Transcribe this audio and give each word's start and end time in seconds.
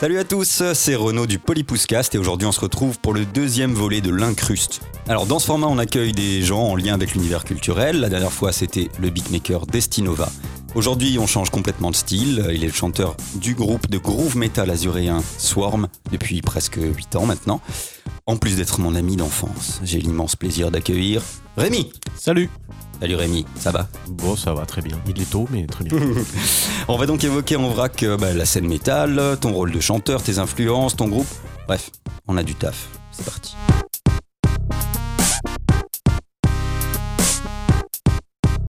Salut 0.00 0.18
à 0.20 0.24
tous, 0.24 0.62
c'est 0.74 0.94
Renaud 0.94 1.26
du 1.26 1.40
Polypouscast 1.40 2.14
et 2.14 2.18
aujourd'hui 2.18 2.46
on 2.46 2.52
se 2.52 2.60
retrouve 2.60 3.00
pour 3.00 3.12
le 3.12 3.24
deuxième 3.24 3.72
volet 3.72 4.00
de 4.00 4.10
l'Incruste. 4.10 4.80
Alors 5.08 5.26
dans 5.26 5.40
ce 5.40 5.46
format 5.46 5.66
on 5.66 5.76
accueille 5.76 6.12
des 6.12 6.40
gens 6.40 6.62
en 6.62 6.76
lien 6.76 6.94
avec 6.94 7.14
l'univers 7.14 7.42
culturel, 7.42 7.98
la 7.98 8.08
dernière 8.08 8.30
fois 8.30 8.52
c'était 8.52 8.90
le 9.00 9.10
beatmaker 9.10 9.66
Destinova. 9.66 10.30
Aujourd'hui 10.76 11.18
on 11.18 11.26
change 11.26 11.50
complètement 11.50 11.90
de 11.90 11.96
style, 11.96 12.46
il 12.54 12.62
est 12.62 12.68
le 12.68 12.72
chanteur 12.72 13.16
du 13.34 13.56
groupe 13.56 13.90
de 13.90 13.98
groove 13.98 14.36
metal 14.36 14.70
azuréen 14.70 15.20
Swarm 15.36 15.88
depuis 16.12 16.42
presque 16.42 16.78
8 16.80 17.16
ans 17.16 17.26
maintenant. 17.26 17.60
En 18.26 18.36
plus 18.36 18.54
d'être 18.54 18.78
mon 18.78 18.94
ami 18.94 19.16
d'enfance, 19.16 19.80
j'ai 19.82 19.98
l'immense 19.98 20.36
plaisir 20.36 20.70
d'accueillir 20.70 21.22
Rémi 21.56 21.90
Salut 22.14 22.48
Salut 23.00 23.14
Rémi, 23.14 23.46
ça 23.54 23.70
va? 23.70 23.86
Bon, 24.08 24.34
ça 24.34 24.52
va 24.54 24.66
très 24.66 24.82
bien. 24.82 25.00
Il 25.06 25.22
est 25.22 25.30
tôt, 25.30 25.46
mais 25.52 25.66
très 25.66 25.84
bien. 25.84 26.00
On 26.88 26.96
va 26.96 27.06
donc 27.06 27.22
évoquer 27.22 27.54
en 27.54 27.68
vrac 27.68 28.02
euh, 28.02 28.16
bah, 28.16 28.34
la 28.34 28.44
scène 28.44 28.66
métal, 28.66 29.38
ton 29.40 29.52
rôle 29.52 29.70
de 29.70 29.78
chanteur, 29.78 30.20
tes 30.20 30.40
influences, 30.40 30.96
ton 30.96 31.06
groupe. 31.06 31.28
Bref, 31.68 31.90
on 32.26 32.36
a 32.36 32.42
du 32.42 32.56
taf. 32.56 32.88
C'est 33.12 33.24
parti. 33.24 33.54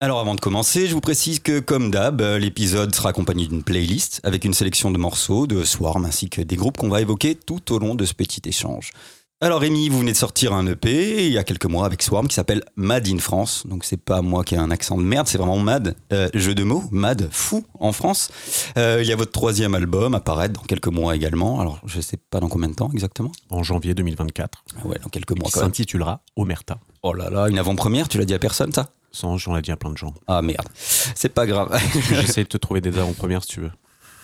Alors 0.01 0.19
avant 0.19 0.35
de 0.35 0.41
commencer, 0.41 0.87
je 0.87 0.93
vous 0.93 1.01
précise 1.01 1.39
que 1.39 1.59
comme 1.59 1.89
d'hab, 1.89 2.21
l'épisode 2.21 2.93
sera 2.93 3.09
accompagné 3.09 3.47
d'une 3.47 3.63
playlist 3.63 4.19
avec 4.23 4.43
une 4.43 4.53
sélection 4.53 4.91
de 4.91 4.97
morceaux 4.97 5.47
de 5.47 5.63
Swarm 5.63 6.03
ainsi 6.05 6.29
que 6.29 6.41
des 6.41 6.55
groupes 6.57 6.77
qu'on 6.77 6.89
va 6.89 6.99
évoquer 6.99 7.33
tout 7.33 7.73
au 7.73 7.79
long 7.79 7.95
de 7.95 8.03
ce 8.03 8.13
petit 8.13 8.41
échange. 8.45 8.91
Alors 9.39 9.61
Rémi, 9.61 9.87
vous 9.89 9.99
venez 9.99 10.13
de 10.13 10.17
sortir 10.17 10.51
un 10.51 10.65
EP 10.65 11.27
il 11.27 11.31
y 11.31 11.37
a 11.37 11.43
quelques 11.43 11.67
mois 11.67 11.85
avec 11.85 12.01
Swarm 12.01 12.27
qui 12.27 12.33
s'appelle 12.33 12.63
Mad 12.75 13.07
in 13.07 13.19
France. 13.19 13.67
Donc 13.67 13.85
c'est 13.85 14.01
pas 14.03 14.23
moi 14.23 14.43
qui 14.43 14.55
ai 14.55 14.57
un 14.57 14.71
accent 14.71 14.97
de 14.97 15.03
merde, 15.03 15.27
c'est 15.27 15.37
vraiment 15.37 15.59
Mad, 15.59 15.95
euh, 16.11 16.27
jeu 16.33 16.55
de 16.55 16.63
mots, 16.63 16.85
Mad, 16.89 17.29
fou 17.31 17.63
en 17.79 17.91
France. 17.91 18.31
Euh, 18.79 18.97
il 18.99 19.07
y 19.07 19.13
a 19.13 19.15
votre 19.15 19.31
troisième 19.31 19.75
album 19.75 20.15
à 20.15 20.21
paraître 20.21 20.59
dans 20.59 20.65
quelques 20.65 20.87
mois 20.87 21.15
également. 21.15 21.59
Alors 21.59 21.79
je 21.85 22.01
sais 22.01 22.17
pas 22.17 22.39
dans 22.39 22.49
combien 22.49 22.67
de 22.67 22.73
temps 22.73 22.89
exactement. 22.91 23.31
En 23.51 23.61
janvier 23.61 23.93
2024. 23.93 24.63
Ah 24.75 24.87
ouais, 24.87 24.97
dans 25.03 25.09
quelques 25.09 25.37
mois 25.37 25.51
Qui 25.51 25.59
s'intitulera 25.59 26.21
Omerta. 26.35 26.79
Oh 27.03 27.13
là 27.13 27.29
là, 27.29 27.47
une 27.47 27.59
avant-première, 27.59 28.09
tu 28.09 28.17
l'as 28.17 28.25
dit 28.25 28.33
à 28.33 28.39
personne 28.39 28.73
ça? 28.73 28.89
Sans, 29.11 29.37
j'en 29.37 29.55
ai 29.55 29.61
dit 29.61 29.71
à 29.71 29.77
plein 29.77 29.91
de 29.91 29.97
gens. 29.97 30.15
Ah 30.25 30.41
merde, 30.41 30.67
c'est 30.73 31.29
pas 31.29 31.45
grave. 31.45 31.79
J'essaie 32.09 32.43
de 32.43 32.49
te 32.49 32.57
trouver 32.57 32.81
des 32.81 32.97
avant-premières 32.97 33.43
si 33.43 33.49
tu 33.49 33.59
veux. 33.59 33.71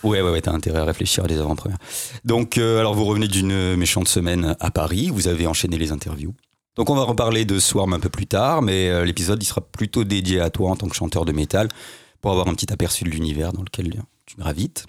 Ouais, 0.03 0.21
ouais, 0.21 0.31
ouais, 0.31 0.41
t'as 0.41 0.51
intérêt 0.51 0.79
à 0.79 0.85
réfléchir 0.85 1.23
à 1.23 1.27
des 1.27 1.39
avant-premières. 1.39 1.77
Donc, 2.25 2.57
euh, 2.57 2.79
alors 2.79 2.93
vous 2.93 3.05
revenez 3.05 3.27
d'une 3.27 3.75
méchante 3.75 4.07
semaine 4.07 4.55
à 4.59 4.71
Paris, 4.71 5.09
vous 5.09 5.27
avez 5.27 5.47
enchaîné 5.47 5.77
les 5.77 5.91
interviews. 5.91 6.33
Donc 6.75 6.89
on 6.89 6.95
va 6.95 7.03
reparler 7.03 7.45
de 7.45 7.59
Swarm 7.59 7.93
un 7.93 7.99
peu 7.99 8.09
plus 8.09 8.25
tard, 8.25 8.61
mais 8.61 8.89
euh, 8.89 9.05
l'épisode 9.05 9.41
il 9.41 9.45
sera 9.45 9.61
plutôt 9.61 10.03
dédié 10.03 10.39
à 10.39 10.49
toi 10.49 10.71
en 10.71 10.75
tant 10.75 10.87
que 10.87 10.95
chanteur 10.95 11.23
de 11.23 11.31
métal, 11.31 11.69
pour 12.21 12.31
avoir 12.31 12.47
un 12.47 12.53
petit 12.53 12.71
aperçu 12.73 13.03
de 13.03 13.09
l'univers 13.09 13.53
dans 13.53 13.61
lequel 13.61 14.03
tu 14.25 14.37
gravites. 14.37 14.85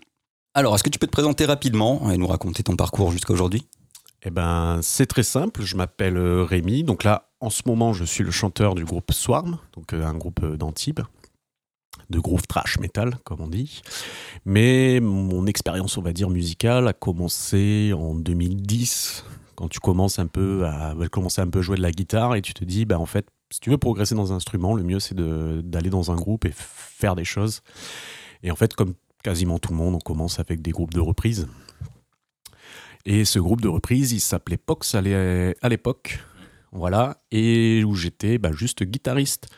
Alors, 0.54 0.74
est-ce 0.74 0.84
que 0.84 0.88
tu 0.88 1.00
peux 1.00 1.08
te 1.08 1.12
présenter 1.12 1.46
rapidement 1.46 2.10
et 2.12 2.16
nous 2.16 2.28
raconter 2.28 2.62
ton 2.62 2.76
parcours 2.76 3.10
jusqu'à 3.10 3.32
aujourd'hui? 3.32 3.66
Eh 4.24 4.30
ben, 4.30 4.78
c'est 4.82 5.06
très 5.06 5.24
simple. 5.24 5.62
Je 5.62 5.76
m'appelle 5.76 6.16
euh, 6.16 6.44
Rémi. 6.44 6.84
Donc 6.84 7.04
là, 7.04 7.28
en 7.40 7.50
ce 7.50 7.62
moment, 7.66 7.92
je 7.92 8.04
suis 8.04 8.24
le 8.24 8.30
chanteur 8.30 8.74
du 8.74 8.84
groupe 8.84 9.12
Swarm, 9.12 9.58
donc 9.74 9.92
euh, 9.92 10.06
un 10.06 10.14
groupe 10.14 10.40
euh, 10.44 10.56
d'Antibes, 10.56 11.00
de 12.10 12.18
groove 12.18 12.46
trash 12.46 12.78
metal, 12.78 13.16
comme 13.24 13.40
on 13.40 13.48
dit. 13.48 13.82
Mais 14.44 15.00
mon 15.00 15.46
expérience, 15.46 15.96
on 15.96 16.02
va 16.02 16.12
dire, 16.12 16.30
musicale 16.30 16.88
a 16.88 16.92
commencé 16.92 17.92
en 17.96 18.14
2010, 18.14 19.24
quand 19.54 19.68
tu 19.68 19.80
commences 19.80 20.18
un 20.18 20.26
peu 20.26 20.66
à 20.66 20.94
commencer 21.10 21.40
un 21.40 21.48
peu 21.48 21.60
à 21.60 21.62
jouer 21.62 21.76
de 21.76 21.82
la 21.82 21.92
guitare 21.92 22.34
et 22.34 22.42
tu 22.42 22.54
te 22.54 22.64
dis, 22.64 22.84
bah 22.84 22.98
en 22.98 23.06
fait, 23.06 23.26
si 23.50 23.60
tu 23.60 23.70
veux 23.70 23.78
progresser 23.78 24.14
dans 24.14 24.32
un 24.32 24.36
instrument, 24.36 24.74
le 24.74 24.82
mieux 24.82 25.00
c'est 25.00 25.14
d'aller 25.14 25.90
dans 25.90 26.10
un 26.10 26.16
groupe 26.16 26.44
et 26.44 26.52
faire 26.52 27.14
des 27.14 27.24
choses. 27.24 27.62
Et 28.42 28.50
en 28.50 28.56
fait, 28.56 28.74
comme 28.74 28.94
quasiment 29.22 29.58
tout 29.58 29.70
le 29.70 29.78
monde, 29.78 29.94
on 29.94 29.98
commence 29.98 30.38
avec 30.40 30.60
des 30.60 30.70
groupes 30.70 30.92
de 30.92 31.00
reprises. 31.00 31.46
Et 33.06 33.24
ce 33.24 33.38
groupe 33.38 33.60
de 33.60 33.68
reprises, 33.68 34.12
il 34.12 34.20
s'appelait 34.20 34.56
Pox 34.56 34.94
à 34.94 35.00
l'époque. 35.02 36.20
Voilà. 36.72 37.22
Et 37.30 37.84
où 37.84 37.94
j'étais 37.94 38.38
bah, 38.38 38.50
juste 38.52 38.82
guitariste. 38.82 39.48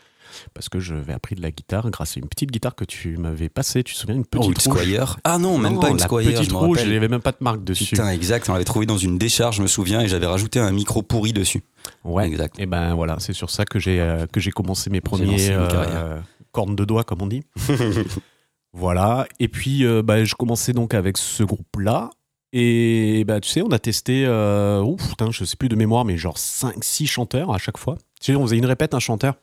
Parce 0.53 0.69
que 0.69 0.79
j'avais 0.79 1.13
appris 1.13 1.35
de 1.35 1.41
la 1.41 1.51
guitare 1.51 1.89
grâce 1.89 2.17
à 2.17 2.19
une 2.19 2.27
petite 2.27 2.51
guitare 2.51 2.75
que 2.75 2.85
tu 2.85 3.17
m'avais 3.17 3.49
passée. 3.49 3.83
Tu 3.83 3.93
te 3.93 3.99
souviens, 3.99 4.15
une 4.15 4.23
Oh, 4.35 4.39
petite 4.39 4.65
une 4.65 4.71
rouge 4.71 4.81
Squire 4.81 5.17
Ah 5.23 5.37
non, 5.37 5.57
même 5.57 5.79
pas 5.79 5.89
une 5.89 5.97
la 5.97 6.03
Squire, 6.03 6.31
petite 6.31 6.49
je 6.49 6.55
rouge, 6.55 6.79
il 6.83 6.89
n'y 6.89 6.97
avait 6.97 7.07
même 7.07 7.21
pas 7.21 7.31
de 7.31 7.37
marque 7.41 7.63
dessus. 7.63 7.85
Putain, 7.85 8.09
exact, 8.09 8.49
on 8.49 8.53
l'avait 8.53 8.65
trouvé 8.65 8.85
dans 8.85 8.97
une 8.97 9.17
décharge, 9.17 9.57
je 9.57 9.61
me 9.61 9.67
souviens, 9.67 10.01
et 10.01 10.07
j'avais 10.07 10.25
rajouté 10.25 10.59
un 10.59 10.71
micro 10.71 11.01
pourri 11.01 11.33
dessus. 11.33 11.63
Ouais. 12.03 12.27
Exact. 12.27 12.59
Et 12.59 12.65
ben 12.65 12.95
voilà, 12.95 13.17
c'est 13.19 13.33
sur 13.33 13.49
ça 13.49 13.65
que 13.65 13.79
j'ai 13.79 13.99
euh, 14.01 14.25
que 14.27 14.39
j'ai 14.39 14.51
commencé 14.51 14.89
mes 14.89 15.01
premiers 15.01 15.47
une 15.47 15.53
euh, 15.53 16.19
cornes 16.51 16.75
de 16.75 16.85
doigts, 16.85 17.03
comme 17.03 17.21
on 17.21 17.27
dit. 17.27 17.43
voilà. 18.73 19.27
Et 19.39 19.47
puis, 19.47 19.85
euh, 19.85 20.01
bah, 20.01 20.23
je 20.23 20.35
commençais 20.35 20.73
donc 20.73 20.93
avec 20.93 21.17
ce 21.17 21.43
groupe-là. 21.43 22.09
Et 22.53 23.23
bah, 23.25 23.39
tu 23.39 23.49
sais, 23.49 23.61
on 23.61 23.71
a 23.71 23.79
testé, 23.79 24.25
euh, 24.25 24.81
ouf, 24.81 25.09
putain, 25.09 25.31
je 25.31 25.43
sais 25.43 25.57
plus 25.57 25.69
de 25.69 25.75
mémoire, 25.75 26.05
mais 26.05 26.17
genre 26.17 26.37
5-6 26.37 27.05
chanteurs 27.05 27.53
à 27.53 27.57
chaque 27.57 27.77
fois. 27.77 27.97
Tu 28.21 28.31
sais, 28.31 28.35
on 28.35 28.43
faisait 28.43 28.57
une 28.57 28.65
répète, 28.65 28.93
un 28.93 28.99
chanteur. 28.99 29.35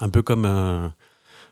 Un 0.00 0.08
peu 0.10 0.22
comme 0.22 0.44
euh, 0.44 0.88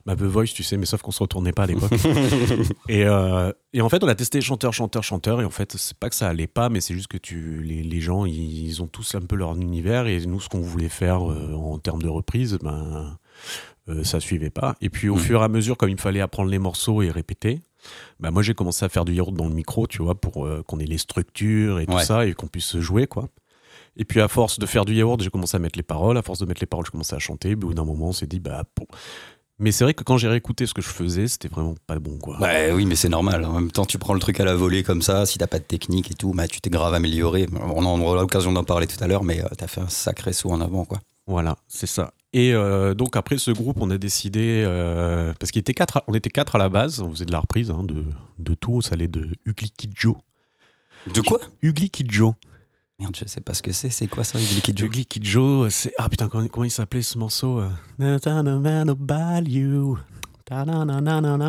ma 0.05 0.15
The 0.17 0.23
Voice, 0.23 0.47
tu 0.55 0.63
sais, 0.63 0.77
mais 0.77 0.87
sauf 0.87 1.03
qu'on 1.03 1.11
se 1.11 1.21
retournait 1.23 1.53
pas 1.53 1.65
à 1.65 1.67
l'époque. 1.67 1.93
et, 2.89 3.05
euh, 3.05 3.53
et 3.73 3.81
en 3.81 3.89
fait, 3.89 4.03
on 4.05 4.09
a 4.09 4.15
testé 4.15 4.41
chanteur, 4.41 4.73
chanteur, 4.73 5.03
chanteur. 5.03 5.41
Et 5.41 5.45
en 5.45 5.51
fait, 5.51 5.77
c'est 5.77 5.97
pas 5.97 6.09
que 6.09 6.15
ça 6.15 6.29
allait 6.29 6.47
pas, 6.47 6.69
mais 6.69 6.81
c'est 6.81 6.95
juste 6.95 7.09
que 7.09 7.19
tu, 7.19 7.63
les, 7.63 7.83
les 7.83 8.01
gens, 8.01 8.25
ils 8.25 8.81
ont 8.83 8.87
tous 8.87 9.15
un 9.15 9.21
peu 9.21 9.37
leur 9.37 9.55
univers. 9.57 10.07
Et 10.07 10.25
nous, 10.27 10.41
ce 10.41 10.49
qu'on 10.49 10.61
voulait 10.61 10.89
faire 10.89 11.29
euh, 11.31 11.53
en 11.55 11.79
termes 11.79 12.03
de 12.03 12.09
reprise, 12.09 12.57
ben, 12.63 13.19
euh, 13.89 14.05
ça 14.05 14.21
suivait 14.21 14.51
pas. 14.51 14.77
Et 14.81 14.91
puis, 14.91 15.09
au 15.09 15.17
fur 15.17 15.41
et 15.41 15.45
à 15.45 15.49
mesure, 15.49 15.77
comme 15.77 15.91
il 15.91 16.01
fallait 16.01 16.21
apprendre 16.21 16.51
les 16.51 16.59
morceaux 16.61 17.03
et 17.03 17.11
répéter, 17.11 17.61
ben, 18.21 18.31
moi, 18.31 18.43
j'ai 18.43 18.55
commencé 18.55 18.85
à 18.85 18.89
faire 18.89 19.05
du 19.05 19.13
yaourt 19.15 19.33
dans 19.35 19.49
le 19.49 19.55
micro, 19.55 19.87
tu 19.89 20.03
vois, 20.03 20.15
pour 20.15 20.47
euh, 20.47 20.63
qu'on 20.67 20.79
ait 20.79 20.87
les 20.87 20.99
structures 20.99 21.81
et 21.81 21.87
tout 21.87 21.93
Ouais. 21.95 22.05
ça 22.05 22.27
et 22.27 22.33
qu'on 22.35 22.47
puisse 22.49 22.77
jouer, 22.79 23.07
quoi. 23.09 23.29
Et 23.97 24.05
puis, 24.05 24.21
à 24.21 24.29
force 24.29 24.59
de 24.59 24.67
faire 24.67 24.85
du 24.85 24.95
yaourt, 24.95 25.21
j'ai 25.23 25.31
commencé 25.31 25.57
à 25.57 25.59
mettre 25.61 25.79
les 25.79 25.83
paroles. 25.83 26.17
À 26.19 26.23
force 26.23 26.39
de 26.39 26.47
mettre 26.47 26.61
les 26.61 26.67
paroles, 26.67 26.85
je 26.87 26.91
commençais 26.91 27.17
à 27.17 27.19
chanter. 27.19 27.55
Au 27.55 27.57
bout 27.57 27.75
d'un 27.75 27.85
moment, 27.85 28.09
on 28.09 28.13
s'est 28.13 28.27
dit, 28.27 28.41
bah, 28.41 28.63
bon. 28.77 28.87
Mais 29.59 29.73
c'est 29.73 29.85
vrai 29.85 29.95
que 29.95 30.05
quand 30.05 30.19
j'ai 30.19 30.29
réécouté 30.29 30.67
ce 30.67 30.75
que 30.75 30.83
je 30.83 30.89
faisais, 30.89 31.29
c'était 31.29 31.49
vraiment 31.49 31.75
pas 31.87 31.99
bon, 31.99 32.19
quoi. 32.19 32.37
Bah 32.39 32.75
oui, 32.75 32.85
mais 32.85 32.95
c'est 32.95 33.09
normal. 33.09 33.43
En 33.47 33.55
même 33.55 33.71
temps, 33.71 33.87
tu 33.87 33.97
prends 33.97 34.13
le 34.13 34.21
truc 34.21 34.39
à 34.39 34.45
la 34.45 34.55
volée 34.55 34.83
comme 34.83 35.01
ça, 35.01 35.25
si 35.25 35.39
t'as 35.39 35.47
pas 35.47 35.59
de 35.59 35.65
technique 35.65 36.11
et 36.11 36.15
tout, 36.15 36.35
bah, 36.35 36.47
tu 36.47 36.61
t'es 36.61 36.69
grave 36.69 36.93
amélioré. 36.93 37.47
On 37.59 37.83
aura 37.87 38.21
l'occasion 38.21 38.53
d'en 38.53 38.65
parler 38.65 38.87
tout 38.87 39.03
à 39.03 39.07
l'heure, 39.07 39.25
mais 39.25 39.43
euh, 39.43 39.49
t'as 39.57 39.67
fait 39.67 39.81
un 39.81 39.89
sacré 39.89 40.35
saut 40.35 40.51
en 40.51 40.61
avant, 40.61 40.85
quoi. 40.85 41.01
Voilà, 41.27 41.57
c'est 41.69 41.87
ça. 41.87 42.13
Et 42.35 42.53
euh, 42.53 42.93
donc 42.93 43.17
après 43.17 43.39
ce 43.39 43.51
groupe, 43.51 43.79
on 43.81 43.91
a 43.91 43.97
décidé 43.97 44.63
euh, 44.67 45.33
parce 45.41 45.51
qu'il 45.53 45.61
était 45.61 45.73
quatre, 45.73 45.97
à- 45.97 46.05
on 46.07 46.13
était 46.13 46.29
quatre 46.29 46.55
à 46.57 46.59
la 46.59 46.69
base, 46.69 47.01
on 47.01 47.11
faisait 47.11 47.25
de 47.25 47.33
la 47.33 47.41
reprise 47.41 47.71
hein, 47.71 47.83
de, 47.83 48.05
de 48.39 48.55
tout, 48.55 48.83
ça 48.83 48.93
allait 48.93 49.09
de 49.09 49.27
Ugly 49.47 49.71
Kid 49.71 49.93
Joe. 49.97 50.17
De 51.15 51.23
quoi? 51.23 51.41
Ugly 51.63 51.89
Kid 51.89 52.13
Joe. 52.13 52.35
Merde, 52.99 53.15
je 53.17 53.29
sais 53.29 53.43
pas 53.43 53.53
ce 53.53 53.63
que 53.63 53.73
c'est. 53.73 53.91
C'est 53.91 54.07
quoi 54.07 54.25
ça, 54.25 54.39
Liquid 54.39 54.79
Joe 54.79 54.91
Joe, 55.23 55.73
c'est 55.73 55.93
ah 55.99 56.09
putain 56.09 56.29
comment, 56.29 56.47
comment 56.49 56.65
il 56.65 56.71
s'appelait 56.71 57.03
ce 57.03 57.19
morceau. 57.19 57.61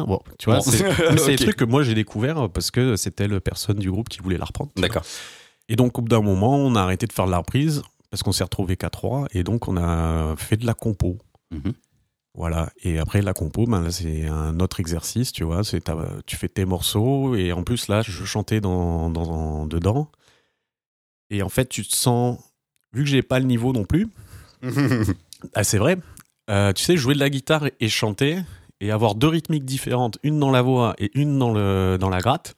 Bon, 0.05 0.19
tu 0.37 0.49
vois, 0.49 0.57
Bon. 0.57 0.63
c'est 0.63 1.17
c'est 1.17 1.35
des 1.35 1.35
trucs 1.45 1.55
que 1.55 1.63
moi 1.63 1.83
j'ai 1.83 1.93
découvert 1.93 2.49
parce 2.49 2.69
que 2.71 2.95
c'était 2.97 3.27
la 3.29 3.39
personne 3.39 3.77
du 3.77 3.89
groupe 3.89 4.09
qui 4.09 4.19
voulait 4.19 4.37
la 4.37 4.43
reprendre. 4.45 4.71
D'accord. 4.75 5.03
Et 5.69 5.75
donc, 5.77 5.97
au 5.97 6.01
bout 6.01 6.09
d'un 6.09 6.21
moment, 6.21 6.55
on 6.57 6.75
a 6.75 6.81
arrêté 6.81 7.07
de 7.07 7.13
faire 7.13 7.25
de 7.27 7.31
la 7.31 7.37
reprise 7.37 7.81
parce 8.09 8.23
qu'on 8.23 8.31
s'est 8.31 8.43
retrouvé 8.43 8.75
qu'à 8.77 8.89
trois. 8.89 9.27
Et 9.31 9.43
donc, 9.43 9.67
on 9.67 9.77
a 9.77 10.35
fait 10.37 10.57
de 10.57 10.65
la 10.65 10.73
compo. 10.73 11.17
Mhm. 11.51 11.73
Voilà. 12.33 12.69
Et 12.83 12.99
après, 12.99 13.21
la 13.21 13.33
compo, 13.33 13.65
ben, 13.65 13.81
là, 13.81 13.91
c'est 13.91 14.25
un 14.27 14.59
autre 14.59 14.79
exercice, 14.79 15.31
tu 15.31 15.43
vois. 15.43 15.61
Tu 16.25 16.35
fais 16.35 16.47
tes 16.49 16.65
morceaux. 16.65 17.35
Et 17.35 17.51
en 17.51 17.63
plus, 17.63 17.87
là, 17.89 18.01
je 18.01 18.23
chantais 18.25 18.61
dans, 18.61 19.09
dans- 19.09 19.65
dedans. 19.65 20.09
Et 21.29 21.41
en 21.43 21.49
fait, 21.49 21.67
tu 21.67 21.85
te 21.85 21.95
sens. 21.95 22.39
Vu 22.93 23.03
que 23.03 23.09
j'ai 23.09 23.21
pas 23.21 23.39
le 23.39 23.45
niveau 23.45 23.73
non 23.73 23.83
plus, 23.83 24.07
ah, 25.53 25.63
c'est 25.63 25.77
vrai. 25.77 25.97
euh, 26.49 26.71
tu 26.73 26.83
sais, 26.83 26.95
jouer 26.97 27.13
de 27.13 27.19
la 27.19 27.29
guitare 27.29 27.65
et 27.79 27.89
chanter 27.89 28.39
et 28.79 28.91
avoir 28.91 29.13
deux 29.15 29.27
rythmiques 29.27 29.65
différentes, 29.65 30.17
une 30.23 30.39
dans 30.39 30.51
la 30.51 30.61
voix 30.61 30.95
et 30.97 31.11
une 31.13 31.37
dans, 31.37 31.51
le, 31.51 31.97
dans 31.99 32.09
la 32.09 32.19
gratte, 32.19 32.55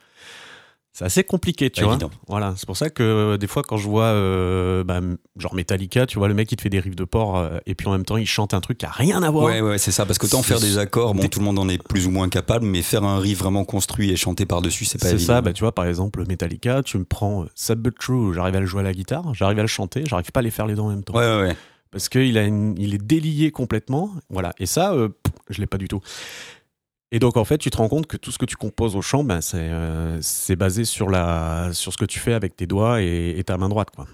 c'est 0.91 1.06
assez 1.06 1.24
compliqué, 1.24 1.69
tu 1.69 1.80
Pas 1.81 1.86
vois. 1.86 1.95
évident. 1.95 2.12
Voilà, 2.27 2.53
c'est 2.57 2.65
pour 2.65 2.75
ça 2.75 2.89
que 2.89 3.03
euh, 3.03 3.38
des 3.38 3.47
fois 3.47 3.62
quand 3.63 3.77
je 3.77 3.88
vois 3.88 4.06
euh, 4.06 4.83
bah, 4.83 5.00
genre 5.38 5.53
Metallica, 5.56 6.06
tu 6.06 6.18
vois 6.18 6.27
le 6.27 6.33
mec 6.33 6.51
il 6.51 6.56
te 6.57 6.62
fait 6.62 6.69
des 6.69 6.80
riffs 6.80 6.95
de 6.95 7.03
porc 7.06 7.38
euh, 7.38 7.59
et 7.65 7.75
puis 7.75 7.88
en 7.88 7.91
même 7.91 8.03
temps 8.06 8.18
il 8.18 8.25
chante 8.25 8.53
un 8.53 8.59
truc 8.59 8.80
qui 8.80 8.86
a 8.86 8.89
rien 8.91 9.21
à 9.24 9.30
voir. 9.30 9.45
Ouais, 9.45 9.62
ouais, 9.62 9.77
c'est 9.77 9.91
ça. 9.91 10.06
Parce 10.06 10.18
que 10.18 10.27
tant 10.27 10.41
C'est- 10.41 10.50
faire 10.50 10.59
des 10.59 10.77
accords, 10.77 11.13
bon, 11.13 11.27
tout 11.27 11.39
le 11.39 11.45
monde 11.45 11.59
en 11.59 11.69
est 11.69 11.81
plus 11.81 12.07
ou 12.07 12.12
moins 12.12 12.27
capable, 12.27 12.65
mais 12.65 12.81
faire 12.81 13.03
un 13.03 13.19
riff 13.19 13.39
vraiment 13.39 13.63
construit 13.65 14.09
et 14.12 14.15
chanter 14.18 14.45
par-dessus, 14.45 14.86
c'est 14.86 14.97
pas 14.97 15.07
C'est 15.07 15.13
évident. 15.13 15.27
ça, 15.36 15.41
bah, 15.41 15.53
tu 15.53 15.63
vois, 15.63 15.74
par 15.74 15.86
exemple, 15.86 16.25
Metallica, 16.27 16.81
tu 16.83 16.97
me 16.97 17.06
prends 17.06 17.45
Sad 17.56 17.80
But 17.80 17.95
True, 17.97 18.33
j'arrive 18.33 18.56
à 18.56 18.59
le 18.59 18.65
jouer 18.65 18.81
à 18.81 18.83
la 18.83 18.94
guitare, 18.94 19.33
j'arrive 19.33 19.59
à 19.59 19.63
le 19.63 19.68
chanter, 19.68 20.03
j'arrive 20.07 20.31
pas 20.31 20.39
à 20.41 20.44
les 20.44 20.51
faire 20.51 20.65
les 20.68 20.74
deux 20.75 20.81
en 20.81 20.89
même 20.89 21.03
temps. 21.03 21.13
Ouais, 21.15 21.25
ouais, 21.25 21.41
ouais. 21.50 21.56
Parce 21.91 22.07
qu'il 22.09 22.36
il 22.77 22.94
est 22.94 23.03
délié 23.03 23.51
complètement. 23.51 24.12
Voilà. 24.30 24.53
Et 24.59 24.65
ça, 24.68 24.94
je 25.50 25.59
l'ai 25.59 25.65
pas 25.65 25.77
du 25.80 25.88
tout. 25.88 26.01
Et 27.12 27.20
donc, 27.20 27.38
en 27.38 27.44
fait, 27.46 27.58
tu 27.58 27.70
te 27.72 27.78
rends 27.78 27.90
compte 27.90 28.06
que 28.08 28.18
tout 28.18 28.32
ce 28.32 28.38
que 28.38 28.46
tu 28.46 28.56
composes 28.56 28.96
au 28.96 29.02
chant, 29.02 29.24
ben, 29.24 29.42
c'est 29.42 29.58
euh, 29.72 30.20
basé 30.58 30.86
sur, 30.86 31.10
la, 31.10 31.70
sur 31.74 31.92
ce 31.92 31.98
que 31.98 32.06
tu 32.06 32.20
fais 32.20 32.34
avec 32.34 32.56
tes 32.56 32.68
doigts 32.68 33.02
et, 33.02 33.34
et 33.38 33.44
ta 33.44 33.58
main 33.58 33.68
droite. 33.70 33.90
Quoi. 33.96 34.06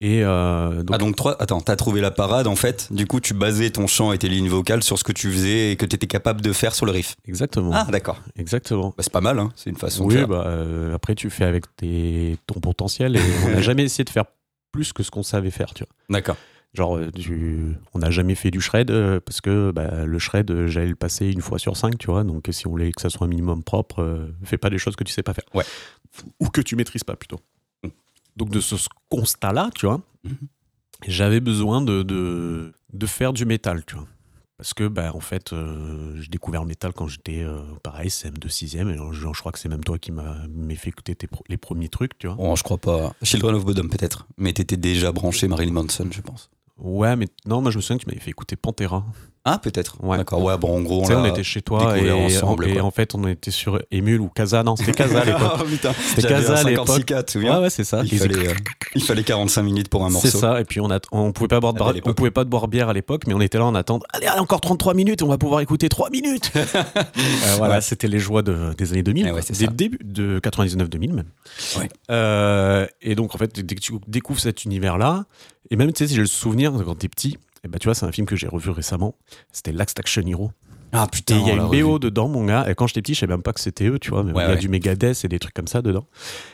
Et 0.00 0.22
euh, 0.24 0.82
donc, 0.82 0.88
Ah 0.92 0.98
donc 0.98 1.16
toi, 1.16 1.36
attends, 1.40 1.60
t'as 1.60 1.76
trouvé 1.76 2.00
la 2.00 2.10
parade 2.10 2.46
en 2.48 2.56
fait. 2.56 2.92
Du 2.92 3.06
coup, 3.06 3.20
tu 3.20 3.32
basais 3.32 3.70
ton 3.70 3.86
chant 3.86 4.12
et 4.12 4.18
tes 4.18 4.28
lignes 4.28 4.48
vocales 4.48 4.82
sur 4.82 4.98
ce 4.98 5.04
que 5.04 5.12
tu 5.12 5.30
faisais 5.30 5.70
et 5.70 5.76
que 5.76 5.86
t'étais 5.86 6.08
capable 6.08 6.40
de 6.42 6.52
faire 6.52 6.74
sur 6.74 6.84
le 6.84 6.92
riff. 6.92 7.14
exactement, 7.26 7.70
Ah 7.72 7.86
d'accord. 7.88 8.20
exactement. 8.36 8.88
Bah, 8.88 9.04
c'est 9.04 9.12
pas 9.12 9.20
mal, 9.22 9.38
hein. 9.38 9.50
c'est 9.54 9.70
une 9.70 9.76
façon 9.76 10.02
de 10.04 10.08
Oui, 10.08 10.14
faire. 10.18 10.28
bah, 10.28 10.44
euh, 10.46 10.94
après 10.94 11.14
tu 11.14 11.30
fais 11.30 11.44
avec 11.44 11.74
tes, 11.76 12.36
ton 12.46 12.58
potentiel 12.60 13.16
et 13.16 13.20
on 13.46 13.50
n'a 13.50 13.60
jamais 13.62 13.84
essayé 13.84 14.04
de 14.04 14.10
faire 14.10 14.24
plus 14.72 14.92
que 14.92 15.04
ce 15.04 15.10
qu'on 15.12 15.22
savait 15.22 15.52
faire, 15.52 15.72
tu 15.72 15.84
vois. 15.84 15.92
D'accord. 16.10 16.36
Genre, 16.74 16.96
euh, 16.96 17.10
on 17.94 18.00
n'a 18.00 18.10
jamais 18.10 18.34
fait 18.34 18.50
du 18.50 18.60
shred 18.60 18.90
euh, 18.90 19.20
parce 19.20 19.40
que 19.40 19.70
bah, 19.70 20.04
le 20.04 20.18
shred, 20.18 20.50
euh, 20.50 20.66
j'allais 20.66 20.88
le 20.88 20.96
passer 20.96 21.30
une 21.30 21.40
fois 21.40 21.58
sur 21.60 21.76
cinq, 21.76 21.96
tu 21.98 22.08
vois. 22.10 22.24
Donc, 22.24 22.48
si 22.50 22.66
on 22.66 22.70
voulait 22.70 22.90
que 22.90 23.00
ça 23.00 23.10
soit 23.10 23.26
un 23.26 23.30
minimum 23.30 23.62
propre, 23.62 24.02
euh, 24.02 24.26
fais 24.42 24.58
pas 24.58 24.70
des 24.70 24.78
choses 24.78 24.96
que 24.96 25.04
tu 25.04 25.12
sais 25.12 25.22
pas 25.22 25.34
faire. 25.34 25.44
Ouais. 25.54 25.64
Ou 26.40 26.48
que 26.48 26.60
tu 26.60 26.74
maîtrises 26.74 27.04
pas, 27.04 27.14
plutôt. 27.14 27.38
Mm. 27.84 27.88
Donc, 28.36 28.50
de 28.50 28.58
ce 28.60 28.74
constat-là, 29.08 29.70
tu 29.74 29.86
vois, 29.86 30.00
Mhm. 30.24 30.36
j'avais 31.06 31.40
besoin 31.40 31.80
de, 31.80 32.02
de, 32.02 32.72
de 32.92 33.06
faire 33.06 33.32
du 33.32 33.44
métal, 33.44 33.84
tu 33.86 33.94
vois. 33.94 34.06
Parce 34.56 34.72
que, 34.74 34.88
bah, 34.88 35.12
en 35.14 35.20
fait, 35.20 35.52
euh, 35.52 36.16
j'ai 36.20 36.28
découvert 36.28 36.62
le 36.62 36.68
métal 36.68 36.92
quand 36.92 37.06
j'étais, 37.08 37.44
pareil, 37.82 38.08
CM2, 38.08 38.48
6ème. 38.48 38.88
Et 38.90 38.96
je, 39.12 39.20
je 39.32 39.38
crois 39.40 39.52
que 39.52 39.58
c'est 39.58 39.68
même 39.68 39.82
toi 39.84 39.98
qui 39.98 40.10
m'a 40.12 40.38
m'ait 40.48 40.76
fait 40.76 40.88
écouter 40.90 41.14
tes 41.14 41.26
pro- 41.26 41.44
les 41.48 41.56
premiers 41.56 41.88
trucs, 41.88 42.16
tu 42.18 42.26
vois. 42.28 42.36
Bon, 42.36 42.54
je 42.56 42.62
crois 42.64 42.78
pas. 42.78 43.14
Children 43.22 43.54
of 43.56 43.64
Bodom 43.64 43.88
peut-être. 43.88 44.26
Mais 44.38 44.52
t'étais 44.52 44.76
déjà 44.76 45.10
branché 45.12 45.46
Marilyn 45.48 45.72
Manson, 45.72 46.08
je 46.10 46.20
pense. 46.20 46.50
Ouais, 46.78 47.16
mais 47.16 47.26
non, 47.46 47.60
moi 47.60 47.70
je 47.70 47.78
me 47.78 47.82
souviens 47.82 47.98
que 47.98 48.02
tu 48.04 48.08
m'avais 48.08 48.20
fait 48.20 48.30
écouter 48.30 48.56
Pantera. 48.56 49.04
Ah 49.46 49.58
peut-être. 49.58 49.96
Ouais. 50.02 50.16
D'accord. 50.16 50.42
Ouais, 50.42 50.56
bon 50.56 50.78
en 50.78 50.80
gros 50.80 51.02
Tu 51.02 51.08
sais, 51.08 51.14
on 51.14 51.22
l'a 51.22 51.28
était 51.28 51.42
chez 51.42 51.60
toi 51.60 51.92
et, 51.98 52.00
découvert 52.00 52.16
ensemble, 52.18 52.66
et 52.66 52.80
en 52.80 52.90
fait 52.90 53.14
on 53.14 53.28
était 53.28 53.50
sur 53.50 53.78
Emule 53.90 54.22
ou 54.22 54.28
Casa. 54.28 54.62
Non, 54.62 54.74
c'était 54.74 54.92
Casa 54.92 55.20
à 55.20 55.24
l'époque. 55.26 55.52
Oh, 55.60 55.64
putain. 55.64 55.92
C'était 56.14 56.28
Casa 56.28 56.56
à 56.56 56.62
l'époque. 56.62 56.88
56K, 56.88 57.18
tu 57.18 57.24
te 57.24 57.30
souviens 57.32 57.56
Ouais, 57.58 57.62
ouais, 57.64 57.70
c'est 57.70 57.84
ça. 57.84 58.00
il, 58.04 58.18
fallait, 58.18 58.48
euh, 58.48 58.54
il 58.94 59.02
fallait 59.02 59.22
45 59.22 59.62
minutes 59.62 59.88
pour 59.90 60.02
un 60.06 60.08
morceau. 60.08 60.28
C'est 60.28 60.38
ça. 60.38 60.60
Et 60.60 60.64
puis 60.64 60.80
on 60.80 60.90
a, 60.90 60.98
on 61.12 61.32
pouvait 61.32 61.48
pas 61.48 61.60
boire 61.60 61.74
Ah, 61.78 61.92
on 62.06 62.14
pouvait 62.14 62.30
pas 62.30 62.44
boire 62.44 62.68
bière 62.68 62.88
à 62.88 62.94
l'époque, 62.94 63.24
mais 63.26 63.34
on 63.34 63.40
était 63.42 63.58
là 63.58 63.66
en 63.66 63.74
attente. 63.74 64.04
Allez, 64.14 64.26
allez, 64.26 64.40
encore 64.40 64.62
33 64.62 64.94
minutes, 64.94 65.22
on 65.22 65.28
va 65.28 65.36
pouvoir 65.36 65.60
écouter 65.60 65.88
3 65.90 66.08
minutes. 66.10 66.50
Euh, 66.64 67.56
voilà, 67.58 67.74
Ouais. 67.76 67.80
c'était 67.80 68.08
les 68.08 68.18
joies 68.18 68.42
de- 68.42 68.72
des 68.76 68.92
années 68.92 69.02
2000, 69.02 69.26
Eh 69.28 69.32
ouais, 69.32 69.40
des 69.50 69.66
débuts 69.66 69.98
de 70.04 70.38
99-2000 70.40 71.12
même. 71.12 71.26
Ouais. 71.78 71.88
Euh, 72.10 72.86
et 73.02 73.14
donc 73.14 73.34
en 73.34 73.38
fait, 73.38 73.60
dès 73.60 73.74
que 73.74 73.80
tu 73.80 73.92
découvres 74.08 74.40
cet 74.40 74.64
univers-là, 74.64 75.24
et 75.70 75.76
même 75.76 75.92
tu 75.92 75.98
sais, 75.98 76.08
si 76.08 76.14
j'ai 76.14 76.20
le 76.20 76.26
souvenir 76.26 76.72
quand 76.84 76.94
t'es 76.98 77.08
petit. 77.08 77.38
Et 77.64 77.68
bah, 77.68 77.78
tu 77.78 77.86
vois, 77.88 77.94
c'est 77.94 78.06
un 78.06 78.12
film 78.12 78.26
que 78.26 78.36
j'ai 78.36 78.46
revu 78.48 78.70
récemment. 78.70 79.14
C'était 79.52 79.72
Last 79.72 79.98
Action 79.98 80.22
Hero. 80.26 80.52
Ah 80.92 81.08
putain. 81.10 81.36
il 81.38 81.46
y 81.48 81.50
a 81.50 81.54
une. 81.54 81.68
BO 81.82 81.98
dedans, 81.98 82.28
mon 82.28 82.44
gars. 82.44 82.66
Et 82.70 82.74
quand 82.74 82.86
j'étais 82.86 83.02
petit, 83.02 83.14
je 83.14 83.20
savais 83.20 83.32
même 83.32 83.42
pas 83.42 83.52
que 83.52 83.60
c'était 83.60 83.86
eux, 83.86 83.98
tu 83.98 84.10
vois. 84.10 84.22
Mais 84.22 84.32
Ouais, 84.32 84.42
il 84.44 84.46
y 84.46 84.50
a 84.50 84.54
ouais. 84.54 84.58
du 84.60 84.68
Megadeth 84.68 85.24
et 85.24 85.28
des 85.28 85.38
trucs 85.40 85.54
comme 85.54 85.66
ça 85.66 85.82
dedans. 85.82 86.06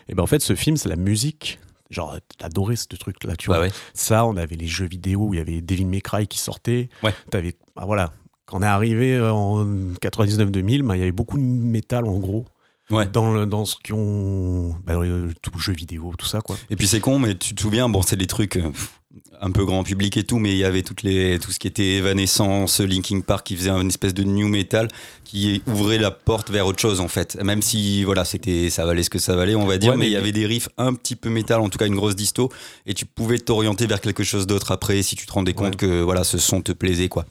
Et 0.09 0.15
ben 0.15 0.23
en 0.23 0.27
fait, 0.27 0.41
ce 0.41 0.55
film, 0.55 0.77
c'est 0.77 0.89
la 0.89 0.97
musique. 0.97 1.59
Genre, 1.91 2.17
t'adorais 2.39 2.77
ce 2.77 2.87
truc-là, 2.87 3.35
tu 3.37 3.47
vois. 3.47 3.59
Ouais. 3.61 3.71
Ça, 3.95 4.25
on 4.25 4.37
avait 4.37 4.55
les 4.57 4.69
jeux 4.69 4.87
vidéo 4.87 5.27
où 5.27 5.35
il 5.35 5.39
y 5.39 5.41
avait 5.41 5.61
Devil 5.61 5.87
May 5.87 6.01
Cry 6.01 6.27
qui 6.29 6.39
sortait. 6.39 6.89
Ouais. 7.03 7.13
T'avais, 7.31 7.57
bah 7.75 7.83
voilà. 7.85 8.13
Quand 8.47 8.59
on 8.59 8.63
est 8.63 8.67
arrivé 8.67 9.15
euh, 9.17 9.33
en 9.33 9.65
99-2000, 9.65 10.83
bah, 10.83 10.97
il 10.97 11.01
y 11.01 11.03
avait 11.03 11.13
beaucoup 11.13 11.37
de 11.37 11.43
métal 11.43 12.05
en 12.07 12.19
gros. 12.19 12.47
Ouais. 12.91 13.07
Dans, 13.07 13.33
le- 13.33 13.47
dans 13.47 13.65
ce 13.65 13.77
qui 13.83 13.93
ont. 13.93 14.75
Bah, 14.85 14.95
dans 14.95 15.01
le- 15.03 15.33
tout 15.43 15.57
jeu 15.59 15.73
vidéo, 15.73 16.13
tout 16.19 16.27
ça, 16.27 16.41
quoi. 16.41 16.57
Et 16.71 16.77
puis 16.77 16.87
c'est 16.87 17.01
con, 17.01 17.19
mais 17.19 17.37
tu 17.37 17.55
te 17.55 17.61
souviens, 17.61 17.89
bon, 17.89 18.03
c'est 18.03 18.17
des 18.17 18.27
trucs 18.27 18.57
euh, 18.57 18.71
pff, 18.71 19.00
un 19.41 19.51
peu 19.51 19.65
grand 19.65 19.83
public 19.83 20.17
et 20.17 20.23
tout, 20.25 20.39
mais 20.39 20.53
il 20.53 20.59
y 20.59 20.65
avait 20.65 20.83
toutes 20.83 21.03
les, 21.03 21.39
tout 21.41 21.51
ce 21.51 21.59
qui 21.59 21.67
était 21.67 21.97
Evanescence, 21.97 22.81
Linkin 22.81 23.21
Park, 23.21 23.47
qui 23.47 23.57
faisait 23.57 23.71
une 23.71 23.89
espèce 23.89 24.15
de 24.15 24.23
new 24.23 24.47
metal 24.49 24.87
qui 25.25 25.63
ouvrait 25.67 25.99
la 25.99 26.11
porte 26.13 26.51
vers 26.51 26.67
autre 26.67 26.79
chose 26.79 27.01
en 27.01 27.09
fait. 27.09 27.37
Même 27.43 27.61
si 27.63 28.05
voilà, 28.05 28.25
c'était, 28.25 28.71
ça 28.71 28.85
valait 28.87 29.03
ce 29.03 29.11
que 29.11 29.19
ça 29.19 29.35
valait, 29.35 29.57
on 29.57 29.67
va 29.67 29.79
dire, 29.79 29.91
Ouais, 29.93 29.97
mais 29.97 30.05
mais- 30.05 30.11
il 30.11 30.13
y 30.13 30.17
avait 30.17 30.31
des 30.33 30.47
riffs 30.47 30.69
un 30.79 30.95
petit 30.95 31.17
peu 31.17 31.29
métal, 31.29 31.61
en 31.61 31.69
tout 31.69 31.79
cas 31.79 31.87
une 31.87 31.97
grosse 31.97 32.15
disto, 32.15 32.51
et 32.87 32.95
tu 32.95 33.05
pouvais 33.05 33.39
t'orienter 33.39 33.87
vers 33.87 34.01
quelque 34.01 34.23
chose 34.23 34.47
d'autre 34.47 34.71
après 34.71 35.03
si 35.03 35.17
tu 35.17 35.27
te 35.27 35.33
rendais 35.33 35.55
compte 35.55 35.71
Ouais. 35.83 35.89
que 35.89 36.03
voilà, 36.03 36.23
ce 36.23 36.39
son 36.39 36.61
te 36.63 36.71
plaisait 36.73 37.09
quoi. 37.09 37.27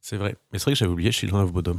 C'est 0.00 0.16
vrai. 0.16 0.36
Mais 0.52 0.58
c'est 0.58 0.64
vrai 0.66 0.72
que 0.74 0.78
j'avais 0.78 0.92
oublié 0.92 1.10
Children 1.10 1.42
of 1.42 1.52
Bodom. 1.52 1.78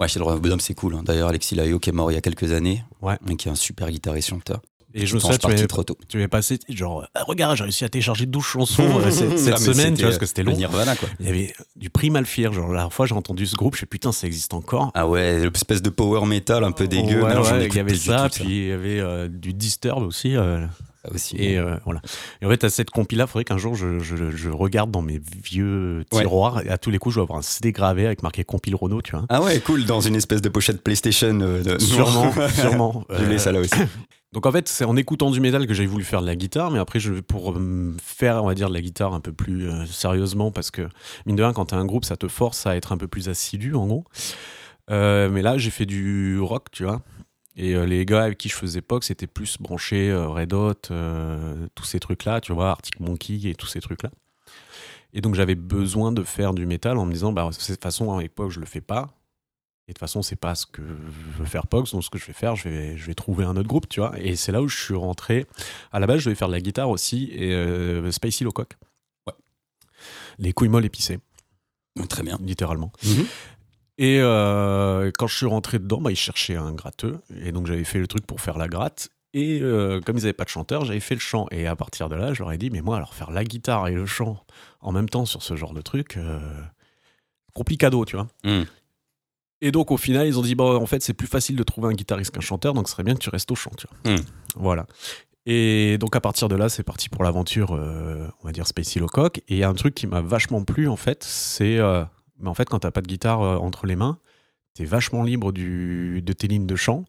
Ouais, 0.00 0.08
chez 0.08 0.18
le 0.18 0.24
Roi 0.24 0.36
Bodom, 0.38 0.58
c'est 0.58 0.74
cool. 0.74 0.94
hein. 0.94 1.02
D'ailleurs, 1.04 1.28
Alexis 1.28 1.54
Layo 1.54 1.78
qui 1.78 1.90
est 1.90 1.92
mort 1.92 2.10
il 2.10 2.14
y 2.14 2.18
a 2.18 2.20
quelques 2.20 2.52
années, 2.52 2.82
Ouais. 3.02 3.16
qui 3.36 3.48
est 3.48 3.50
un 3.50 3.54
super 3.56 3.90
guitariste 3.90 4.28
chanteur. 4.28 4.60
Et 4.98 5.04
je 5.06 5.14
me 5.14 5.20
souviens, 5.20 5.36
tu 5.36 5.66
trop 5.66 5.84
tôt. 5.84 5.96
tu 6.08 6.16
m'avais 6.16 6.26
passé, 6.28 6.58
genre, 6.70 7.06
Ah, 7.14 7.22
regarde, 7.26 7.54
j'ai 7.56 7.64
réussi 7.64 7.84
à 7.84 7.88
télécharger 7.88 8.24
12 8.26 8.42
chansons 8.44 8.98
euh, 9.00 9.10
cette, 9.10 9.52
Ah, 9.52 9.56
semaine, 9.58 9.94
tu 9.94 10.00
vois, 10.00 10.08
parce 10.08 10.18
que 10.18 10.26
c'était 10.26 10.42
le 10.42 10.52
long. 10.52 10.56
Nirvana 10.56 10.96
quoi. 10.96 11.08
Il 11.20 11.26
y 11.26 11.28
avait 11.28 11.54
du 11.76 11.90
Primal 11.90 12.24
Fear, 12.24 12.52
genre 12.52 12.68
la 12.68 12.74
dernière 12.76 12.92
fois 12.92 13.04
j'ai 13.06 13.14
entendu 13.14 13.46
ce 13.46 13.56
groupe, 13.56 13.74
je 13.74 13.80
sais 13.80 13.86
putain 13.86 14.10
ça 14.12 14.26
existe 14.26 14.54
encore. 14.54 14.90
Ah 14.94 15.06
ouais, 15.06 15.38
l'espèce 15.48 15.82
de 15.82 15.90
power 15.90 16.24
metal 16.26 16.64
un 16.64 16.72
peu 16.72 16.88
dégueu. 16.88 17.22
Ouais, 17.22 17.32
il 17.66 17.74
y 17.74 17.78
avait 17.78 17.94
ça, 17.94 18.28
tout, 18.30 18.40
puis 18.42 18.58
il 18.64 18.68
y 18.68 18.72
avait 18.72 19.00
euh, 19.00 19.28
du 19.28 19.52
Disturb 19.52 20.02
aussi. 20.02 20.34
euh, 20.34 20.64
Ça 21.04 21.12
aussi. 21.12 21.36
et 21.38 21.58
euh, 21.58 21.76
voilà. 21.84 22.00
Et 22.40 22.46
en 22.46 22.48
fait, 22.48 22.64
à 22.64 22.70
cette 22.70 22.90
compil-là, 22.90 23.24
il 23.24 23.30
faudrait 23.30 23.44
qu'un 23.44 23.58
jour 23.58 23.74
je, 23.74 23.98
je- 23.98 24.30
je 24.34 24.48
regarde 24.50 24.90
dans 24.90 25.02
mes 25.02 25.20
vieux 25.44 26.04
Ouais. 26.12 26.20
tiroirs. 26.22 26.62
Et 26.64 26.70
à 26.70 26.78
tous 26.78 26.90
les 26.90 26.98
coups, 26.98 27.14
je 27.14 27.20
vais 27.20 27.24
avoir 27.24 27.38
un 27.38 27.42
CD 27.42 27.70
gravé 27.72 28.06
avec 28.06 28.22
marqué 28.22 28.44
compil 28.44 28.74
Renault, 28.74 29.02
tu 29.02 29.12
vois. 29.12 29.24
Ah 29.28 29.42
ouais, 29.42 29.60
cool, 29.60 29.84
dans 29.84 30.00
une 30.00 30.16
espèce 30.16 30.40
de 30.42 30.48
pochette 30.48 30.82
PlayStation. 30.82 31.38
euh, 31.42 31.62
de- 31.62 31.78
Sûrement, 31.82 32.32
sûrement. 32.54 33.04
Je 33.10 33.24
l'ai 33.24 33.34
Euh, 33.34 33.38
ça 33.38 33.52
là 33.52 33.60
aussi. 33.60 33.70
Donc 34.36 34.44
en 34.44 34.52
fait, 34.52 34.68
c'est 34.68 34.84
en 34.84 34.96
écoutant 34.96 35.30
du 35.30 35.40
métal 35.40 35.66
que 35.66 35.72
j'ai 35.72 35.86
voulu 35.86 36.04
faire 36.04 36.20
de 36.20 36.26
la 36.26 36.36
guitare, 36.36 36.70
mais 36.70 36.78
après, 36.78 37.00
je, 37.00 37.14
pour 37.14 37.58
me 37.58 37.96
faire, 38.02 38.44
de 38.44 38.70
la 38.70 38.82
guitare 38.82 39.14
un 39.14 39.20
peu 39.20 39.32
plus 39.32 39.66
euh, 39.66 39.86
sérieusement, 39.86 40.50
parce 40.50 40.70
que 40.70 40.90
mine 41.24 41.36
de 41.36 41.42
rien, 41.42 41.54
quand 41.54 41.64
t'as 41.64 41.78
un 41.78 41.86
groupe, 41.86 42.04
ça 42.04 42.18
te 42.18 42.28
force 42.28 42.66
à 42.66 42.76
être 42.76 42.92
un 42.92 42.98
peu 42.98 43.08
plus 43.08 43.30
assidu, 43.30 43.74
en 43.74 43.86
gros. 43.86 44.04
Euh, 44.90 45.30
mais 45.30 45.40
là, 45.40 45.56
j'ai 45.56 45.70
fait 45.70 45.86
du 45.86 46.38
rock, 46.38 46.70
tu 46.70 46.84
vois. 46.84 47.00
Et 47.56 47.74
euh, 47.74 47.86
les 47.86 48.04
gars 48.04 48.24
avec 48.24 48.36
qui 48.36 48.50
je 48.50 48.56
faisais 48.56 48.82
POC, 48.82 49.04
c'était 49.04 49.26
plus 49.26 49.56
branché 49.58 50.10
euh, 50.10 50.28
Red 50.28 50.52
Hot, 50.52 50.90
euh, 50.90 51.66
tous 51.74 51.84
ces 51.84 51.98
trucs-là, 51.98 52.42
tu 52.42 52.52
vois, 52.52 52.68
Arctic 52.68 53.00
Monkey 53.00 53.40
et 53.44 53.54
tous 53.54 53.68
ces 53.68 53.80
trucs-là. 53.80 54.10
Et 55.14 55.22
donc 55.22 55.34
j'avais 55.34 55.54
besoin 55.54 56.12
de 56.12 56.22
faire 56.22 56.52
du 56.52 56.66
métal 56.66 56.98
en 56.98 57.06
me 57.06 57.12
disant, 57.12 57.32
bah, 57.32 57.48
de 57.48 57.56
toute 57.56 57.82
façon, 57.82 58.14
à 58.14 58.20
l'époque, 58.20 58.50
je 58.50 58.60
le 58.60 58.66
fais 58.66 58.82
pas. 58.82 59.08
Et 59.88 59.92
de 59.92 59.94
toute 59.94 60.00
façon, 60.00 60.20
c'est 60.22 60.34
pas 60.36 60.56
ce 60.56 60.66
que 60.66 60.82
je 60.82 61.38
veux 61.38 61.44
faire 61.44 61.68
POX, 61.68 61.92
donc 61.92 62.02
ce 62.02 62.10
que 62.10 62.18
je 62.18 62.26
vais 62.26 62.32
faire, 62.32 62.56
je 62.56 62.68
vais, 62.68 62.96
je 62.96 63.06
vais 63.06 63.14
trouver 63.14 63.44
un 63.44 63.56
autre 63.56 63.68
groupe, 63.68 63.88
tu 63.88 64.00
vois. 64.00 64.12
Et 64.18 64.34
c'est 64.34 64.50
là 64.50 64.60
où 64.60 64.66
je 64.68 64.76
suis 64.76 64.94
rentré. 64.96 65.46
À 65.92 66.00
la 66.00 66.08
base, 66.08 66.18
je 66.20 66.24
devais 66.24 66.34
faire 66.34 66.48
de 66.48 66.54
la 66.54 66.60
guitare 66.60 66.90
aussi, 66.90 67.30
et 67.32 67.52
euh, 67.54 68.10
Spacey 68.10 68.44
Locock. 68.44 68.72
Ouais. 69.28 69.34
Les 70.38 70.52
couilles 70.52 70.68
molles 70.70 70.84
épicées, 70.86 71.20
Très 72.08 72.24
bien. 72.24 72.36
littéralement. 72.42 72.90
Et 73.98 74.18
euh, 74.20 75.10
quand 75.16 75.28
je 75.28 75.36
suis 75.36 75.46
rentré 75.46 75.78
dedans, 75.78 76.00
bah, 76.00 76.10
ils 76.10 76.16
cherchaient 76.16 76.56
un 76.56 76.72
gratteux. 76.72 77.20
Et 77.42 77.52
donc 77.52 77.66
j'avais 77.66 77.84
fait 77.84 77.98
le 78.00 78.08
truc 78.08 78.26
pour 78.26 78.40
faire 78.40 78.58
la 78.58 78.66
gratte. 78.68 79.08
Et 79.34 79.60
euh, 79.62 80.00
comme 80.00 80.16
ils 80.16 80.22
n'avaient 80.22 80.32
pas 80.32 80.44
de 80.44 80.48
chanteur, 80.50 80.84
j'avais 80.84 81.00
fait 81.00 81.14
le 81.14 81.20
chant. 81.20 81.46
Et 81.52 81.66
à 81.66 81.76
partir 81.76 82.08
de 82.08 82.16
là, 82.16 82.34
je 82.34 82.42
leur 82.42 82.50
ai 82.52 82.58
dit, 82.58 82.70
mais 82.70 82.80
moi, 82.80 82.96
alors 82.96 83.14
faire 83.14 83.30
la 83.30 83.44
guitare 83.44 83.86
et 83.88 83.92
le 83.94 84.04
chant 84.04 84.44
en 84.80 84.92
même 84.92 85.08
temps 85.08 85.26
sur 85.26 85.42
ce 85.42 85.56
genre 85.56 85.72
de 85.74 85.80
truc, 85.80 86.16
euh, 86.16 86.40
complicado, 87.54 88.04
tu 88.04 88.16
vois. 88.16 88.26
Mm. 88.44 88.64
Et 89.60 89.72
donc 89.72 89.90
au 89.90 89.96
final, 89.96 90.26
ils 90.26 90.38
ont 90.38 90.42
dit, 90.42 90.54
bon, 90.54 90.76
en 90.76 90.86
fait, 90.86 91.02
c'est 91.02 91.14
plus 91.14 91.26
facile 91.26 91.56
de 91.56 91.62
trouver 91.62 91.88
un 91.88 91.94
guitariste 91.94 92.30
qu'un 92.30 92.40
chanteur, 92.40 92.74
donc 92.74 92.88
ce 92.88 92.92
serait 92.92 93.04
bien 93.04 93.14
que 93.14 93.20
tu 93.20 93.30
restes 93.30 93.50
au 93.50 93.54
chant, 93.54 93.72
tu 93.76 93.86
vois. 93.86 94.14
Mm. 94.14 94.20
Voilà. 94.56 94.86
Et 95.46 95.96
donc 95.98 96.16
à 96.16 96.20
partir 96.20 96.48
de 96.48 96.56
là, 96.56 96.68
c'est 96.68 96.82
parti 96.82 97.08
pour 97.08 97.22
l'aventure, 97.22 97.72
euh, 97.72 98.28
on 98.42 98.46
va 98.46 98.52
dire 98.52 98.66
Spacey 98.66 99.00
Locock. 99.00 99.38
Et 99.38 99.54
il 99.54 99.56
y 99.58 99.62
a 99.62 99.68
un 99.68 99.74
truc 99.74 99.94
qui 99.94 100.06
m'a 100.06 100.20
vachement 100.20 100.62
plu, 100.64 100.88
en 100.88 100.96
fait, 100.96 101.22
c'est... 101.24 101.78
euh, 101.78 102.04
mais 102.38 102.48
en 102.48 102.54
fait, 102.54 102.68
quand 102.68 102.80
t'as 102.80 102.90
pas 102.90 103.00
de 103.00 103.06
guitare 103.06 103.40
euh, 103.42 103.56
entre 103.56 103.86
les 103.86 103.96
mains, 103.96 104.18
t'es 104.74 104.84
vachement 104.84 105.22
libre 105.22 105.52
du, 105.52 106.20
de 106.22 106.32
tes 106.32 106.48
lignes 106.48 106.66
de 106.66 106.76
chant. 106.76 107.04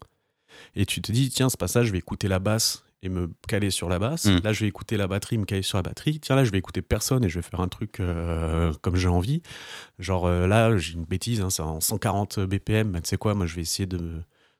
Et 0.75 0.85
tu 0.85 1.01
te 1.01 1.11
dis, 1.11 1.29
tiens, 1.29 1.49
ce 1.49 1.57
passage, 1.57 1.87
je 1.87 1.91
vais 1.91 1.97
écouter 1.97 2.27
la 2.27 2.39
basse 2.39 2.83
et 3.03 3.09
me 3.09 3.29
caler 3.47 3.69
sur 3.69 3.89
la 3.89 3.99
basse. 3.99 4.25
Mm. 4.25 4.39
Là, 4.43 4.53
je 4.53 4.61
vais 4.61 4.67
écouter 4.67 4.97
la 4.97 5.07
batterie, 5.07 5.37
me 5.37 5.45
caler 5.45 5.61
sur 5.61 5.77
la 5.77 5.83
batterie. 5.83 6.19
Tiens, 6.19 6.35
là, 6.35 6.43
je 6.43 6.51
vais 6.51 6.57
écouter 6.57 6.81
personne 6.81 7.23
et 7.23 7.29
je 7.29 7.37
vais 7.39 7.43
faire 7.43 7.59
un 7.59 7.67
truc 7.67 7.99
euh, 7.99 8.73
comme 8.81 8.95
j'ai 8.95 9.07
envie. 9.07 9.41
Genre, 9.99 10.25
euh, 10.25 10.47
là, 10.47 10.75
j'ai 10.77 10.93
une 10.93 11.05
bêtise, 11.05 11.41
hein, 11.41 11.49
c'est 11.49 11.61
en 11.61 11.79
140 11.79 12.39
BPM. 12.39 12.89
mais 12.91 13.01
Tu 13.01 13.09
sais 13.09 13.17
quoi, 13.17 13.33
moi, 13.35 13.45
je 13.45 13.55
vais 13.55 13.61
essayer 13.61 13.85
de, 13.85 13.97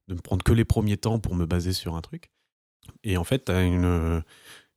de 0.08 0.14
me 0.14 0.20
prendre 0.22 0.44
que 0.44 0.54
les 0.54 0.66
premiers 0.66 0.98
temps 0.98 1.20
pour 1.20 1.36
me 1.36 1.46
baser 1.46 1.74
sur 1.74 1.96
un 1.96 2.02
truc. 2.02 2.30
Et 3.04 3.18
en 3.18 3.24
fait, 3.24 3.40
t'as 3.46 3.64
une, 3.64 3.84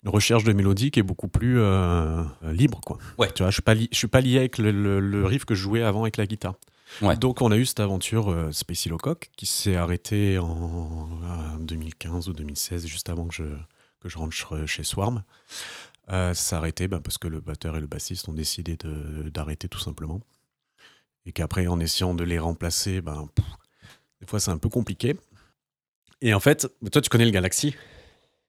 une 0.02 0.10
recherche 0.10 0.42
de 0.44 0.52
mélodie 0.54 0.90
qui 0.90 0.98
est 1.00 1.04
beaucoup 1.04 1.28
plus 1.28 1.60
euh, 1.60 2.24
libre, 2.52 2.80
quoi. 2.84 2.98
Ouais. 3.18 3.30
Tu 3.32 3.42
vois, 3.42 3.50
je 3.50 3.60
je 3.92 3.96
suis 3.96 4.08
pas 4.08 4.20
lié 4.22 4.38
avec 4.38 4.56
le, 4.58 4.70
le- 4.72 5.00
le 5.00 5.26
riff 5.26 5.44
que 5.44 5.54
je 5.54 5.62
jouais 5.62 5.82
avant 5.82 6.02
avec 6.02 6.16
la 6.16 6.26
guitare. 6.26 6.54
Ouais. 7.02 7.16
Donc, 7.16 7.40
on 7.42 7.50
a 7.52 7.56
eu 7.56 7.66
cette 7.66 7.80
aventure 7.80 8.30
euh, 8.30 8.52
Spacey 8.52 8.90
Locock 8.90 9.30
qui 9.36 9.46
s'est 9.46 9.76
arrêtée 9.76 10.38
en 10.38 11.08
euh, 11.22 11.58
2015 11.60 12.28
ou 12.28 12.32
2016, 12.32 12.86
juste 12.86 13.08
avant 13.08 13.26
que 13.28 13.34
je, 13.34 13.44
que 14.00 14.08
je 14.08 14.18
rentre 14.18 14.34
ch- 14.34 14.66
chez 14.66 14.84
Swarm. 14.84 15.22
Euh, 16.10 16.34
ça 16.34 16.42
s'est 16.42 16.56
arrêté 16.56 16.88
ben, 16.88 17.00
parce 17.00 17.18
que 17.18 17.28
le 17.28 17.40
batteur 17.40 17.76
et 17.76 17.80
le 17.80 17.86
bassiste 17.86 18.28
ont 18.28 18.32
décidé 18.32 18.76
d'arrêter 19.32 19.68
tout 19.68 19.78
simplement. 19.78 20.20
Et 21.26 21.32
qu'après, 21.32 21.66
en 21.66 21.78
essayant 21.80 22.14
de 22.14 22.24
les 22.24 22.38
remplacer, 22.38 23.00
ben, 23.00 23.28
pff, 23.34 23.44
des 24.20 24.26
fois 24.26 24.40
c'est 24.40 24.50
un 24.50 24.58
peu 24.58 24.68
compliqué. 24.68 25.16
Et 26.22 26.34
en 26.34 26.40
fait, 26.40 26.66
toi 26.90 27.00
tu 27.00 27.08
connais 27.08 27.24
le 27.26 27.30
Galaxy? 27.30 27.74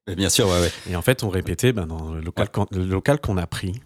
Bien 0.08 0.30
sûr, 0.30 0.48
ouais, 0.48 0.60
ouais. 0.60 0.72
Et 0.90 0.96
en 0.96 1.02
fait, 1.04 1.24
on 1.24 1.30
répétait 1.30 1.74
ben, 1.74 1.86
dans 1.86 2.12
le 2.14 2.22
local, 2.22 2.50
qu'on- 2.50 2.66
le 2.72 2.84
local 2.86 3.22
qu'on 3.22 3.38
a 3.38 3.46
pris. 3.46 3.80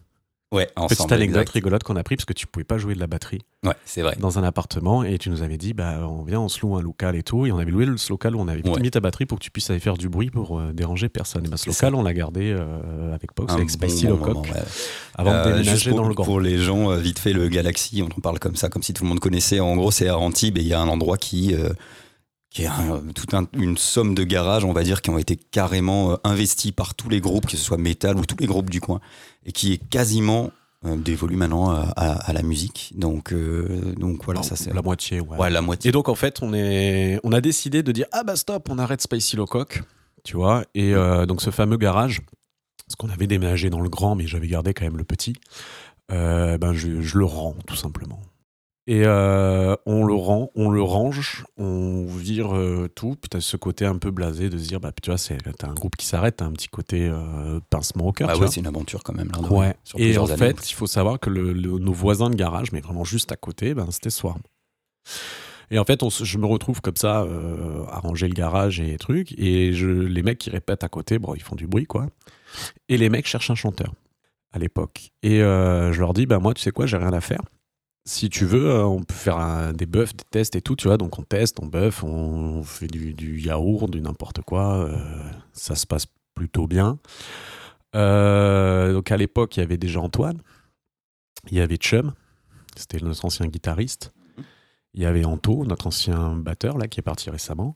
Ouais, 0.56 0.70
ensemble. 0.76 0.90
Petite 0.90 1.12
anecdote 1.12 1.42
exact. 1.42 1.54
rigolote 1.54 1.84
qu'on 1.84 1.96
a 1.96 2.04
pris 2.04 2.16
parce 2.16 2.26
que 2.26 2.34
tu 2.34 2.48
pouvais 2.48 2.64
pas 2.64 2.78
jouer 2.78 2.96
de 2.96 3.00
la 3.00 3.08
batterie 3.08 3.42
Ouais, 3.66 3.74
c'est 3.86 4.02
vrai. 4.02 4.16
dans 4.20 4.38
un 4.40 4.44
appartement 4.44 5.04
et 5.04 5.18
tu 5.18 5.30
nous 5.30 5.42
avais 5.42 5.58
dit 5.58 5.74
bah 5.74 6.08
on 6.08 6.24
vient 6.24 6.40
on 6.40 6.50
se 6.50 6.62
loue 6.62 6.76
un 6.76 6.82
local 6.82 7.16
et 7.16 7.24
tout 7.24 7.46
et 7.46 7.52
on 7.52 7.58
avait 7.58 7.72
loué 7.72 7.86
ce 7.98 8.12
local 8.12 8.36
où 8.36 8.40
on 8.40 8.48
avait 8.48 8.68
Ouais. 8.68 8.80
mis 8.80 8.92
ta 8.92 9.00
batterie 9.00 9.26
pour 9.26 9.38
que 9.40 9.44
tu 9.44 9.52
puisses 9.52 9.70
aller 9.70 9.80
faire 9.80 9.98
du 9.98 10.08
bruit 10.10 10.30
pour 10.30 10.60
euh, 10.60 10.72
déranger 10.72 11.10
personne 11.10 11.46
et 11.46 11.50
bah 11.50 11.58
ce 11.58 11.68
local 11.70 11.94
on 11.96 12.04
l'a 12.04 12.14
gardé 12.14 12.52
euh, 12.56 13.14
avec 13.14 13.34
Pox 13.34 13.52
avec 13.54 13.68
bon 13.68 13.72
Spicy 13.74 14.08
moment, 14.08 14.26
Lecoq 14.28 14.46
ouais. 14.46 14.62
avant 15.16 15.32
de 15.32 15.36
Euh, 15.38 15.44
déménager 15.58 15.90
pour, 15.92 16.00
dans 16.02 16.08
le 16.08 16.14
Grand. 16.14 16.26
Pour 16.26 16.40
les 16.40 16.58
gens, 16.60 16.96
vite 16.96 17.20
fait, 17.20 17.34
le 17.34 17.48
Galaxy, 17.50 18.02
on 18.04 18.06
en 18.08 18.22
parle 18.22 18.40
comme 18.40 18.56
ça, 18.56 18.70
comme 18.70 18.84
si 18.84 18.94
tout 18.94 19.04
le 19.04 19.10
monde 19.10 19.20
connaissait. 19.20 19.60
En 19.60 19.76
gros, 19.76 19.92
c'est 19.92 20.08
à 20.08 20.18
Antibes 20.18 20.58
et 20.58 20.62
il 20.62 20.68
y 20.68 20.74
a 20.74 20.80
un 20.80 20.88
endroit 20.88 21.18
qui, 21.18 21.54
qui 22.56 22.64
est 22.64 22.68
un- 22.68 23.02
toute 23.14 23.34
un- 23.34 23.48
une 23.52 23.76
somme 23.76 24.16
de 24.16 24.24
garages, 24.24 24.64
on 24.64 24.72
va 24.72 24.84
dire, 24.84 25.02
qui 25.02 25.10
ont 25.10 25.18
été 25.18 25.36
carrément 25.36 26.12
euh, 26.12 26.16
investis 26.24 26.72
par 26.72 26.96
tous 26.96 27.10
les 27.10 27.20
groupes, 27.20 27.46
que 27.48 27.52
ce 27.58 27.64
soit 27.64 27.78
métal 27.78 28.16
ou 28.18 28.26
tous 28.26 28.38
les 28.40 28.48
groupes 28.48 28.70
du 28.70 28.80
coin, 28.80 29.02
et 29.46 29.52
qui 29.52 29.74
est 29.74 29.78
quasiment 29.90 30.52
euh, 30.86 30.96
dévolu 30.96 31.36
maintenant 31.36 31.70
à, 31.72 31.82
à- 31.98 32.14
à 32.30 32.32
la 32.32 32.44
musique. 32.44 32.94
Donc, 32.96 33.34
euh, 33.34 33.94
donc 33.98 34.24
voilà, 34.24 34.42
ça 34.42 34.56
c'est 34.56 34.74
la 34.74 34.82
moitié 34.82 35.20
ouais. 35.20 35.38
ouais, 35.38 35.50
la 35.50 35.62
moitié. 35.62 35.90
Et 35.90 35.92
donc 35.92 36.08
en 36.08 36.16
fait, 36.16 36.42
on, 36.42 36.54
est, 36.54 37.20
on 37.26 37.34
a 37.34 37.42
décidé 37.42 37.84
de 37.84 37.92
dire 37.92 38.06
ah 38.14 38.24
bah 38.24 38.38
stop, 38.38 38.70
on 38.70 38.78
arrête 38.80 39.02
Spicy 39.02 39.36
Lecoq, 39.36 39.82
tu 40.24 40.38
vois. 40.38 40.64
Et 40.76 40.94
euh, 40.94 41.26
donc 41.26 41.42
ce 41.42 41.50
fameux 41.50 41.76
garage, 41.78 42.22
parce 42.88 42.96
qu'on 42.98 43.10
avait 43.10 43.28
déménagé 43.28 43.70
dans 43.70 43.82
le 43.82 43.90
grand, 43.90 44.16
mais 44.16 44.28
j'avais 44.28 44.48
gardé 44.48 44.74
quand 44.74 44.86
même 44.86 44.98
le 44.98 45.04
petit, 45.04 45.34
euh, 46.12 46.58
ben 46.58 46.72
je, 46.74 47.02
je 47.02 47.18
le 47.18 47.26
rends 47.26 47.56
tout 47.68 47.76
simplement. 47.76 48.22
Et 48.88 49.02
euh, 49.04 49.76
on 49.88 50.04
le 50.06 50.14
rend, 50.14 50.52
on 50.54 50.70
le 50.70 50.82
range, 50.84 51.44
on 51.58 52.06
vire 52.06 52.56
euh, 52.56 52.88
tout. 52.94 53.16
Puis 53.20 53.30
t'as 53.30 53.42
ce 53.42 53.58
côté 53.58 53.84
un 53.86 53.98
peu 53.98 54.12
blasé 54.12 54.48
de 54.50 54.60
se 54.60 54.68
dire 54.68 54.80
bah 54.80 54.92
tu 55.02 55.10
vois, 55.10 55.18
c'est 55.18 55.38
t'as 55.58 55.68
un 55.70 55.74
groupe 55.74 55.96
qui 55.96 56.06
s'arrête, 56.06 56.36
t'as 56.38 56.46
un 56.46 56.52
petit 56.52 56.68
côté 56.68 57.08
euh, 57.10 57.60
pincement 57.72 58.06
au 58.08 58.12
cœur. 58.12 58.30
Ah 58.30 58.36
tu 58.36 58.42
ouais, 58.42 58.48
c'est 58.48 58.60
une 58.60 58.68
aventure 58.68 59.02
quand 59.04 59.14
même. 59.14 59.32
là, 59.32 59.42
Ouais. 59.52 59.76
sur 59.84 60.00
Et 60.00 60.16
en 60.20 60.26
années, 60.28 60.38
fait, 60.38 60.70
il 60.70 60.74
faut 60.76 60.86
savoir 60.86 61.20
que 61.20 61.32
le- 61.32 61.52
le- 61.54 61.80
nos 61.80 61.94
voisins 61.94 62.30
de 62.30 62.36
garage, 62.36 62.72
mais 62.74 62.80
vraiment 62.82 63.04
juste 63.04 63.32
à 63.32 63.36
côté, 63.38 63.74
ben, 63.74 63.88
c'était 63.90 64.12
Swarm. 64.12 64.40
Et 65.72 65.80
en 65.80 65.84
fait, 65.84 66.04
on 66.04 66.10
je 66.12 66.38
me 66.38 66.46
retrouve 66.46 66.80
comme 66.82 66.96
ça 66.96 67.24
euh, 67.24 67.84
à 67.90 67.98
ranger 68.00 68.28
le 68.28 68.36
garage 68.36 68.80
et 68.80 68.98
trucs. 69.00 69.34
Et 69.40 69.74
je, 69.74 69.88
les 69.90 70.22
mecs 70.22 70.38
qui 70.38 70.52
répètent 70.52 70.84
à 70.84 70.90
côté, 70.90 71.18
bon, 71.18 71.34
ils 71.34 71.42
font 71.42 71.56
du 71.56 71.66
bruit, 71.66 71.88
quoi. 71.88 72.06
Et 72.88 72.98
les 72.98 73.10
mecs 73.10 73.26
cherchent 73.26 73.50
un 73.50 73.56
chanteur 73.56 73.94
à 74.52 74.60
l'époque. 74.60 75.10
Et 75.24 75.40
je 75.40 76.00
leur 76.00 76.14
dis, 76.14 76.28
bah 76.28 76.38
moi, 76.38 76.54
tu 76.54 76.62
sais 76.62 76.70
quoi, 76.72 76.86
j'ai 76.86 76.98
rien 76.98 77.14
à 77.14 77.20
faire. 77.22 77.42
Si 78.08 78.30
tu 78.30 78.46
veux, 78.46 78.70
euh, 78.70 78.84
on 78.84 79.02
peut 79.02 79.16
faire 79.16 79.38
un- 79.38 79.74
des 79.74 79.88
buffs, 79.88 80.16
des 80.16 80.24
tests 80.30 80.56
et 80.56 80.62
tout, 80.62 80.76
tu 80.76 80.88
vois. 80.88 80.98
Donc 80.98 81.18
on 81.18 81.24
teste, 81.24 81.60
on 81.60 81.66
buff, 81.66 82.04
on 82.04 82.64
fait 82.64 82.88
du, 82.88 83.40
yaourt, 83.42 83.90
du 83.90 84.00
n'importe 84.00 84.42
quoi. 84.42 84.76
euh, 84.76 84.96
ça 85.54 85.74
se 85.76 85.88
passe 85.88 86.06
plutôt 86.36 86.68
bien. 86.68 87.00
Euh, 87.96 88.94
donc 88.94 89.12
à 89.12 89.18
l'époque, 89.18 89.58
il 89.58 89.62
y 89.62 89.64
avait 89.64 89.78
déjà 89.78 90.02
Antoine, 90.02 90.40
il 91.50 91.58
y 91.58 91.62
avait 91.62 91.78
Chum, 91.78 92.14
c'était 92.76 93.00
notre 93.00 93.24
ancien 93.26 93.48
guitariste, 93.48 94.14
il 94.94 95.02
y 95.02 95.06
avait 95.06 95.26
Anto, 95.26 95.64
notre 95.66 95.88
ancien 95.88 96.36
batteur 96.36 96.78
là 96.78 96.88
qui 96.88 97.00
est 97.00 97.04
parti 97.04 97.30
récemment, 97.30 97.76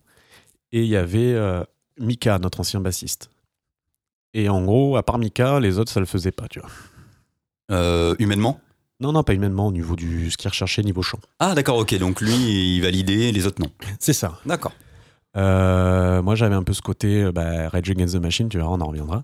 et 0.74 0.81
il 0.83 0.89
y 0.89 0.98
avait 0.98 1.36
Mika, 1.98 2.38
notre 2.38 2.59
ancien 2.59 2.81
bassiste. 2.81 3.29
Et 4.33 4.50
en 4.50 4.63
gros, 4.63 4.98
à 4.98 5.03
part 5.03 5.17
Mika, 5.19 5.59
les 5.62 5.79
autres 5.79 5.91
ça 5.91 6.00
le 6.01 6.05
faisait 6.05 6.31
pas, 6.33 6.48
tu 6.50 6.59
vois. 6.59 6.69
Humainement? 8.19 8.59
Non, 9.01 9.13
non, 9.13 9.24
pas 9.24 9.34
humainement 9.34 9.68
au 9.68 9.72
niveau 9.72 9.96
du 9.96 10.29
ce 10.29 10.38
qu'il 10.38 10.50
recherchait 10.50 10.82
niveau 10.84 11.01
chant. 11.01 11.20
Ah 11.39 11.56
d'accord, 11.56 11.77
ok. 11.77 11.98
Donc 12.00 12.20
lui, 12.22 12.75
il 12.75 12.82
validait, 12.82 13.32
les 13.32 13.46
autres 13.46 13.62
non. 13.62 13.70
C'est 14.00 14.13
ça. 14.13 14.39
D'accord. 14.46 14.74
Euh, 15.38 16.22
moi, 16.22 16.36
j'avais 16.36 16.56
un 16.56 16.63
peu 16.63 16.74
ce 16.74 16.82
côté 16.82 17.24
euh, 17.24 17.32
bah, 17.32 17.70
Rage 17.70 17.89
Against 17.89 18.15
the 18.15 18.22
Machine, 18.22 18.50
tu 18.50 18.58
verras, 18.58 18.72
on 18.72 18.82
en 18.82 18.88
reviendra. 18.88 19.24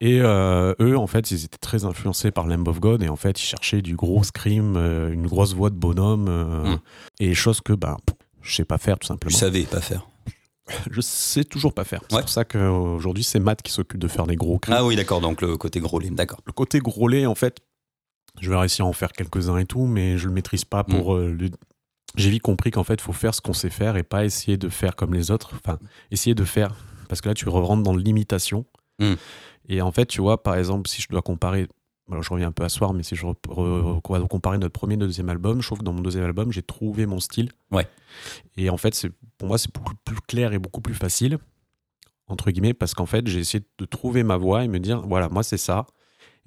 Et 0.00 0.20
euh, 0.20 0.74
eux, 0.80 0.96
en 0.96 1.08
fait, 1.08 1.30
ils 1.32 1.44
étaient 1.44 1.58
très 1.58 1.84
influencés 1.84 2.30
par 2.30 2.46
Lamb 2.46 2.68
of 2.68 2.78
God 2.78 3.02
et 3.02 3.08
en 3.08 3.16
fait, 3.16 3.40
ils 3.40 3.44
cherchaient 3.44 3.82
du 3.82 3.96
gros 3.96 4.22
scream, 4.22 4.76
euh, 4.76 5.10
une 5.12 5.26
grosse 5.26 5.54
voix 5.54 5.70
de 5.70 5.74
bonhomme 5.76 6.26
Mm. 6.28 6.78
et 7.20 7.34
choses 7.34 7.60
que 7.60 7.72
bah, 7.72 7.96
je 8.42 8.54
sais 8.54 8.64
pas 8.64 8.78
faire 8.78 8.98
tout 8.98 9.06
Je 9.06 9.08
simplement. 9.08 9.36
savais 9.36 9.62
pas 9.64 9.80
faire. 9.80 10.06
Je 10.90 11.00
sais 11.00 11.44
toujours 11.44 11.72
pas 11.72 11.82
faire. 11.84 12.02
C'est 12.08 12.14
Ouais. 12.16 12.20
pour 12.20 12.28
ça 12.30 12.44
qu'aujourd'hui, 12.44 13.24
c'est 13.24 13.40
Matt 13.40 13.62
qui 13.62 13.72
s'occupe 13.72 13.98
de 13.98 14.06
faire 14.06 14.26
les 14.26 14.36
gros 14.36 14.58
cris. 14.58 14.72
Ah 14.76 14.84
oui, 14.84 14.94
d'accord. 14.94 15.20
Donc 15.22 15.40
le 15.40 15.56
côté 15.56 15.80
gros 15.80 15.98
lait, 15.98 16.10
d'accord. 16.10 16.40
Le 16.44 16.52
côté 16.52 16.78
gros 16.78 17.08
lait, 17.08 17.24
en 17.26 17.34
fait, 17.34 17.56
je 18.40 18.50
vais 18.50 18.56
réussir 18.56 18.84
à 18.84 18.88
en 18.88 18.92
faire 18.92 19.12
quelques-uns 19.12 19.58
et 19.58 19.66
tout, 19.66 19.86
mais 19.86 20.18
je 20.18 20.26
le 20.28 20.32
maîtrise 20.32 20.64
pas 20.64 20.84
pour. 20.84 21.14
Mm. 21.14 21.18
euh, 21.18 21.32
le- 21.34 21.50
J'ai 22.16 22.30
vite 22.30 22.42
compris 22.42 22.70
qu'en 22.70 22.84
fait, 22.84 22.94
il 22.94 23.00
faut 23.02 23.12
faire 23.12 23.34
ce 23.34 23.40
qu'on 23.40 23.52
sait 23.52 23.70
faire 23.70 23.96
et 23.96 24.02
pas 24.02 24.24
essayer 24.24 24.56
de 24.56 24.68
faire 24.68 24.96
comme 24.96 25.12
les 25.14 25.30
autres. 25.30 25.52
Enfin, 25.54 25.78
essayer 26.10 26.34
de 26.34 26.44
faire. 26.44 26.74
Parce 27.08 27.20
que 27.20 27.28
là, 27.28 27.34
tu 27.34 27.48
rentres 27.48 27.82
dans 27.82 27.94
l'imitation. 27.96 28.64
Mm. 28.98 29.14
Et 29.68 29.82
en 29.82 29.92
fait, 29.92 30.06
tu 30.06 30.20
vois, 30.20 30.42
par 30.42 30.56
exemple, 30.56 30.88
si 30.88 31.02
je 31.02 31.08
dois 31.08 31.22
comparer. 31.22 31.68
Alors, 32.10 32.22
je 32.22 32.30
reviens 32.30 32.48
un 32.48 32.52
peu 32.52 32.64
à 32.64 32.70
soir, 32.70 32.94
mais 32.94 33.02
si 33.02 33.14
je 33.16 33.26
va 33.26 33.34
comparer 34.30 34.56
notre 34.56 34.72
premier 34.72 34.94
et 34.94 34.96
notre 34.96 35.08
deuxième 35.08 35.28
album, 35.28 35.60
je 35.60 35.66
trouve 35.66 35.80
que 35.80 35.84
dans 35.84 35.92
mon 35.92 36.00
deuxième 36.00 36.24
album, 36.24 36.50
j'ai 36.52 36.62
trouvé 36.62 37.04
mon 37.04 37.20
style. 37.20 37.50
Ouais. 37.70 37.86
Et 38.56 38.70
en 38.70 38.78
fait, 38.78 39.06
pour 39.36 39.48
moi, 39.48 39.58
c'est 39.58 39.72
beaucoup 39.74 39.94
plus 40.06 40.16
clair 40.22 40.54
et 40.54 40.58
beaucoup 40.58 40.80
plus 40.80 40.94
facile, 40.94 41.36
entre 42.26 42.50
guillemets, 42.50 42.72
parce 42.72 42.94
qu'en 42.94 43.04
fait, 43.04 43.26
j'ai 43.26 43.40
essayé 43.40 43.62
de 43.78 43.84
trouver 43.84 44.22
ma 44.22 44.38
voix 44.38 44.64
et 44.64 44.68
me 44.68 44.78
dire, 44.78 45.02
voilà, 45.06 45.28
moi, 45.28 45.42
c'est 45.42 45.58
ça. 45.58 45.84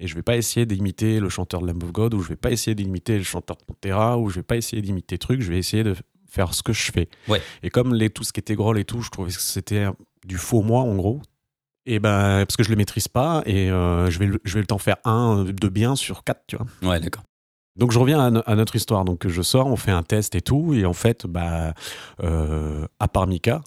Et 0.02 0.08
je 0.08 0.14
vais 0.16 0.22
pas 0.22 0.36
essayer 0.36 0.66
d'imiter 0.66 1.20
le 1.20 1.28
chanteur 1.28 1.60
de 1.62 1.66
Lamb 1.68 1.80
of 1.84 1.92
God, 1.92 2.14
ou 2.14 2.20
je 2.22 2.28
vais 2.30 2.36
pas 2.36 2.50
essayer 2.50 2.74
d'imiter 2.74 3.16
le 3.16 3.22
chanteur 3.22 3.56
de 3.56 3.62
Pantera, 3.64 4.18
ou 4.18 4.28
je 4.30 4.36
vais 4.36 4.42
pas 4.42 4.56
essayer 4.56 4.82
d'imiter 4.82 5.16
truc, 5.16 5.40
je 5.40 5.48
vais 5.52 5.58
essayer 5.58 5.84
de 5.84 5.94
faire 6.28 6.54
ce 6.54 6.62
que 6.64 6.72
je 6.72 6.90
fais. 6.90 7.08
Ouais. 7.28 7.40
Et 7.62 7.70
comme 7.70 7.94
les, 7.94 8.10
tout 8.10 8.24
ce 8.24 8.32
qui 8.32 8.40
était 8.40 8.56
groll 8.56 8.78
et 8.78 8.84
tout, 8.84 9.00
je 9.00 9.10
trouvais 9.10 9.30
que 9.30 9.40
c'était 9.40 9.86
du 10.26 10.38
faux 10.38 10.62
moi, 10.62 10.80
en 10.80 10.96
gros. 10.96 11.22
Et 11.86 12.00
ben, 12.00 12.44
parce 12.46 12.56
que 12.56 12.64
je 12.64 12.70
le 12.70 12.76
maîtrise 12.76 13.06
pas, 13.06 13.42
et 13.46 13.70
euh, 13.70 14.10
je 14.10 14.18
vais, 14.18 14.26
le- 14.26 14.40
je 14.44 14.54
vais 14.54 14.60
le 14.60 14.66
t'en 14.66 14.78
faire 14.78 14.96
un 15.04 15.44
de 15.44 15.68
bien 15.68 15.94
sur 15.94 16.24
quatre, 16.24 16.42
tu 16.48 16.56
vois. 16.56 16.66
Ouais, 16.90 16.98
d'accord. 17.00 17.22
Donc 17.76 17.90
je 17.92 17.98
reviens 17.98 18.20
à, 18.20 18.30
no- 18.30 18.42
à 18.44 18.54
notre 18.56 18.74
histoire. 18.76 19.04
Donc 19.04 19.26
je 19.28 19.40
sors, 19.42 19.66
on 19.68 19.76
fait 19.76 19.90
un 19.92 20.02
test 20.02 20.34
et 20.34 20.40
tout, 20.42 20.74
et 20.74 20.84
en 20.84 20.92
fait, 20.92 21.26
bah, 21.26 21.74
euh, 22.22 22.86
à 22.98 23.08
part 23.08 23.26
Mika, 23.26 23.62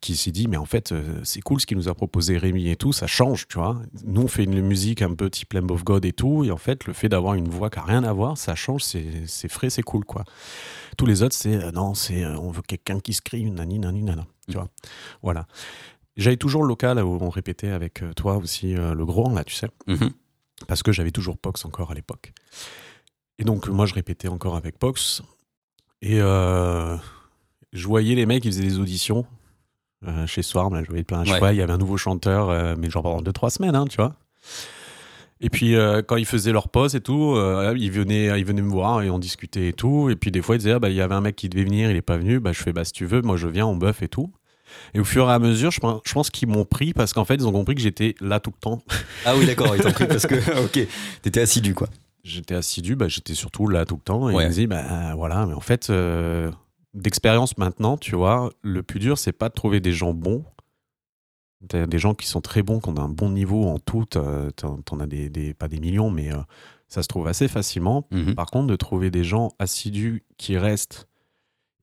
qui, 0.00 0.16
s'est 0.16 0.30
dit, 0.30 0.48
mais 0.48 0.56
en 0.56 0.64
fait, 0.64 0.92
euh, 0.92 1.20
c'est 1.24 1.42
cool 1.42 1.60
ce 1.60 1.66
qu'il 1.66 1.76
nous 1.76 1.88
a 1.88 1.94
proposé 1.94 2.38
Rémi 2.38 2.68
et 2.70 2.76
tout, 2.76 2.92
ça 2.94 3.06
change, 3.06 3.46
tu 3.48 3.58
vois. 3.58 3.78
Nous, 4.04 4.22
on 4.22 4.28
fait 4.28 4.44
une 4.44 4.62
musique 4.62 5.02
un 5.02 5.12
peu 5.14 5.28
type 5.28 5.52
Lamb 5.52 5.70
of 5.70 5.84
God 5.84 6.04
et 6.06 6.12
tout, 6.12 6.44
et 6.44 6.50
en 6.50 6.56
fait, 6.56 6.86
le 6.86 6.94
fait 6.94 7.10
d'avoir 7.10 7.34
une 7.34 7.48
voix 7.48 7.68
qui 7.68 7.78
a 7.78 7.82
rien 7.82 8.02
à 8.04 8.12
voir, 8.14 8.38
ça 8.38 8.54
change, 8.54 8.82
c'est 8.82 9.48
frais, 9.48 9.68
c'est 9.68 9.82
cool, 9.82 10.04
quoi. 10.06 10.24
Tous 10.96 11.04
les 11.04 11.22
autres, 11.22 11.34
c'est 11.34 11.54
euh, 11.54 11.70
non, 11.70 11.92
c'est 11.94 12.24
euh, 12.24 12.38
on 12.38 12.50
veut 12.50 12.62
quelqu'un 12.62 12.98
qui 13.00 13.12
se 13.12 13.20
crie, 13.20 13.50
nani, 13.50 13.78
nani, 13.78 14.02
nana, 14.02 14.26
tu 14.48 14.54
vois. 14.54 14.68
Voilà. 15.22 15.46
J'avais 16.16 16.38
toujours 16.38 16.62
le 16.62 16.68
local 16.68 16.98
où 17.04 17.18
on 17.20 17.28
répétait 17.30 17.68
avec 17.68 18.02
toi 18.16 18.38
aussi, 18.38 18.74
euh, 18.74 18.94
le 18.94 19.04
gros, 19.04 19.30
là, 19.32 19.44
tu 19.44 19.54
sais 19.54 19.68
Mhm. 19.86 20.10
parce 20.66 20.82
que 20.82 20.92
j'avais 20.92 21.12
toujours 21.12 21.36
Pox 21.36 21.64
encore 21.66 21.90
à 21.90 21.94
l'époque. 21.94 22.32
Et 23.38 23.44
donc 23.44 23.68
moi 23.68 23.86
je 23.86 23.94
répétais 23.94 24.26
encore 24.28 24.56
avec 24.56 24.78
Pox 24.78 25.22
et 26.02 26.16
je 26.18 26.98
voyais 27.86 28.16
les 28.16 28.26
mecs 28.26 28.42
qui 28.42 28.48
faisaient 28.48 28.62
des 28.62 28.78
auditions 28.80 29.24
euh, 30.06 30.26
chez 30.26 30.42
Swarm, 30.42 30.74
là, 30.74 30.82
je 30.82 30.88
voyais 30.88 31.04
plein. 31.04 31.24
Je 31.24 31.32
Ouais. 31.32 31.38
vois, 31.38 31.52
il 31.52 31.56
y 31.58 31.62
avait 31.62 31.72
un 31.72 31.78
nouveau 31.78 31.96
chanteur, 31.96 32.50
euh, 32.50 32.74
mais 32.78 32.88
genre 32.90 33.02
pendant 33.02 33.20
deux 33.22 33.32
trois 33.32 33.50
semaines, 33.50 33.74
hein, 33.74 33.86
tu 33.88 33.96
vois. 33.96 34.14
Et 35.40 35.50
puis 35.50 35.76
euh, 35.76 36.02
quand 36.02 36.16
ils 36.16 36.26
faisaient 36.26 36.50
leur 36.52 36.68
pause 36.68 36.96
et 36.96 37.00
tout, 37.00 37.36
ils 37.76 37.90
venaient, 37.92 38.38
ils 38.40 38.44
venaient 38.44 38.62
me 38.62 38.70
voir 38.70 39.02
et 39.02 39.10
on 39.10 39.18
discutait 39.20 39.68
et 39.68 39.72
tout. 39.72 40.10
Et 40.10 40.16
puis 40.16 40.30
des 40.32 40.42
fois 40.42 40.56
ils 40.56 40.58
disaient 40.58 40.72
ah, 40.72 40.78
bah 40.80 40.88
il 40.90 40.96
y 40.96 41.00
avait 41.00 41.14
un 41.14 41.20
mec 41.20 41.36
qui 41.36 41.48
devait 41.48 41.62
venir, 41.64 41.90
il 41.90 41.96
est 41.96 42.02
pas 42.02 42.16
venu. 42.16 42.40
Bah 42.40 42.52
je 42.52 42.60
fais 42.60 42.72
bah 42.72 42.84
si 42.84 42.92
tu 42.92 43.06
veux, 43.06 43.22
moi 43.22 43.36
je 43.36 43.46
viens, 43.46 43.64
on 43.66 43.76
buff 43.76 44.02
et 44.02 44.08
tout. 44.08 44.32
Et 44.94 45.00
au 45.00 45.04
fur 45.04 45.28
et 45.30 45.32
à 45.32 45.38
mesure, 45.38 45.70
je 45.70 45.78
pense, 45.80 46.00
je 46.04 46.12
pense 46.12 46.30
qu'ils 46.30 46.48
m'ont 46.48 46.64
pris 46.64 46.92
parce 46.92 47.12
qu'en 47.12 47.24
fait 47.24 47.36
ils 47.36 47.46
ont 47.46 47.52
compris 47.52 47.76
que 47.76 47.80
j'étais 47.80 48.16
là 48.20 48.40
tout 48.40 48.50
le 48.54 48.60
temps. 48.60 48.82
Ah 49.24 49.36
oui, 49.36 49.46
d'accord. 49.46 49.74
Ils 49.76 49.82
t'ont 49.82 49.92
pris 49.92 50.06
parce 50.08 50.26
que, 50.26 50.34
ok, 50.64 50.86
t'étais 51.22 51.40
assidu, 51.40 51.72
quoi. 51.74 51.88
j'étais 52.24 52.54
assidu, 52.54 52.96
bah, 52.96 53.06
j'étais 53.08 53.34
surtout 53.34 53.68
là 53.68 53.84
tout 53.84 53.94
le 53.96 54.00
temps. 54.02 54.28
Et 54.30 54.34
Ouais. 54.34 54.44
il 54.44 54.48
me 54.48 54.52
dit, 54.52 54.66
bah, 54.66 55.14
voilà, 55.16 55.46
mais 55.46 55.54
en 55.54 55.60
fait, 55.60 55.90
d'expérience 57.02 57.56
maintenant, 57.58 57.96
tu 57.96 58.14
vois, 58.16 58.50
le 58.62 58.82
plus 58.82 59.00
dur, 59.00 59.18
c'est 59.18 59.32
pas 59.32 59.48
de 59.48 59.54
trouver 59.54 59.80
des 59.80 59.92
gens 59.92 60.12
bons. 60.14 60.44
T'as 61.68 61.86
des 61.86 61.98
gens 61.98 62.14
qui 62.14 62.26
sont 62.28 62.40
très 62.40 62.62
bons, 62.62 62.78
qui 62.80 62.88
ont 62.88 62.98
un 62.98 63.08
bon 63.08 63.30
niveau 63.30 63.64
en 63.66 63.78
tout. 63.80 64.04
T'en 64.04 64.50
t'en 64.82 65.00
as 65.00 65.06
des, 65.06 65.28
des- 65.28 65.54
pas 65.54 65.66
des 65.66 65.80
millions, 65.80 66.10
mais 66.10 66.32
euh, 66.32 66.36
ça 66.86 67.02
se 67.02 67.08
trouve 67.08 67.26
assez 67.26 67.48
facilement. 67.48 68.06
Mhm. 68.12 68.34
Par 68.36 68.46
contre, 68.46 68.68
de 68.68 68.76
trouver 68.76 69.10
des 69.10 69.24
gens 69.24 69.50
assidus 69.58 70.24
qui 70.36 70.56
restent 70.56 71.08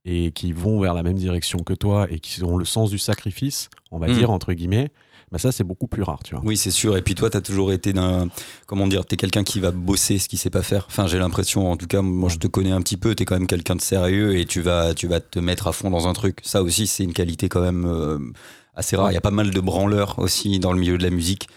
et 0.06 0.32
qui 0.32 0.54
vont 0.54 0.80
vers 0.80 0.94
la 0.94 1.04
même 1.04 1.18
direction 1.18 1.60
que 1.60 1.74
toi 1.74 2.08
et 2.10 2.20
qui 2.20 2.42
ont 2.44 2.58
le 2.58 2.64
sens 2.66 2.90
du 2.90 2.98
sacrifice, 3.00 3.70
on 3.92 4.00
va 4.00 4.08
Mhm. 4.08 4.14
dire, 4.14 4.32
entre 4.32 4.54
guillemets, 4.54 4.92
bah 5.32 5.40
ça, 5.40 5.52
c'est 5.52 5.64
beaucoup 5.64 5.88
plus 5.88 6.04
rare, 6.04 6.20
tu 6.24 6.36
vois. 6.36 6.44
Oui, 6.46 6.56
c'est 6.56 6.72
sûr. 6.72 6.96
Et 6.98 7.02
puis 7.02 7.16
toi, 7.16 7.30
t'as 7.30 7.42
toujours 7.42 7.72
été 7.74 7.94
d'un. 7.94 8.28
Comment 8.68 8.88
dire 8.88 9.06
T'es 9.06 9.16
quelqu'un 9.18 9.44
qui 9.44 9.60
va 9.60 9.72
bosser 9.72 10.18
ce 10.20 10.30
qu'il 10.30 10.40
sait 10.40 10.50
pas 10.50 10.62
faire. 10.62 10.86
Enfin, 10.88 11.08
j'ai 11.08 11.18
l'impression, 11.18 11.70
en 11.72 11.78
tout 11.78 11.88
cas, 11.88 12.02
moi, 12.02 12.30
je 12.30 12.38
te 12.38 12.48
connais 12.48 12.72
un 12.72 12.82
petit 12.82 12.96
peu. 12.98 13.16
T'es 13.16 13.26
quand 13.26 13.36
même 13.36 13.48
quelqu'un 13.48 13.76
de 13.76 13.82
sérieux 13.82 14.38
et 14.38 14.46
tu 14.46 14.62
vas, 14.62 14.94
tu 14.94 15.08
vas 15.08 15.20
te 15.20 15.40
mettre 15.40 15.68
à 15.68 15.72
fond 15.74 15.90
dans 15.90 16.08
un 16.08 16.14
truc. 16.14 16.40
Ça 16.44 16.62
aussi, 16.64 16.88
c'est 16.88 17.04
une 17.04 17.14
qualité 17.14 17.50
quand 17.50 17.62
même 17.62 17.86
euh, 17.86 18.20
assez 18.76 18.96
rare. 18.96 19.12
Il 19.12 19.16
y 19.16 19.18
a 19.18 19.22
pas 19.22 19.32
mal 19.32 19.50
de 19.52 19.60
branleurs 19.60 20.20
aussi 20.20 20.60
dans 20.60 20.72
le 20.74 20.80
milieu 20.80 20.98
de 20.98 21.04
la 21.04 21.10
musique 21.10 21.48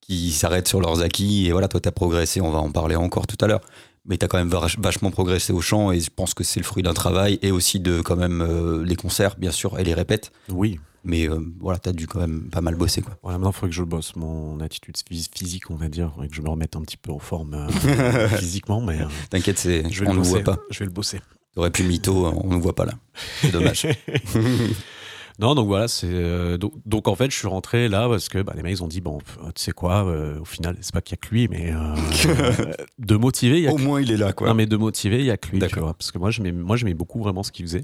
qui 0.00 0.30
s'arrêtent 0.32 0.68
sur 0.68 0.80
leurs 0.80 1.00
acquis. 1.02 1.46
Et 1.46 1.52
voilà, 1.52 1.66
toi, 1.68 1.80
t'as 1.80 1.90
progressé. 1.92 2.40
On 2.40 2.50
va 2.50 2.58
en 2.58 2.70
parler 2.70 2.94
encore 2.96 3.26
tout 3.26 3.42
à 3.42 3.46
l'heure. 3.48 3.62
Mais 4.06 4.18
t'as 4.18 4.28
quand 4.28 4.36
même 4.36 4.50
vach- 4.50 4.78
vachement 4.78 5.10
progressé 5.10 5.54
au 5.54 5.62
chant 5.62 5.90
et 5.90 5.98
je 5.98 6.10
pense 6.14 6.34
que 6.34 6.44
c'est 6.44 6.60
le 6.60 6.64
fruit 6.66 6.82
d'un 6.82 6.92
travail 6.92 7.38
et 7.40 7.50
aussi 7.50 7.80
de 7.80 8.02
quand 8.02 8.16
même 8.16 8.42
euh, 8.42 8.84
les 8.84 8.96
concerts, 8.96 9.36
bien 9.38 9.50
sûr, 9.50 9.78
et 9.78 9.82
les 9.84 9.94
répètes. 9.94 10.30
Oui. 10.50 10.78
Mais 11.04 11.28
euh, 11.28 11.38
voilà, 11.60 11.78
t'as 11.78 11.92
dû 11.92 12.06
quand 12.06 12.18
même 12.20 12.48
pas 12.50 12.60
mal 12.62 12.74
bosser, 12.76 13.02
quoi. 13.02 13.16
Voilà, 13.22 13.36
maintenant, 13.38 13.50
il 13.50 13.54
faudrait 13.54 13.68
que 13.70 13.76
je 13.76 13.82
bosse 13.82 14.16
mon 14.16 14.58
attitude 14.60 14.96
phys- 14.96 15.28
physique, 15.36 15.70
on 15.70 15.74
va 15.76 15.88
dire. 15.88 16.06
Il 16.06 16.14
faudrait 16.14 16.28
que 16.28 16.34
je 16.34 16.40
me 16.42 16.48
remette 16.48 16.76
un 16.76 16.82
petit 16.82 16.96
peu 16.96 17.12
en 17.12 17.18
forme 17.18 17.54
euh, 17.54 18.28
physiquement, 18.38 18.80
mais 18.80 19.00
euh, 19.00 19.06
T'inquiète, 19.30 19.58
c'est, 19.58 19.84
on 19.84 19.88
le 19.88 20.10
ne 20.12 20.14
bosser. 20.16 20.30
voit 20.30 20.40
pas. 20.40 20.58
Je 20.70 20.78
vais 20.78 20.86
le 20.86 20.90
bosser. 20.92 21.20
T'aurais 21.54 21.70
pu 21.70 21.84
mytho, 21.84 22.26
on 22.26 22.54
ne 22.56 22.60
voit 22.60 22.74
pas 22.74 22.84
là. 22.86 22.94
C'est 23.42 23.52
dommage. 23.52 23.86
Non, 25.40 25.56
donc 25.56 25.66
voilà, 25.66 25.88
c'est 25.88 26.06
euh, 26.08 26.56
donc, 26.56 26.74
donc, 26.86 27.08
en 27.08 27.16
fait, 27.16 27.30
je 27.30 27.36
suis 27.36 27.48
rentré 27.48 27.88
là 27.88 28.08
parce 28.08 28.28
que 28.28 28.40
bah, 28.40 28.52
les 28.54 28.62
mecs 28.62 28.72
ils 28.78 28.84
ont 28.84 28.88
dit 28.88 29.00
bon, 29.00 29.18
tu 29.18 29.62
sais 29.62 29.72
quoi, 29.72 30.06
euh, 30.06 30.38
au 30.38 30.44
final, 30.44 30.76
c'est 30.80 30.92
pas 30.92 31.00
qu'il 31.00 31.16
y 31.16 31.18
a 31.20 31.26
que 31.26 31.34
lui, 31.34 31.48
mais 31.48 31.72
euh, 31.72 32.74
de 32.98 33.16
motiver, 33.16 33.58
il 33.58 33.64
y 33.64 33.68
a 33.68 33.72
Au 33.72 33.76
que 33.76 33.82
moins, 33.82 34.00
il 34.00 34.12
est 34.12 34.16
là, 34.16 34.32
quoi. 34.32 34.48
Non, 34.48 34.54
mais 34.54 34.66
de 34.66 34.76
motiver, 34.76 35.18
il 35.18 35.26
y 35.26 35.30
a 35.32 35.36
que 35.36 35.50
lui, 35.50 35.58
tu 35.58 35.80
vois. 35.80 35.94
Parce 35.94 36.12
que 36.12 36.18
moi, 36.18 36.30
j'aimais, 36.30 36.52
moi, 36.52 36.76
j'aimais 36.76 36.94
beaucoup 36.94 37.20
vraiment 37.20 37.42
ce 37.42 37.50
qu'il 37.50 37.64
faisait. 37.66 37.82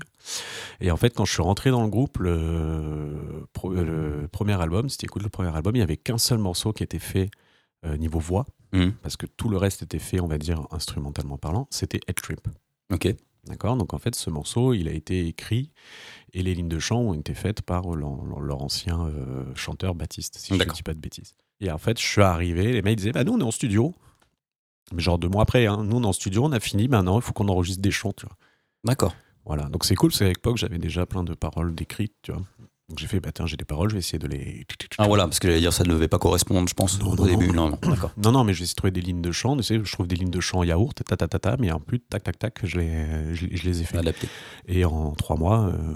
Et 0.80 0.92
en 0.92 0.96
fait, 0.96 1.12
quand 1.12 1.24
je 1.24 1.32
suis 1.32 1.42
rentré 1.42 1.70
dans 1.70 1.82
le 1.82 1.88
groupe, 1.88 2.18
le, 2.18 3.46
premier 4.30 4.60
album, 4.60 4.88
si 4.88 4.98
tu 4.98 5.06
écoutes 5.06 5.24
le 5.24 5.28
premier 5.28 5.54
album, 5.54 5.74
il 5.74 5.78
n'y 5.78 5.84
avait 5.84 5.96
qu'un 5.96 6.18
seul 6.18 6.38
morceau 6.38 6.72
qui 6.72 6.84
était 6.84 7.00
fait 7.00 7.30
niveau 7.98 8.20
voix, 8.20 8.46
Mhm. 8.72 8.92
parce 9.02 9.16
que 9.16 9.26
tout 9.26 9.48
le 9.48 9.56
reste 9.56 9.82
était 9.82 9.98
fait, 9.98 10.20
on 10.20 10.28
va 10.28 10.38
dire, 10.38 10.60
instrumentalement 10.70 11.36
parlant. 11.38 11.66
C'était 11.70 12.00
Head 12.06 12.16
Trip. 12.16 12.40
Ok. 12.92 13.08
D'accord? 13.46 13.76
Donc 13.76 13.94
en 13.94 13.98
fait, 13.98 14.14
ce 14.14 14.30
morceau, 14.30 14.74
il 14.74 14.88
a 14.88 14.92
été 14.92 15.26
écrit 15.26 15.70
et 16.32 16.42
les 16.42 16.54
lignes 16.54 16.68
de 16.68 16.78
chant 16.78 17.00
ont 17.00 17.14
été 17.14 17.34
faites 17.34 17.62
par 17.62 17.94
leur, 17.94 18.62
ancien 18.62 19.06
euh, 19.06 19.44
chanteur 19.54 19.94
Baptiste, 19.94 20.36
si 20.38 20.56
je 20.56 20.62
ne 20.62 20.70
dis 20.70 20.82
pas 20.82 20.94
de 20.94 21.00
bêtises. 21.00 21.34
Et 21.60 21.70
en 21.70 21.78
fait, 21.78 21.98
je 22.00 22.06
suis 22.06 22.22
arrivé, 22.22 22.72
les 22.72 22.82
mecs 22.82 22.96
disaient 22.96 23.12
Bah, 23.12 23.24
nous, 23.24 23.32
on 23.32 23.40
est 23.40 23.44
en 23.44 23.50
studio. 23.50 23.94
Mais 24.92 25.02
genre 25.02 25.18
deux 25.18 25.28
mois 25.28 25.42
après, 25.42 25.66
hein, 25.66 25.84
nous, 25.84 25.96
on 25.96 26.02
est 26.02 26.06
en 26.06 26.12
studio, 26.12 26.44
on 26.44 26.52
a 26.52 26.60
fini, 26.60 26.88
maintenant, 26.88 27.18
il 27.18 27.22
faut 27.22 27.32
qu'on 27.32 27.48
enregistre 27.48 27.82
des 27.82 27.90
chants, 27.90 28.12
tu 28.12 28.26
vois. 28.26 28.36
D'accord. 28.84 29.14
Voilà, 29.44 29.64
donc 29.64 29.84
c'est 29.84 29.94
cool, 29.94 30.10
parce 30.10 30.18
qu'à 30.18 30.26
l'époque, 30.26 30.56
j'avais 30.56 30.78
déjà 30.78 31.06
plein 31.06 31.22
de 31.22 31.34
paroles 31.34 31.74
décrites, 31.74 32.14
tu 32.22 32.32
vois. 32.32 32.42
Donc 32.90 32.98
j'ai 32.98 33.06
fait 33.06 33.20
Bah, 33.20 33.30
tiens, 33.32 33.46
j'ai 33.46 33.56
des 33.56 33.64
paroles, 33.64 33.88
je 33.88 33.94
vais 33.94 34.00
essayer 34.00 34.18
de 34.18 34.26
les. 34.26 34.66
Ah 34.98 35.06
voilà, 35.06 35.24
parce 35.24 35.38
que 35.38 35.48
j'allais 35.48 35.60
dire 35.60 35.72
ça 35.72 35.84
ne 35.84 35.88
devait 35.90 36.08
pas 36.08 36.18
correspondre, 36.18 36.68
je 36.68 36.74
pense, 36.74 37.00
Non, 37.00 37.12
au 37.12 37.16
non, 37.16 37.24
début. 37.24 37.48
non. 37.52 37.70
Non, 37.70 37.78
d'accord. 37.88 38.12
Non, 38.22 38.32
non, 38.32 38.44
mais 38.44 38.52
je 38.52 38.58
vais 38.58 38.64
essayer 38.64 38.74
de 38.74 38.76
trouver 38.76 38.90
des 38.90 39.00
lignes 39.00 39.22
de 39.22 39.32
chant. 39.32 39.56
Tu 39.56 39.62
sais, 39.62 39.80
je 39.82 39.92
trouve 39.92 40.06
des 40.08 40.16
lignes 40.16 40.30
de 40.30 40.40
chant 40.40 40.62
yaourt, 40.62 41.00
ta 41.04 41.16
ta 41.16 41.26
ta 41.28 41.38
ta, 41.38 41.56
mais 41.56 41.70
en 41.70 41.80
plus, 41.80 42.00
tac, 42.00 42.22
tac, 42.24 42.38
tac, 42.38 42.58
je 42.64 42.78
les, 42.78 43.34
je, 43.34 43.46
les- 43.46 43.56
je 43.56 43.64
les 43.64 43.80
ai 43.80 43.84
fait. 43.84 43.96
Adapté. 43.98 44.28
Et 44.66 44.84
en 44.84 45.12
trois 45.12 45.36
mois, 45.36 45.66
euh, 45.68 45.94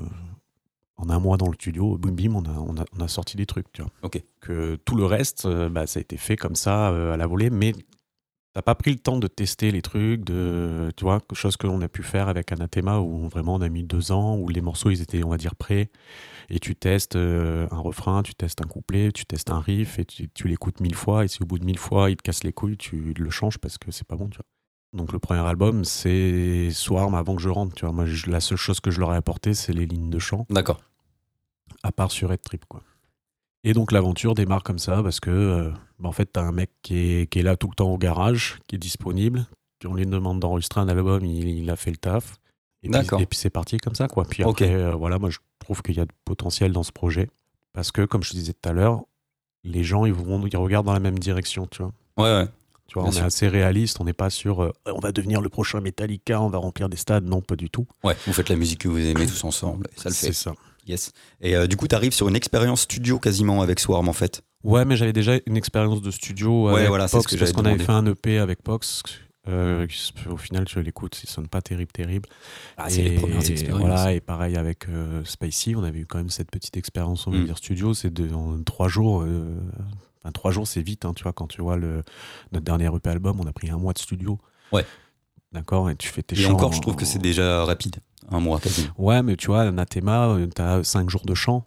en 0.96 1.10
un 1.10 1.18
mois 1.18 1.36
dans 1.36 1.48
le 1.48 1.54
studio, 1.54 1.98
boum 1.98 2.14
bim, 2.14 2.34
on 2.36 2.44
a, 2.44 2.50
on 2.56 2.76
a, 2.80 2.84
on 2.96 3.00
a 3.02 3.08
sorti 3.08 3.36
des 3.36 3.46
trucs, 3.46 3.70
tu 3.72 3.82
vois. 3.82 3.90
Ok. 4.02 4.22
Que 4.40 4.76
tout 4.84 4.94
le 4.94 5.04
reste, 5.04 5.46
euh, 5.46 5.68
bah, 5.68 5.86
ça 5.88 5.98
a 5.98 6.00
été 6.00 6.16
fait 6.16 6.36
comme 6.36 6.54
ça, 6.54 6.90
euh, 6.92 7.12
à 7.12 7.16
la 7.16 7.26
volée, 7.26 7.50
mais 7.50 7.72
t'as 8.52 8.62
pas 8.62 8.76
pris 8.76 8.92
le 8.92 8.98
temps 9.00 9.18
de 9.18 9.26
tester 9.26 9.72
les 9.72 9.82
trucs, 9.82 10.22
de, 10.22 10.92
tu 10.96 11.02
vois, 11.04 11.20
chose 11.32 11.56
que 11.56 11.66
l'on 11.66 11.80
a 11.80 11.88
pu 11.88 12.04
faire 12.04 12.28
avec 12.28 12.52
Anathema, 12.52 13.00
où 13.00 13.28
vraiment 13.28 13.54
on 13.56 13.60
a 13.62 13.68
mis 13.68 13.82
deux 13.82 14.12
ans, 14.12 14.36
où 14.36 14.48
les 14.48 14.60
morceaux, 14.60 14.90
ils 14.90 15.02
étaient, 15.02 15.24
on 15.24 15.30
va 15.30 15.36
dire, 15.38 15.56
prêts, 15.56 15.90
et 16.50 16.58
tu 16.58 16.74
testes 16.76 17.16
euh, 17.16 17.66
un 17.70 17.78
refrain, 17.78 18.22
tu 18.22 18.34
testes 18.34 18.60
un 18.62 18.68
couplet, 18.68 19.10
tu 19.12 19.24
testes 19.26 19.50
un 19.50 19.60
riff, 19.60 19.98
et 19.98 20.04
tu, 20.04 20.28
tu 20.28 20.48
l'écoutes 20.48 20.80
mille 20.80 20.94
fois, 20.94 21.24
et 21.24 21.28
si 21.28 21.42
au 21.42 21.46
bout 21.46 21.58
de 21.58 21.64
mille 21.64 21.78
fois, 21.78 22.10
il 22.10 22.16
te 22.16 22.22
casse 22.22 22.44
les 22.44 22.52
couilles, 22.52 22.76
tu 22.76 23.14
le 23.16 23.30
changes 23.30 23.58
parce 23.58 23.78
que 23.78 23.90
c'est 23.90 24.06
pas 24.06 24.16
bon, 24.16 24.28
tu 24.28 24.36
vois. 24.38 24.46
Donc 24.98 25.12
le 25.12 25.18
premier 25.18 25.40
album, 25.40 25.84
c'est 25.84 26.68
Swarm 26.70 27.14
avant 27.16 27.34
que 27.34 27.42
je 27.42 27.48
rentre. 27.48 27.74
Tu 27.74 27.84
vois, 27.84 27.92
moi, 27.92 28.06
je- 28.06 28.30
la 28.30 28.38
seule 28.40 28.58
chose 28.58 28.78
que 28.80 28.90
je 28.92 29.00
leur 29.00 29.12
ai 29.12 29.16
apporté, 29.16 29.52
c'est 29.52 29.72
les 29.72 29.86
lignes 29.86 30.10
de 30.10 30.18
chant, 30.20 30.46
D'accord. 30.50 30.80
à 31.82 31.90
part 31.92 32.10
sur 32.12 32.28
Red 32.30 32.42
Trip, 32.42 32.64
quoi. 32.68 32.82
Et 33.66 33.72
donc 33.72 33.92
l'aventure 33.92 34.34
démarre 34.34 34.62
comme 34.62 34.78
ça 34.78 35.02
parce 35.02 35.20
que, 35.20 35.30
euh, 35.30 35.70
bah, 35.98 36.08
en 36.08 36.12
fait, 36.12 36.26
t'as 36.26 36.42
un 36.42 36.52
mec 36.52 36.70
qui 36.82 36.96
est, 36.98 37.26
qui 37.30 37.38
est 37.38 37.42
là 37.42 37.56
tout 37.56 37.68
le 37.68 37.74
temps 37.74 37.90
au 37.90 37.98
garage, 37.98 38.58
qui 38.68 38.76
est 38.76 38.78
disponible. 38.78 39.46
On 39.86 39.94
lui 39.94 40.06
demande 40.06 40.38
d'enregistrer 40.40 40.80
un 40.80 40.88
album, 40.88 41.24
il, 41.24 41.48
il 41.48 41.70
a 41.70 41.76
fait 41.76 41.90
le 41.90 41.96
taf. 41.96 42.36
Et 42.84 42.88
puis, 42.90 43.00
et 43.22 43.26
puis 43.26 43.38
c'est 43.38 43.50
parti 43.50 43.78
comme 43.78 43.94
ça, 43.94 44.08
quoi. 44.08 44.24
Puis 44.24 44.44
Ok. 44.44 44.62
après, 44.62 44.74
euh, 44.74 44.92
voilà, 44.94 45.18
moi 45.18 45.30
je 45.30 45.38
trouve 45.58 45.82
qu'il 45.82 45.96
y 45.96 46.00
a 46.00 46.04
de 46.04 46.12
potentiel 46.24 46.72
dans 46.72 46.82
ce 46.82 46.92
projet 46.92 47.28
parce 47.72 47.90
que, 47.90 48.02
comme 48.04 48.22
je 48.22 48.30
te 48.30 48.36
disais 48.36 48.52
tout 48.52 48.68
à 48.68 48.72
l'heure, 48.72 49.02
les 49.64 49.82
gens 49.82 50.04
ils 50.04 50.12
vont, 50.12 50.44
ils 50.46 50.56
regardent 50.56 50.86
dans 50.86 50.92
la 50.92 51.00
même 51.00 51.18
direction, 51.18 51.66
tu 51.66 51.82
vois. 51.82 51.92
Ouais, 52.18 52.42
ouais. 52.42 52.48
Tu 52.86 52.94
vois, 52.94 53.04
Bien 53.04 53.08
on 53.08 53.12
sûr. 53.12 53.22
est 53.22 53.26
assez 53.26 53.48
réaliste, 53.48 53.98
on 54.00 54.04
n'est 54.04 54.12
pas 54.12 54.28
sur 54.28 54.62
euh, 54.62 54.70
on 54.86 54.98
va 55.00 55.10
devenir 55.10 55.40
le 55.40 55.48
prochain 55.48 55.80
Metallica, 55.80 56.40
on 56.42 56.50
va 56.50 56.58
remplir 56.58 56.90
des 56.90 56.98
stades. 56.98 57.24
Non, 57.24 57.40
pas 57.40 57.56
du 57.56 57.70
tout. 57.70 57.86
Ouais, 58.04 58.14
vous 58.26 58.32
faites 58.34 58.50
la 58.50 58.56
musique 58.56 58.80
que 58.80 58.88
vous 58.88 58.98
aimez 58.98 59.26
tous 59.26 59.42
ensemble, 59.44 59.88
et 59.96 59.98
ça 60.00 60.10
le 60.10 60.14
C'est 60.14 60.26
fait. 60.28 60.32
ça. 60.34 60.52
Yes. 60.86 61.12
Et 61.40 61.56
euh, 61.56 61.66
du 61.66 61.78
coup, 61.78 61.88
tu 61.88 61.94
arrives 61.94 62.12
sur 62.12 62.28
une 62.28 62.36
expérience 62.36 62.82
studio 62.82 63.18
quasiment 63.18 63.62
avec 63.62 63.80
Swarm 63.80 64.06
en 64.06 64.12
fait. 64.12 64.42
Ouais, 64.64 64.84
mais 64.84 64.96
j'avais 64.96 65.14
déjà 65.14 65.32
une 65.46 65.56
expérience 65.56 66.02
de 66.02 66.10
studio 66.10 66.66
Ouais, 66.68 66.74
avec 66.76 66.88
voilà, 66.88 67.08
c'est 67.08 67.16
Pox 67.16 67.30
ce 67.30 67.36
que 67.36 67.40
parce 67.40 67.52
qu'on 67.52 67.64
avait 67.64 67.82
fait 67.82 67.90
un 67.92 68.04
EP 68.06 68.38
avec 68.38 68.62
Pox. 68.62 69.02
Euh, 69.48 69.86
au 70.30 70.36
final, 70.36 70.66
je 70.68 70.80
l'écoute, 70.80 71.20
il 71.22 71.28
sonne 71.28 71.48
pas 71.48 71.60
terrible, 71.62 71.92
terrible. 71.92 72.28
Ah, 72.76 72.88
c'est 72.88 73.02
les 73.02 73.12
Et- 73.12 73.18
premières 73.18 73.48
expériences. 73.50 73.80
Voilà, 73.80 74.12
et 74.12 74.20
pareil 74.20 74.56
avec 74.56 74.88
euh, 74.88 75.22
Spicy, 75.24 75.74
on 75.76 75.82
avait 75.84 76.00
eu 76.00 76.06
quand 76.06 76.18
même 76.18 76.30
cette 76.30 76.50
petite 76.50 76.76
expérience, 76.76 77.28
va 77.28 77.36
Mm. 77.38 77.44
dire 77.44 77.58
studio. 77.58 77.94
C'est 77.94 78.12
de 78.12 78.32
en 78.34 78.62
trois 78.62 78.88
jours. 78.88 79.22
euh, 79.22 79.54
enfin, 80.22 80.32
trois 80.32 80.50
jours, 80.50 80.66
c'est 80.66 80.82
vite, 80.82 81.04
hein, 81.04 81.12
tu 81.14 81.22
vois. 81.24 81.32
Quand 81.32 81.46
tu 81.46 81.60
vois 81.62 81.76
le, 81.76 82.02
notre 82.52 82.64
dernier 82.64 82.86
EP 82.94 83.10
album, 83.10 83.38
on 83.40 83.46
a 83.46 83.52
pris 83.52 83.70
un 83.70 83.76
mois 83.78 83.92
de 83.92 83.98
studio. 83.98 84.38
Ouais. 84.72 84.84
D'accord, 85.52 85.88
et 85.90 85.96
tu 85.96 86.08
fais 86.08 86.22
tes 86.22 86.34
Et 86.34 86.38
chants 86.42 86.54
encore, 86.54 86.72
je 86.72 86.80
trouve 86.80 86.94
en- 86.94 86.96
que 86.96 87.04
c'est 87.04 87.18
déjà 87.20 87.64
rapide. 87.64 87.96
Un 88.30 88.40
mois 88.40 88.58
quasiment. 88.58 88.92
Ouais, 88.98 89.22
mais 89.22 89.36
tu 89.36 89.48
vois, 89.48 89.62
Anathema, 89.62 90.28
euh, 90.30 90.46
t'as 90.46 90.82
5 90.82 91.10
jours 91.10 91.26
de 91.26 91.34
chant, 91.34 91.66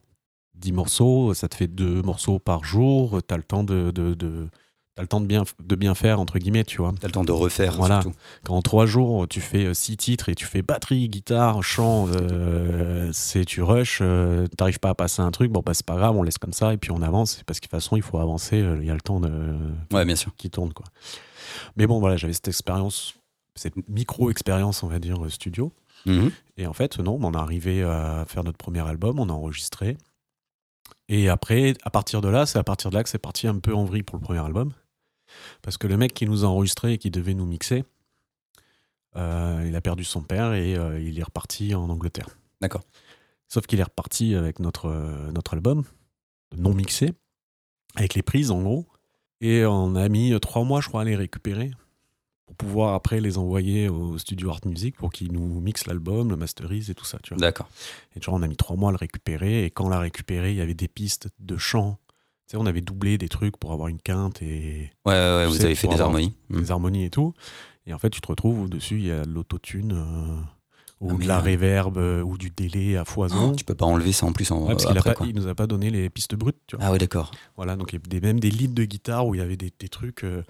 10 0.56 0.72
morceaux, 0.74 1.34
ça 1.36 1.48
te 1.48 1.56
fait 1.56 1.68
2 1.68 2.02
morceaux 2.02 2.40
par 2.40 2.64
jour, 2.66 3.22
t'as 3.26 3.38
le 3.38 3.44
temps 3.44 3.64
de, 3.64 3.92
de, 3.92 4.16
de- 4.16 4.50
t'as 4.98 5.04
le 5.04 5.08
temps 5.08 5.22
de 5.22 5.28
bien, 5.28 5.44
de 5.64 5.76
bien 5.76 5.94
faire, 5.94 6.20
entre 6.20 6.40
guillemets, 6.40 6.64
tu 6.64 6.78
vois. 6.80 6.92
T'as 7.00 7.06
le 7.08 7.14
temps 7.14 7.24
de 7.24 7.32
refaire 7.32 7.76
Voilà. 7.78 8.02
surtout. 8.02 8.18
Quand 8.44 8.56
en 8.56 8.62
3 8.64 8.88
jours, 8.88 9.28
tu 9.28 9.42
fais 9.42 9.72
6 9.72 9.96
titres 9.96 10.28
et 10.30 10.34
tu 10.36 10.46
fais 10.46 10.64
batterie, 10.64 11.08
guitare, 11.08 11.62
chant, 11.62 12.08
euh, 12.10 13.12
c'est 13.14 13.46
tu 13.46 13.62
rush, 13.62 14.00
euh, 14.02 14.48
t'arrives 14.58 14.80
pas 14.80 14.90
à 14.90 14.96
passer 14.96 15.22
un 15.22 15.30
truc, 15.30 15.52
bon, 15.52 15.62
bah 15.64 15.76
c'est 15.76 15.86
pas 15.86 15.96
grave, 15.98 16.16
on 16.18 16.24
laisse 16.24 16.40
comme 16.40 16.52
ça 16.52 16.74
et 16.74 16.78
puis 16.78 16.90
on 16.90 17.04
avance, 17.04 17.44
parce 17.46 17.60
que 17.60 17.66
de 17.66 17.70
toute 17.70 17.80
façon, 17.80 17.96
il 17.96 18.02
faut 18.02 18.18
avancer, 18.18 18.60
euh, 18.60 18.80
il 18.82 18.88
y 18.88 18.90
a 18.90 18.96
le 18.96 19.02
temps 19.02 19.20
de, 19.20 19.30
Ouais, 19.94 20.04
bien 20.04 20.16
sûr. 20.16 20.32
qui 20.36 20.50
tourne, 20.50 20.74
quoi. 20.74 20.86
Mais 21.76 21.86
bon, 21.86 22.00
voilà, 22.00 22.18
j'avais 22.18 22.34
cette 22.34 22.48
expérience, 22.48 23.14
cette 23.54 23.76
micro-expérience, 23.88 24.82
on 24.82 24.88
va 24.88 24.98
dire, 24.98 25.24
euh, 25.24 25.30
studio. 25.30 25.72
Mhm. 26.08 26.32
Et 26.58 26.66
en 26.66 26.74
fait, 26.74 26.98
non, 26.98 27.20
on 27.22 27.34
est 27.34 27.38
arrivé 27.38 27.84
à 27.84 28.26
faire 28.28 28.44
notre 28.44 28.58
premier 28.58 28.80
album, 28.88 29.20
on 29.20 29.30
a 29.30 29.34
enregistré. 29.34 29.96
Et 31.10 31.30
après, 31.30 31.74
à 31.84 31.90
partir 31.90 32.22
de 32.22 32.28
là, 32.30 32.46
c'est 32.48 32.58
à 32.60 32.64
partir 32.64 32.90
de 32.90 32.96
là 32.96 33.04
que 33.04 33.10
c'est 33.10 33.18
parti 33.18 33.48
un 33.48 33.60
peu 33.60 33.74
en 33.76 33.86
vrille 33.86 34.04
pour 34.04 34.18
le 34.18 34.24
premier 34.24 34.40
album. 34.40 34.72
Parce 35.62 35.78
que 35.78 35.88
le 35.88 35.98
mec 35.98 36.14
qui 36.14 36.26
nous 36.26 36.46
a 36.46 36.48
enregistré 36.48 36.94
et 36.94 36.98
qui 36.98 37.12
devait 37.12 37.34
nous 37.34 37.46
mixer, 37.46 37.84
euh, 39.16 39.64
il 39.68 39.76
a 39.76 39.82
perdu 39.82 40.04
son 40.04 40.22
père 40.22 40.54
et 40.54 40.76
euh, 40.76 41.00
il 41.00 41.20
est 41.20 41.24
reparti 41.24 41.74
en 41.76 41.90
Angleterre. 41.90 42.30
D'accord. 42.62 42.84
Sauf 43.48 43.66
qu'il 43.66 43.80
est 43.80 43.84
reparti 43.84 44.36
avec 44.36 44.60
notre, 44.60 44.88
euh, 44.88 45.32
notre 45.32 45.54
album, 45.54 45.84
non 46.56 46.74
mixé, 46.74 47.14
avec 47.96 48.14
les 48.14 48.22
prises 48.22 48.52
en 48.52 48.62
gros. 48.62 48.88
Et 49.40 49.66
on 49.66 49.96
a 49.96 50.10
mis 50.10 50.38
trois 50.40 50.64
mois, 50.64 50.82
je 50.82 50.88
crois, 50.88 51.02
à 51.02 51.06
les 51.06 51.16
récupérer 51.16 51.72
pour 52.48 52.56
pouvoir 52.56 52.94
après 52.94 53.20
les 53.20 53.38
envoyer 53.38 53.90
au 53.90 54.18
studio 54.18 54.50
Art 54.50 54.62
Music 54.66 54.96
pour 54.96 55.12
qu'ils 55.12 55.32
nous 55.34 55.60
mixent 55.60 55.86
l'album, 55.86 56.30
le 56.30 56.38
masterise 56.38 56.90
et 56.90 56.96
tout 56.96 57.06
ça. 57.06 57.20
Tu 57.22 57.34
vois. 57.34 57.42
D'accord. 57.42 57.70
Et 58.16 58.22
genre, 58.22 58.36
on 58.36 58.42
a 58.42 58.48
mis 58.48 58.56
trois 58.56 58.78
mois 58.78 58.90
à 58.90 58.92
le 58.94 58.98
récupérer. 58.98 59.66
Et 59.66 59.70
quand 59.70 59.86
on 59.86 59.90
l'a 59.90 60.00
récupéré, 60.00 60.52
il 60.52 60.58
y 60.58 60.62
avait 60.62 60.74
des 60.74 60.88
pistes 60.88 61.28
de 61.40 61.58
chant. 61.58 62.00
Sais, 62.48 62.58
on 62.58 62.66
avait 62.66 62.82
doublé 62.82 63.18
des 63.18 63.28
trucs 63.30 63.58
pour 63.58 63.74
avoir 63.74 63.90
une 63.90 64.00
quinte 64.02 64.42
et 64.42 64.90
Ouais, 65.06 65.46
vous 65.48 65.56
sais, 65.56 65.66
avez 65.66 65.76
fait 65.76 65.88
des 65.88 66.00
harmonies. 66.02 66.34
Des 66.50 66.72
harmonies 66.72 67.04
et 67.06 67.10
tout. 67.10 67.34
Et 67.86 67.94
en 67.94 68.00
fait, 68.00 68.10
tu 68.10 68.22
te 68.22 68.28
retrouves 68.28 68.62
au-dessus, 68.64 68.96
il 69.00 69.06
y 69.08 69.12
a 69.12 69.24
de 69.26 69.32
l'autotune 69.32 69.92
euh, 69.94 70.42
ou 71.02 71.12
Ah, 71.12 71.22
de 71.22 71.28
la 71.28 71.40
reverb 71.42 71.98
euh, 71.98 72.22
ou 72.22 72.38
du 72.38 72.50
délai 72.50 72.96
à 72.96 73.04
foison. 73.06 73.52
Oh, 73.52 73.56
tu 73.56 73.66
peux 73.66 73.76
pas 73.76 73.86
enlever 73.86 74.14
ça 74.14 74.26
en 74.26 74.32
plus 74.34 74.50
en, 74.52 74.62
Ouais, 74.62 74.68
parce 74.74 74.86
qu'il 74.86 74.96
a 74.96 75.00
après, 75.00 75.12
pas- 75.12 75.16
quoi. 75.16 75.28
il 75.28 75.36
nous 75.36 75.48
a 75.48 75.56
pas 75.56 75.68
donné 75.68 75.90
les 75.90 76.10
pistes 76.10 76.36
brutes. 76.36 76.58
Tu 76.68 76.78
vois. 76.78 76.86
Ah 76.86 76.92
ouais, 76.92 76.98
d'accord. 76.98 77.32
Voilà, 77.58 77.76
donc 77.76 77.92
il 77.92 77.96
y 77.96 77.98
a 77.98 78.08
des, 78.08 78.22
même 78.22 78.40
des 78.40 78.50
leads 78.50 78.74
de 78.74 78.86
guitare 78.86 79.28
où 79.28 79.36
il 79.36 79.40
y 79.40 79.42
avait 79.42 79.58
des, 79.58 79.72
des 79.78 79.90
trucs. 79.90 80.24
euh, 80.24 80.44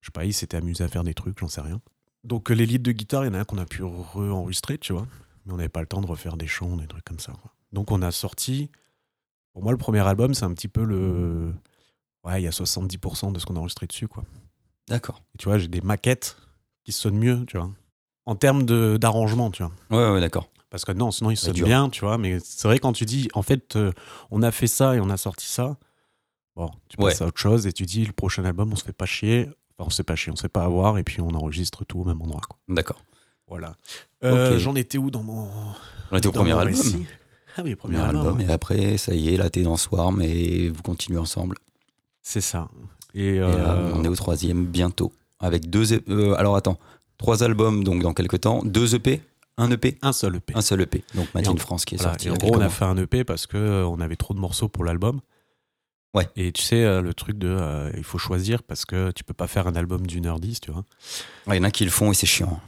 je 0.00 0.06
sais 0.08 0.12
pas, 0.12 0.24
il 0.24 0.32
s'était 0.34 0.56
amusé 0.56 0.82
à 0.84 0.88
faire 0.88 1.04
des 1.04 1.14
trucs, 1.14 1.38
j'en 1.38 1.48
sais 1.48 1.60
rien. 1.60 1.80
Donc 2.24 2.50
euh, 2.50 2.54
les 2.54 2.66
leads 2.66 2.82
de 2.82 2.92
guitare, 2.92 3.24
il 3.24 3.28
y 3.28 3.30
en 3.30 3.34
a 3.34 3.40
un 3.40 3.44
qu'on 3.44 3.58
a 3.58 3.66
pu 3.66 3.82
re-enregistrer, 3.84 4.78
tu 4.78 4.92
vois. 4.92 5.06
Mais 5.46 5.52
on 5.52 5.56
n'avait 5.56 5.68
pas 5.68 5.80
le 5.80 5.86
temps 5.86 6.00
de 6.00 6.06
refaire 6.06 6.36
des 6.36 6.48
chants, 6.48 6.76
des 6.76 6.86
trucs 6.88 7.04
comme 7.04 7.20
ça. 7.20 7.32
quoi. 7.40 7.52
Donc 7.72 7.92
on 7.92 8.02
a 8.02 8.10
sorti. 8.10 8.70
Pour 9.58 9.64
moi, 9.64 9.72
le 9.72 9.78
premier 9.78 10.06
album, 10.06 10.34
c'est 10.34 10.44
un 10.44 10.54
petit 10.54 10.68
peu 10.68 10.84
le. 10.84 11.52
Ouais, 12.22 12.40
il 12.40 12.44
y 12.44 12.46
a 12.46 12.50
70% 12.50 13.32
de 13.32 13.40
ce 13.40 13.44
qu'on 13.44 13.56
a 13.56 13.58
enregistré 13.58 13.88
dessus, 13.88 14.06
quoi. 14.06 14.22
D'accord. 14.86 15.20
Tu 15.36 15.48
vois, 15.48 15.58
j'ai 15.58 15.66
des 15.66 15.80
maquettes 15.80 16.36
qui 16.84 16.92
sonnent 16.92 17.18
mieux, 17.18 17.44
tu 17.44 17.56
vois. 17.56 17.68
En 18.24 18.36
termes 18.36 18.62
d'arrangement, 18.98 19.50
tu 19.50 19.64
vois. 19.64 19.72
Ouais, 19.90 20.12
ouais, 20.14 20.20
d'accord. 20.20 20.48
Parce 20.70 20.84
que 20.84 20.92
non, 20.92 21.10
sinon 21.10 21.32
ils 21.32 21.36
sonnent 21.36 21.54
bien, 21.54 21.88
tu 21.90 22.02
vois. 22.04 22.18
Mais 22.18 22.38
c'est 22.38 22.68
vrai 22.68 22.78
quand 22.78 22.92
tu 22.92 23.04
dis, 23.04 23.28
en 23.34 23.42
fait, 23.42 23.74
euh, 23.74 23.90
on 24.30 24.42
a 24.44 24.52
fait 24.52 24.68
ça 24.68 24.94
et 24.94 25.00
on 25.00 25.10
a 25.10 25.16
sorti 25.16 25.48
ça. 25.48 25.76
Bon, 26.54 26.70
tu 26.88 26.96
passes 26.96 27.18
Ouais. 27.18 27.24
à 27.24 27.26
autre 27.26 27.40
chose 27.40 27.66
et 27.66 27.72
tu 27.72 27.84
dis, 27.84 28.04
le 28.04 28.12
prochain 28.12 28.44
album, 28.44 28.72
on 28.72 28.76
se 28.76 28.84
fait 28.84 28.92
pas 28.92 29.06
chier. 29.06 29.48
Enfin, 29.76 29.88
on 29.88 29.90
se 29.90 29.96
fait 29.96 30.02
pas 30.04 30.14
chier, 30.14 30.30
on 30.32 30.36
se 30.36 30.42
fait 30.42 30.48
pas 30.48 30.62
avoir 30.62 30.98
et 30.98 31.02
puis 31.02 31.20
on 31.20 31.30
enregistre 31.30 31.84
tout 31.84 31.98
au 31.98 32.04
même 32.04 32.22
endroit. 32.22 32.42
Quoi. 32.48 32.60
D'accord. 32.68 33.02
Voilà. 33.48 33.74
Euh. 34.22 34.56
J'en 34.60 34.76
étais 34.76 34.98
où 34.98 35.10
dans 35.10 35.24
mon. 35.24 35.50
On 36.12 36.16
était 36.16 36.28
au 36.28 36.32
premier 36.32 36.52
album. 36.56 36.80
Ah 37.58 37.62
oui, 37.64 37.74
premier, 37.74 37.96
Premier 37.96 38.08
album. 38.08 38.20
album. 38.26 38.38
ouais. 38.38 38.44
Et 38.46 38.52
après, 38.52 38.96
ça 38.98 39.14
y 39.14 39.34
est, 39.34 39.36
là, 39.36 39.50
t'es 39.50 39.62
dans 39.62 39.76
Swarm 39.76 40.22
et 40.22 40.68
vous 40.68 40.82
continuez 40.82 41.18
ensemble. 41.18 41.56
C'est 42.22 42.40
ça. 42.40 42.68
Et, 43.14 43.26
Et 43.36 43.38
là, 43.40 43.46
euh, 43.48 43.92
on 43.94 44.04
est 44.04 44.08
au 44.08 44.14
troisième 44.16 44.64
bientôt. 44.66 45.12
Avec 45.40 45.68
deux. 45.68 45.92
euh, 46.08 46.34
alors 46.36 46.56
attends, 46.56 46.78
trois 47.16 47.42
albums 47.42 47.82
donc 47.84 48.02
dans 48.02 48.12
quelques 48.14 48.40
temps, 48.40 48.62
deux 48.64 48.94
EP, 48.94 49.20
Un 49.56 49.70
EP 49.72 49.98
Un 50.02 50.12
seul 50.12 50.36
EP. 50.36 50.52
Un 50.56 50.60
seul 50.60 50.80
EP. 50.82 51.02
Donc 51.16 51.32
Matin 51.34 51.50
en- 51.50 51.56
France 51.56 51.84
qui 51.84 51.94
est 51.96 51.98
Voilà. 51.98 52.12
sorti. 52.12 52.30
En 52.30 52.34
gros, 52.34 52.56
on 52.56 52.60
a 52.60 52.68
fait 52.68 52.84
un 52.84 52.96
EP 52.96 53.24
parce 53.24 53.46
que 53.48 53.56
euh, 53.56 53.96
avait 54.00 54.16
trop 54.16 54.34
de 54.34 54.38
morceaux 54.40 54.68
pour 54.68 54.84
l'album. 54.84 55.20
Ouais. 56.14 56.28
Et 56.36 56.52
tu 56.52 56.62
sais, 56.62 56.84
euh, 56.84 57.02
le 57.02 57.12
truc 57.14 57.38
de 57.38 57.48
euh, 57.48 57.90
il 57.96 58.04
faut 58.04 58.18
choisir 58.18 58.62
parce 58.62 58.84
que 58.84 59.10
tu 59.10 59.24
peux 59.24 59.34
pas 59.34 59.46
faire 59.48 59.66
un 59.66 59.74
album 59.74 60.06
d'une 60.06 60.26
heure 60.26 60.38
dix, 60.40 60.60
tu 60.60 60.70
vois. 60.70 60.84
Ouais, 61.46 61.56
Il 61.56 61.58
y 61.58 61.60
en 61.60 61.64
a 61.64 61.70
qui 61.70 61.84
le 61.84 61.90
font 61.90 62.10
et 62.12 62.14
c'est 62.14 62.26
chiant. 62.26 62.60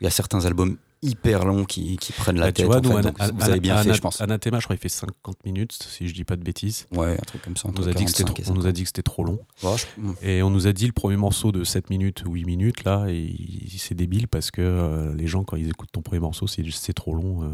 Il 0.00 0.04
y 0.04 0.06
a 0.06 0.10
certains 0.10 0.44
albums 0.46 0.76
hyper 1.04 1.44
longs 1.44 1.64
qui, 1.64 1.96
qui 1.98 2.12
prennent 2.12 2.36
la 2.38 2.46
Bah, 2.46 2.52
tête. 2.52 2.64
tu 2.64 2.66
vois, 2.66 2.78
en 2.78 2.80
nous, 2.80 2.96
fait, 2.96 3.02
donc 3.02 3.16
vous 3.34 3.48
avez 3.50 3.60
bien 3.60 3.76
fait, 3.82 3.94
je 3.94 4.00
pense. 4.00 4.20
Anathema, 4.20 4.58
je 4.58 4.64
crois, 4.64 4.74
il 4.76 4.78
fait 4.80 4.88
50 4.88 5.44
minutes, 5.44 5.72
si 5.72 6.08
je 6.08 6.14
dis 6.14 6.24
pas 6.24 6.36
de 6.36 6.42
bêtises. 6.42 6.86
Ouais, 6.92 7.12
un 7.12 7.24
truc 7.26 7.42
comme 7.42 7.56
ça. 7.56 7.68
On 7.68 7.72
nous, 7.72 7.88
a 7.88 7.92
dit 7.92 8.04
que 8.04 8.10
c'était 8.10 8.24
45 8.24 8.40
et 8.40 8.42
trop- 8.42 8.52
on 8.52 8.54
nous 8.54 8.60
a 8.60 8.64
50. 8.64 8.74
dit 8.76 8.82
que 8.82 8.88
c'était 8.88 9.02
trop 9.02 9.24
long. 9.24 9.38
Ouais, 9.62 9.76
je- 9.76 10.00
hmm. 10.00 10.14
Et 10.22 10.42
on 10.42 10.50
nous 10.50 10.66
a 10.66 10.72
dit 10.72 10.86
le 10.86 10.92
premier 10.92 11.16
morceau 11.16 11.52
de 11.52 11.62
7 11.64 11.90
minutes 11.90 12.24
ou 12.26 12.32
8 12.32 12.44
minutes, 12.44 12.84
là, 12.84 13.06
et 13.08 13.34
c'est 13.78 13.94
débile 13.94 14.28
parce 14.28 14.50
que 14.50 14.62
euh, 14.62 15.14
les 15.14 15.26
gens, 15.26 15.44
quand 15.44 15.56
ils 15.56 15.68
écoutent 15.68 15.92
ton 15.92 16.02
premier 16.02 16.20
morceau, 16.20 16.46
c'est 16.46 16.64
c'est 16.70 16.92
trop 16.94 17.14
long. 17.14 17.42
euh. 17.42 17.48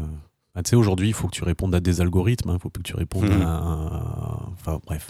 Ah, 0.55 0.63
tu 0.63 0.69
sais, 0.71 0.75
aujourd'hui, 0.75 1.07
il 1.07 1.13
faut 1.13 1.27
que 1.27 1.33
tu 1.35 1.43
répondes 1.43 1.73
à 1.75 1.79
des 1.79 2.01
algorithmes, 2.01 2.51
il 2.53 2.59
faut 2.59 2.69
plus 2.69 2.83
que 2.83 2.87
tu 2.89 2.95
répondes 2.95 3.23
Mhm. 3.29 3.41
à. 3.41 3.45
un- 3.57 4.49
Enfin, 4.53 4.79
bref. 4.85 5.09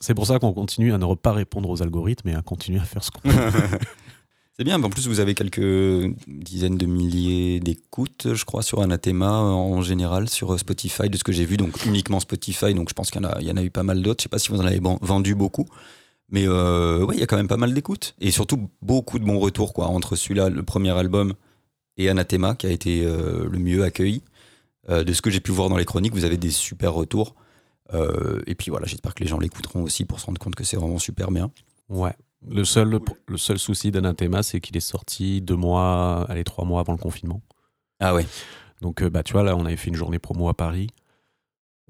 C'est 0.00 0.14
pour, 0.14 0.26
ça 0.26 0.40
qu'on 0.40 0.52
continue 0.52 0.92
à 0.92 0.98
ne 0.98 1.14
pas 1.14 1.32
répondre 1.32 1.70
aux 1.70 1.82
algorithmes 1.82 2.28
et 2.30 2.34
à 2.34 2.42
continuer 2.42 2.80
à 2.80 2.84
faire 2.84 3.04
ce 3.04 3.10
qu'on. 3.12 3.20
C'est 4.58 4.64
bien, 4.64 4.82
en 4.82 4.90
plus 4.90 5.08
vous 5.08 5.20
avez 5.20 5.34
quelques 5.34 6.14
dizaines 6.28 6.76
de 6.76 6.84
milliers 6.84 7.58
d'écoutes, 7.58 8.34
je 8.34 8.44
crois, 8.44 8.62
sur 8.62 8.82
Anathema 8.82 9.40
euh, 9.40 9.50
en 9.50 9.80
général, 9.80 10.28
sur 10.28 10.52
euh, 10.52 10.58
Spotify, 10.58 11.08
de 11.08 11.16
ce 11.16 11.24
que 11.24 11.32
j'ai 11.32 11.46
vu, 11.46 11.56
donc 11.56 11.84
uniquement 11.86 12.20
Spotify, 12.20 12.74
donc 12.74 12.90
je 12.90 12.94
pense 12.94 13.10
qu'il 13.10 13.22
y, 13.22 13.50
en 13.50 13.56
a- 13.56 13.62
eu 13.62 13.70
pas 13.70 13.82
mal 13.82 14.02
d'autres, 14.02 14.20
je 14.20 14.24
sais 14.24 14.28
pas 14.28 14.38
si 14.38 14.50
vous 14.50 14.60
en 14.60 14.66
avez 14.66 14.80
vendu 15.00 15.34
beaucoup, 15.34 15.66
mais 16.28 16.46
euh, 16.46 17.06
il 17.14 17.18
y 17.18 17.22
a 17.22 17.26
quand 17.26 17.38
même 17.38 17.48
pas 17.48 17.56
mal 17.56 17.72
d'écoutes, 17.72 18.14
et 18.20 18.30
surtout 18.30 18.68
beaucoup 18.82 19.18
de 19.18 19.24
bons 19.24 19.38
retours, 19.38 19.72
quoi, 19.72 19.86
entre 19.86 20.16
celui-là, 20.16 20.50
le 20.50 20.62
premier 20.62 20.90
album, 20.90 21.32
et 21.96 22.10
Anathema, 22.10 22.54
qui 22.54 22.66
a 22.66 22.70
été 22.70 23.04
euh, 23.04 23.48
le 23.50 23.58
mieux 23.58 23.82
accueilli. 23.84 24.22
De 24.88 25.12
ce 25.12 25.22
que 25.22 25.30
j'ai 25.30 25.38
pu 25.38 25.52
voir 25.52 25.68
dans 25.68 25.76
les 25.76 25.84
chroniques, 25.84 26.12
vous 26.12 26.24
avez 26.24 26.36
des 26.36 26.50
super 26.50 26.92
retours, 26.92 27.36
et 28.46 28.54
puis 28.56 28.70
voilà, 28.70 28.84
j'espère 28.86 29.14
que 29.14 29.22
les 29.22 29.28
gens 29.28 29.38
l'écouteront 29.38 29.84
aussi 29.84 30.04
pour 30.04 30.18
se 30.18 30.26
rendre 30.26 30.40
compte 30.40 30.56
que 30.56 30.64
c'est 30.64 30.76
vraiment 30.76 30.98
super 30.98 31.30
bien. 31.30 31.52
Ouais. 31.88 32.14
Le 32.48 32.64
seul, 32.64 32.98
le 33.28 33.36
seul 33.36 33.58
souci 33.58 33.90
d'Anathema, 33.90 34.42
c'est 34.42 34.60
qu'il 34.60 34.76
est 34.76 34.80
sorti 34.80 35.40
deux 35.40 35.56
mois, 35.56 36.26
allez, 36.28 36.44
trois 36.44 36.64
mois 36.64 36.80
avant 36.80 36.92
le 36.92 36.98
confinement. 36.98 37.40
Ah 38.00 38.14
ouais, 38.14 38.26
Donc, 38.80 39.02
euh, 39.02 39.10
bah, 39.10 39.22
tu 39.22 39.32
vois, 39.32 39.42
là, 39.42 39.56
on 39.56 39.64
avait 39.64 39.76
fait 39.76 39.88
une 39.88 39.94
journée 39.96 40.18
promo 40.18 40.48
à 40.48 40.54
Paris 40.54 40.88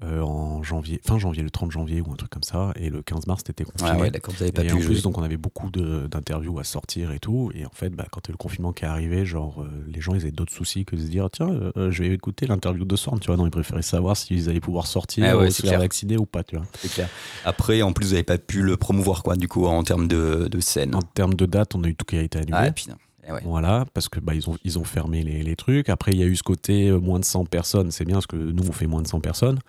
euh, 0.03 0.21
en 0.21 0.63
janvier, 0.63 0.99
fin 1.05 1.17
janvier, 1.17 1.43
le 1.43 1.49
30 1.49 1.71
janvier 1.71 2.01
ou 2.01 2.11
un 2.11 2.15
truc 2.15 2.29
comme 2.29 2.43
ça. 2.43 2.73
Et 2.75 2.89
le 2.89 3.01
15 3.01 3.27
mars, 3.27 3.43
c'était 3.45 3.63
confiné. 3.63 3.89
ah 3.93 3.97
ouais 3.97 4.11
d'accord, 4.11 4.33
pas 4.35 4.45
et 4.45 4.51
pu 4.51 4.61
en 4.73 4.77
jouer. 4.77 4.85
plus, 4.85 5.03
donc, 5.03 5.17
on 5.17 5.23
avait 5.23 5.37
beaucoup 5.37 5.69
d'interviews 5.69 6.59
à 6.59 6.63
sortir 6.63 7.11
et 7.11 7.19
tout. 7.19 7.51
Et 7.55 7.65
en 7.65 7.71
fait, 7.71 7.89
bah, 7.89 8.05
quand 8.11 8.27
le 8.27 8.35
confinement 8.37 8.73
qui 8.73 8.85
est 8.85 8.87
arrivé, 8.87 9.25
genre, 9.25 9.61
euh, 9.61 9.67
les 9.87 10.01
gens, 10.01 10.13
ils 10.13 10.21
avaient 10.21 10.31
d'autres 10.31 10.53
soucis 10.53 10.85
que 10.85 10.95
de 10.95 11.01
se 11.01 11.07
dire, 11.07 11.29
tiens, 11.31 11.49
euh, 11.49 11.91
je 11.91 12.03
vais 12.03 12.09
écouter 12.09 12.47
l'interview 12.47 12.85
de 12.85 12.95
Swarm, 12.95 13.19
tu 13.19 13.27
vois. 13.27 13.37
Non, 13.37 13.45
ils 13.45 13.51
préféraient 13.51 13.81
savoir 13.81 14.17
s'ils 14.17 14.49
allaient 14.49 14.59
pouvoir 14.59 14.87
sortir, 14.87 15.25
Ah 15.27 15.37
ouais, 15.37 15.47
ou 15.47 15.51
se 15.51 15.61
faire 15.65 15.79
vacciner 15.79 16.17
ou 16.17 16.25
pas, 16.25 16.43
tu 16.43 16.55
vois. 16.57 16.65
C'est 16.79 16.91
clair. 16.91 17.09
Après, 17.45 17.81
en 17.81 17.93
plus, 17.93 18.07
vous 18.07 18.11
n'avez 18.11 18.23
pas 18.23 18.37
pu 18.37 18.61
le 18.61 18.77
promouvoir, 18.77 19.23
quoi, 19.23 19.35
du 19.35 19.47
coup, 19.47 19.65
en 19.65 19.83
termes 19.83 20.07
de, 20.07 20.47
de 20.49 20.59
scène. 20.59 20.95
En 20.95 21.01
termes 21.01 21.35
de 21.35 21.45
date, 21.45 21.75
on 21.75 21.83
a 21.83 21.87
eu 21.87 21.95
tout 21.95 22.05
qui 22.05 22.17
a 22.17 22.21
été 22.21 22.39
annulé. 22.39 22.53
Ah. 22.57 22.93
Eh 23.27 23.31
ouais. 23.31 23.39
Voilà, 23.45 23.85
parce 23.93 24.09
que 24.09 24.19
bah, 24.19 24.33
ils, 24.33 24.49
ont, 24.49 24.57
ils 24.63 24.77
ont 24.79 24.83
fermé 24.83 25.23
les, 25.23 25.43
les 25.43 25.55
trucs. 25.55 25.89
Après, 25.89 26.11
il 26.11 26.19
y 26.19 26.23
a 26.23 26.25
eu 26.25 26.35
ce 26.35 26.43
côté 26.43 26.89
euh, 26.89 26.99
moins 26.99 27.19
de 27.19 27.25
100 27.25 27.45
personnes. 27.45 27.91
C'est 27.91 28.05
bien 28.05 28.15
parce 28.15 28.27
que 28.27 28.35
nous, 28.35 28.67
on 28.67 28.71
fait 28.71 28.87
moins 28.87 29.01
de 29.01 29.07
100 29.07 29.21
personnes. 29.21 29.59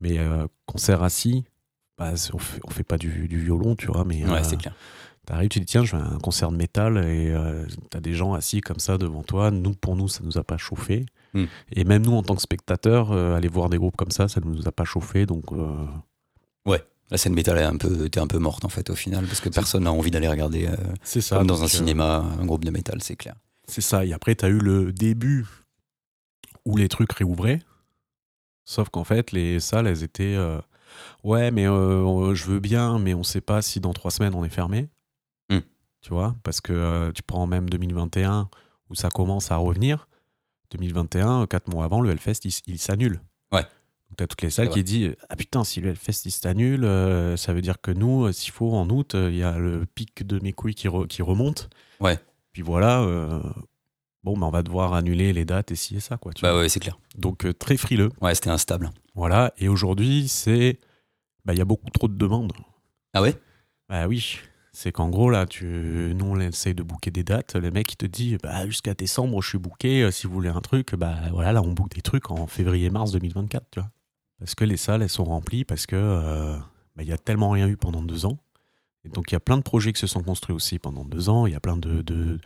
Mais 0.00 0.18
euh, 0.18 0.46
concert 0.66 1.02
assis, 1.02 1.44
bah, 1.98 2.12
on 2.32 2.38
fait, 2.38 2.60
on 2.64 2.70
fait 2.70 2.84
pas 2.84 2.98
du, 2.98 3.28
du 3.28 3.38
violon, 3.38 3.76
tu 3.76 3.86
vois. 3.86 4.04
Mais 4.04 4.24
Ouais, 4.24 4.40
euh, 4.40 4.42
c'est 4.42 4.56
clair. 4.58 4.74
t'arrives, 5.24 5.48
tu 5.48 5.60
dis, 5.60 5.66
tiens, 5.66 5.84
je 5.84 5.96
vais 5.96 6.02
à 6.02 6.06
un 6.06 6.18
concert 6.18 6.50
de 6.50 6.56
métal 6.56 6.98
et 6.98 7.30
euh, 7.30 7.64
t'as 7.90 8.00
des 8.00 8.12
gens 8.14 8.34
assis 8.34 8.60
comme 8.60 8.78
ça 8.78 8.98
devant 8.98 9.22
toi. 9.22 9.50
Nous, 9.50 9.72
pour 9.74 9.96
nous, 9.96 10.08
ça 10.08 10.20
nous 10.24 10.36
a 10.38 10.44
pas 10.44 10.58
chauffé. 10.58 11.06
Hmm. 11.34 11.46
Et 11.72 11.84
même 11.84 12.02
nous, 12.04 12.12
en 12.12 12.22
tant 12.22 12.34
que 12.34 12.42
spectateurs, 12.42 13.12
aller 13.12 13.48
voir 13.48 13.68
des 13.68 13.78
groupes 13.78 13.96
comme 13.96 14.10
ça, 14.10 14.28
ça 14.28 14.40
nous 14.44 14.66
a 14.68 14.72
pas 14.72 14.84
chauffé. 14.84 15.26
Donc, 15.26 15.52
euh, 15.52 15.86
La 17.10 17.18
scène 17.18 17.34
métal 17.34 17.56
est 17.58 17.62
un 17.62 17.76
peu, 17.76 18.06
était 18.06 18.18
un 18.18 18.26
peu 18.26 18.38
morte, 18.38 18.64
en 18.64 18.68
fait, 18.68 18.90
au 18.90 18.96
final, 18.96 19.24
parce 19.26 19.40
que 19.40 19.48
personne 19.48 19.84
n'a 19.84 19.92
envie 19.92 20.10
d'aller 20.10 20.26
regarder, 20.26 20.66
euh, 20.66 20.74
c'est 21.04 21.20
ça. 21.20 21.36
comme 21.36 21.46
dans 21.46 21.62
un 21.62 21.66
euh, 21.66 21.68
cinéma, 21.68 22.24
un 22.40 22.44
groupe 22.44 22.64
de 22.64 22.70
métal, 22.72 23.00
c'est 23.00 23.14
clair. 23.14 23.36
C'est 23.68 23.80
ça. 23.80 24.04
Et 24.04 24.12
après, 24.12 24.34
tu 24.34 24.44
as 24.44 24.48
eu 24.48 24.58
le 24.58 24.92
début 24.92 25.46
où 26.64 26.76
les 26.76 26.88
trucs 26.88 27.12
réouvraient. 27.12 27.60
Sauf 28.66 28.88
qu'en 28.90 29.04
fait, 29.04 29.32
les 29.32 29.60
salles, 29.60 29.86
elles 29.86 30.02
étaient. 30.02 30.34
euh, 30.36 30.60
ouais, 31.24 31.50
mais 31.50 31.66
euh, 31.66 32.34
je 32.34 32.44
veux 32.46 32.58
bien, 32.60 32.98
mais 32.98 33.14
on 33.14 33.22
sait 33.22 33.40
pas 33.40 33.62
si 33.62 33.80
dans 33.80 33.92
trois 33.92 34.10
semaines 34.10 34.34
on 34.34 34.44
est 34.44 34.48
fermé. 34.50 34.88
Hmm. 35.50 35.60
Tu 36.02 36.10
vois 36.10 36.34
Parce 36.42 36.60
que 36.60 36.72
euh, 36.72 37.12
tu 37.12 37.22
prends 37.22 37.46
même 37.46 37.70
2021 37.70 38.50
où 38.90 38.94
ça 38.94 39.08
commence 39.08 39.50
à 39.50 39.56
revenir. 39.56 40.08
2021, 40.72 41.46
quatre 41.46 41.68
mois 41.68 41.84
avant, 41.84 42.00
le 42.00 42.10
Hellfest, 42.10 42.40
il, 42.66 42.78
s'annule. 42.78 43.20
Ouais. 43.52 43.62
Donc, 43.62 44.16
tu 44.18 44.24
as 44.24 44.26
toutes 44.26 44.42
les 44.42 44.50
salles 44.50 44.68
qui 44.68 44.82
disent 44.82 45.14
Ah 45.28 45.36
putain, 45.36 45.62
si 45.62 45.80
le 45.80 45.90
Hellfest 45.90 46.22
il 46.24 46.32
s'annule, 46.32 46.82
ça 47.38 47.52
veut 47.52 47.62
dire 47.62 47.80
que 47.80 47.92
nous, 47.92 48.30
s'il 48.32 48.52
faut, 48.52 48.74
en 48.74 48.90
août, 48.90 49.14
il 49.14 49.36
y 49.36 49.44
a 49.44 49.58
le 49.58 49.86
pic 49.86 50.26
de 50.26 50.40
mes 50.42 50.52
couilles 50.52 50.74
qui, 50.74 50.88
re- 50.88 51.06
qui 51.06 51.22
remonte. 51.22 51.70
Ouais. 52.00 52.18
Puis 52.52 52.62
voilà, 52.62 53.06
bon, 54.26 54.36
bah, 54.36 54.46
on 54.46 54.50
va 54.50 54.62
devoir 54.62 54.92
annuler 54.92 55.32
les 55.32 55.44
dates 55.46 55.70
et 55.72 55.76
ci 55.76 55.96
et 55.96 56.00
ça. 56.00 56.16
Quoi, 56.18 56.32
tu 56.34 56.42
Bah 56.42 56.52
vois. 56.52 56.60
ouais, 56.60 56.68
c'est 56.68 56.80
clair. 56.80 56.98
Donc 57.16 57.46
euh, 57.46 57.54
très 57.54 57.76
frileux. 57.78 58.10
Ouais, 58.20 58.34
c'était 58.34 58.50
instable. 58.50 58.90
Voilà. 59.14 59.54
Et 59.56 59.68
aujourd'hui, 59.68 60.28
c'est. 60.28 60.78
bah, 61.46 61.54
Il 61.54 61.58
y 61.58 61.62
a 61.62 61.64
beaucoup 61.64 61.88
trop 61.90 62.08
de 62.08 62.16
demandes. 62.16 62.52
Ah 63.14 63.22
ouais? 63.22 63.34
Bah 63.88 64.06
oui. 64.08 64.38
C'est 64.72 64.92
qu'en 64.92 65.08
gros, 65.08 65.30
là, 65.30 65.46
tu... 65.46 66.12
nous, 66.14 66.26
on 66.26 66.38
essaye 66.38 66.74
de 66.74 66.82
booker 66.82 67.10
des 67.10 67.24
dates. 67.24 67.54
Le 67.56 67.70
mec, 67.70 67.90
il 67.92 67.96
te 67.96 68.04
dit, 68.04 68.36
bah, 68.42 68.66
jusqu'à 68.66 68.92
décembre, 68.92 69.40
je 69.40 69.48
suis 69.48 69.58
booké. 69.58 70.02
Euh, 70.02 70.10
Si 70.10 70.26
vous 70.26 70.34
voulez 70.34 70.50
un 70.50 70.60
truc, 70.60 70.94
bah 70.96 71.14
voilà, 71.32 71.52
là, 71.52 71.62
on 71.62 71.72
book 71.72 71.88
des 71.94 72.02
trucs 72.02 72.30
en 72.30 72.46
février-mars 72.46 73.12
2024, 73.12 73.64
tu 73.70 73.80
vois. 73.80 73.88
Parce 74.38 74.54
que 74.54 74.64
les 74.64 74.76
salles, 74.76 75.00
elles 75.02 75.08
sont 75.08 75.24
remplies, 75.24 75.64
parce 75.64 75.86
que 75.86 75.96
euh, 75.96 76.56
bah, 76.94 77.02
il 77.04 77.08
y 77.08 77.12
a 77.12 77.16
tellement 77.16 77.48
rien 77.48 77.68
eu 77.68 77.76
pendant 77.78 78.02
deux 78.02 78.26
ans. 78.26 78.36
Et 79.04 79.08
donc, 79.08 79.30
il 79.30 79.34
y 79.34 79.36
a 79.36 79.40
plein 79.40 79.56
de 79.56 79.62
projets 79.62 79.94
qui 79.94 80.00
se 80.00 80.06
sont 80.08 80.22
construits 80.22 80.54
aussi 80.54 80.78
pendant 80.78 81.04
deux 81.06 81.30
ans. 81.30 81.46
Il 81.46 81.52
y 81.52 81.56
a 81.56 81.60
plein 81.60 81.76
de. 81.78 82.02
de... 82.02 82.38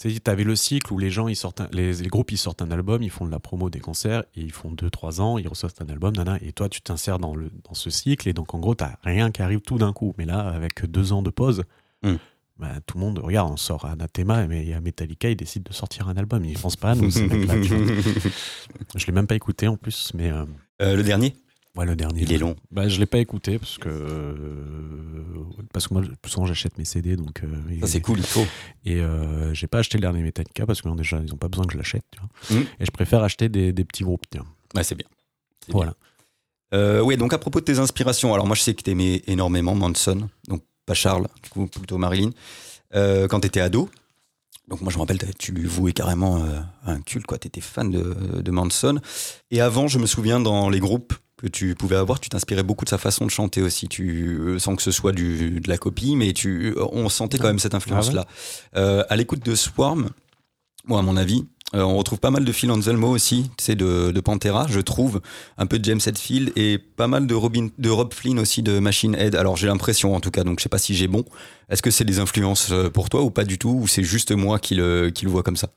Tu 0.00 0.16
avais 0.26 0.44
le 0.44 0.54
cycle 0.54 0.92
où 0.92 0.98
les 0.98 1.10
gens, 1.10 1.26
ils 1.26 1.34
sortent 1.34 1.60
un- 1.60 1.68
les, 1.72 1.92
les 1.94 2.08
groupes, 2.08 2.30
ils 2.30 2.38
sortent 2.38 2.62
un 2.62 2.70
album, 2.70 3.02
ils 3.02 3.10
font 3.10 3.26
de 3.26 3.32
la 3.32 3.40
promo 3.40 3.68
des 3.68 3.80
concerts, 3.80 4.22
et 4.36 4.42
ils 4.42 4.52
font 4.52 4.70
deux, 4.70 4.90
trois 4.90 5.20
ans, 5.20 5.38
ils 5.38 5.48
ressortent 5.48 5.82
un 5.82 5.88
album, 5.88 6.14
nana, 6.14 6.38
et 6.40 6.52
toi, 6.52 6.68
tu 6.68 6.80
t'insères 6.80 7.18
dans, 7.18 7.34
le, 7.34 7.50
dans 7.64 7.74
ce 7.74 7.90
cycle, 7.90 8.28
et 8.28 8.32
donc, 8.32 8.54
en 8.54 8.60
gros, 8.60 8.76
t'as 8.76 8.92
rien 9.02 9.32
qui 9.32 9.42
arrive 9.42 9.60
tout 9.60 9.76
d'un 9.76 9.92
coup. 9.92 10.14
Mais 10.16 10.24
là, 10.24 10.38
avec 10.48 10.84
deux 10.86 11.12
ans 11.12 11.22
de 11.22 11.30
pause, 11.30 11.64
Hmm. 12.04 12.14
bah, 12.60 12.74
tout 12.86 12.96
le 12.96 13.04
monde, 13.04 13.18
regarde, 13.18 13.50
on 13.52 13.56
sort 13.56 13.86
Anathema, 13.86 14.46
mais 14.46 14.62
il 14.62 14.68
y 14.68 14.72
a 14.72 14.80
Metallica, 14.80 15.30
ils 15.30 15.34
décident 15.36 15.68
de 15.68 15.74
sortir 15.74 16.08
un 16.08 16.16
album. 16.16 16.44
Ils 16.44 16.56
pensent 16.56 16.76
pas 16.76 16.92
à 16.92 16.94
nous, 16.94 17.10
ces 17.10 17.26
mecs-là, 17.26 17.54
tu 17.60 17.74
vois. 17.74 17.92
Je 18.94 19.04
l'ai 19.06 19.12
même 19.12 19.26
pas 19.26 19.34
écouté 19.34 19.66
en 19.66 19.76
plus, 19.76 20.12
mais 20.14 20.30
euh, 20.30 20.44
Euh, 20.80 20.94
le 20.94 21.02
dernier? 21.02 21.34
Ouais, 21.78 21.86
le 21.86 21.96
dernier. 21.96 22.22
Il 22.22 22.32
est 22.32 22.38
long. 22.38 22.56
Bah, 22.70 22.88
je 22.88 22.98
l'ai 23.00 23.06
pas 23.06 23.18
écouté 23.18 23.58
parce 23.58 23.78
que 23.78 23.88
euh, 23.88 24.42
parce 25.72 25.88
que 25.88 25.94
moi 25.94 26.02
plus 26.20 26.30
souvent 26.30 26.46
j'achète 26.46 26.76
mes 26.78 26.84
CD 26.84 27.16
donc 27.16 27.42
euh, 27.44 27.80
Ça, 27.80 27.86
c'est 27.86 28.00
cool, 28.00 28.18
il 28.18 28.24
faut. 28.26 28.46
et 28.84 28.96
euh, 28.96 29.52
j'ai 29.54 29.66
pas 29.66 29.78
acheté 29.78 29.98
le 29.98 30.02
dernier 30.02 30.22
Metallica 30.22 30.66
parce 30.66 30.82
que 30.82 30.88
non, 30.88 30.94
déjà 30.94 31.20
ils 31.24 31.32
ont 31.32 31.36
pas 31.38 31.48
besoin 31.48 31.64
que 31.66 31.72
je 31.72 31.78
l'achète. 31.78 32.04
Mhm. 32.50 32.64
et 32.80 32.84
je 32.84 32.90
préfère 32.90 33.22
acheter 33.22 33.48
des, 33.48 33.72
des 33.72 33.84
petits 33.84 34.04
groupes 34.04 34.24
tiens. 34.30 34.44
Ouais, 34.74 34.84
c'est 34.84 34.94
bien. 34.94 35.06
Voilà 35.68 35.94
Euh, 36.74 37.00
ouais, 37.00 37.16
donc 37.16 37.32
à 37.32 37.38
propos 37.38 37.60
de 37.60 37.64
tes 37.64 37.78
inspirations, 37.78 38.34
alors 38.34 38.46
moi 38.46 38.54
je 38.56 38.62
sais 38.62 38.74
que 38.74 38.82
t'aimais 38.82 39.22
énormément 39.26 39.74
Manson, 39.74 40.28
donc 40.48 40.62
pas 40.86 40.94
Charles, 40.94 41.26
du 41.42 41.48
coup 41.50 41.66
plutôt 41.66 41.98
Marilyn, 41.98 42.30
euh, 42.94 43.26
quand 43.28 43.40
t'étais 43.40 43.60
ado. 43.60 43.88
Donc 44.68 44.82
moi 44.82 44.90
je 44.92 44.96
me 44.96 45.00
rappelle, 45.00 45.18
tu 45.38 45.52
lui 45.52 45.64
vouais 45.66 45.92
carrément 45.94 46.44
euh, 46.44 46.60
un 46.84 47.00
culte, 47.00 47.24
quoi. 47.26 47.38
T'étais 47.38 47.62
fan 47.62 47.90
de, 47.90 48.42
de 48.42 48.50
Manson. 48.50 49.00
Et 49.50 49.62
avant, 49.62 49.88
je 49.88 49.98
me 49.98 50.04
souviens 50.06 50.40
dans 50.40 50.68
les 50.68 50.78
groupes 50.78 51.14
que 51.38 51.46
tu 51.46 51.74
pouvais 51.74 51.96
avoir, 51.96 52.20
tu 52.20 52.28
t'inspirais 52.28 52.62
beaucoup 52.62 52.84
de 52.84 52.90
sa 52.90 52.98
façon 52.98 53.24
de 53.24 53.30
chanter 53.30 53.62
aussi. 53.62 53.88
Tu, 53.88 54.38
euh, 54.40 54.58
sans 54.58 54.76
que 54.76 54.82
ce 54.82 54.90
soit 54.90 55.12
du, 55.12 55.60
de 55.60 55.68
la 55.68 55.78
copie, 55.78 56.16
mais 56.16 56.32
tu, 56.32 56.74
on 56.92 57.08
sentait 57.08 57.38
quand 57.38 57.46
même 57.46 57.60
cette 57.60 57.74
influence-là. 57.74 58.26
Euh, 58.76 59.04
à 59.08 59.16
l'écoute 59.16 59.44
de 59.44 59.54
Swarm, 59.54 60.10
moi 60.86 60.98
à 60.98 61.02
mon 61.02 61.16
avis, 61.16 61.46
euh, 61.74 61.82
on 61.82 61.98
retrouve 61.98 62.18
pas 62.18 62.30
mal 62.30 62.44
de 62.44 62.52
Phil 62.52 62.70
Anselmo 62.70 63.08
aussi, 63.08 63.50
sais, 63.58 63.74
de, 63.74 64.10
de 64.10 64.20
Pantera, 64.20 64.66
je 64.68 64.80
trouve, 64.80 65.20
un 65.58 65.66
peu 65.66 65.78
de 65.78 65.84
James 65.84 66.00
Hetfield 66.04 66.52
et 66.56 66.78
pas 66.78 67.08
mal 67.08 67.26
de, 67.26 67.34
Robin, 67.34 67.68
de 67.76 67.90
Rob 67.90 68.14
Flynn 68.14 68.38
aussi 68.38 68.62
de 68.62 68.78
Machine 68.78 69.14
Head. 69.14 69.36
Alors 69.36 69.56
j'ai 69.56 69.66
l'impression 69.66 70.14
en 70.14 70.20
tout 70.20 70.30
cas, 70.30 70.44
donc 70.44 70.58
je 70.58 70.62
sais 70.62 70.70
pas 70.70 70.78
si 70.78 70.94
j'ai 70.94 71.08
bon. 71.08 71.24
Est-ce 71.68 71.82
que 71.82 71.90
c'est 71.90 72.06
des 72.06 72.20
influences 72.20 72.72
euh, 72.72 72.88
pour 72.88 73.10
toi 73.10 73.22
ou 73.22 73.30
pas 73.30 73.44
du 73.44 73.58
tout, 73.58 73.78
ou 73.82 73.86
c'est 73.86 74.02
juste 74.02 74.32
moi 74.32 74.58
qui 74.58 74.76
le, 74.76 75.10
qui 75.10 75.26
le 75.26 75.30
vois 75.30 75.42
comme 75.42 75.56
ça? 75.56 75.68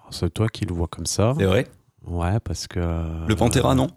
Alors, 0.00 0.12
c'est 0.12 0.30
toi 0.30 0.48
qui 0.48 0.64
le 0.64 0.74
vois 0.74 0.88
comme 0.88 1.06
ça 1.06 1.34
C'est 1.38 1.46
vrai? 1.46 1.68
Ouais 2.04 2.40
parce 2.40 2.66
que 2.66 2.80
Le 2.80 3.36
Pantera, 3.36 3.74
non? 3.76 3.88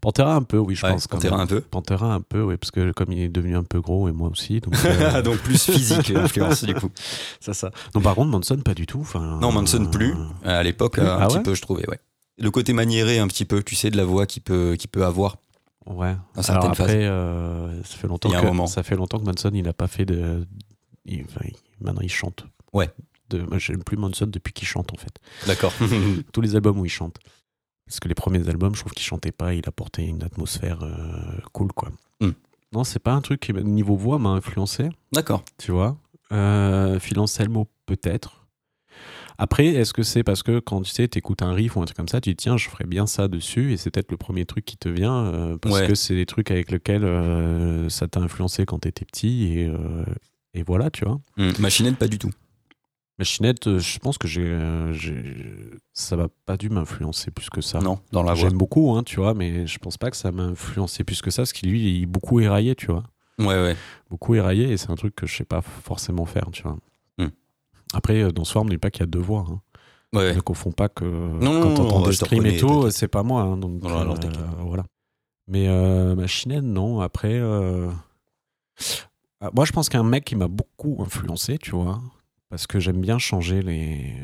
Pantera 0.00 0.34
un 0.34 0.42
peu 0.42 0.58
oui 0.58 0.74
je 0.74 0.84
Ouais, 0.86 0.92
pense 0.92 1.06
Pantera 1.06 1.40
un 1.40 1.46
peu. 1.46 1.60
Pantera 1.60 2.14
un 2.14 2.20
peu 2.20 2.42
oui 2.42 2.56
parce 2.56 2.70
que 2.70 2.92
comme 2.92 3.12
il 3.12 3.20
est 3.20 3.28
devenu 3.28 3.56
un 3.56 3.64
peu 3.64 3.80
gros 3.80 4.08
et 4.08 4.12
moi 4.12 4.28
aussi 4.28 4.60
donc 4.60 4.74
euh, 4.84 5.22
donc 5.22 5.38
plus 5.38 5.62
physique 5.64 6.08
l'influence 6.10 6.64
du 6.64 6.74
coup. 6.74 6.90
c'est 7.40 7.54
ça 7.54 7.70
non 7.94 8.00
par 8.00 8.14
contre 8.14 8.30
Manson 8.30 8.56
pas 8.58 8.74
du 8.74 8.86
tout 8.86 9.00
enfin 9.00 9.38
Non, 9.40 9.52
Manson 9.52 9.86
plus. 9.86 10.12
euh, 10.44 10.58
À 10.60 10.62
l'époque, 10.62 10.94
Plus 10.94 11.02
un 11.02 11.18
Ah 11.20 11.26
petit 11.26 11.36
ouais 11.38 11.42
peu, 11.42 11.54
je 11.54 11.62
trouvais, 11.62 11.88
ouais. 11.88 11.98
Le 12.38 12.50
côté 12.50 12.72
maniéré 12.72 13.18
un 13.20 13.28
petit 13.28 13.44
peu, 13.44 13.62
tu 13.62 13.76
sais, 13.76 13.90
de 13.90 13.96
la 13.96 14.04
voix 14.04 14.26
qu'il 14.26 14.42
peut, 14.42 14.74
qu'il 14.78 14.90
peut 14.90 15.04
avoir. 15.04 15.36
Ouais. 15.86 16.16
Dans 16.34 16.42
certaines 16.42 16.62
Alors 16.70 16.80
après, 16.80 17.04
euh, 17.04 17.82
ça 17.84 17.96
fait 17.96 18.08
longtemps 18.08 18.28
Il 18.28 18.32
y 18.32 18.34
a 18.34 18.38
un 18.38 18.42
que 18.42 18.46
moment. 18.48 18.66
ça 18.66 18.82
fait 18.82 18.96
longtemps 18.96 19.18
que 19.18 19.24
Manson 19.24 19.50
il 19.54 19.68
a 19.68 19.72
pas 19.72 19.86
fait 19.86 20.04
de. 20.04 20.44
il- 21.04 21.24
enfin, 21.28 21.40
il- 21.44 21.84
maintenant 21.84 22.00
il 22.02 22.10
chante. 22.10 22.44
Ouais. 22.72 22.90
de. 23.30 23.38
Moi, 23.42 23.58
j'aime 23.58 23.84
plus 23.84 23.96
Manson 23.96 24.26
depuis 24.26 24.52
qu'il 24.52 24.66
chante, 24.66 24.92
en 24.92 24.96
fait. 24.96 25.16
D'accord. 25.46 25.72
Tous 26.32 26.40
les 26.40 26.56
albums 26.56 26.78
où 26.80 26.84
il 26.84 26.90
chante. 26.90 27.18
Parce 27.86 28.00
que 28.00 28.08
les 28.08 28.14
premiers 28.14 28.48
albums, 28.48 28.74
je 28.74 28.80
trouve 28.80 28.92
qu'il 28.92 29.04
chantait 29.04 29.32
pas, 29.32 29.54
il 29.54 29.66
apportait 29.68 30.06
une 30.06 30.22
atmosphère 30.22 30.82
euh, 30.82 31.38
cool, 31.52 31.72
quoi. 31.72 31.90
Hmm. 32.20 32.30
Non, 32.72 32.82
c'est 32.84 32.98
pas 32.98 33.12
un 33.12 33.20
truc 33.20 33.40
qui, 33.40 33.52
niveau 33.52 33.96
voix, 33.96 34.18
m'a 34.18 34.30
influencé, 34.30 34.88
D'accord. 35.12 35.44
tu 35.58 35.70
vois. 35.70 35.96
Euh, 36.32 36.98
Phil 36.98 37.18
Anselmo, 37.20 37.68
peut-être. 37.86 38.46
Après, 39.36 39.66
est-ce 39.66 39.92
que 39.92 40.02
c'est 40.04 40.22
parce 40.22 40.42
que 40.42 40.60
quand 40.60 40.82
tu 40.82 40.90
sais, 40.92 41.08
t'écoutes 41.08 41.42
un 41.42 41.52
riff 41.52 41.76
ou 41.76 41.82
un 41.82 41.84
truc 41.84 41.96
comme 41.96 42.08
ça, 42.08 42.20
tu 42.20 42.30
dis 42.30 42.36
tiens, 42.36 42.56
je 42.56 42.68
ferais 42.68 42.84
bien 42.86 43.06
ça 43.06 43.26
dessus, 43.28 43.72
et 43.72 43.76
c'est 43.76 43.90
peut-être 43.90 44.10
le 44.12 44.16
premier 44.16 44.46
truc 44.46 44.64
qui 44.64 44.76
te 44.76 44.88
vient, 44.88 45.24
euh, 45.26 45.56
parce 45.58 45.74
Ouais. 45.74 45.88
que 45.88 45.94
c'est 45.94 46.14
des 46.14 46.26
trucs 46.26 46.50
avec 46.50 46.70
lesquels 46.70 47.04
euh, 47.04 47.88
ça 47.88 48.06
t'a 48.08 48.20
influencé 48.20 48.64
quand 48.64 48.78
t'étais 48.80 49.04
petit, 49.04 49.44
et, 49.58 49.72
et 50.54 50.62
voilà, 50.62 50.90
tu 50.90 51.04
vois. 51.04 51.20
Hmm. 51.36 51.50
Machinette, 51.58 51.96
pas 51.96 52.08
du 52.08 52.18
tout. 52.18 52.30
Machinette, 53.18 53.68
euh, 53.68 53.78
je 53.78 53.98
pense 54.00 54.18
que 54.18 54.26
j'ai, 54.26 54.42
euh, 54.42 54.92
j'ai- 54.92 55.70
ça 55.92 56.16
va 56.16 56.26
pas 56.46 56.56
dû 56.56 56.68
m'influencer 56.68 57.30
plus 57.30 57.48
que 57.48 57.60
ça. 57.60 57.78
Non, 57.78 58.00
dans 58.10 58.22
la 58.24 58.34
voix. 58.34 58.48
J'aime 58.48 58.58
beaucoup, 58.58 58.90
hein, 58.96 59.04
tu 59.04 59.16
vois, 59.20 59.34
mais 59.34 59.66
je 59.68 59.78
pense 59.78 59.96
pas 59.96 60.10
que 60.10 60.16
ça 60.16 60.32
m'a 60.32 60.42
influencé 60.42 61.04
plus 61.04 61.22
que 61.22 61.30
ça, 61.30 61.42
parce 61.42 61.52
qu'il 61.52 61.70
lui, 61.70 61.96
il 61.98 62.02
est 62.02 62.06
beaucoup 62.06 62.40
éraillé, 62.40 62.74
tu 62.74 62.86
vois. 62.86 63.04
Ouais, 63.38 63.46
ouais. 63.46 63.76
Beaucoup 64.10 64.34
éraillé, 64.34 64.70
et 64.72 64.76
c'est 64.76 64.90
un 64.90 64.96
truc 64.96 65.14
que 65.14 65.26
je 65.26 65.36
sais 65.36 65.44
pas 65.44 65.60
forcément 65.60 66.24
faire, 66.26 66.48
tu 66.52 66.62
vois. 66.64 66.76
Hmm. 67.18 67.28
Après, 67.92 68.20
euh, 68.22 68.32
dans 68.32 68.44
Swarm, 68.44 68.66
n'oublie 68.66 68.78
pas 68.78 68.90
qu'il 68.90 69.00
y 69.00 69.04
a 69.04 69.06
deux 69.06 69.20
voix. 69.20 69.44
Hein. 69.48 69.60
Ouais. 70.12 70.34
Ne 70.34 70.40
confonds 70.40 70.72
pas 70.72 70.88
que 70.88 71.04
non, 71.04 71.60
quand 71.62 71.74
t'entends 71.74 72.02
des 72.02 72.12
streams 72.12 72.46
et 72.46 72.56
tout, 72.56 72.90
c'est 72.90 73.08
pas 73.08 73.22
moi. 73.24 73.42
hein, 73.42 73.56
donc, 73.56 73.82
Non, 73.82 74.04
non, 74.04 74.14
voilà. 74.60 74.84
Mais 75.48 75.68
euh, 75.68 76.14
Machinette, 76.14 76.62
non. 76.64 77.00
Après, 77.00 77.34
euh, 77.34 77.88
ah, 79.40 79.50
moi, 79.54 79.64
je 79.64 79.72
pense 79.72 79.88
qu'un 79.88 80.02
mec 80.04 80.24
qui 80.24 80.36
m'a 80.36 80.48
beaucoup 80.48 80.96
influencé, 81.00 81.58
tu 81.58 81.72
vois, 81.72 82.00
parce 82.54 82.68
que 82.68 82.78
j'aime 82.78 83.00
bien 83.00 83.18
changer 83.18 83.62
les. 83.62 84.14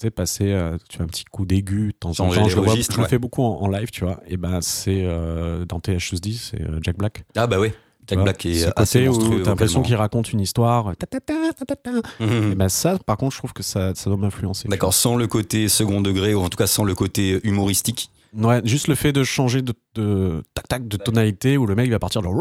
Tu 0.00 0.06
sais, 0.06 0.10
passer 0.12 0.52
euh, 0.52 0.78
tu 0.88 0.98
vois, 0.98 1.04
un 1.06 1.08
petit 1.08 1.24
coup 1.24 1.44
d'aigu 1.44 1.88
de 1.88 1.98
temps 1.98 2.10
en 2.10 2.12
temps. 2.14 2.30
Je, 2.30 2.38
le, 2.56 2.62
vois- 2.62 2.76
je 2.76 3.00
le 3.00 3.06
fais 3.08 3.18
beaucoup 3.18 3.42
en, 3.42 3.62
en 3.62 3.68
live, 3.68 3.90
tu 3.90 4.04
vois. 4.04 4.20
Et 4.28 4.36
ben, 4.36 4.60
c'est 4.60 5.02
euh, 5.04 5.64
dans 5.64 5.80
THSD, 5.80 6.34
c'est 6.34 6.60
euh, 6.62 6.78
Jack 6.82 6.96
Black. 6.96 7.24
Ah, 7.34 7.48
bah 7.48 7.56
tu 7.60 7.72
Jack. 8.14 8.22
Black 8.22 8.46
est 8.46 8.54
Ce 8.54 8.70
assez 8.76 9.00
côté 9.00 9.08
monstrueux. 9.10 9.42
t'as 9.42 9.50
l'impression 9.50 9.82
qu'il 9.82 9.96
raconte 9.96 10.32
une 10.32 10.40
histoire. 10.40 10.96
ta, 10.96 11.06
ta, 11.08 11.18
ta, 11.18 11.34
ta, 11.52 11.64
ta, 11.64 11.74
ta. 11.76 11.90
Mhm. 12.24 12.52
Et 12.52 12.54
ben 12.54 12.68
ça, 12.68 12.96
par 13.04 13.16
contre, 13.16 13.32
je 13.34 13.38
trouve 13.38 13.52
que 13.52 13.64
ça, 13.64 13.92
ça 13.96 14.08
doit 14.08 14.16
m'influencer. 14.16 14.68
D'accord, 14.68 14.94
sans 14.94 15.16
le 15.16 15.26
côté 15.26 15.68
second 15.68 16.00
degré, 16.00 16.32
ou 16.32 16.42
en 16.42 16.48
tout 16.48 16.56
cas 16.56 16.68
sans 16.68 16.84
le 16.84 16.94
côté 16.94 17.40
humoristique. 17.42 18.12
Ouais, 18.38 18.60
juste 18.64 18.88
le 18.88 18.94
fait 18.94 19.12
de 19.12 19.24
changer 19.24 19.62
de, 19.62 19.74
de 19.94 20.42
tac 20.54 20.68
tac 20.68 20.88
de 20.88 20.96
tonalité 20.96 21.56
où 21.56 21.66
le 21.66 21.74
mec 21.74 21.86
il 21.86 21.90
va 21.90 21.98
partir 21.98 22.22
genre 22.22 22.34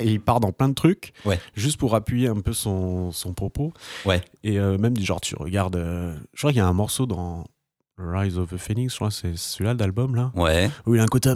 et 0.00 0.06
il 0.12 0.20
part 0.20 0.40
dans 0.40 0.52
plein 0.52 0.68
de 0.68 0.74
trucs 0.74 1.12
Ouais. 1.24 1.38
juste 1.54 1.78
pour 1.78 1.94
appuyer 1.94 2.28
un 2.28 2.40
peu 2.40 2.52
son, 2.52 3.12
son 3.12 3.32
propos. 3.32 3.72
Ouais. 4.04 4.20
Et 4.42 4.58
euh, 4.58 4.76
même 4.78 4.96
du 4.96 5.04
genre 5.04 5.20
tu 5.20 5.36
regardes 5.36 5.76
euh, 5.76 6.14
je 6.34 6.40
crois 6.40 6.50
qu'il 6.50 6.58
y 6.58 6.62
a 6.62 6.66
un 6.66 6.72
morceau 6.72 7.06
dans 7.06 7.44
Rise 8.02 8.38
of 8.38 8.48
the 8.50 8.56
Phoenix, 8.56 8.94
je 8.94 8.96
crois 8.98 9.10
c'est 9.10 9.36
celui-là 9.36 9.74
d'album 9.74 10.14
là 10.16 10.32
Ouais. 10.34 10.70
où 10.86 10.94
il 10.94 11.00
a 11.00 11.04
un 11.04 11.06
côté 11.06 11.28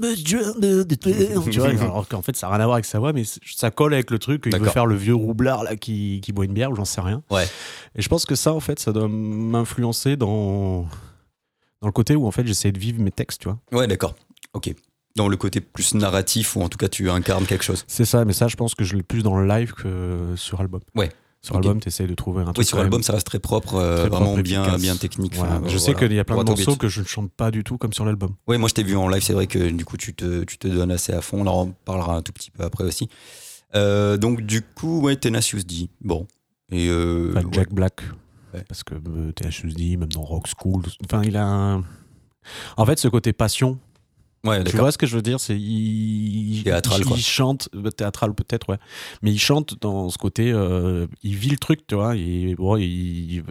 peu 0.00 0.14
tu 1.50 1.58
vois 1.60 1.68
alors 1.68 2.08
qu'en 2.08 2.20
fait 2.22 2.34
ça 2.36 2.48
n'a 2.48 2.54
rien 2.54 2.62
à 2.62 2.66
voir 2.66 2.74
avec 2.74 2.84
sa 2.84 2.98
voix 2.98 3.12
mais 3.12 3.22
ça 3.24 3.70
colle 3.70 3.94
avec 3.94 4.10
le 4.10 4.18
truc 4.18 4.42
il 4.46 4.58
veut 4.58 4.68
faire 4.68 4.86
le 4.86 4.96
vieux 4.96 5.14
roublard 5.14 5.62
là 5.62 5.76
qui, 5.76 6.20
qui 6.20 6.32
boit 6.32 6.44
une 6.46 6.52
bière 6.52 6.70
ou 6.72 6.74
j'en 6.76 6.84
sais 6.84 7.00
rien. 7.00 7.22
Ouais. 7.30 7.44
Et 7.94 8.02
je 8.02 8.08
pense 8.08 8.26
que 8.26 8.34
ça 8.34 8.52
en 8.52 8.60
fait 8.60 8.78
ça 8.80 8.92
doit 8.92 9.08
m'influencer 9.08 10.16
dans 10.16 10.86
dans 11.80 11.88
le 11.88 11.92
côté 11.92 12.16
où 12.16 12.26
en 12.26 12.30
fait 12.30 12.46
j'essaie 12.46 12.72
de 12.72 12.78
vivre 12.78 13.00
mes 13.00 13.10
textes, 13.10 13.42
tu 13.42 13.48
vois. 13.48 13.58
Ouais, 13.72 13.86
d'accord. 13.86 14.14
Ok. 14.54 14.74
Dans 15.16 15.28
le 15.28 15.36
côté 15.36 15.60
plus 15.60 15.94
narratif, 15.94 16.54
ou 16.56 16.62
en 16.62 16.68
tout 16.68 16.78
cas 16.78 16.88
tu 16.88 17.10
incarnes 17.10 17.44
quelque 17.46 17.64
chose. 17.64 17.84
C'est 17.88 18.04
ça, 18.04 18.24
mais 18.24 18.32
ça, 18.32 18.46
je 18.48 18.56
pense 18.56 18.74
que 18.74 18.84
je 18.84 18.94
l'ai 18.96 19.02
plus 19.02 19.22
dans 19.22 19.36
le 19.38 19.46
live 19.46 19.72
que 19.72 20.34
sur 20.36 20.60
album. 20.60 20.80
Ouais. 20.94 21.10
Sur 21.40 21.56
album, 21.56 21.80
tu 21.80 21.86
essaies 21.88 22.06
de 22.08 22.14
trouver 22.14 22.42
un 22.42 22.46
truc. 22.46 22.58
Oui, 22.58 22.64
sur 22.64 22.78
album, 22.80 23.02
ça 23.02 23.12
reste 23.12 23.26
très 23.26 23.38
propre, 23.38 23.76
euh, 23.76 24.00
Très 24.00 24.08
vraiment 24.08 24.26
propre, 24.26 24.42
bien, 24.42 24.62
efficace. 24.62 24.80
bien 24.80 24.96
technique. 24.96 25.36
Voilà. 25.36 25.58
Enfin, 25.58 25.68
Je 25.68 25.78
sais 25.78 25.94
qu'il 25.94 26.12
y 26.12 26.18
a 26.18 26.24
plein 26.24 26.36
de 26.36 26.42
Droit 26.42 26.56
morceaux 26.56 26.74
que 26.76 26.88
je 26.88 27.00
ne 27.00 27.06
chante 27.06 27.30
pas 27.30 27.52
du 27.52 27.62
tout 27.62 27.78
comme 27.78 27.92
sur 27.92 28.04
l'album. 28.04 28.34
Oui, 28.48 28.58
moi 28.58 28.68
je 28.68 28.74
t'ai 28.74 28.82
vu 28.82 28.96
en 28.96 29.08
live, 29.08 29.22
c'est 29.22 29.34
vrai 29.34 29.46
que 29.46 29.70
du 29.70 29.84
coup 29.84 29.96
tu 29.96 30.14
te, 30.14 30.42
tu 30.44 30.58
te 30.58 30.66
donnes 30.66 30.90
assez 30.90 31.12
à 31.12 31.20
fond. 31.20 31.42
On 31.42 31.46
en 31.46 31.70
parlera 31.84 32.16
un 32.16 32.22
tout 32.22 32.32
petit 32.32 32.50
peu 32.50 32.64
après 32.64 32.82
aussi. 32.84 33.08
Euh, 33.76 34.16
donc 34.16 34.40
du 34.42 34.62
coup, 34.62 35.00
ouais, 35.00 35.14
Tenacious 35.14 35.62
D. 35.62 35.88
Bon. 36.00 36.26
Et 36.72 36.88
euh, 36.88 37.32
ouais. 37.34 37.42
Jack 37.52 37.72
Black. 37.72 38.02
Ouais. 38.54 38.64
Parce 38.68 38.82
que 38.84 38.94
euh, 38.94 39.32
THSD, 39.32 39.96
même 39.96 40.08
dans 40.08 40.22
Rock 40.22 40.46
School. 40.58 40.82
Enfin, 41.04 41.22
il 41.24 41.36
a 41.36 41.44
un. 41.46 41.84
En 42.76 42.86
fait, 42.86 42.98
ce 42.98 43.08
côté 43.08 43.32
passion, 43.32 43.78
Ouais, 44.44 44.62
tu 44.64 44.76
vois 44.76 44.92
ce 44.92 44.98
que 44.98 45.06
je 45.06 45.16
veux 45.16 45.22
dire? 45.22 45.40
C'est 45.40 45.58
il, 45.58 46.62
Théâtral, 46.64 47.00
il, 47.00 47.06
quoi. 47.06 47.16
il 47.16 47.22
chante 47.22 47.68
euh, 47.74 47.90
théâtral 47.90 48.32
peut-être, 48.34 48.68
ouais. 48.70 48.78
Mais 49.22 49.32
il 49.32 49.38
chante 49.38 49.74
dans 49.80 50.08
ce 50.10 50.16
côté, 50.16 50.52
euh, 50.52 51.06
il 51.24 51.34
vit 51.34 51.50
le 51.50 51.56
truc, 51.58 51.86
tu 51.86 51.96
vois. 51.96 52.16
Et, 52.16 52.54
bon, 52.54 52.76
il- 52.76 53.42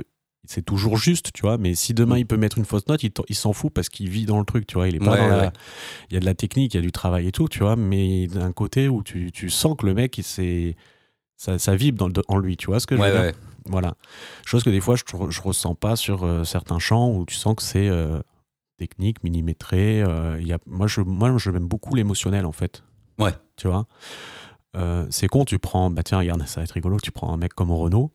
c'est 0.47 0.63
toujours 0.63 0.95
juste, 0.97 1.31
tu 1.33 1.41
vois. 1.41 1.57
Mais 1.57 1.75
si 1.75 1.93
demain 1.93 2.15
Mm. 2.15 2.19
il 2.19 2.25
peut 2.25 2.37
mettre 2.37 2.57
une 2.57 2.63
fausse 2.65 2.87
note, 2.87 3.03
il, 3.03 3.35
s'en 3.35 3.51
fout 3.51 3.71
parce 3.73 3.89
qu'il 3.89 4.09
vit 4.09 4.25
dans 4.25 4.39
le 4.39 4.45
truc, 4.45 4.65
tu 4.65 4.75
vois. 4.75 4.87
Il 4.87 4.95
est 4.95 4.99
pas 4.99 5.11
Ouais, 5.11 5.17
dans 5.17 5.27
la- 5.27 5.41
ouais. 5.43 5.51
Il 6.09 6.13
y 6.13 6.17
a 6.17 6.21
de 6.21 6.25
la 6.25 6.33
technique, 6.35 6.73
il 6.73 6.77
y 6.77 6.79
a 6.79 6.83
du 6.83 6.93
travail 6.93 7.27
et 7.27 7.31
tout, 7.33 7.49
tu 7.49 7.59
vois. 7.59 7.75
Mais 7.75 8.27
d'un 8.27 8.53
côté 8.53 8.87
où 8.87 9.03
tu, 9.03 9.31
tu 9.33 9.49
sens 9.49 9.75
que 9.77 9.85
le 9.85 9.93
mec, 9.93 10.17
il 10.17 10.23
s'est- 10.23 10.77
ça, 11.35 11.59
ça 11.59 11.75
vibre 11.75 12.07
dans 12.09 12.21
en 12.29 12.37
lui, 12.37 12.55
tu 12.55 12.67
vois 12.67 12.79
ce 12.79 12.87
que 12.87 12.95
je 12.95 13.01
Ouais, 13.01 13.11
veux 13.11 13.23
dire? 13.31 13.33
Voilà. 13.69 13.95
Chose 14.45 14.63
que 14.63 14.69
des 14.69 14.81
fois, 14.81 14.95
je, 14.95 15.03
je 15.29 15.41
ressens 15.41 15.75
pas 15.75 15.95
sur 15.95 16.23
euh, 16.25 16.43
certains 16.43 16.79
chants 16.79 17.09
où 17.11 17.25
tu 17.25 17.35
sens 17.35 17.55
que 17.55 17.63
c'est 17.63 17.87
euh, 17.87 18.19
technique, 18.77 19.23
millimétré. 19.23 20.01
euh, 20.01 20.39
y 20.41 20.53
a, 20.53 20.57
moi, 20.65 20.87
je, 20.87 21.01
moi, 21.01 21.33
je 21.37 21.51
beaucoup 21.51 21.95
l'émotionnel, 21.95 22.45
en 22.45 22.51
fait. 22.51 22.83
Ouais. 23.19 23.33
Tu 23.55 23.67
vois? 23.67 23.85
C'est 25.09 25.27
con, 25.27 25.43
tu 25.43 25.57
prends. 25.57 25.89
Bah 25.89 26.03
tiens, 26.03 26.19
regarde, 26.19 26.45
ça 26.45 26.59
va 26.59 26.63
être 26.65 26.71
rigolo. 26.71 26.99
Tu 26.99 27.09
prends 27.11 27.33
un 27.33 27.37
mec 27.37 27.53
comme 27.55 27.71
Renault. 27.71 28.11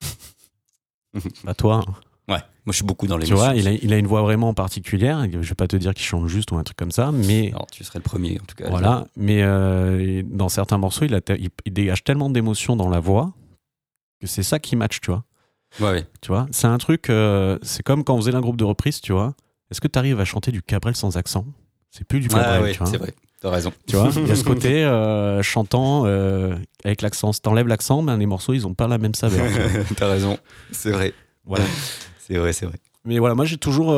bah 1.44 1.54
toi, 1.54 1.84
Ouais. 2.28 2.36
Moi 2.66 2.72
je 2.72 2.76
suis 2.76 2.84
beaucoup 2.84 3.06
dans 3.06 3.16
les 3.16 3.24
tu 3.26 3.32
vois, 3.32 3.54
il 3.54 3.66
a, 3.66 3.72
il 3.72 3.90
a 3.94 3.96
une 3.96 4.06
voix 4.06 4.20
vraiment 4.20 4.52
particulière. 4.52 5.24
Je 5.30 5.38
vais 5.48 5.54
pas 5.54 5.66
te 5.66 5.76
dire 5.76 5.94
qu'il 5.94 6.04
chante 6.04 6.26
juste 6.26 6.52
ou 6.52 6.56
un 6.58 6.62
truc 6.62 6.76
comme 6.76 6.90
ça, 6.92 7.10
mais. 7.10 7.52
Tu 7.72 7.84
serais 7.84 7.98
le 7.98 8.02
premier 8.02 8.38
en 8.40 8.44
tout 8.44 8.54
cas. 8.54 8.68
Voilà, 8.68 9.06
mais 9.16 9.42
dans 10.24 10.48
certains 10.50 10.76
morceaux, 10.78 11.04
il, 11.06 11.14
a 11.14 11.20
il- 11.38 11.48
il 11.64 11.72
dégage 11.72 12.04
tellement 12.04 12.28
d'émotion 12.30 12.76
dans 12.76 12.88
la 12.90 13.00
voix 13.00 13.32
que 14.20 14.26
c'est 14.26 14.42
ça 14.42 14.58
qui 14.58 14.76
match, 14.76 15.00
tu 15.00 15.10
vois. 15.10 15.24
Ouais, 15.80 15.90
ouais. 15.90 16.06
Tu 16.20 16.28
vois, 16.28 16.46
c'est 16.50 16.66
un 16.66 16.78
truc, 16.78 17.10
euh, 17.10 17.58
c'est 17.62 17.82
comme 17.82 18.02
quand 18.04 18.14
on 18.14 18.18
faisait 18.20 18.34
un 18.34 18.40
groupe 18.40 18.56
de 18.56 18.64
reprise, 18.64 19.00
tu 19.00 19.12
vois. 19.12 19.34
Est-ce 19.70 19.80
que 19.80 19.88
tu 19.88 19.98
arrives 19.98 20.18
à 20.20 20.24
chanter 20.24 20.50
du 20.50 20.62
Cabrel 20.62 20.96
sans 20.96 21.16
accent? 21.16 21.44
C'est 21.90 22.06
plus 22.06 22.20
du 22.20 22.28
Cabrel, 22.28 22.46
Ah, 22.48 22.62
ouais, 22.62 22.72
tu 22.72 22.78
vois. 22.78 22.86
c'est 22.86 22.96
vrai. 22.96 23.14
T'as 23.40 23.50
raison. 23.50 23.72
Tu 23.86 23.94
vois, 23.96 24.10
il 24.16 24.26
y 24.26 24.30
a 24.32 24.34
ce 24.34 24.44
côté 24.44 24.84
euh, 24.84 25.42
chantant 25.42 26.04
euh, 26.06 26.56
avec 26.84 27.02
l'accent. 27.02 27.32
Si 27.32 27.40
t'enlèves 27.40 27.68
l'accent, 27.68 28.02
ben, 28.02 28.16
les 28.16 28.26
morceaux, 28.26 28.52
ils 28.54 28.66
ont 28.66 28.74
pas 28.74 28.88
la 28.88 28.98
même 28.98 29.14
saveur. 29.14 29.46
T'as 29.96 30.08
raison. 30.10 30.38
C'est 30.72 30.90
vrai. 30.90 31.12
voilà. 31.44 31.64
C'est 32.18 32.36
vrai, 32.36 32.52
c'est 32.52 32.66
vrai. 32.66 32.78
Mais 33.04 33.18
voilà, 33.18 33.34
moi 33.34 33.44
j'ai 33.44 33.56
toujours 33.56 33.92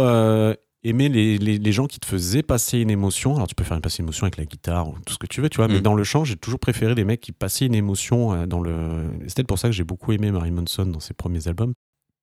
euh, 0.84 0.88
aimé 0.88 1.08
les, 1.08 1.38
les- 1.38 1.58
les 1.58 1.72
gens 1.72 1.86
qui 1.86 1.98
te 2.00 2.06
faisaient 2.06 2.42
passer 2.42 2.78
une 2.78 2.90
émotion. 2.90 3.34
Alors 3.36 3.46
tu 3.46 3.54
peux 3.54 3.64
faire 3.64 3.80
passer 3.80 3.98
une 4.00 4.06
émotion 4.06 4.24
avec 4.24 4.36
la 4.36 4.44
guitare 4.44 4.88
ou 4.88 4.94
tout 5.06 5.12
ce 5.14 5.18
que 5.18 5.26
tu 5.26 5.40
veux, 5.40 5.48
tu 5.48 5.56
vois. 5.58 5.68
Mais 5.68 5.78
Mm. 5.78 5.82
dans 5.82 5.94
le 5.94 6.04
chant, 6.04 6.24
j'ai 6.24 6.36
toujours 6.36 6.60
préféré 6.60 6.94
les 6.94 7.04
mecs 7.04 7.20
qui 7.20 7.32
passaient 7.32 7.66
une 7.66 7.74
émotion 7.74 8.32
euh, 8.32 8.46
dans 8.46 8.60
le. 8.60 9.10
C'est 9.26 9.36
peut-être 9.36 9.46
pour 9.48 9.58
ça 9.58 9.68
que 9.68 9.74
j'ai 9.74 9.84
beaucoup 9.84 10.12
aimé 10.12 10.30
Mary 10.30 10.50
Manson 10.50 10.86
dans 10.86 11.00
ses 11.00 11.14
premiers 11.14 11.46
albums. 11.48 11.72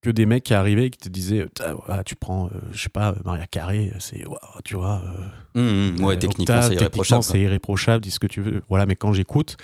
Que 0.04 0.12
des 0.12 0.28
mecs 0.28 0.44
qui 0.44 0.54
arrivaient 0.54 0.86
et 0.86 0.90
qui 0.92 1.00
te 1.00 1.10
disaient, 1.10 1.46
Putain, 1.46 1.74
voilà, 1.88 2.04
tu 2.04 2.16
prends, 2.16 2.46
euh, 2.48 2.50
je 2.72 2.84
sais 2.84 2.88
pas, 2.90 3.16
Maria 3.26 3.48
Carré, 3.48 3.92
c'est, 3.98 4.28
waouh, 4.28 4.38
tu 4.64 4.76
vois. 4.76 5.02
euh, 5.04 5.60
Hum, 5.60 5.98
hum, 5.98 6.06
ouais, 6.06 6.14
euh, 6.14 6.18
techniquement, 6.20 6.62
c'est 6.62 6.76
irréprochable. 6.76 7.24
c'est 7.24 7.40
irréprochable, 7.42 8.04
dis 8.04 8.12
ce 8.12 8.20
que 8.20 8.28
tu 8.28 8.40
veux. 8.42 8.62
Voilà, 8.70 8.86
mais 8.86 8.96
quand 8.96 9.12
j'écoute, 9.12 9.58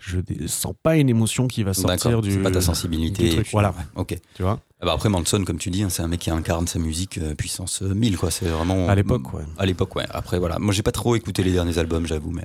je 0.00 0.18
sens 0.48 0.74
pas 0.82 0.96
une 0.96 1.08
émotion 1.08 1.46
qui 1.46 1.62
va 1.62 1.74
sortir 1.74 2.22
du. 2.22 2.32
c'est 2.32 2.42
pas 2.42 2.50
ta 2.50 2.60
sensibilité. 2.60 3.28
truc, 3.28 3.48
voilà. 3.52 3.72
ok. 3.94 4.16
Tu 4.34 4.42
vois? 4.42 4.58
Ah 4.80 4.86
bah 4.86 4.92
après 4.92 5.08
Manson, 5.08 5.42
comme 5.44 5.58
tu 5.58 5.70
dis, 5.70 5.82
hein, 5.82 5.88
c'est 5.88 6.02
un 6.02 6.06
mec 6.08 6.20
qui 6.20 6.30
incarne 6.30 6.68
sa 6.68 6.78
musique 6.78 7.18
euh, 7.18 7.34
puissance 7.34 7.82
euh, 7.82 7.94
1000, 7.94 8.16
quoi. 8.16 8.30
C'est 8.30 8.46
vraiment. 8.46 8.88
À 8.88 8.94
l'époque, 8.94 9.34
ouais. 9.34 9.42
À 9.58 9.66
l'époque, 9.66 9.96
ouais. 9.96 10.04
Après, 10.10 10.38
voilà. 10.38 10.58
Moi, 10.60 10.72
j'ai 10.72 10.82
pas 10.84 10.92
trop 10.92 11.16
écouté 11.16 11.42
les 11.42 11.52
derniers 11.52 11.78
albums, 11.78 12.06
j'avoue, 12.06 12.30
mais. 12.30 12.44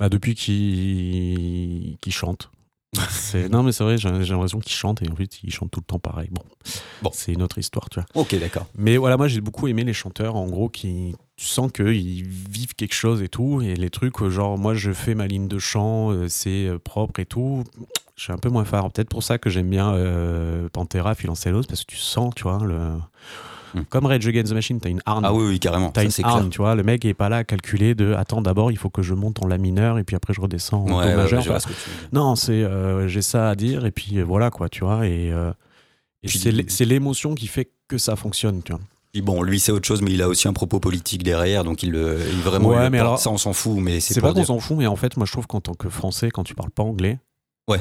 Bah, 0.00 0.08
depuis 0.08 0.34
qu'il 0.34 1.96
chante. 2.12 2.50
Non, 3.50 3.62
mais 3.62 3.72
c'est 3.72 3.84
vrai, 3.84 3.98
j'ai 3.98 4.08
l'impression 4.08 4.58
qu'il 4.58 4.72
chante 4.72 5.02
et 5.02 5.10
en 5.10 5.16
fait, 5.16 5.42
il 5.42 5.52
chante 5.52 5.70
tout 5.70 5.80
le 5.80 5.84
temps 5.84 5.98
pareil. 5.98 6.28
Bon, 6.30 6.40
Bon. 7.02 7.10
c'est 7.12 7.32
une 7.32 7.42
autre 7.42 7.58
histoire, 7.58 7.90
tu 7.90 8.00
vois. 8.00 8.06
Ok, 8.14 8.34
d'accord. 8.40 8.66
Mais 8.78 8.96
voilà, 8.96 9.18
moi, 9.18 9.28
j'ai 9.28 9.42
beaucoup 9.42 9.68
aimé 9.68 9.84
les 9.84 9.92
chanteurs, 9.92 10.36
en 10.36 10.46
gros, 10.46 10.68
qui. 10.70 11.14
Tu 11.36 11.44
sens 11.44 11.70
qu'ils 11.70 12.26
vivent 12.26 12.74
quelque 12.74 12.94
chose 12.94 13.20
et 13.20 13.28
tout. 13.28 13.60
Et 13.60 13.74
les 13.76 13.90
trucs, 13.90 14.22
euh, 14.22 14.30
genre, 14.30 14.56
moi, 14.56 14.72
je 14.72 14.92
fais 14.94 15.14
ma 15.14 15.26
ligne 15.26 15.48
de 15.48 15.58
chant, 15.58 16.10
euh, 16.10 16.28
c'est 16.28 16.66
euh, 16.66 16.78
propre 16.78 17.20
et 17.20 17.26
tout. 17.26 17.64
Je 18.16 18.22
suis 18.24 18.32
un 18.32 18.38
peu 18.38 18.48
moins 18.48 18.64
phare. 18.64 18.90
Peut-être 18.90 19.08
pour 19.10 19.22
ça 19.22 19.38
que 19.38 19.50
j'aime 19.50 19.68
bien 19.68 19.92
euh, 19.94 20.68
Pantera, 20.72 21.14
Philancelos, 21.14 21.64
parce 21.68 21.80
que 21.82 21.86
tu 21.86 21.96
sens, 21.98 22.32
tu 22.34 22.44
vois, 22.44 22.60
le. 22.64 22.78
Hmm. 23.74 23.82
Comme 23.90 24.06
Rage 24.06 24.26
Against 24.26 24.50
the 24.52 24.54
Machine, 24.54 24.80
t'as 24.80 24.88
une 24.88 25.02
arme. 25.04 25.24
Ah 25.26 25.34
oui, 25.34 25.44
oui, 25.48 25.60
carrément. 25.60 25.90
T'as 25.90 26.02
une 26.04 26.10
arme, 26.24 26.38
clair. 26.40 26.50
tu 26.50 26.58
vois. 26.58 26.74
Le 26.74 26.82
mec 26.82 27.04
est 27.04 27.12
pas 27.14 27.28
là 27.28 27.38
à 27.38 27.44
calculer 27.44 27.94
de 27.94 28.14
attends, 28.14 28.40
d'abord, 28.40 28.70
il 28.72 28.78
faut 28.78 28.88
que 28.88 29.02
je 29.02 29.12
monte 29.12 29.42
en 29.42 29.46
la 29.46 29.58
mineur 29.58 29.98
et 29.98 30.04
puis 30.04 30.16
après 30.16 30.32
je 30.32 30.40
redescends 30.40 30.84
en 30.86 30.98
Ouais, 30.98 31.04
ouais, 31.08 31.16
majeur. 31.16 31.42
ce. 31.60 31.68
Non, 32.12 32.36
c'est 32.36 32.52
euh, 32.52 33.06
j'ai 33.06 33.20
ça 33.22 33.50
à 33.50 33.54
dire 33.54 33.84
et 33.84 33.90
puis 33.90 34.18
euh, 34.18 34.22
voilà 34.24 34.50
quoi, 34.50 34.68
tu 34.70 34.82
vois. 34.84 35.06
Et, 35.06 35.30
euh, 35.30 35.52
et 36.22 36.28
c'est 36.28 36.52
l'é- 36.52 36.64
c'est 36.68 36.86
l'émotion 36.86 37.34
qui 37.34 37.48
fait 37.48 37.70
que 37.88 37.98
ça 37.98 38.16
fonctionne, 38.16 38.62
tu 38.62 38.72
vois. 38.72 38.80
Bon, 39.22 39.42
lui, 39.42 39.58
c'est 39.60 39.72
autre 39.72 39.86
chose, 39.86 40.00
mais 40.02 40.12
il 40.12 40.20
a 40.22 40.28
aussi 40.28 40.46
un 40.48 40.52
propos 40.52 40.78
politique 40.78 41.22
derrière, 41.22 41.64
donc 41.64 41.82
il, 41.82 41.90
le- 41.90 42.18
il 42.32 42.40
vraiment. 42.40 42.68
Ouais, 42.68 42.86
il 42.86 42.90
mais 42.90 42.98
porte. 42.98 43.08
alors, 43.08 43.18
ça, 43.20 43.30
on 43.30 43.38
s'en 43.38 43.52
fout, 43.52 43.76
mais 43.78 44.00
c'est 44.00 44.20
pas 44.20 44.32
qu'on 44.32 44.44
s'en 44.44 44.58
fout, 44.58 44.76
mais 44.78 44.86
en 44.86 44.96
fait, 44.96 45.16
moi 45.18 45.26
je 45.26 45.32
trouve 45.32 45.46
qu'en 45.46 45.60
tant 45.60 45.74
que 45.74 45.88
français, 45.90 46.30
quand 46.30 46.44
tu 46.44 46.54
parles 46.54 46.70
pas 46.70 46.82
anglais, 46.82 47.18
Ouais. 47.68 47.80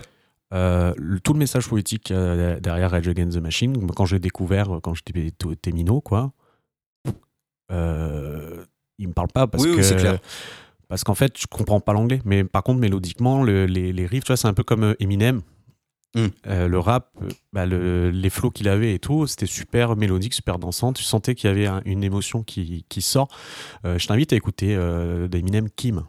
Euh, 0.54 0.94
le- 0.98 1.20
tout 1.20 1.34
le 1.34 1.40
message 1.40 1.68
politique 1.68 2.12
euh, 2.12 2.60
derrière 2.60 2.92
Rage 2.92 3.08
Against 3.08 3.38
the 3.38 3.42
Machine, 3.42 3.88
quand 3.92 4.06
j'ai 4.06 4.20
découvert, 4.20 4.76
euh, 4.76 4.80
quand 4.80 4.94
j'étais 4.94 5.32
t- 5.32 5.56
Témino, 5.56 6.02
quoi, 6.02 6.32
euh, 7.72 8.64
il 9.00 9.08
me 9.08 9.14
parle 9.14 9.30
pas 9.30 9.48
parce 9.48 9.64
Oui, 9.64 9.72
oui, 9.72 9.78
que. 9.78 9.82
c'est 9.84 9.96
clair. 9.98 10.20
Parce 10.88 11.04
qu'en 11.04 11.16
fait, 11.16 11.34
je 11.40 11.48
comprends 11.48 11.80
pas 11.80 11.94
l'anglais. 11.94 12.22
Mais 12.26 12.44
par 12.44 12.64
contre, 12.64 12.80
mélodiquement, 12.80 13.44
le- 13.44 13.66
les, 13.66 13.92
les 13.92 14.06
riffs, 14.06 14.24
tu 14.24 14.28
vois, 14.28 14.38
c'est 14.38 14.48
un 14.48 14.54
peu 14.54 14.64
comme 14.64 14.96
Eminem. 15.00 15.42
Mm. 16.16 16.28
Le 16.46 16.78
rap, 16.80 17.12
bah, 17.52 17.66
le- 17.66 18.10
les 18.12 18.30
flots 18.30 18.52
qu'il 18.52 18.70
avait 18.70 18.94
et 18.94 19.00
tout, 19.00 19.28
c'était 19.28 19.48
super 19.48 19.98
mélodique, 19.98 20.34
super 20.34 20.60
dansant. 20.60 20.94
Tu 20.94 21.04
sentais 21.04 21.36
qu'il 21.36 21.50
y 21.50 21.52
avait 21.52 21.66
un- 21.68 21.82
une 21.86 22.04
émotion 22.04 22.44
qui, 22.44 22.86
qui 22.88 23.02
sort. 23.02 23.28
Je 23.84 24.06
t'invite 24.08 24.32
à 24.32 24.36
écouter 24.38 24.78
d'Eminem 25.30 25.70
Kim. 25.70 26.04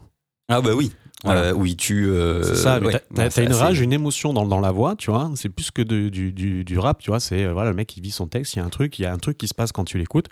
Ah 0.47 0.61
bah 0.61 0.71
oui. 0.75 0.93
Voilà. 1.23 1.41
Euh, 1.45 1.51
oui, 1.53 1.75
tu. 1.75 2.07
euh, 2.09 2.43
C'est 2.43 2.55
ça, 2.55 2.79
ouais. 2.79 3.01
t'as- 3.15 3.41
une 3.43 3.51
rage, 3.53 3.79
une 3.79 3.91
émotion 3.93 4.33
dans, 4.33 4.45
dans 4.45 4.59
la 4.59 4.71
voix, 4.71 4.95
tu 4.95 5.09
vois. 5.09 5.31
C'est 5.35 5.49
plus 5.49 5.71
que 5.71 5.81
du, 5.81 6.11
du, 6.31 6.63
du 6.63 6.79
rap, 6.79 6.99
tu 7.01 7.09
vois. 7.09 7.19
C'est 7.19 7.43
euh, 7.45 7.53
voilà, 7.53 7.71
le 7.71 7.75
mec 7.75 7.87
qui 7.87 8.01
vit 8.01 8.11
son 8.11 8.27
texte, 8.27 8.53
il 8.53 8.57
y 8.57 8.61
a 8.61 8.65
un 8.65 8.69
truc, 8.69 8.99
il 8.99 9.01
y 9.01 9.05
a 9.05 9.13
un 9.13 9.17
truc 9.17 9.37
qui 9.37 9.47
se 9.47 9.53
passe 9.55 9.71
quand 9.71 9.83
tu 9.83 9.97
l'écoutes. 9.97 10.27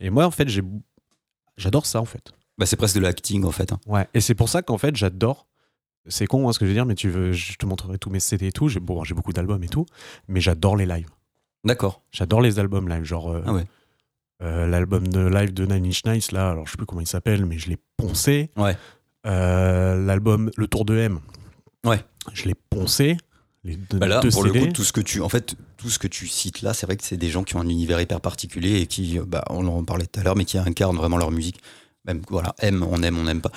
Et 0.00 0.10
moi, 0.10 0.24
en 0.26 0.30
fait, 0.32 0.48
j'adore 1.56 1.86
ça, 1.86 2.00
en 2.00 2.04
fait. 2.04 2.32
Bah, 2.58 2.66
c'est 2.66 2.76
presque 2.76 2.96
de 2.96 3.00
l'acting 3.00 3.44
en 3.44 3.52
fait. 3.52 3.72
hein. 3.72 3.78
Ouais. 3.86 4.08
Et 4.14 4.20
c'est 4.20 4.34
pour 4.34 4.48
ça 4.48 4.62
qu'en 4.62 4.78
fait, 4.78 4.96
j'adore. 4.96 5.46
C'est 6.10 6.26
con 6.26 6.48
hein, 6.48 6.52
ce 6.52 6.58
que 6.58 6.64
je 6.64 6.70
veux 6.70 6.74
dire, 6.74 6.86
mais 6.86 6.94
tu 6.94 7.08
veux, 7.10 7.32
je 7.32 7.56
te 7.56 7.66
montrerai 7.66 7.98
tous 7.98 8.10
mes 8.10 8.18
CD 8.20 8.46
et 8.48 8.52
tout. 8.52 8.68
J'ai 8.68 8.80
bon, 8.80 9.04
j'ai 9.04 9.14
beaucoup 9.14 9.32
d'albums 9.32 9.62
et 9.62 9.68
tout, 9.68 9.86
mais 10.26 10.40
j'adore 10.40 10.74
les 10.76 10.86
lives. 10.86 11.10
D'accord. 11.64 12.02
J'adore 12.10 12.40
les 12.40 12.58
albums 12.58 12.88
live, 12.88 13.04
genre 13.04 13.30
euh, 13.30 13.42
Ah 13.46 13.52
ouais. 13.52 13.64
euh, 14.42 14.66
l'album 14.66 15.06
de 15.06 15.20
live 15.26 15.52
de 15.52 15.66
Nine 15.66 15.86
Inch 15.86 16.04
Nails 16.04 16.22
là. 16.32 16.50
Alors 16.50 16.66
je 16.66 16.72
sais 16.72 16.76
plus 16.78 16.86
comment 16.86 17.00
il 17.02 17.06
s'appelle, 17.06 17.44
mais 17.46 17.58
je 17.58 17.68
l'ai 17.68 17.78
poncé. 17.96 18.50
Ouais. 18.56 18.76
Euh, 19.26 20.04
L'album 20.04 20.50
Le 20.56 20.66
Tour 20.66 20.84
de 20.84 20.96
M. 20.96 21.20
Ouais. 21.84 22.00
Je 22.32 22.44
l'ai 22.44 22.54
poncé. 22.54 23.16
Les 23.64 23.76
deux, 23.76 23.98
Bah 23.98 24.06
là, 24.06 24.20
deux 24.20 24.30
pour 24.30 24.44
le 24.44 24.52
coup, 24.52 24.66
tout 24.72 24.84
ce 24.84 24.92
que 24.92 25.00
tu, 25.00 25.20
en 25.20 25.28
fait, 25.28 25.56
tout 25.76 25.90
ce 25.90 25.98
que 25.98 26.06
tu 26.06 26.28
cites 26.28 26.62
là, 26.62 26.72
c'est 26.74 26.86
vrai 26.86 26.96
que 26.96 27.04
c'est 27.04 27.16
des 27.16 27.28
gens 27.28 27.42
qui 27.42 27.56
ont 27.56 27.60
un 27.60 27.68
univers 27.68 28.00
hyper 28.00 28.20
particulier 28.20 28.80
et 28.80 28.86
qui, 28.86 29.18
euh, 29.18 29.24
bah, 29.26 29.44
on 29.50 29.66
en 29.66 29.82
parlait 29.84 30.06
tout 30.06 30.20
à 30.20 30.22
l'heure, 30.22 30.36
mais 30.36 30.44
qui 30.44 30.58
incarnent 30.58 30.96
vraiment 30.96 31.16
leur 31.18 31.30
musique. 31.32 31.60
Même, 32.06 32.22
voilà, 32.30 32.54
aime, 32.60 32.82
on 32.88 33.02
aime, 33.02 33.18
on 33.18 33.24
n'aime 33.24 33.40
pas. 33.40 33.50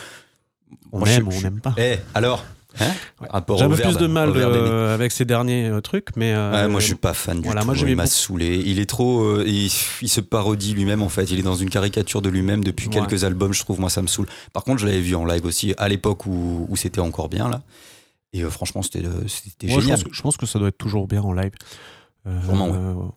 on 0.92 1.00
Moi, 1.00 1.10
aime, 1.10 1.30
je- 1.32 1.38
on 1.38 1.42
n'aime 1.42 1.62
pas. 1.62 1.76
Eh, 1.78 1.98
alors, 2.16 2.44
hein 2.80 2.86
Ouais. 3.22 3.28
J'ai 3.58 3.64
un 3.64 3.70
peu 3.70 3.76
plus 3.78 3.98
de 3.98 4.08
mal 4.08 4.32
euh, 4.36 4.94
avec 4.94 5.12
ces 5.12 5.26
derniers 5.26 5.68
euh, 5.68 5.82
trucs, 5.82 6.16
mais 6.16 6.34
euh, 6.34 6.52
Ouais, 6.52 6.68
moi, 6.68 6.80
je 6.80 6.86
suis 6.88 6.96
pas 6.96 7.14
fan 7.14 7.38
du 7.40 7.44
voilà, 7.46 7.62
tout. 7.62 7.68
moi, 7.68 7.76
il 7.78 7.96
m'a 7.96 8.06
saoulé. 8.08 8.62
Il 8.66 8.80
est 8.80 8.86
trop, 8.90 9.42
il, 9.42 9.66
il 10.02 10.10
se 10.10 10.22
parodie 10.22 10.74
lui-même 10.74 11.02
en 11.02 11.10
fait. 11.10 11.30
Il 11.32 11.40
est 11.40 11.44
dans 11.44 11.56
une 11.56 11.70
caricature 11.70 12.22
de 12.22 12.30
lui-même 12.30 12.64
depuis 12.64 12.88
Ouais. 12.88 12.94
quelques 12.96 13.24
albums. 13.24 13.54
Je 13.54 13.62
trouve, 13.62 13.80
moi, 13.80 13.90
ça 13.90 14.02
me 14.02 14.08
saoule. 14.08 14.28
Par 14.54 14.64
contre, 14.64 14.80
je 14.80 14.86
l'avais 14.88 15.02
vu 15.02 15.16
en 15.16 15.26
live 15.26 15.46
aussi 15.46 15.74
à 15.78 15.88
l'époque 15.90 16.26
où, 16.26 16.66
où 16.70 16.76
c'était 16.76 17.02
encore 17.02 17.30
bien 17.30 17.50
là. 17.50 17.62
Et 18.34 18.42
franchement, 18.44 18.82
c'était, 18.82 19.02
je, 19.04 19.68
génial. 19.68 19.90
pense 19.98 20.04
que, 20.04 20.14
je 20.14 20.22
pense 20.22 20.38
que 20.38 20.46
ça 20.46 20.58
doit 20.58 20.70
être 20.70 20.78
toujours 20.78 21.08
bien 21.08 21.22
en 21.22 21.34
live. 21.34 21.52
Euh, 22.28 22.32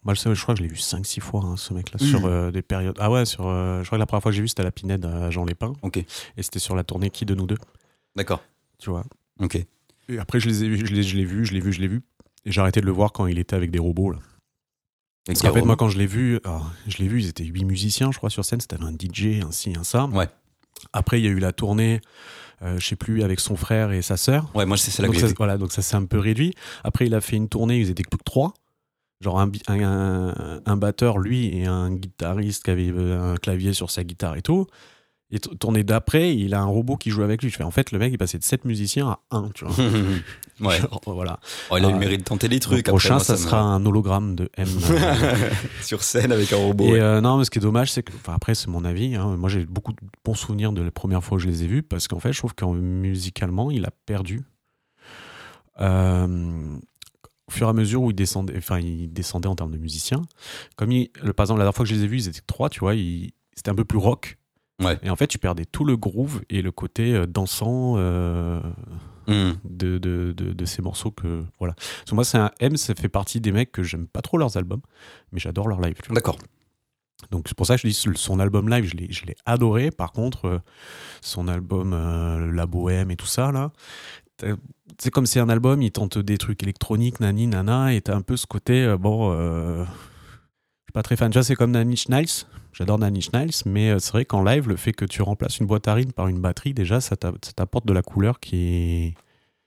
moi, 0.02 0.14
je, 0.14 0.42
crois 0.42 0.54
que 0.54 0.58
je 0.58 0.62
l'ai 0.62 0.68
vu 0.68 0.76
5-6 0.76 1.20
fois, 1.20 1.42
hein, 1.44 1.54
ce 1.56 1.72
mec-là, 1.74 1.98
Mhm. 2.00 2.08
sur 2.08 2.52
des 2.52 2.62
périodes. 2.62 2.96
Ah 2.98 3.10
ouais, 3.10 3.24
sur, 3.24 3.44
je 3.44 3.84
crois 3.86 3.96
que 3.96 4.00
la 4.00 4.06
première 4.06 4.22
fois 4.22 4.32
que 4.32 4.36
j'ai 4.36 4.42
vu, 4.42 4.48
c'était 4.48 4.62
à 4.62 4.64
la 4.64 4.70
Pinède 4.72 5.04
à 5.04 5.30
Jean 5.30 5.44
Lépin. 5.44 5.72
Ok, 5.82 5.98
Et 5.98 6.06
c'était 6.42 6.58
sur 6.58 6.74
la 6.74 6.84
tournée 6.84 7.10
Qui 7.10 7.24
de 7.26 7.34
nous 7.34 7.46
deux, 7.46 7.58
d'accord. 8.16 8.42
tu 8.78 8.90
vois. 8.90 9.04
Ok. 9.40 9.56
Et 10.08 10.18
après, 10.18 10.38
je 10.40 10.48
les 10.48 10.64
ai 10.64 10.68
vus, 10.68 10.86
je 10.86 10.92
l'ai, 10.94 11.02
je 11.02 11.16
l'ai 11.16 11.24
vu, 11.24 11.44
je 11.46 11.52
l'ai 11.54 11.60
vu, 11.60 11.72
je 11.72 11.80
l'ai 11.80 11.88
vu. 11.88 12.02
Et 12.44 12.52
j'ai 12.52 12.60
arrêté 12.60 12.80
de 12.80 12.86
le 12.86 12.92
voir 12.92 13.12
quand 13.12 13.26
il 13.26 13.38
était 13.38 13.56
avec 13.56 13.70
des 13.70 13.78
robots. 13.78 14.10
Là. 14.10 14.18
Parce 15.26 15.40
qu'en 15.40 15.54
fait, 15.54 15.62
moi, 15.66 15.76
quand 15.76 15.88
je 15.88 15.96
l'ai 15.98 16.06
vu, 16.06 16.38
alors, 16.44 16.70
je 16.86 16.98
l'ai 16.98 17.08
vu, 17.08 17.20
ils 17.22 17.28
étaient 17.28 17.44
8 17.44 17.64
musiciens, 17.64 18.12
je 18.12 18.18
crois, 18.18 18.28
sur 18.30 18.44
scène. 18.44 18.60
C'était 18.60 18.82
un 18.82 18.92
DJ, 18.92 19.42
un 19.42 19.50
ci, 19.50 19.72
un 19.78 19.84
ça. 19.84 20.04
Ouais. 20.06 20.28
Après, 20.92 21.18
il 21.20 21.24
y 21.24 21.28
a 21.28 21.30
eu 21.30 21.38
la 21.38 21.52
tournée, 21.52 22.02
euh, 22.62 22.78
je 22.78 22.86
sais 22.86 22.96
plus, 22.96 23.22
avec 23.22 23.40
son 23.40 23.56
frère 23.56 23.92
et 23.92 24.02
sa 24.02 24.18
sœur. 24.18 24.50
Ouais, 24.54 24.66
moi, 24.66 24.76
c'est 24.76 24.90
c'est 24.90 25.00
là 25.00 25.08
donc 25.08 25.16
que 25.16 25.26
ça, 25.26 25.32
voilà, 25.38 25.56
donc 25.56 25.72
ça 25.72 25.80
s'est 25.80 25.96
un 25.96 26.04
peu 26.04 26.18
réduit. 26.18 26.52
Après, 26.82 27.06
il 27.06 27.14
a 27.14 27.22
fait 27.22 27.36
une 27.36 27.48
tournée, 27.48 27.78
ils 27.78 27.88
étaient 27.88 28.02
plus 28.02 28.18
que 28.18 28.24
trois. 28.24 28.52
Genre 29.22 29.40
un, 29.40 29.46
bi- 29.46 29.62
un, 29.68 29.80
un- 29.82 30.60
un 30.66 30.76
batteur, 30.76 31.18
lui, 31.18 31.56
et 31.56 31.64
un 31.64 31.90
guitariste 31.94 32.64
qui 32.64 32.70
avait 32.70 32.90
euh, 32.90 33.32
un 33.32 33.36
clavier 33.36 33.72
sur 33.72 33.90
sa 33.90 34.04
guitare 34.04 34.36
et 34.36 34.42
tout. 34.42 34.66
Et 35.30 35.40
tournée 35.40 35.82
d'après, 35.82 36.36
il 36.36 36.54
a 36.54 36.60
un 36.60 36.66
robot 36.66 36.96
qui 36.96 37.10
joue 37.10 37.22
avec 37.22 37.42
lui. 37.42 37.50
Je 37.50 37.56
fais, 37.56 37.64
en 37.64 37.70
fait, 37.72 37.90
le 37.90 37.98
mec, 37.98 38.12
il 38.12 38.18
passait 38.18 38.38
de 38.38 38.44
7 38.44 38.64
musiciens 38.66 39.08
à 39.08 39.20
1, 39.36 39.50
tu 39.54 39.64
vois. 39.64 39.74
ouais. 40.60 40.78
Genre, 40.80 41.00
voilà. 41.06 41.40
Oh, 41.70 41.76
il 41.78 41.84
a 41.84 41.88
eu 41.88 41.92
le 41.92 41.98
mérite 41.98 42.20
de 42.20 42.24
tenter 42.24 42.46
des 42.48 42.56
Le 42.56 42.60
trucs. 42.60 42.86
prochain, 42.86 43.16
Après, 43.16 43.16
moi, 43.16 43.24
ça, 43.24 43.32
me- 43.32 43.38
sera 43.38 43.60
un 43.60 43.84
hologramme 43.84 44.36
de 44.36 44.48
M. 44.56 44.68
sur 45.82 46.02
scène 46.04 46.30
avec 46.30 46.52
un 46.52 46.56
robot. 46.58 46.84
Et 46.84 46.92
ouais. 46.92 47.00
euh, 47.00 47.20
non, 47.20 47.38
mais 47.38 47.44
ce 47.44 47.50
qui 47.50 47.58
est 47.58 47.62
dommage, 47.62 47.90
c'est 47.90 48.02
que, 48.04 48.12
enfin, 48.14 48.34
après, 48.34 48.54
c'est 48.54 48.68
mon 48.68 48.84
avis. 48.84 49.16
hein, 49.16 49.36
moi, 49.36 49.48
j'ai 49.48 49.64
beaucoup 49.64 49.92
de 49.92 49.98
bons 50.24 50.34
souvenirs 50.34 50.72
de 50.72 50.82
la 50.82 50.90
première 50.92 51.24
fois 51.24 51.38
que 51.38 51.42
je 51.42 51.48
les 51.48 51.64
ai 51.64 51.66
vus 51.66 51.82
parce 51.82 52.06
qu'en 52.06 52.20
fait, 52.20 52.32
je 52.32 52.38
trouve 52.38 52.54
qu'en 52.54 52.72
musicalement, 52.74 53.70
il 53.72 53.84
a 53.86 53.90
perdu. 54.06 54.42
Euh, 55.80 56.76
au 57.48 57.50
fur 57.50 57.66
et 57.66 57.70
à 57.70 57.72
mesure 57.72 58.02
où 58.02 58.10
il 58.10 58.14
descendait, 58.14 58.54
enfin, 58.56 58.78
il 58.78 59.12
descendait 59.12 59.48
en 59.48 59.56
termes 59.56 59.72
de 59.72 59.78
musiciens. 59.78 60.22
Comme 60.76 60.92
il, 60.92 61.10
le, 61.22 61.32
par 61.32 61.44
exemple, 61.44 61.58
la 61.58 61.64
dernière 61.64 61.74
fois 61.76 61.84
que 61.84 61.90
je 61.90 61.94
les 61.96 62.04
ai 62.04 62.06
vus, 62.06 62.18
ils 62.18 62.28
étaient 62.28 62.40
trois, 62.46 62.68
tu 62.70 62.80
vois, 62.80 62.94
c'était 63.56 63.70
un 63.70 63.74
peu 63.74 63.84
plus 63.84 63.98
rock. 63.98 64.38
Ouais. 64.82 64.98
Et 65.02 65.10
en 65.10 65.16
fait, 65.16 65.26
tu 65.28 65.38
perdais 65.38 65.64
tout 65.64 65.84
le 65.84 65.96
groove 65.96 66.42
et 66.50 66.62
le 66.62 66.72
côté 66.72 67.14
euh, 67.14 67.26
dansant 67.26 67.94
euh, 67.96 68.60
Hmm. 69.26 69.52
de, 69.64 69.96
de, 69.96 70.34
de, 70.36 70.52
de 70.52 70.64
ces 70.66 70.82
morceaux 70.82 71.10
que 71.10 71.44
voilà. 71.58 71.72
Parce 71.72 72.10
que 72.10 72.14
moi, 72.14 72.24
c'est 72.24 72.36
un 72.36 72.50
M, 72.60 72.76
ça 72.76 72.94
fait 72.94 73.08
partie 73.08 73.40
des 73.40 73.52
mecs 73.52 73.72
que 73.72 73.82
j'aime 73.82 74.06
pas 74.06 74.20
trop 74.20 74.36
leurs 74.36 74.58
albums, 74.58 74.82
mais 75.32 75.40
j'adore 75.40 75.66
leur 75.66 75.80
live. 75.80 75.94
D'accord. 76.10 76.36
Donc 77.30 77.46
c'est 77.48 77.56
pour 77.56 77.66
ça 77.66 77.76
que 77.76 77.80
je 77.80 77.86
dis 77.88 77.94
son 78.16 78.38
album 78.38 78.68
live, 78.68 78.84
je 78.84 78.96
l'ai, 78.96 79.10
je 79.10 79.24
l'ai 79.24 79.34
adoré. 79.46 79.90
Par 79.90 80.12
contre, 80.12 80.44
euh, 80.46 80.58
son 81.22 81.48
album 81.48 81.94
euh, 81.94 82.52
La 82.52 82.66
Bohème 82.66 83.10
et 83.10 83.16
tout 83.16 83.24
ça 83.24 83.50
là, 83.50 83.72
c'est 84.98 85.10
comme 85.10 85.24
c'est 85.24 85.40
un 85.40 85.48
album, 85.48 85.80
il 85.80 85.90
tente 85.90 86.18
des 86.18 86.36
trucs 86.36 86.62
électroniques, 86.62 87.20
nani 87.20 87.46
nana, 87.46 87.94
et 87.94 88.02
t'as 88.02 88.16
un 88.16 88.20
peu 88.20 88.36
ce 88.36 88.46
côté 88.46 88.84
euh, 88.84 88.98
bon. 88.98 89.32
Pas 90.94 91.02
très 91.02 91.16
fan. 91.16 91.30
Vois, 91.30 91.42
c'est 91.42 91.54
comme 91.56 91.72
Nanny 91.72 91.96
Schnalls. 91.96 92.46
J'adore 92.72 92.98
Nanny 92.98 93.20
Schnalls, 93.20 93.50
mais 93.66 93.90
euh, 93.90 93.98
c'est 93.98 94.12
vrai 94.12 94.24
qu'en 94.24 94.42
live, 94.42 94.68
le 94.68 94.76
fait 94.76 94.92
que 94.92 95.04
tu 95.04 95.20
remplaces 95.22 95.58
une 95.58 95.66
boîte 95.66 95.86
à 95.86 95.94
rythme 95.94 96.12
par 96.12 96.28
une 96.28 96.40
batterie, 96.40 96.72
déjà, 96.74 97.00
ça 97.02 97.16
t'a- 97.16 97.32
ça 97.42 97.52
t'apporte 97.52 97.86
de 97.86 97.92
la 97.92 98.02
couleur 98.02 98.40
qui 98.40 98.56
est 98.56 99.14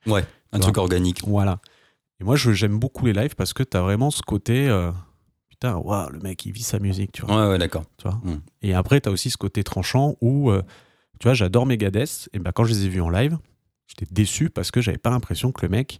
Ouais, 0.09 0.25
un 0.51 0.59
truc 0.59 0.77
organique. 0.77 1.21
voilà. 1.27 1.59
Et 2.19 2.23
moi, 2.23 2.35
je- 2.35 2.51
j'aime 2.51 2.79
beaucoup 2.79 3.05
les 3.05 3.13
lives 3.13 3.35
parce 3.35 3.53
que 3.53 3.61
t'as 3.63 3.81
vraiment 3.81 4.09
ce 4.09 4.21
côté. 4.23 4.67
euh, 4.67 4.91
putain, 5.49 5.75
waouh, 5.75 6.09
le 6.11 6.19
mec, 6.19 6.45
il 6.45 6.51
vit 6.51 6.63
sa 6.63 6.79
musique, 6.79 7.11
tu 7.13 7.25
vois. 7.25 7.45
Ouais, 7.45 7.51
ouais, 7.51 7.57
d'accord. 7.57 7.83
Mm. 8.23 8.35
Et 8.63 8.73
après, 8.73 8.99
t'as 9.01 9.11
aussi 9.11 9.29
ce 9.29 9.37
côté 9.37 9.63
tranchant 9.63 10.15
où, 10.21 10.49
euh, 10.51 10.61
tu 11.19 11.27
vois, 11.27 11.33
j'adore 11.33 11.65
Megadeth. 11.65 12.29
Et 12.33 12.39
ben, 12.39 12.51
quand 12.51 12.63
je 12.65 12.73
les 12.73 12.85
ai 12.85 12.89
vus 12.89 13.01
en 13.01 13.09
live, 13.09 13.37
j'étais 13.87 14.07
déçu 14.11 14.49
parce 14.49 14.71
que 14.71 14.81
j'avais 14.81 14.97
pas 14.97 15.09
l'impression 15.09 15.51
que 15.51 15.65
le 15.65 15.69
mec, 15.69 15.99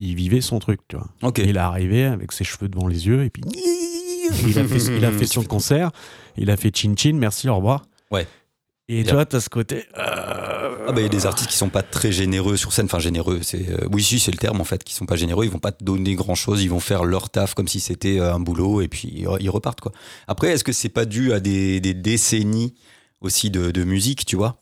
il 0.00 0.14
vivait 0.14 0.40
son 0.40 0.58
truc, 0.58 0.80
tu 0.88 0.96
vois. 0.96 1.08
Il 1.38 1.56
est 1.56 1.58
arrivé 1.58 2.04
avec 2.04 2.32
ses 2.32 2.44
cheveux 2.44 2.68
devant 2.68 2.86
les 2.88 3.06
yeux 3.06 3.24
et 3.24 3.30
puis. 3.30 3.42
Il 4.46 4.58
a 4.58 4.64
fait, 4.64 4.96
il 4.96 5.04
a 5.04 5.12
fait 5.12 5.26
son 5.38 5.42
concert, 5.44 5.90
il 6.36 6.50
a 6.50 6.56
fait 6.56 6.74
chin 6.76 6.94
chin, 6.96 7.14
merci, 7.14 7.48
au 7.48 7.56
revoir. 7.56 7.84
Ouais. 8.10 8.26
Et 8.90 9.02
vois, 9.02 9.26
t'as 9.26 9.40
ce 9.40 9.50
côté. 9.50 9.84
euh, 9.98 10.86
Ah 10.88 10.92
bah 10.92 11.00
il 11.00 11.02
y 11.02 11.06
a 11.06 11.10
des 11.10 11.26
artistes 11.26 11.50
qui 11.50 11.56
sont 11.56 11.68
pas 11.68 11.82
très 11.82 12.10
généreux 12.10 12.56
sur 12.56 12.72
scène, 12.72 12.86
enfin 12.86 12.98
généreux, 12.98 13.40
c'est 13.42 13.68
euh, 13.68 13.86
oui 13.92 14.02
si 14.02 14.18
c'est 14.18 14.30
le 14.30 14.38
terme 14.38 14.62
en 14.62 14.64
fait, 14.64 14.82
qui 14.82 14.94
sont 14.94 15.04
pas 15.04 15.16
généreux, 15.16 15.44
ils 15.44 15.50
vont 15.50 15.58
pas 15.58 15.72
te 15.72 15.84
donner 15.84 16.14
grand 16.14 16.34
chose, 16.34 16.62
ils 16.62 16.70
vont 16.70 16.80
faire 16.80 17.04
leur 17.04 17.28
taf 17.28 17.52
comme 17.52 17.68
si 17.68 17.80
c'était 17.80 18.18
euh, 18.18 18.32
un 18.34 18.40
boulot 18.40 18.80
et 18.80 18.88
puis 18.88 19.12
ils 19.14 19.28
ils 19.40 19.50
repartent 19.50 19.82
quoi. 19.82 19.92
Après 20.26 20.48
est-ce 20.48 20.64
que 20.64 20.72
c'est 20.72 20.88
pas 20.88 21.04
dû 21.04 21.34
à 21.34 21.40
des, 21.40 21.80
des 21.80 21.92
décennies 21.92 22.72
aussi 23.20 23.50
de, 23.50 23.70
de 23.70 23.84
musique, 23.84 24.24
tu 24.24 24.36
vois? 24.36 24.56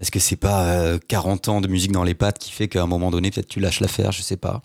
Est-ce 0.00 0.10
que 0.10 0.20
c'est 0.20 0.36
pas 0.36 0.64
euh, 0.64 0.98
40 1.08 1.48
ans 1.48 1.60
de 1.60 1.68
musique 1.68 1.92
dans 1.92 2.04
les 2.04 2.14
pattes 2.14 2.38
qui 2.38 2.52
fait 2.52 2.68
qu'à 2.68 2.82
un 2.82 2.86
moment 2.86 3.10
donné 3.10 3.30
peut-être 3.30 3.48
tu 3.48 3.60
lâches 3.60 3.80
l'affaire, 3.80 4.10
je 4.10 4.22
sais 4.22 4.36
pas. 4.38 4.62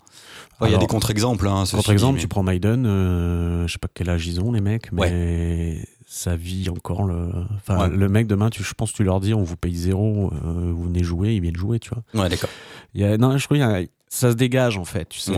Il 0.66 0.72
y 0.72 0.74
a 0.74 0.78
des 0.78 0.86
contre-exemples. 0.86 1.46
Hein, 1.48 1.64
Contre-exemple, 1.70 2.18
tu 2.20 2.28
prends 2.28 2.42
Maiden, 2.42 2.84
euh, 2.86 3.66
je 3.66 3.72
sais 3.72 3.78
pas 3.78 3.88
quel 3.92 4.08
âge 4.10 4.26
ils 4.26 4.40
ont, 4.40 4.52
les 4.52 4.60
mecs, 4.60 4.92
mais 4.92 5.84
ça 6.06 6.36
vit 6.36 6.68
encore 6.68 7.04
le. 7.04 7.30
Enfin, 7.56 7.88
Ouais. 7.88 7.96
le 7.96 8.08
mec 8.08 8.26
demain, 8.26 8.50
tu, 8.50 8.62
je 8.62 8.74
pense 8.74 8.92
que 8.92 8.96
tu 8.98 9.04
leur 9.04 9.20
dis, 9.20 9.32
on 9.34 9.42
vous 9.42 9.56
paye 9.56 9.74
zéro, 9.74 10.30
euh, 10.32 10.72
vous 10.74 10.84
venez 10.84 11.02
jouer, 11.02 11.34
ils 11.34 11.40
viennent 11.40 11.56
jouer, 11.56 11.78
tu 11.80 11.90
vois. 11.90 12.02
Ouais 12.22 12.28
d'accord. 12.28 12.50
Il 12.94 13.00
y 13.00 13.04
a, 13.04 13.16
non, 13.16 13.36
je 13.38 13.44
trouve 13.44 13.56
y 13.58 13.62
a- 13.62 13.82
ça 14.08 14.30
se 14.30 14.36
dégage 14.36 14.76
en 14.76 14.84
fait, 14.84 15.08
tu 15.08 15.18
sais. 15.20 15.32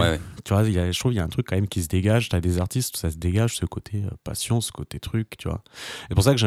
Tu 0.44 0.52
vois, 0.52 0.64
il 0.64 0.72
y 0.72 0.78
a, 0.80 0.90
je 0.90 0.98
trouve 0.98 1.12
qu'il 1.12 1.18
y 1.18 1.20
a 1.20 1.24
un 1.24 1.28
truc 1.28 1.46
quand 1.48 1.54
même 1.54 1.68
qui 1.68 1.80
se 1.80 1.86
dégage. 1.88 2.28
T'as 2.28 2.40
des 2.40 2.58
artistes, 2.58 2.96
ça 2.96 3.10
se 3.12 3.16
dégage, 3.16 3.54
ce 3.56 3.66
côté 3.66 4.02
euh, 4.04 4.10
passion, 4.24 4.60
ce 4.60 4.72
côté 4.72 4.98
truc, 4.98 5.36
tu 5.38 5.48
vois. 5.48 5.62
C'est 6.08 6.14
pour 6.16 6.24
ça 6.24 6.32
que 6.34 6.38
j'ai 6.38 6.46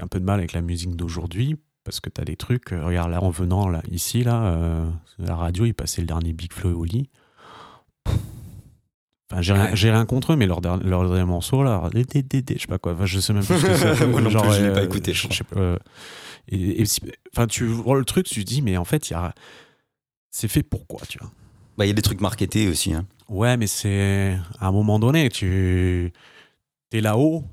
un 0.00 0.06
peu 0.06 0.18
de 0.18 0.24
mal 0.24 0.38
avec 0.38 0.54
la 0.54 0.62
musique 0.62 0.96
d'aujourd'hui, 0.96 1.56
parce 1.84 2.00
que 2.00 2.08
t'as 2.08 2.24
des 2.24 2.36
trucs. 2.36 2.72
euh, 2.72 2.82
regarde, 2.82 3.10
là, 3.10 3.22
en 3.22 3.28
venant 3.28 3.68
là, 3.68 3.82
ici, 3.90 4.24
là, 4.24 4.42
euh, 4.46 4.88
la 5.18 5.36
radio, 5.36 5.66
il 5.66 5.74
passait 5.74 6.00
le 6.00 6.06
dernier 6.06 6.32
Big 6.32 6.52
Flo 6.54 6.70
et 6.70 6.74
Oli. 6.74 7.10
Enfin, 9.30 9.42
j'ai 9.42 9.52
rien, 9.54 9.64
Ouais. 9.64 9.70
j'ai 9.76 9.90
rien 9.90 10.06
contre 10.06 10.32
eux, 10.32 10.36
mais 10.36 10.46
leur, 10.46 10.60
dernier- 10.60 10.84
leur 10.84 11.04
dernier 11.08 11.24
morceau, 11.24 11.62
là, 11.64 11.90
je 11.92 12.00
sais 12.58 12.66
pas 12.68 12.78
quoi, 12.78 12.92
enfin, 12.92 13.06
je 13.06 13.18
sais 13.18 13.32
même 13.32 13.44
plus 13.44 13.58
ce 13.58 13.66
que 13.66 13.74
c'est. 13.76 14.06
Moi 14.06 14.20
non 14.20 14.30
plus, 14.30 14.52
je 14.52 14.62
l'ai 14.66 14.72
pas 14.72 14.80
euh, 14.80 14.84
écouté, 14.84 15.12
je 15.12 15.26
sais 15.32 15.42
pas, 15.44 15.58
euh, 15.58 15.76
et, 16.48 16.80
et 16.80 16.84
si- 16.86 17.00
enfin, 17.34 17.48
tu 17.48 17.66
vois 17.66 17.98
le 17.98 18.04
truc, 18.04 18.26
tu 18.26 18.44
te 18.44 18.48
dis, 18.48 18.62
mais 18.62 18.76
en 18.76 18.84
fait, 18.84 19.10
il 19.10 19.14
y 19.14 19.16
a. 19.16 19.34
C'est 20.30 20.48
fait 20.48 20.62
pourquoi, 20.62 21.00
tu 21.08 21.18
vois? 21.18 21.30
Bah 21.76 21.84
il 21.86 21.88
y 21.88 21.90
a 21.90 21.94
des 21.94 22.02
trucs 22.02 22.20
marketés 22.20 22.68
aussi. 22.68 22.92
Hein. 22.94 23.04
Ouais, 23.28 23.56
mais 23.56 23.66
c'est 23.66 24.38
à 24.60 24.68
un 24.68 24.72
moment 24.72 24.98
donné, 24.98 25.28
tu 25.28 26.12
es 26.92 27.00
là-haut. 27.00 27.44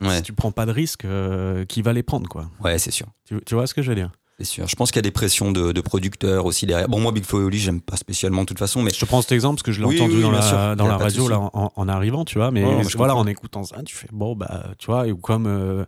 Ouais. 0.00 0.16
Si 0.16 0.22
tu 0.22 0.32
prends 0.34 0.52
pas 0.52 0.66
de 0.66 0.72
risque, 0.72 1.04
euh, 1.06 1.64
qui 1.64 1.80
va 1.80 1.92
les 1.94 2.02
prendre, 2.02 2.28
quoi 2.28 2.50
Ouais 2.60 2.78
c'est 2.78 2.90
sûr. 2.90 3.06
tu, 3.24 3.40
tu 3.46 3.54
vois 3.54 3.66
ce 3.66 3.72
que 3.72 3.80
je 3.82 3.88
veux 3.88 3.94
dire? 3.94 4.10
C'est 4.38 4.44
sûr. 4.44 4.66
Je 4.66 4.74
pense 4.74 4.90
qu'il 4.90 4.96
y 4.96 4.98
a 4.98 5.02
des 5.02 5.12
pressions 5.12 5.52
de, 5.52 5.70
de 5.70 5.80
producteurs 5.80 6.44
aussi 6.44 6.66
derrière. 6.66 6.88
Bon, 6.88 6.98
moi, 6.98 7.12
Big 7.12 7.24
Oli, 7.32 7.56
j'aime 7.58 7.80
pas 7.80 7.96
spécialement 7.96 8.40
de 8.42 8.46
toute 8.46 8.58
façon, 8.58 8.82
mais 8.82 8.90
Je 8.92 8.98
te 8.98 9.04
prends 9.04 9.22
cet 9.22 9.30
exemple 9.30 9.54
parce 9.56 9.62
que 9.62 9.70
je 9.72 9.80
l'ai 9.80 9.86
Oui, 9.86 9.94
entendu 10.00 10.16
oui, 10.16 10.22
dans, 10.22 10.32
la, 10.32 10.74
dans 10.74 10.96
radio 10.98 11.28
là, 11.28 11.38
en, 11.38 11.72
en 11.74 11.88
arrivant, 11.88 12.24
tu 12.24 12.38
vois. 12.38 12.50
Mais 12.50 12.82
je 12.82 12.96
voilà, 12.96 13.14
en 13.14 13.26
écoutant 13.28 13.62
ça, 13.62 13.82
tu 13.84 13.94
fais 13.94 14.08
bon, 14.12 14.34
bah, 14.34 14.70
tu 14.78 14.86
vois. 14.86 15.06
Ou 15.06 15.16
comme 15.16 15.46
euh, 15.46 15.84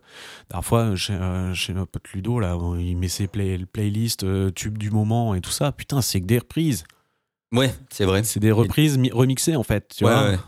parfois 0.49 0.95
chez, 0.95 1.15
euh, 1.15 1.55
chez 1.55 1.73
notre 1.73 1.91
pote 1.91 2.09
Ludo, 2.15 2.39
là, 2.39 2.57
il 2.79 2.97
met 2.97 3.09
ses 3.09 3.27
play, 3.27 3.59
playlists 3.73 4.23
euh, 4.23 4.51
tubes 4.53 4.79
du 4.79 4.91
moment 4.93 5.35
et 5.35 5.41
tout 5.41 5.51
ça. 5.51 5.73
Putain, 5.73 6.01
c'est 6.01 6.21
que 6.21 6.27
des 6.27 6.39
reprises. 6.39 6.85
ouais, 7.53 7.75
c'est 7.91 8.05
vrai. 8.05 8.23
C'est 8.23 8.39
des 8.39 8.53
reprises 8.53 8.97
mi- 8.97 9.11
remixées 9.11 9.57
en 9.57 9.65
fait. 9.65 9.93
Tu 9.97 10.05
Ouais, 10.05 10.13
vois. 10.13 10.23
ouais. 10.31 10.39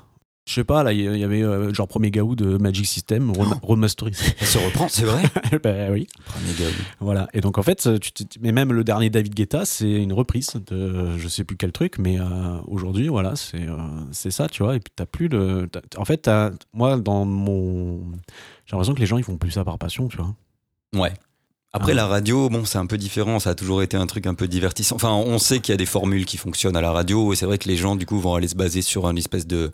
Je 0.48 0.54
sais 0.54 0.64
pas, 0.64 0.82
là, 0.82 0.94
il 0.94 1.00
y 1.18 1.24
avait 1.24 1.42
euh, 1.42 1.74
genre 1.74 1.86
premier 1.86 2.10
gaou 2.10 2.34
de 2.34 2.56
Magic 2.56 2.86
System 2.86 3.30
rem- 3.32 3.58
remasterisé. 3.62 4.24
Ça 4.38 4.46
se 4.46 4.58
reprend, 4.58 4.88
c'est 4.88 5.04
vrai. 5.04 5.22
bah 5.62 5.90
oui. 5.90 6.06
Premier. 6.24 6.70
Voilà. 7.00 7.28
Et 7.34 7.42
donc 7.42 7.58
en 7.58 7.62
fait, 7.62 7.86
tu 8.00 8.12
te- 8.12 8.24
mais 8.40 8.50
même 8.50 8.72
le 8.72 8.82
dernier 8.82 9.10
David 9.10 9.34
Guetta, 9.34 9.66
c'est 9.66 9.90
une 9.90 10.14
reprise 10.14 10.54
de 10.68 11.18
je 11.18 11.28
sais 11.28 11.44
plus 11.44 11.58
quel 11.58 11.72
truc, 11.72 11.98
mais 11.98 12.18
euh, 12.18 12.24
aujourd'hui, 12.66 13.08
voilà, 13.08 13.36
c'est 13.36 13.60
euh, 13.68 13.76
c'est 14.10 14.30
ça, 14.30 14.48
tu 14.48 14.62
vois. 14.62 14.74
Et 14.76 14.80
puis 14.80 14.90
t'as 14.96 15.04
plus 15.04 15.28
de. 15.28 15.68
t'as- 15.70 15.82
En 16.00 16.06
fait, 16.06 16.30
moi, 16.72 16.96
dans 16.96 17.26
mon, 17.26 18.00
j'ai 18.64 18.72
l'impression 18.72 18.94
que 18.94 19.00
les 19.00 19.06
gens 19.06 19.18
ils 19.18 19.24
font 19.24 19.36
plus 19.36 19.50
ça 19.50 19.64
par 19.64 19.76
passion, 19.78 20.08
tu 20.08 20.16
vois. 20.16 20.34
Ouais. 20.94 21.12
Après, 21.74 21.92
Ah. 21.92 21.96
la 21.96 22.06
radio, 22.06 22.48
bon, 22.48 22.64
c'est 22.64 22.78
un 22.78 22.86
peu 22.86 22.96
différent. 22.96 23.38
Ça 23.38 23.50
a 23.50 23.54
toujours 23.54 23.82
été 23.82 23.98
un 23.98 24.06
truc 24.06 24.26
un 24.26 24.32
peu 24.34 24.48
divertissant. 24.48 24.96
Enfin, 24.96 25.12
on 25.12 25.36
sait 25.38 25.60
qu'il 25.60 25.72
y 25.72 25.74
a 25.74 25.76
des 25.76 25.84
formules 25.84 26.24
qui 26.24 26.38
fonctionnent 26.38 26.76
à 26.76 26.80
la 26.80 26.90
radio. 26.92 27.34
Et 27.34 27.36
c'est 27.36 27.44
vrai 27.44 27.58
que 27.58 27.68
les 27.68 27.76
gens, 27.76 27.94
du 27.96 28.06
coup, 28.06 28.18
vont 28.18 28.34
aller 28.34 28.48
se 28.48 28.54
baser 28.56 28.80
sur 28.80 29.04
une 29.06 29.18
espèce 29.18 29.46
de, 29.46 29.70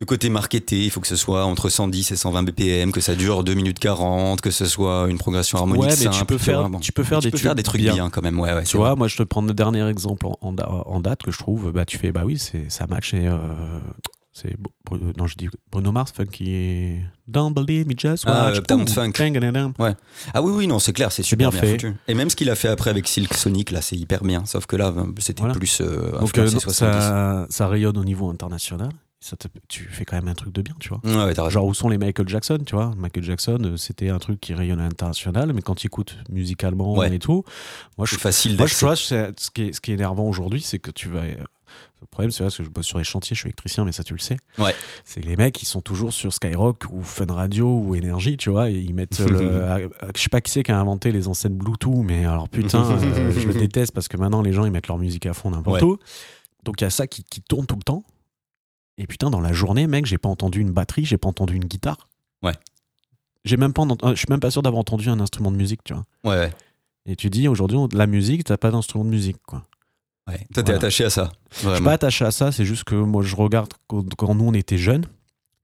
de 0.00 0.04
côté 0.04 0.28
marketé. 0.28 0.84
Il 0.84 0.90
faut 0.90 1.00
que 1.00 1.06
ce 1.06 1.16
soit 1.16 1.44
entre 1.44 1.68
110 1.68 2.10
et 2.12 2.16
120 2.16 2.42
BPM, 2.42 2.92
que 2.92 3.00
ça 3.00 3.14
dure 3.14 3.44
2 3.44 3.54
minutes 3.54 3.78
40, 3.78 4.40
que 4.40 4.50
ce 4.50 4.66
soit 4.66 5.06
une 5.08 5.18
progression 5.18 5.58
harmonique 5.58 5.82
Ouais, 5.84 5.90
mais 5.90 5.96
simple. 5.96 6.16
tu 6.16 6.24
peux 6.26 6.38
faire- 6.38 6.60
vois, 6.60 6.68
bon. 6.68 6.78
tu 6.80 6.92
peux 6.92 7.02
faire 7.04 7.20
tu 7.20 7.28
des 7.28 7.30
peux 7.30 7.38
faire 7.38 7.52
tubes 7.52 7.56
des 7.56 7.62
trucs 7.62 7.80
bien. 7.80 7.94
bien. 7.94 8.10
quand 8.10 8.22
même. 8.22 8.38
Ouais, 8.38 8.52
ouais, 8.52 8.64
Tu 8.64 8.76
vois, 8.76 8.88
vrai. 8.90 8.96
moi, 8.96 9.08
je 9.08 9.16
te 9.16 9.22
prends 9.22 9.42
le 9.42 9.54
dernier 9.54 9.88
exemple 9.88 10.26
en, 10.26 10.36
en 10.40 10.52
da- 10.52 10.68
en 10.68 11.00
date 11.00 11.22
que 11.22 11.30
je 11.30 11.38
trouve. 11.38 11.72
Bah, 11.72 11.84
tu 11.86 11.96
fais, 11.98 12.12
bah 12.12 12.22
oui, 12.24 12.38
ça 12.68 12.86
match 12.86 13.14
et 13.14 13.26
euh, 13.26 13.38
c'est 14.32 14.54
Bru- 14.84 15.00
non, 15.16 15.26
je 15.26 15.34
dis 15.36 15.48
Bruno 15.72 15.90
Mars, 15.92 16.12
qui 16.30 16.52
est 16.54 17.00
Don't 17.26 17.52
believe 17.54 17.88
me, 17.88 17.94
just 17.96 18.24
Ah, 18.26 18.52
watch. 18.52 18.58
Ouh, 18.70 18.86
Funk. 18.86 19.12
Ah 20.34 20.42
oui, 20.42 20.52
oui, 20.54 20.66
non, 20.66 20.78
c'est 20.78 20.92
clair, 20.92 21.10
c'est 21.10 21.22
super 21.22 21.50
bien 21.50 21.58
bien, 21.60 21.68
fait. 21.70 21.74
foutu. 21.80 21.94
Et 22.06 22.14
même 22.14 22.28
ce 22.30 22.36
qu'il 22.36 22.50
a 22.50 22.54
fait 22.54 22.68
après 22.68 22.90
avec 22.90 23.08
Silk 23.08 23.32
Sonic, 23.34 23.70
là, 23.70 23.80
c'est 23.80 23.96
hyper 23.96 24.22
bien. 24.22 24.44
Sauf 24.44 24.66
que 24.66 24.76
là, 24.76 24.92
c'était 25.18 25.40
Voilà. 25.40 25.54
plus 25.54 25.80
euh, 25.80 26.12
Donc 26.20 26.36
euh, 26.38 26.42
influencé 26.44 26.54
non, 26.54 26.60
70. 26.60 26.92
ça, 27.00 27.46
ça 27.48 27.66
rayonne 27.68 27.96
au 27.96 28.04
niveau 28.04 28.28
international. 28.30 28.90
Ça 29.28 29.36
te- 29.36 29.48
tu 29.66 29.88
fais 29.90 30.04
quand 30.04 30.14
même 30.14 30.28
un 30.28 30.34
truc 30.34 30.52
de 30.52 30.62
bien, 30.62 30.74
tu 30.78 30.88
vois. 30.90 31.00
Ouais, 31.02 31.34
ouais. 31.34 31.50
Genre 31.50 31.66
où 31.66 31.74
sont 31.74 31.88
les 31.88 31.98
Michael 31.98 32.28
Jackson, 32.28 32.58
tu 32.64 32.76
vois? 32.76 32.92
Michael 32.96 33.24
Jackson, 33.24 33.58
euh, 33.64 33.76
c'était 33.76 34.08
un 34.08 34.18
truc 34.20 34.40
qui 34.40 34.54
rayonne 34.54 34.78
à 34.78 34.84
l'international, 34.84 35.52
mais 35.52 35.62
quand 35.62 35.74
tu 35.74 35.88
écoutes 35.88 36.16
musicalement 36.30 36.94
Ouais. 36.94 37.12
et 37.12 37.18
tout, 37.18 37.42
moi 37.98 38.06
je, 38.06 38.14
facile 38.14 38.56
moi, 38.56 38.66
je, 38.66 38.76
vois, 38.76 38.94
ce 38.94 39.32
qui 39.52 39.62
est, 39.62 39.72
ce 39.72 39.80
qui 39.80 39.90
est 39.90 39.94
énervant 39.94 40.24
aujourd'hui, 40.28 40.60
c'est 40.60 40.78
que 40.78 40.92
tu 40.92 41.08
vas. 41.08 41.22
euh, 41.22 41.34
Le 42.02 42.06
problème, 42.08 42.30
c'est 42.30 42.44
parce 42.44 42.56
que 42.56 42.62
je 42.62 42.68
bosse 42.68 42.86
sur 42.86 42.98
les 42.98 43.04
chantiers, 43.04 43.34
je 43.34 43.40
suis 43.40 43.48
électricien, 43.48 43.84
mais 43.84 43.90
ça 43.90 44.04
tu 44.04 44.12
le 44.12 44.20
sais. 44.20 44.36
Ouais. 44.58 44.74
C'est 45.04 45.24
les 45.24 45.34
mecs, 45.34 45.60
ils 45.60 45.66
sont 45.66 45.80
toujours 45.80 46.12
sur 46.12 46.32
Skyrock 46.32 46.84
ou 46.92 47.02
Fun 47.02 47.26
Radio 47.28 47.66
ou 47.66 47.96
Énergie, 47.96 48.36
tu 48.36 48.50
vois, 48.50 48.70
et 48.70 48.74
ils 48.78 48.94
mettent 48.94 49.18
le. 49.18 49.36
euh, 49.42 49.88
je 50.14 50.20
sais 50.20 50.28
pas 50.28 50.40
qui 50.40 50.52
c'est 50.52 50.62
qui 50.62 50.70
a 50.70 50.78
inventé 50.78 51.10
les 51.10 51.26
enceintes 51.26 51.54
Bluetooth, 51.54 52.04
mais 52.04 52.24
alors 52.26 52.48
putain, 52.48 52.84
euh, 53.02 53.32
je 53.32 53.48
le 53.48 53.54
déteste 53.54 53.92
parce 53.92 54.06
que 54.06 54.16
maintenant 54.18 54.42
les 54.42 54.52
gens 54.52 54.64
ils 54.66 54.70
mettent 54.70 54.86
leur 54.88 54.98
musique 54.98 55.26
à 55.26 55.34
fond 55.34 55.50
n'importe 55.50 55.82
Ouais. 55.82 55.88
où. 55.88 55.98
Donc 56.62 56.80
il 56.80 56.84
y 56.84 56.86
a 56.86 56.90
ça 56.90 57.08
qui, 57.08 57.24
qui 57.24 57.40
tourne 57.40 57.66
tout 57.66 57.76
le 57.76 57.82
temps. 57.82 58.04
Et 58.98 59.06
putain, 59.06 59.30
dans 59.30 59.40
la 59.40 59.52
journée, 59.52 59.86
mec, 59.86 60.06
j'ai 60.06 60.18
pas 60.18 60.28
entendu 60.28 60.60
une 60.60 60.70
batterie, 60.72 61.04
j'ai 61.04 61.18
pas 61.18 61.28
entendu 61.28 61.54
une 61.54 61.64
guitare. 61.66 62.08
Ouais. 62.42 62.54
J'ai 63.44 63.56
même 63.56 63.72
pas, 63.72 63.82
ent- 63.82 63.96
je 64.10 64.14
suis 64.14 64.26
même 64.30 64.40
pas 64.40 64.50
sûr 64.50 64.62
d'avoir 64.62 64.80
entendu 64.80 65.08
un 65.08 65.20
instrument 65.20 65.50
de 65.50 65.56
musique, 65.56 65.84
tu 65.84 65.94
vois. 65.94 66.04
Ouais, 66.24 66.36
ouais. 66.38 66.52
Et 67.06 67.14
tu 67.14 67.30
dis 67.30 67.46
aujourd'hui, 67.46 67.78
la 67.92 68.06
musique, 68.06 68.44
t'as 68.44 68.56
pas 68.56 68.70
d'instrument 68.70 69.04
de 69.04 69.10
musique, 69.10 69.36
quoi. 69.46 69.62
ouais. 70.28 70.38
Toi, 70.38 70.46
t'es 70.54 70.62
Voilà. 70.62 70.78
attaché 70.78 71.04
à 71.04 71.10
ça. 71.10 71.30
Je 71.62 71.74
suis 71.74 71.84
pas 71.84 71.92
attaché 71.92 72.24
à 72.24 72.30
ça, 72.30 72.50
c'est 72.52 72.64
juste 72.64 72.84
que 72.84 72.94
moi 72.96 73.22
je 73.22 73.36
regarde 73.36 73.72
quand, 73.86 74.12
quand 74.16 74.34
nous 74.34 74.46
on 74.48 74.54
était 74.54 74.78
jeunes. 74.78 75.04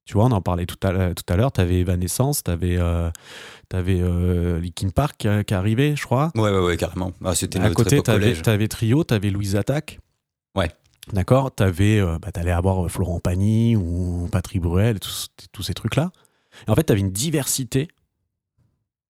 Tu 0.04 0.14
vois, 0.14 0.24
on 0.26 0.30
en 0.32 0.40
parlait 0.42 0.66
tout 0.66 0.76
à, 0.86 0.92
l'heure- 0.92 1.14
tout 1.14 1.32
à 1.32 1.36
l'heure. 1.36 1.52
T'avais 1.52 1.80
Evanescence, 1.80 2.42
t'avais 2.42 2.76
euh, 2.76 3.10
t'avais 3.68 4.00
euh, 4.00 4.60
Linkin 4.60 4.90
Park 4.90 5.16
qui, 5.18 5.28
qui 5.44 5.54
arrivait, 5.54 5.94
je 5.96 6.04
crois. 6.04 6.30
Ouais, 6.34 6.50
ouais, 6.50 6.58
ouais, 6.60 6.76
carrément. 6.76 7.12
Ah, 7.24 7.34
c'était 7.34 7.58
À 7.60 7.70
côté, 7.70 8.00
t'avais 8.02 8.68
Trio, 8.68 9.02
t'avais 9.04 9.30
Louise 9.30 9.56
Attaque. 9.56 9.98
Ouais. 10.56 10.70
D'accord 11.12 11.52
T'avais, 11.54 11.98
euh, 11.98 12.18
bah, 12.20 12.30
t'allais 12.32 12.50
avoir 12.52 12.88
Florent 12.90 13.18
Pagny 13.20 13.76
ou 13.76 14.28
Patrick 14.30 14.62
Bruel, 14.62 15.00
tous, 15.00 15.28
ces 15.62 15.74
trucs-là. 15.74 16.12
Et 16.66 16.70
en 16.70 16.74
fait, 16.74 16.84
t'avais 16.84 17.00
une 17.00 17.10
diversité 17.12 17.88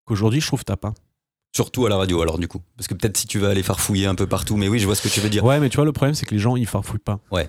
qu'aujourd'hui, 0.05 0.41
je 0.41 0.47
trouve, 0.47 0.65
t'as 0.65 0.77
pas. 0.77 0.95
Surtout 1.53 1.85
à 1.87 1.89
la 1.89 1.97
radio, 1.97 2.23
alors, 2.23 2.39
du 2.39 2.47
coup. 2.47 2.61
Parce 2.77 2.87
que 2.87 2.95
peut-être 2.95 3.17
si 3.17 3.27
tu 3.27 3.39
vas 3.41 3.49
aller 3.49 3.65
farfouiller 3.65 4.07
un 4.07 4.15
peu 4.15 4.27
partout, 4.27 4.57
mais 4.57 4.69
oui, 4.69 4.79
je 4.79 4.87
vois 4.87 4.95
ce 4.95 5.03
que 5.03 5.09
tu 5.13 5.21
veux 5.21 5.29
dire. 5.31 5.45
Ouais, 5.45 5.59
mais 5.59 5.69
tu 5.69 5.77
vois, 5.77 5.85
le 5.85 5.93
problème, 5.93 6.15
c'est 6.15 6.27
que 6.27 6.35
les 6.35 6.41
gens, 6.41 6.55
ils 6.57 6.67
farfouillent 6.67 7.01
pas. 7.01 7.19
Ouais. 7.33 7.49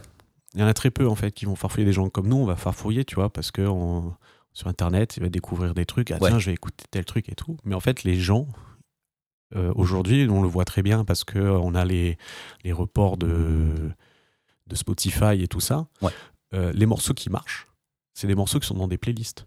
Il 0.56 0.60
y 0.60 0.64
en 0.64 0.68
a 0.68 0.74
très 0.74 0.90
peu, 0.90 1.08
en 1.08 1.16
fait, 1.16 1.32
qui 1.32 1.46
vont 1.46 1.56
farfouiller. 1.56 1.86
Des 1.86 1.94
gens 1.94 2.10
comme 2.10 2.28
nous, 2.28 2.38
on 2.38 2.46
va 2.46 2.56
farfouiller, 2.56 3.06
tu 3.06 3.16
vois, 3.16 3.30
parce 3.32 3.52
que 3.52 3.62
on- 3.62 4.14
sur 4.54 4.68
Internet, 4.68 5.16
il 5.18 5.24
va 5.24 5.30
découvrir 5.30 5.74
des 5.76 5.86
trucs. 5.86 6.10
Ah, 6.12 6.18
Ouais. 6.20 6.30
tiens, 6.30 6.40
je 6.40 6.48
vais 6.48 6.54
écouter 6.54 6.84
tel 6.90 7.06
truc 7.06 7.30
et 7.30 7.36
tout. 7.36 7.58
Mais 7.64 7.76
en 7.76 7.80
fait, 7.80 8.04
les 8.04 8.16
gens, 8.20 8.48
euh, 9.56 9.72
aujourd'hui, 9.76 10.28
on 10.30 10.42
le 10.42 10.48
voit 10.48 10.66
très 10.66 10.82
bien 10.82 11.06
parce 11.06 11.24
que 11.24 11.38
euh, 11.40 11.58
on 11.60 11.74
a 11.76 11.86
les, 11.86 12.18
les 12.64 12.72
reports 12.74 13.16
de, 13.18 13.92
de 14.72 14.76
Spotify 14.78 15.42
et 15.42 15.48
tout 15.48 15.60
ça. 15.60 15.86
Ouais. 16.02 16.12
Euh, 16.54 16.72
les 16.74 16.86
morceaux 16.86 17.14
qui 17.14 17.30
marchent, 17.30 17.68
c'est 18.14 18.28
des 18.28 18.36
morceaux 18.36 18.60
qui 18.60 18.68
sont 18.68 18.74
dans 18.76 18.88
des 18.88 18.98
playlists. 18.98 19.46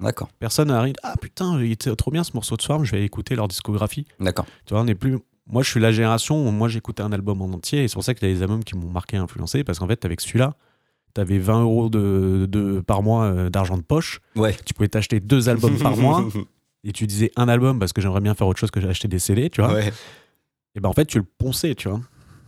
D'accord, 0.00 0.28
Personne 0.38 0.68
n'arrive, 0.68 0.94
ah 1.02 1.14
putain, 1.18 1.58
il 1.62 1.72
était 1.72 1.94
trop 1.96 2.10
bien 2.10 2.22
ce 2.22 2.32
morceau 2.34 2.56
de 2.56 2.62
soir, 2.62 2.84
je 2.84 2.92
vais 2.92 3.02
écouter 3.04 3.34
leur 3.34 3.48
discographie. 3.48 4.06
d'accord. 4.20 4.44
Tu 4.66 4.74
vois, 4.74 4.82
on 4.82 4.84
n'est 4.84 4.94
plus. 4.94 5.18
Moi, 5.46 5.62
je 5.62 5.70
suis 5.70 5.80
la 5.80 5.92
génération 5.92 6.46
où 6.46 6.50
moi 6.50 6.68
j'écoutais 6.68 7.02
un 7.02 7.12
album 7.12 7.40
en 7.40 7.46
entier 7.46 7.84
et 7.84 7.88
c'est 7.88 7.94
pour 7.94 8.04
ça 8.04 8.12
qu'il 8.14 8.28
y 8.28 8.30
a 8.30 8.34
des 8.34 8.42
albums 8.42 8.62
qui 8.64 8.76
m'ont 8.76 8.90
marqué, 8.90 9.16
influencé 9.16 9.64
parce 9.64 9.78
qu'en 9.78 9.86
fait, 9.86 10.04
avec 10.04 10.20
celui-là, 10.20 10.54
t'avais 11.14 11.38
20 11.38 11.62
euros 11.62 11.88
de, 11.88 12.46
de- 12.50 12.80
par 12.80 13.02
mois 13.02 13.24
euh, 13.24 13.48
d'argent 13.48 13.78
de 13.78 13.82
poche. 13.82 14.20
Ouais. 14.34 14.54
Tu 14.66 14.74
pouvais 14.74 14.88
t'acheter 14.88 15.20
deux 15.20 15.48
albums 15.48 15.78
par 15.78 15.96
mois 15.96 16.26
et 16.84 16.92
tu 16.92 17.06
disais 17.06 17.30
un 17.36 17.48
album 17.48 17.78
parce 17.78 17.92
que 17.94 18.02
j'aimerais 18.02 18.20
bien 18.20 18.34
faire 18.34 18.46
autre 18.48 18.58
chose 18.58 18.70
que 18.70 18.80
acheter 18.86 19.08
des 19.08 19.18
CD, 19.20 19.48
tu 19.48 19.62
vois. 19.62 19.72
ouais. 19.72 19.92
Et 20.74 20.80
ben 20.80 20.90
en 20.90 20.92
fait, 20.92 21.06
tu 21.06 21.16
le 21.18 21.24
ponçais, 21.24 21.74
tu 21.74 21.88
vois. 21.88 22.00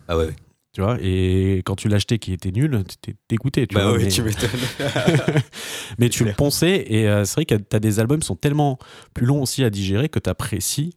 Ah 0.08 0.18
ouais. 0.18 0.34
Tu 0.72 0.82
vois, 0.82 0.98
et 1.00 1.62
quand 1.64 1.76
tu 1.76 1.88
l'achetais 1.88 2.18
qui 2.18 2.32
était 2.32 2.50
nul, 2.52 2.84
t'étais 2.84 3.16
dégoûté, 3.28 3.66
tu 3.66 3.74
bah 3.74 3.84
vois. 3.84 3.92
ouais, 3.94 4.04
mais 4.04 4.10
tu 4.10 4.22
m'étonnes. 4.22 4.50
mais 5.98 6.08
tu 6.08 6.24
le 6.24 6.32
ponçais 6.34 6.84
et 6.88 7.08
euh, 7.08 7.24
c'est 7.24 7.34
vrai 7.36 7.44
que 7.46 7.54
t'as 7.54 7.78
des 7.80 8.00
albums 8.00 8.20
qui 8.20 8.26
sont 8.26 8.36
tellement 8.36 8.78
plus 9.14 9.26
longs 9.26 9.42
aussi 9.42 9.64
à 9.64 9.70
digérer 9.70 10.08
que 10.08 10.18
t'apprécies 10.18 10.94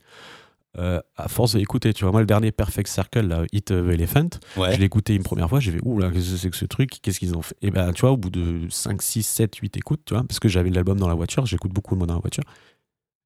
euh, 0.78 1.02
à 1.18 1.28
force 1.28 1.56
d'écouter. 1.56 1.94
Tu 1.94 2.06
vois, 2.06 2.12
moi, 2.12 2.22
le 2.22 2.26
dernier 2.28 2.52
Perfect 2.52 2.88
Circle, 2.88 3.28
là, 3.28 3.44
Hit 3.52 3.66
the 3.66 3.72
Elephant, 3.72 4.30
ouais. 4.56 4.74
je 4.74 4.80
l'ai 4.80 4.86
écouté 4.86 5.14
une 5.16 5.24
première 5.24 5.50
fois, 5.50 5.60
j'ai 5.60 5.72
fait, 5.72 5.82
ouh 5.84 6.00
là, 6.00 6.10
qu'est-ce 6.12 6.32
que 6.32 6.38
c'est 6.38 6.50
que 6.50 6.56
ce 6.56 6.66
truc 6.66 7.00
Qu'est-ce 7.02 7.20
qu'ils 7.20 7.36
ont 7.36 7.42
fait? 7.42 7.56
Et 7.62 7.72
ben, 7.72 7.92
tu 7.92 8.02
vois, 8.02 8.12
au 8.12 8.18
bout 8.18 8.30
de 8.30 8.68
5, 8.70 9.02
6, 9.02 9.24
7, 9.24 9.56
8 9.56 9.78
écoutes, 9.78 10.02
tu 10.06 10.14
vois, 10.14 10.24
parce 10.24 10.40
que 10.40 10.48
j'avais 10.48 10.70
l'album 10.70 10.98
dans 10.98 11.10
la 11.10 11.14
voiture, 11.14 11.46
j'écoute 11.46 11.74
beaucoup 11.74 11.96
moi 11.96 12.08
dans 12.08 12.14
la 12.14 12.22
voiture, 12.22 12.44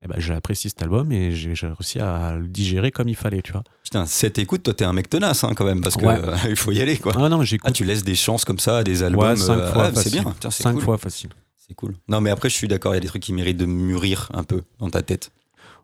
et 0.05 0.07
ben, 0.07 0.19
j'ai 0.19 0.33
apprécié 0.33 0.69
cet 0.69 0.81
album 0.83 1.11
et 1.11 1.31
j'ai 1.31 1.55
j'ai 1.55 1.67
réussi 1.67 1.99
à 1.99 2.35
le 2.35 2.47
digérer 2.47 2.91
comme 2.91 3.09
il 3.09 3.15
fallait, 3.15 3.41
tu 3.41 3.51
vois. 3.51 3.63
Putain, 3.83 4.05
cette 4.05 4.37
écoute, 4.37 4.61
toi, 4.63 4.73
t'es 4.73 4.85
un 4.85 4.93
mec 4.93 5.09
tenace, 5.09 5.43
hein, 5.43 5.53
quand 5.55 5.65
même, 5.65 5.81
parce 5.81 5.97
que 5.97 6.05
Ouais. 6.05 6.19
euh, 6.23 6.35
il 6.49 6.55
faut 6.55 6.71
y 6.71 6.79
aller, 6.81 6.97
quoi. 6.97 7.13
Ah 7.15 7.27
non, 7.27 7.41
Ah, 7.63 7.71
tu 7.71 7.83
laisses 7.85 8.03
des 8.03 8.15
chances 8.15 8.45
comme 8.45 8.59
ça 8.59 8.77
à 8.77 8.83
des 8.83 9.01
albums. 9.01 9.23
ouais, 9.29 9.35
5 9.35 9.53
euh, 9.53 9.73
fois 9.73 9.83
ah, 9.85 9.89
c'est 9.89 10.03
facile. 10.03 10.21
bien. 10.21 10.35
C'est 10.41 10.51
5 10.63 10.73
cool. 10.73 10.81
fois 10.83 10.97
facile. 10.97 11.29
C'est 11.67 11.73
cool. 11.73 11.95
Non, 12.07 12.21
mais 12.21 12.29
après, 12.29 12.49
je 12.49 12.55
suis 12.55 12.67
d'accord, 12.67 12.93
il 12.93 12.97
y 12.97 12.99
a 12.99 13.01
des 13.01 13.07
trucs 13.07 13.23
qui 13.23 13.33
méritent 13.33 13.57
de 13.57 13.65
mûrir 13.65 14.29
un 14.33 14.43
peu 14.43 14.61
dans 14.79 14.89
ta 14.89 15.01
tête. 15.01 15.31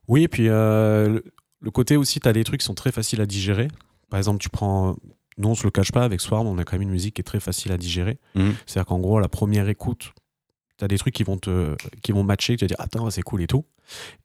Oui, 0.07 0.23
et 0.23 0.27
puis 0.27 0.47
euh, 0.47 1.19
le, 1.59 1.71
côté 1.71 1.97
aussi, 1.97 2.19
tu 2.19 2.27
as 2.27 2.33
des 2.33 2.43
trucs 2.43 2.59
qui 2.59 2.65
sont 2.65 2.75
très 2.75 2.91
faciles 2.91 3.21
à 3.21 3.25
digérer. 3.25 3.67
Par 4.09 4.19
exemple, 4.19 4.39
tu 4.39 4.49
prends. 4.49 4.95
Nous, 5.37 5.47
on 5.49 5.55
se 5.55 5.63
le 5.63 5.71
cache 5.71 5.91
pas, 5.91 6.03
avec 6.03 6.21
Swarm, 6.21 6.45
on 6.45 6.57
a 6.59 6.63
quand 6.63 6.73
même 6.73 6.83
une 6.83 6.89
musique 6.91 7.15
qui 7.15 7.21
est 7.21 7.23
très 7.23 7.39
facile 7.39 7.71
à 7.71 7.77
digérer. 7.77 8.19
Mhm. 8.35 8.53
C'est-à-dire 8.67 8.85
qu'en 8.85 8.99
gros, 8.99 9.19
la 9.19 9.29
première 9.29 9.69
écoute, 9.69 10.11
tu 10.81 10.85
as 10.85 10.87
des 10.87 10.97
trucs 10.97 11.13
qui 11.13 11.23
vont, 11.23 11.37
te, 11.37 11.75
qui 12.01 12.11
vont 12.11 12.23
matcher, 12.23 12.57
tu 12.57 12.63
vas 12.63 12.67
dire, 12.67 12.79
attends, 12.79 13.07
c'est 13.11 13.21
cool 13.21 13.43
et 13.43 13.47
tout. 13.47 13.65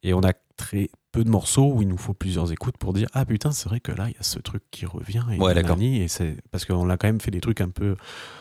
Et 0.03 0.15
on 0.15 0.21
a 0.21 0.33
très 0.57 0.89
peu 1.13 1.23
de 1.23 1.29
morceaux 1.29 1.71
où 1.71 1.83
il 1.83 1.89
nous 1.89 1.99
faut 1.99 2.15
plusieurs 2.15 2.51
écoutes 2.51 2.79
pour 2.79 2.95
dire, 2.95 3.09
ah 3.13 3.27
putain, 3.27 3.53
c'est 3.53 3.69
vrai 3.69 3.79
que 3.79 3.93
là, 3.93 4.09
il 4.09 4.15
y 4.15 4.19
a 4.19 4.23
ce 4.23 4.39
truc 4.39 4.63
qui 4.71 4.87
revient. 4.87 5.23
Et 5.33 5.39
Ouais, 5.39 5.53
d'accord. 5.53 5.77
Et 5.79 6.09
c'est 6.09 6.39
parce 6.51 6.65
qu'on 6.65 6.89
a 6.89 6.97
quand 6.97 7.09
même 7.09 7.21
fait 7.21 7.31
des 7.31 7.43
trucs 7.43 7.61
un 7.61 7.69
peu. 7.69 7.95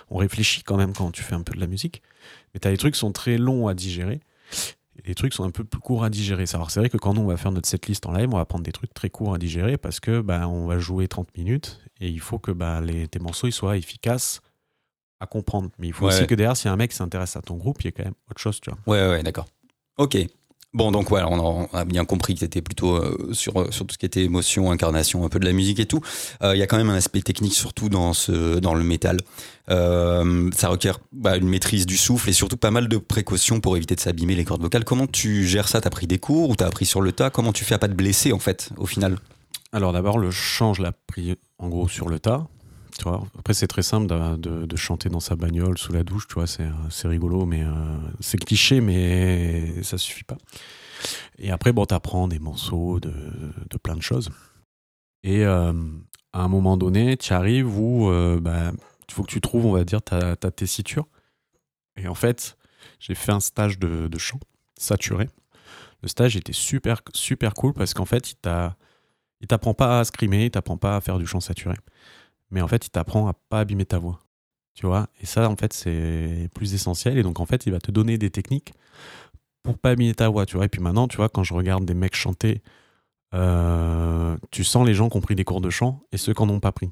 On 0.10 0.16
réfléchit 0.16 0.64
quand 0.64 0.78
même 0.78 0.94
quand 0.94 1.12
tu 1.12 1.24
fais 1.24 1.36
un 1.36 1.42
peu 1.42 1.54
de 1.56 1.60
la 1.60 1.68
musique. 1.68 2.02
Mais 2.54 2.62
tu 2.62 2.70
as 2.70 2.72
des 2.72 2.78
trucs 2.78 2.94
qui 2.94 3.02
sont 3.02 3.12
très 3.12 3.38
longs 3.38 3.68
à 3.68 3.74
digérer. 3.74 4.22
Et 4.98 5.10
les 5.10 5.16
trucs 5.16 5.34
sont 5.34 5.44
un 5.44 5.52
peu 5.52 5.66
plus 5.66 5.82
courts 5.82 6.06
à 6.06 6.10
digérer. 6.10 6.46
Alors 6.54 6.72
c'est 6.72 6.80
vrai 6.80 6.90
que 6.90 6.96
quand 6.96 7.14
nous 7.14 7.22
on 7.22 7.28
va 7.28 7.36
faire 7.36 7.52
notre 7.52 7.68
setlist 7.68 8.06
en 8.06 8.14
live, 8.14 8.30
on 8.32 8.38
va 8.38 8.46
prendre 8.46 8.64
des 8.64 8.72
trucs 8.72 8.94
très 8.94 9.10
courts 9.10 9.34
à 9.34 9.38
digérer 9.38 9.76
parce 9.76 10.00
que 10.00 10.22
bah, 10.22 10.48
on 10.48 10.68
va 10.68 10.80
jouer 10.80 11.10
30 11.10 11.36
minutes 11.38 11.82
et 12.00 12.08
il 12.08 12.22
faut 12.22 12.40
que 12.40 12.52
bah, 12.52 12.80
les, 12.80 13.10
tes 13.10 13.20
morceaux 13.20 13.48
ils 13.48 13.52
soient 13.52 13.76
efficaces 13.76 14.40
à 15.26 15.28
comprendre. 15.28 15.70
Mais 15.80 15.88
il 15.88 15.94
faut 15.94 16.06
Ouais, 16.06 16.14
aussi 16.14 16.22
ouais. 16.22 16.28
que 16.28 16.36
derrière, 16.36 16.56
si 16.58 16.68
un 16.68 16.76
mec 16.78 16.94
s'intéresse 16.94 17.36
à 17.36 17.42
ton 17.42 17.56
groupe, 17.56 17.82
il 17.82 17.86
y 17.86 17.88
a 17.90 17.92
quand 17.92 18.06
même 18.06 18.14
autre 18.32 18.40
chose, 18.42 18.60
tu 18.62 18.70
vois. 18.72 18.80
Ouais, 18.88 19.10
ouais, 19.10 19.24
d'accord. 19.24 19.46
Ok. 19.98 20.18
Bon, 20.74 20.92
donc 20.92 21.08
voilà, 21.08 21.30
on 21.30 21.40
a, 21.40 21.68
on 21.72 21.78
a 21.78 21.86
bien 21.86 22.04
compris 22.04 22.34
que 22.34 22.42
c'était 22.42 22.62
plutôt 22.62 22.96
euh, 22.98 23.30
sur, 23.32 23.62
euh, 23.62 23.72
sur 23.72 23.88
tout 23.88 23.94
ce 23.94 23.98
qui 23.98 24.06
était 24.06 24.24
émotion, 24.26 24.72
incarnation, 24.72 25.24
un 25.24 25.30
peu 25.30 25.40
de 25.40 25.46
la 25.46 25.54
musique 25.54 25.80
et 25.80 25.86
tout. 25.86 26.02
Euh, 26.44 26.54
Il 26.54 26.60
y 26.60 26.64
a 26.64 26.68
quand 26.68 26.76
même 26.76 26.90
un 26.90 26.96
aspect 26.96 27.22
technique, 27.22 27.54
surtout 27.54 27.88
dans, 27.88 28.12
ce, 28.12 28.60
dans 28.60 28.74
le 28.76 28.84
métal. 28.84 29.18
Euh, 29.70 30.50
ça 30.54 30.68
requiert 30.68 31.00
bah, 31.14 31.38
une 31.38 31.48
maîtrise 31.48 31.86
du 31.86 31.96
souffle 31.96 32.30
et 32.30 32.34
surtout 32.34 32.58
pas 32.58 32.72
mal 32.72 32.90
de 32.90 32.98
précautions 32.98 33.62
pour 33.62 33.78
éviter 33.78 33.96
de 33.96 34.02
s'abîmer 34.02 34.36
les 34.36 34.44
cordes 34.44 34.62
vocales. 34.62 34.84
Comment 34.84 35.08
tu 35.08 35.46
gères 35.48 35.70
ça? 35.70 35.80
T'as 35.80 35.90
pris 35.90 36.08
des 36.08 36.20
cours 36.20 36.50
ou 36.50 36.56
t'as 36.58 36.68
appris 36.68 36.86
sur 36.86 37.00
le 37.00 37.14
tas? 37.14 37.30
Comment 37.30 37.54
tu 37.54 37.64
fais 37.64 37.76
à 37.76 37.80
pas 37.80 37.88
te 37.88 37.94
blesser 37.94 38.34
en 38.34 38.40
fait, 38.40 38.70
au 38.76 38.86
final? 38.86 39.18
Alors 39.72 39.94
d'abord, 39.94 40.18
le 40.20 40.30
chant, 40.30 40.74
je 40.74 40.82
l'ai 40.82 40.90
appris 40.90 41.36
en 41.58 41.70
gros 41.70 41.88
sur 41.88 42.10
le 42.10 42.20
tas. 42.20 42.48
Après, 43.38 43.54
c'est 43.54 43.68
très 43.68 43.84
simple 43.84 44.08
de, 44.08 44.66
de- 44.66 44.76
chanter 44.78 45.10
dans 45.10 45.20
sa 45.20 45.36
bagnole, 45.36 45.78
sous 45.78 45.92
la 45.92 46.04
douche, 46.04 46.28
tu 46.28 46.36
vois, 46.36 46.48
c'est, 46.48 46.68
c'est 46.90 47.08
rigolo, 47.08 47.46
mais 47.46 47.64
euh, 47.64 47.72
c'est 48.20 48.38
cliché, 48.38 48.82
mais 48.82 49.84
ça 49.84 49.98
suffit 49.98 50.24
pas. 50.24 50.38
Et 51.38 51.52
après, 51.52 51.74
bon, 51.74 51.86
t'apprends 51.86 52.28
des 52.28 52.40
morceaux 52.40 53.00
de, 53.00 53.12
de 53.70 53.78
plein 53.78 53.96
de 53.96 54.02
choses. 54.02 54.30
Et 55.24 55.46
euh, 55.46 55.74
à 56.34 56.42
un 56.42 56.48
moment 56.48 56.78
donné, 56.78 57.18
tu 57.18 57.34
arrives 57.34 57.78
où 57.78 58.10
euh, 58.10 58.40
bah, 58.40 58.72
il 59.08 59.14
faut 59.14 59.24
que 59.24 59.32
tu 59.32 59.42
trouves, 59.42 59.66
on 59.66 59.72
va 59.74 59.84
dire, 59.84 60.02
ta, 60.02 60.36
ta 60.36 60.52
tessiture. 60.52 61.06
Et 61.98 62.08
en 62.08 62.16
fait, 62.16 62.58
j'ai 63.00 63.16
fait 63.16 63.32
un 63.32 63.40
stage 63.40 63.80
de, 63.80 64.08
de 64.08 64.18
chant 64.18 64.40
saturé. 64.78 65.30
Le 66.02 66.08
stage 66.08 66.36
était 66.36 66.54
super, 66.54 67.02
super 67.14 67.54
cool 67.54 67.74
parce 67.74 67.94
qu'en 67.94 68.06
fait, 68.06 68.36
il 69.42 69.48
t'apprend 69.48 69.74
pas 69.74 70.00
à 70.00 70.04
scrimer, 70.04 70.46
il 70.46 70.52
t'apprend 70.52 70.78
pas 70.78 70.96
à 70.98 71.02
faire 71.02 71.18
du 71.18 71.26
chant 71.26 71.40
saturé. 71.40 71.76
Mais 72.52 72.62
en 72.62 72.68
fait, 72.68 72.86
il 72.86 72.90
t'apprend 72.90 73.28
à 73.28 73.34
pas 73.34 73.60
abîmer 73.60 73.86
ta 73.86 73.98
voix. 73.98 74.20
Tu 74.74 74.86
vois? 74.86 75.08
Et 75.22 75.26
ça, 75.26 75.50
en 75.50 75.56
fait, 75.56 75.74
c'est 75.74 76.50
plus 76.54 76.74
essentiel. 76.74 77.18
Et 77.18 77.24
donc, 77.24 77.40
en 77.40 77.46
fait, 77.46 77.66
il 77.66 77.72
va 77.72 77.80
te 77.80 77.92
donner 77.92 78.18
des 78.18 78.30
techniques 78.30 78.74
pour 79.64 79.78
pas 79.78 79.92
abîmer 79.92 80.14
ta 80.14 80.30
voix. 80.30 80.46
Tu 80.46 80.58
vois? 80.58 80.66
Et 80.66 80.70
puis 80.70 80.82
maintenant, 80.82 81.08
tu 81.08 81.18
vois, 81.18 81.30
quand 81.30 81.44
je 81.44 81.54
regarde 81.54 81.86
des 81.86 81.94
mecs 81.94 82.16
chanter, 82.16 82.62
euh, 83.34 84.38
tu 84.52 84.64
sens 84.64 84.86
les 84.86 84.94
gens 84.94 85.10
qui 85.10 85.18
ont 85.18 85.22
pris 85.22 85.36
des 85.36 85.44
cours 85.44 85.62
de 85.62 85.70
chant 85.70 86.04
et 86.12 86.18
ceux 86.18 86.34
qui 86.34 86.44
n'en 86.44 86.54
ont 86.54 86.60
pas 86.60 86.72
pris. 86.72 86.92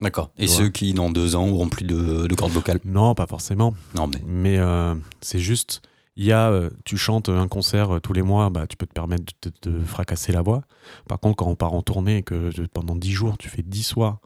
D'accord. 0.00 0.30
Et 0.38 0.46
ceux 0.46 0.68
qui, 0.68 0.94
dans 0.94 1.10
deux 1.10 1.34
ans, 1.34 1.48
auront 1.48 1.68
plus 1.68 1.84
de, 1.84 2.26
de 2.28 2.34
cordes 2.34 2.52
vocales 2.52 2.78
Non, 2.84 3.14
pas 3.14 3.26
forcément. 3.26 3.74
Non, 3.96 4.06
mais. 4.06 4.22
Mais 4.26 4.58
euh, 4.58 4.94
c'est 5.20 5.40
juste, 5.40 5.82
il 6.14 6.24
y 6.24 6.32
a, 6.32 6.50
euh, 6.50 6.70
tu 6.84 6.96
chantes 6.96 7.28
un 7.28 7.48
concert 7.48 7.96
euh, 7.96 8.00
tous 8.00 8.12
les 8.12 8.22
mois, 8.22 8.48
bah, 8.48 8.68
tu 8.68 8.76
peux 8.76 8.86
te 8.86 8.92
permettre 8.92 9.24
de 9.42 9.70
de 9.70 9.84
fracasser 9.84 10.30
la 10.30 10.40
voix. 10.40 10.62
Par 11.08 11.18
contre, 11.18 11.36
quand 11.36 11.48
on 11.48 11.56
part 11.56 11.72
en 11.72 11.82
tournée 11.82 12.18
et 12.18 12.22
que 12.22 12.50
pendant 12.72 12.94
10 12.94 13.10
jours, 13.10 13.38
tu 13.38 13.48
fais 13.48 13.62
10 13.62 13.82
soirs 13.82 14.20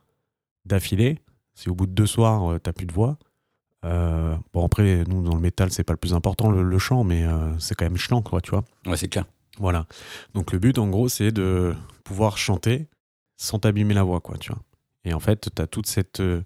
d'affilée, 0.64 1.18
si 1.54 1.68
au 1.68 1.74
bout 1.74 1.86
de 1.86 1.92
deux 1.92 2.06
soirs, 2.06 2.52
euh, 2.52 2.58
t'as 2.58 2.72
plus 2.72 2.86
de 2.86 2.92
voix, 2.92 3.18
euh, 3.84 4.36
bon 4.52 4.64
après, 4.64 5.04
nous, 5.08 5.22
dans 5.22 5.34
le 5.34 5.40
métal, 5.40 5.72
c'est 5.72 5.84
pas 5.84 5.92
le 5.92 5.98
plus 5.98 6.14
important, 6.14 6.50
le, 6.50 6.62
le 6.62 6.78
chant, 6.78 7.02
mais 7.04 7.24
euh, 7.24 7.58
c'est 7.58 7.74
quand 7.74 7.84
même 7.84 7.96
chiant, 7.96 8.22
quoi, 8.22 8.40
tu 8.40 8.50
vois. 8.50 8.64
Ouais, 8.86 8.96
c'est 8.96 9.08
clair. 9.08 9.24
Voilà. 9.58 9.86
Donc 10.34 10.52
le 10.52 10.58
but, 10.58 10.78
en 10.78 10.88
gros, 10.88 11.08
c'est 11.08 11.32
de 11.32 11.74
pouvoir 12.04 12.38
chanter 12.38 12.88
sans 13.36 13.58
t'abîmer 13.58 13.94
la 13.94 14.02
voix, 14.04 14.20
quoi, 14.20 14.38
tu 14.38 14.52
vois. 14.52 14.62
Et 15.04 15.12
en 15.14 15.20
fait, 15.20 15.50
tu 15.54 15.60
as 15.62 15.66
toute 15.66 15.86
cette... 15.86 16.20
euh, 16.20 16.42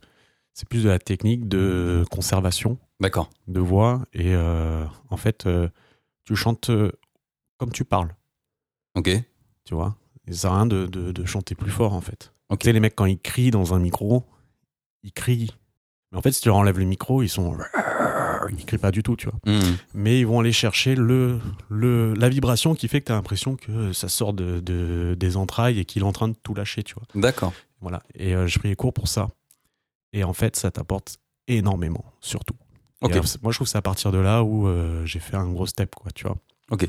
c'est 0.55 0.67
plus 0.67 0.85
de 0.85 0.89
la 0.89 0.99
technique 0.99 1.47
de 1.49 2.03
conservation 2.11 2.79
D'accord. 3.01 3.29
de 3.47 3.61
voix 3.61 4.07
et 4.15 4.35
en 4.35 5.17
fait 5.19 5.47
tu 6.25 6.35
chantes 6.35 6.71
comme 7.59 7.73
tu 7.73 7.85
parles 7.85 8.17
Ok. 8.95 9.11
tu 9.67 9.75
vois 9.75 9.97
ça 10.29 10.33
sert 10.35 10.53
à 10.53 10.57
rien 10.57 10.65
de, 10.65 10.87
de- 10.87 11.13
de 11.13 11.25
chanter 11.27 11.55
plus 11.55 11.71
fort 11.71 11.93
en 11.93 12.01
fait 12.01 12.33
Ok. 12.51 12.61
tu 12.61 12.65
sais 12.67 12.73
les 12.73 12.81
mecs 12.81 12.95
quand 12.97 13.07
ils 13.07 13.19
crient 13.19 13.51
dans 13.51 13.75
un 13.75 13.79
micro 13.79 14.25
ils 15.03 15.13
crient 15.13 15.53
mais 16.13 16.19
en 16.19 16.23
fait 16.23 16.33
si 16.33 16.41
tu 16.41 16.49
leur 16.49 16.57
enlèves 16.57 16.79
le 16.79 16.85
micro 16.85 17.23
ils 17.23 17.29
sont 17.29 17.57
ils 18.51 18.65
crient 18.65 18.79
pas 18.79 18.91
du 18.93 19.03
tout 19.03 19.17
tu 19.17 19.27
vois 19.29 19.39
Mhm. 19.47 19.77
mais 19.95 20.21
ils 20.21 20.27
vont 20.27 20.41
aller 20.41 20.53
chercher 20.53 20.95
le, 20.95 21.41
le 21.69 22.15
la 22.15 22.29
vibration 22.29 22.75
qui 22.75 22.87
fait 22.89 23.01
que 23.01 23.07
tu 23.07 23.13
as 23.13 23.17
l'impression 23.17 23.57
que 23.57 23.93
ça 23.93 24.09
sort 24.09 24.33
de, 24.33 24.61
de- 24.61 25.17
des 25.19 25.37
entrailles 25.37 25.79
et 25.81 25.85
qu'il 25.85 26.03
est 26.03 26.07
en 26.07 26.13
train 26.13 26.29
de 26.29 26.37
tout 26.43 26.55
lâcher 26.55 26.83
tu 26.83 26.95
vois 26.95 27.05
D'accord. 27.15 27.53
voilà 27.81 28.03
et 28.15 28.35
euh, 28.35 28.47
j'ai 28.47 28.59
pris 28.61 28.69
les 28.69 28.77
cours 28.77 28.93
pour 28.93 29.09
ça 29.09 29.29
et 30.13 30.23
en 30.25 30.33
fait 30.33 30.55
ça 30.57 30.71
t'apporte 30.71 31.19
énormément 31.49 32.05
surtout 32.21 32.55
alors, 33.03 33.25
moi, 33.43 33.53
je 33.53 33.59
trouve 33.59 33.67
que 33.67 33.71
c'est 33.71 33.79
à 33.79 33.83
partir 33.83 34.11
de 34.11 34.19
là 34.19 34.43
où 34.43 34.67
euh, 34.67 35.05
j'ai 35.05 35.21
fait 35.21 35.37
un 35.37 35.47
gros 35.53 35.67
step, 35.67 35.95
quoi, 35.95 36.11
tu 36.13 36.25
vois. 36.27 36.37
Ok. 36.71 36.89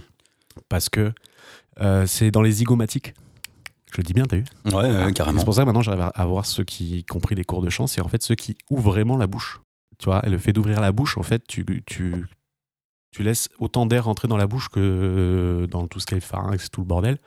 Parce 0.70 0.88
que 0.90 1.12
euh, 1.82 2.08
c'est 2.08 2.32
dans 2.32 2.42
les 2.42 2.50
zygomatiques. 2.54 3.14
Je 3.92 3.98
le 3.98 4.04
dis 4.04 4.14
bien, 4.14 4.26
t'as 4.26 4.38
vu 4.38 4.44
Ouais, 4.66 5.14
carrément. 5.14 5.40
C'est 5.40 5.46
pour 5.46 5.54
ça 5.54 5.62
que 5.62 5.66
maintenant, 5.68 5.82
j'arrive 5.82 6.02
à 6.02 6.08
avoir 6.08 6.46
ceux 6.46 6.64
qui 6.64 7.04
qui 7.04 7.16
ont 7.16 7.20
pris 7.20 7.36
des 7.36 7.44
cours 7.44 7.62
de 7.62 7.70
chant, 7.70 7.88
c'est 7.88 8.02
en 8.02 8.08
fait 8.08 8.22
ceux 8.22 8.36
qui 8.36 8.58
ouvrent 8.70 8.92
vraiment 8.92 9.18
la 9.18 9.28
bouche. 9.28 9.62
Tu 9.98 10.06
vois, 10.06 10.26
et 10.26 10.30
le 10.30 10.38
fait 10.38 10.54
d'ouvrir 10.54 10.80
la 10.80 10.92
bouche, 10.92 11.18
en 11.18 11.24
fait, 11.24 11.48
tu, 11.48 11.66
tu, 11.86 12.26
tu 13.12 13.24
laisses 13.24 13.50
autant 13.58 13.88
d'air 13.88 14.06
rentrer 14.06 14.28
dans 14.28 14.38
la 14.38 14.46
bouche 14.46 14.70
que 14.70 14.80
euh, 14.80 15.68
dans 15.68 15.88
tout 15.88 16.00
ce 16.00 16.06
qui 16.06 16.14
est 16.14 16.20
pharynx, 16.20 16.70
tout 16.70 16.82
le 16.82 16.86
bordel. 16.86 17.18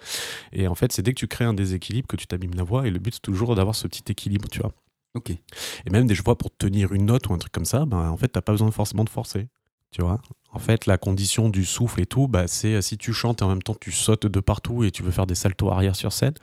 Et 0.53 0.69
en 0.69 0.77
fait, 0.77 0.93
c'est 0.93 1.03
dès 1.03 1.13
que 1.13 1.19
tu 1.19 1.27
crées 1.27 1.45
un 1.45 1.55
déséquilibre 1.55 2.07
que 2.07 2.17
tu 2.17 2.29
t'abîmes 2.29 2.55
la 2.55 2.63
voix. 2.63 2.87
Et 2.87 2.91
le 2.91 3.01
but, 3.01 3.15
c'est 3.15 3.23
toujours 3.23 3.57
d'avoir 3.57 3.75
ce 3.75 3.89
petit 3.89 4.05
équilibre, 4.09 4.49
tu 4.49 4.61
vois. 4.61 4.73
Ok. 5.15 5.31
Et 5.31 5.91
même 5.91 6.07
des 6.07 6.15
fois 6.15 6.39
pour 6.39 6.57
tenir 6.57 6.93
une 6.93 7.07
note 7.07 7.29
ou 7.29 7.35
un 7.35 7.39
truc 7.39 7.53
comme 7.53 7.65
ça, 7.65 7.85
ben, 7.87 8.09
en 8.09 8.17
fait, 8.17 8.29
t'as 8.29 8.43
pas 8.43 8.53
besoin 8.53 8.71
forcément 8.71 9.03
de 9.03 9.09
forcer. 9.09 9.49
Tu 9.91 10.03
vois 10.03 10.21
En 10.53 10.59
fait, 10.59 10.87
la 10.87 10.99
condition 10.99 11.49
du 11.49 11.65
souffle 11.65 12.01
et 12.01 12.07
tout, 12.07 12.29
bah, 12.29 12.47
c'est 12.47 12.75
euh, 12.75 12.81
si 12.81 12.97
tu 12.99 13.13
chantes 13.13 13.43
et 13.43 13.45
en 13.45 13.49
même 13.49 13.63
temps 13.63 13.75
tu 13.79 13.93
sautes 13.93 14.27
de 14.27 14.41
partout 14.41 14.85
et 14.85 14.91
tu 14.91 15.03
veux 15.03 15.11
faire 15.11 15.27
des 15.27 15.35
saltos 15.35 15.71
arrière 15.71 15.97
sur 15.97 16.13
scène. 16.13 16.35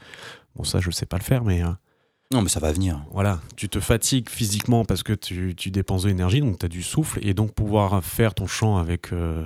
Bon, 0.55 0.63
ça, 0.63 0.79
je 0.79 0.91
sais 0.91 1.05
pas 1.05 1.17
le 1.17 1.23
faire, 1.23 1.43
mais 1.43 1.63
euh, 1.63 1.69
Non, 2.33 2.41
mais 2.41 2.49
ça 2.49 2.59
va 2.59 2.71
venir. 2.71 3.05
voilà. 3.11 3.39
Tu 3.55 3.69
te 3.69 3.79
fatigues 3.79 4.29
physiquement 4.29 4.83
parce 4.85 5.03
que 5.03 5.13
tu, 5.13 5.55
tu 5.55 5.71
dépenses 5.71 6.03
de 6.03 6.09
l'énergie, 6.09 6.41
donc 6.41 6.59
tu 6.59 6.65
as 6.65 6.69
du 6.69 6.83
souffle. 6.83 7.19
Et 7.25 7.33
donc, 7.33 7.53
pouvoir 7.53 8.03
faire 8.03 8.33
ton 8.33 8.47
chant 8.47 8.77
avec, 8.77 9.13
euh, 9.13 9.45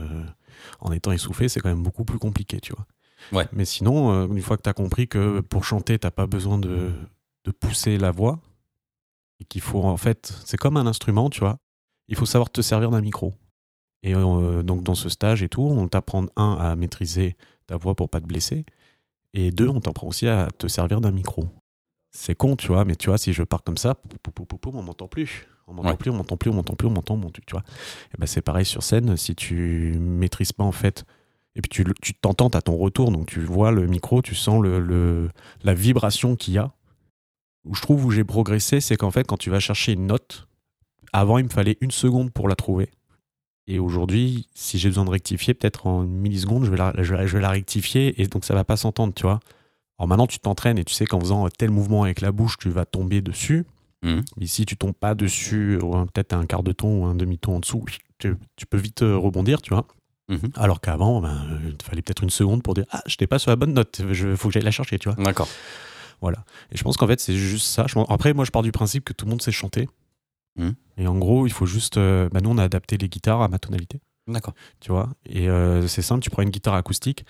en 0.79 0.91
étant 0.91 1.11
essoufflé, 1.11 1.47
c'est 1.49 1.59
quand 1.59 1.69
même 1.69 1.83
beaucoup 1.83 2.05
plus 2.05 2.17
compliqué, 2.19 2.59
tu 2.59 2.73
vois. 2.73 2.85
Ouais. 3.33 3.47
Mais 3.53 3.65
sinon, 3.65 4.11
euh, 4.13 4.27
une 4.27 4.41
fois 4.41 4.57
que 4.57 4.63
tu 4.63 4.69
as 4.69 4.73
compris 4.73 5.07
que 5.07 5.41
pour 5.41 5.63
chanter, 5.63 5.99
t'as 5.99 6.09
pas 6.11 6.25
besoin 6.25 6.57
de, 6.57 6.91
de 7.45 7.51
pousser 7.51 7.97
la 7.99 8.09
voix, 8.11 8.39
et 9.39 9.45
qu'il 9.45 9.61
faut 9.61 9.83
en 9.83 9.97
fait, 9.97 10.33
c'est 10.45 10.57
comme 10.57 10.77
un 10.77 10.87
instrument, 10.87 11.29
tu 11.29 11.41
vois. 11.41 11.57
Il 12.07 12.15
faut 12.15 12.25
savoir 12.25 12.49
te 12.49 12.61
servir 12.61 12.89
d'un 12.89 13.01
micro. 13.01 13.33
Et 14.03 14.15
euh, 14.15 14.63
donc 14.63 14.83
dans 14.83 14.95
ce 14.95 15.09
stage 15.09 15.43
et 15.43 15.49
tout, 15.49 15.61
on 15.63 15.87
t'apprend 15.87 16.25
un 16.35 16.53
à 16.59 16.75
maîtriser 16.75 17.35
ta 17.67 17.77
voix 17.77 17.95
pour 17.95 18.09
pas 18.09 18.19
te 18.19 18.25
blesser, 18.25 18.65
et 19.33 19.51
deux, 19.51 19.67
on 19.69 19.79
t'apprend 19.79 20.07
aussi 20.07 20.27
à 20.27 20.47
te 20.57 20.67
servir 20.67 21.01
d'un 21.01 21.11
micro. 21.11 21.45
C'est 22.13 22.35
con, 22.35 22.55
tu 22.57 22.67
vois, 22.67 22.83
mais 22.83 22.95
tu 22.97 23.07
vois, 23.09 23.17
si 23.17 23.31
je 23.31 23.43
pars 23.43 23.63
comme 23.63 23.77
ça, 23.77 23.95
pou, 24.23 24.31
pou, 24.31 24.57
pou, 24.57 24.71
on 24.73 24.81
m'entend 24.83 25.07
plus. 25.07 25.47
On 25.67 25.73
m'entend 25.73 25.89
Ouais. 25.89 25.95
plus, 25.95 26.11
on 26.11 26.15
m'entend 26.15 26.35
plus, 26.35 26.49
on 26.49 26.53
m'entend 26.55 26.73
plus, 26.75 26.87
on 26.87 26.91
m'entend, 26.91 27.17
tu 27.45 27.51
vois. 27.51 27.63
Et 28.13 28.17
ben 28.17 28.25
c'est 28.25 28.41
pareil 28.41 28.65
sur 28.65 28.83
scène, 28.83 29.15
si 29.15 29.35
tu 29.35 29.95
maîtrises 29.97 30.51
pas 30.51 30.65
en 30.65 30.73
fait, 30.73 31.05
et 31.55 31.61
puis 31.61 31.69
tu 31.69 31.85
tu 32.01 32.13
t'entends 32.15 32.49
à 32.49 32.61
ton 32.61 32.75
retour, 32.75 33.11
donc 33.11 33.27
tu 33.27 33.39
vois 33.39 33.71
le 33.71 33.87
micro, 33.87 34.21
tu 34.21 34.35
sens 34.35 34.61
le, 34.61 34.79
le- 34.81 35.29
la 35.63 35.73
vibration 35.73 36.35
qu'il 36.35 36.55
y 36.55 36.57
a. 36.57 36.73
Où 37.63 37.75
je 37.75 37.81
trouve 37.81 38.03
où 38.05 38.11
j'ai 38.11 38.23
progressé, 38.25 38.81
c'est 38.81 38.97
qu'en 38.97 39.11
fait, 39.11 39.25
quand 39.27 39.37
tu 39.37 39.49
vas 39.51 39.59
chercher 39.61 39.93
une 39.93 40.07
note, 40.07 40.47
avant 41.13 41.37
il 41.37 41.43
me 41.45 41.49
fallait 41.49 41.77
une 41.79 41.91
seconde 41.91 42.31
pour 42.31 42.49
la 42.49 42.55
trouver. 42.55 42.89
Et 43.73 43.79
aujourd'hui, 43.79 44.47
si 44.53 44.77
j'ai 44.77 44.89
besoin 44.89 45.05
de 45.05 45.09
rectifier, 45.09 45.53
peut-être 45.53 45.87
en 45.87 46.03
une 46.03 46.09
milliseconde, 46.17 46.65
je 46.65 46.71
vais 46.71 46.77
la, 46.77 46.93
je 46.97 47.15
vais- 47.15 47.27
je 47.27 47.37
vais 47.37 47.41
la 47.41 47.49
rectifier 47.51 48.21
et 48.21 48.27
donc 48.27 48.43
ça 48.45 48.53
va 48.53 48.63
pas 48.63 48.75
s'entendre, 48.75 49.13
tu 49.13 49.23
vois. 49.23 49.39
Alors 49.97 50.07
maintenant, 50.09 50.27
tu 50.27 50.39
t'entraînes 50.39 50.77
et 50.77 50.83
tu 50.83 50.93
sais 50.93 51.05
qu'en 51.05 51.19
faisant 51.19 51.47
tel 51.49 51.69
mouvement 51.71 52.03
avec 52.03 52.21
la 52.21 52.31
bouche, 52.31 52.57
tu 52.57 52.69
vas 52.69 52.85
tomber 52.85 53.21
dessus. 53.21 53.65
Mhm. 54.03 54.23
Mais 54.37 54.47
si 54.47 54.65
tu 54.65 54.75
tombes 54.75 54.93
pas 54.95 55.13
dessus, 55.15 55.77
peut-être 56.13 56.33
un 56.33 56.45
quart 56.45 56.63
de 56.63 56.71
ton 56.71 57.03
ou 57.03 57.05
un 57.05 57.15
demi-ton 57.15 57.55
en 57.57 57.59
dessous, 57.59 57.85
tu, 58.17 58.35
tu 58.55 58.65
peux 58.65 58.77
vite 58.77 59.03
euh, 59.03 59.15
rebondir, 59.15 59.61
tu 59.61 59.73
vois. 59.73 59.85
Mhm. 60.27 60.49
Alors 60.55 60.81
qu'avant, 60.81 61.21
ben, 61.21 61.29
euh, 61.51 61.57
il 61.79 61.85
fallait 61.85 62.01
peut-être 62.01 62.23
une 62.23 62.29
seconde 62.29 62.63
pour 62.63 62.73
dire 62.73 62.85
Ah, 62.91 63.01
je 63.05 63.13
n'étais 63.13 63.27
pas 63.27 63.37
sur 63.39 63.51
la 63.51 63.55
bonne 63.55 63.73
note, 63.73 64.01
il 64.03 64.35
faut 64.35 64.47
que 64.49 64.53
j'aille 64.53 64.63
la 64.63 64.71
chercher, 64.71 64.97
tu 64.99 65.07
vois. 65.09 65.23
D'accord. 65.23 65.47
Voilà. 66.19 66.43
Et 66.71 66.77
je 66.77 66.83
pense 66.83 66.97
qu'en 66.97 67.07
fait, 67.07 67.19
c'est 67.19 67.35
juste 67.35 67.65
ça. 67.67 67.85
Je 67.87 67.95
Après, 68.09 68.33
moi, 68.33 68.43
je 68.45 68.51
pars 68.51 68.61
du 68.63 68.71
principe 68.71 69.03
que 69.05 69.13
tout 69.13 69.25
le 69.25 69.29
monde 69.31 69.41
sait 69.41 69.51
chanter. 69.51 69.87
Mhm. 70.57 70.75
Et 70.97 71.07
en 71.07 71.17
gros, 71.17 71.47
il 71.47 71.51
faut 71.53 71.65
juste. 71.65 71.97
euh, 71.97 72.29
bah, 72.29 72.41
nous, 72.41 72.49
on 72.49 72.57
a 72.57 72.63
adapté 72.63 72.97
les 72.97 73.07
guitares 73.09 73.41
à 73.41 73.47
ma 73.47 73.57
tonalité, 73.59 73.99
D'accord. 74.27 74.53
tu 74.79 74.91
vois? 74.91 75.09
Et 75.25 75.49
euh, 75.49 75.87
c'est 75.87 76.01
simple, 76.01 76.21
tu 76.23 76.29
prends 76.29 76.41
une 76.43 76.49
guitare 76.49 76.73
acoustique. 76.75 77.25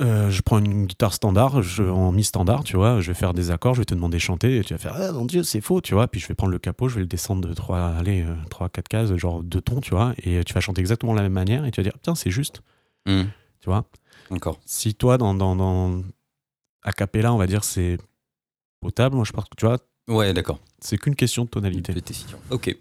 euh, 0.00 0.30
je 0.30 0.40
prends 0.42 0.58
une 0.58 0.86
guitare 0.86 1.12
standard, 1.12 1.62
je, 1.62 1.82
en 1.82 2.12
mi-standard, 2.12 2.64
tu 2.64 2.76
vois, 2.76 3.00
je 3.00 3.08
vais 3.12 3.14
faire 3.14 3.34
des 3.34 3.50
accords, 3.50 3.74
je 3.74 3.80
vais 3.80 3.84
te 3.84 3.94
demander 3.94 4.16
de 4.16 4.22
chanter, 4.22 4.56
et 4.58 4.64
tu 4.64 4.72
vas 4.74 4.78
faire 4.78 4.94
Ah 4.96 5.12
mon 5.12 5.26
dieu, 5.26 5.42
c'est 5.42 5.60
faux, 5.60 5.80
tu 5.80 5.94
vois. 5.94 6.08
Puis 6.08 6.18
je 6.20 6.26
vais 6.28 6.34
prendre 6.34 6.50
le 6.52 6.58
capot, 6.58 6.88
je 6.88 6.94
vais 6.94 7.00
le 7.02 7.06
descendre 7.06 7.46
de 7.46 7.52
3, 7.54 7.78
allez, 7.80 8.24
3, 8.50 8.68
4 8.70 8.88
cases, 8.88 9.14
genre 9.16 9.42
2 9.42 9.60
tons, 9.60 9.80
tu 9.80 9.90
vois, 9.90 10.14
et 10.22 10.42
tu 10.44 10.54
vas 10.54 10.60
chanter 10.60 10.80
exactement 10.80 11.12
de 11.12 11.18
la 11.18 11.22
même 11.24 11.32
manière, 11.32 11.64
et 11.66 11.70
tu 11.70 11.80
vas 11.80 11.84
dire 11.84 11.92
Putain, 11.94 12.14
c'est 12.14 12.30
juste, 12.30 12.62
Mhm. 13.06 13.28
tu 13.60 13.68
vois? 13.68 13.84
D'accord. 14.30 14.58
si 14.64 14.94
toi, 14.94 15.18
dans, 15.18 15.34
dans, 15.34 15.54
dans 15.56 16.02
a 16.82 16.92
cappella, 16.92 17.32
on 17.32 17.36
va 17.38 17.46
dire, 17.46 17.62
c'est 17.62 17.98
potable, 18.80 19.14
moi 19.14 19.24
je 19.24 19.32
pense 19.32 19.44
que 19.44 19.54
tu 19.56 19.66
vois, 19.66 19.78
Ouais, 20.08 20.32
d'accord. 20.34 20.58
c'est 20.80 20.98
qu'une 20.98 21.14
question 21.14 21.44
de 21.44 21.48
tonalité. 21.48 21.94
Ok. 22.50 22.76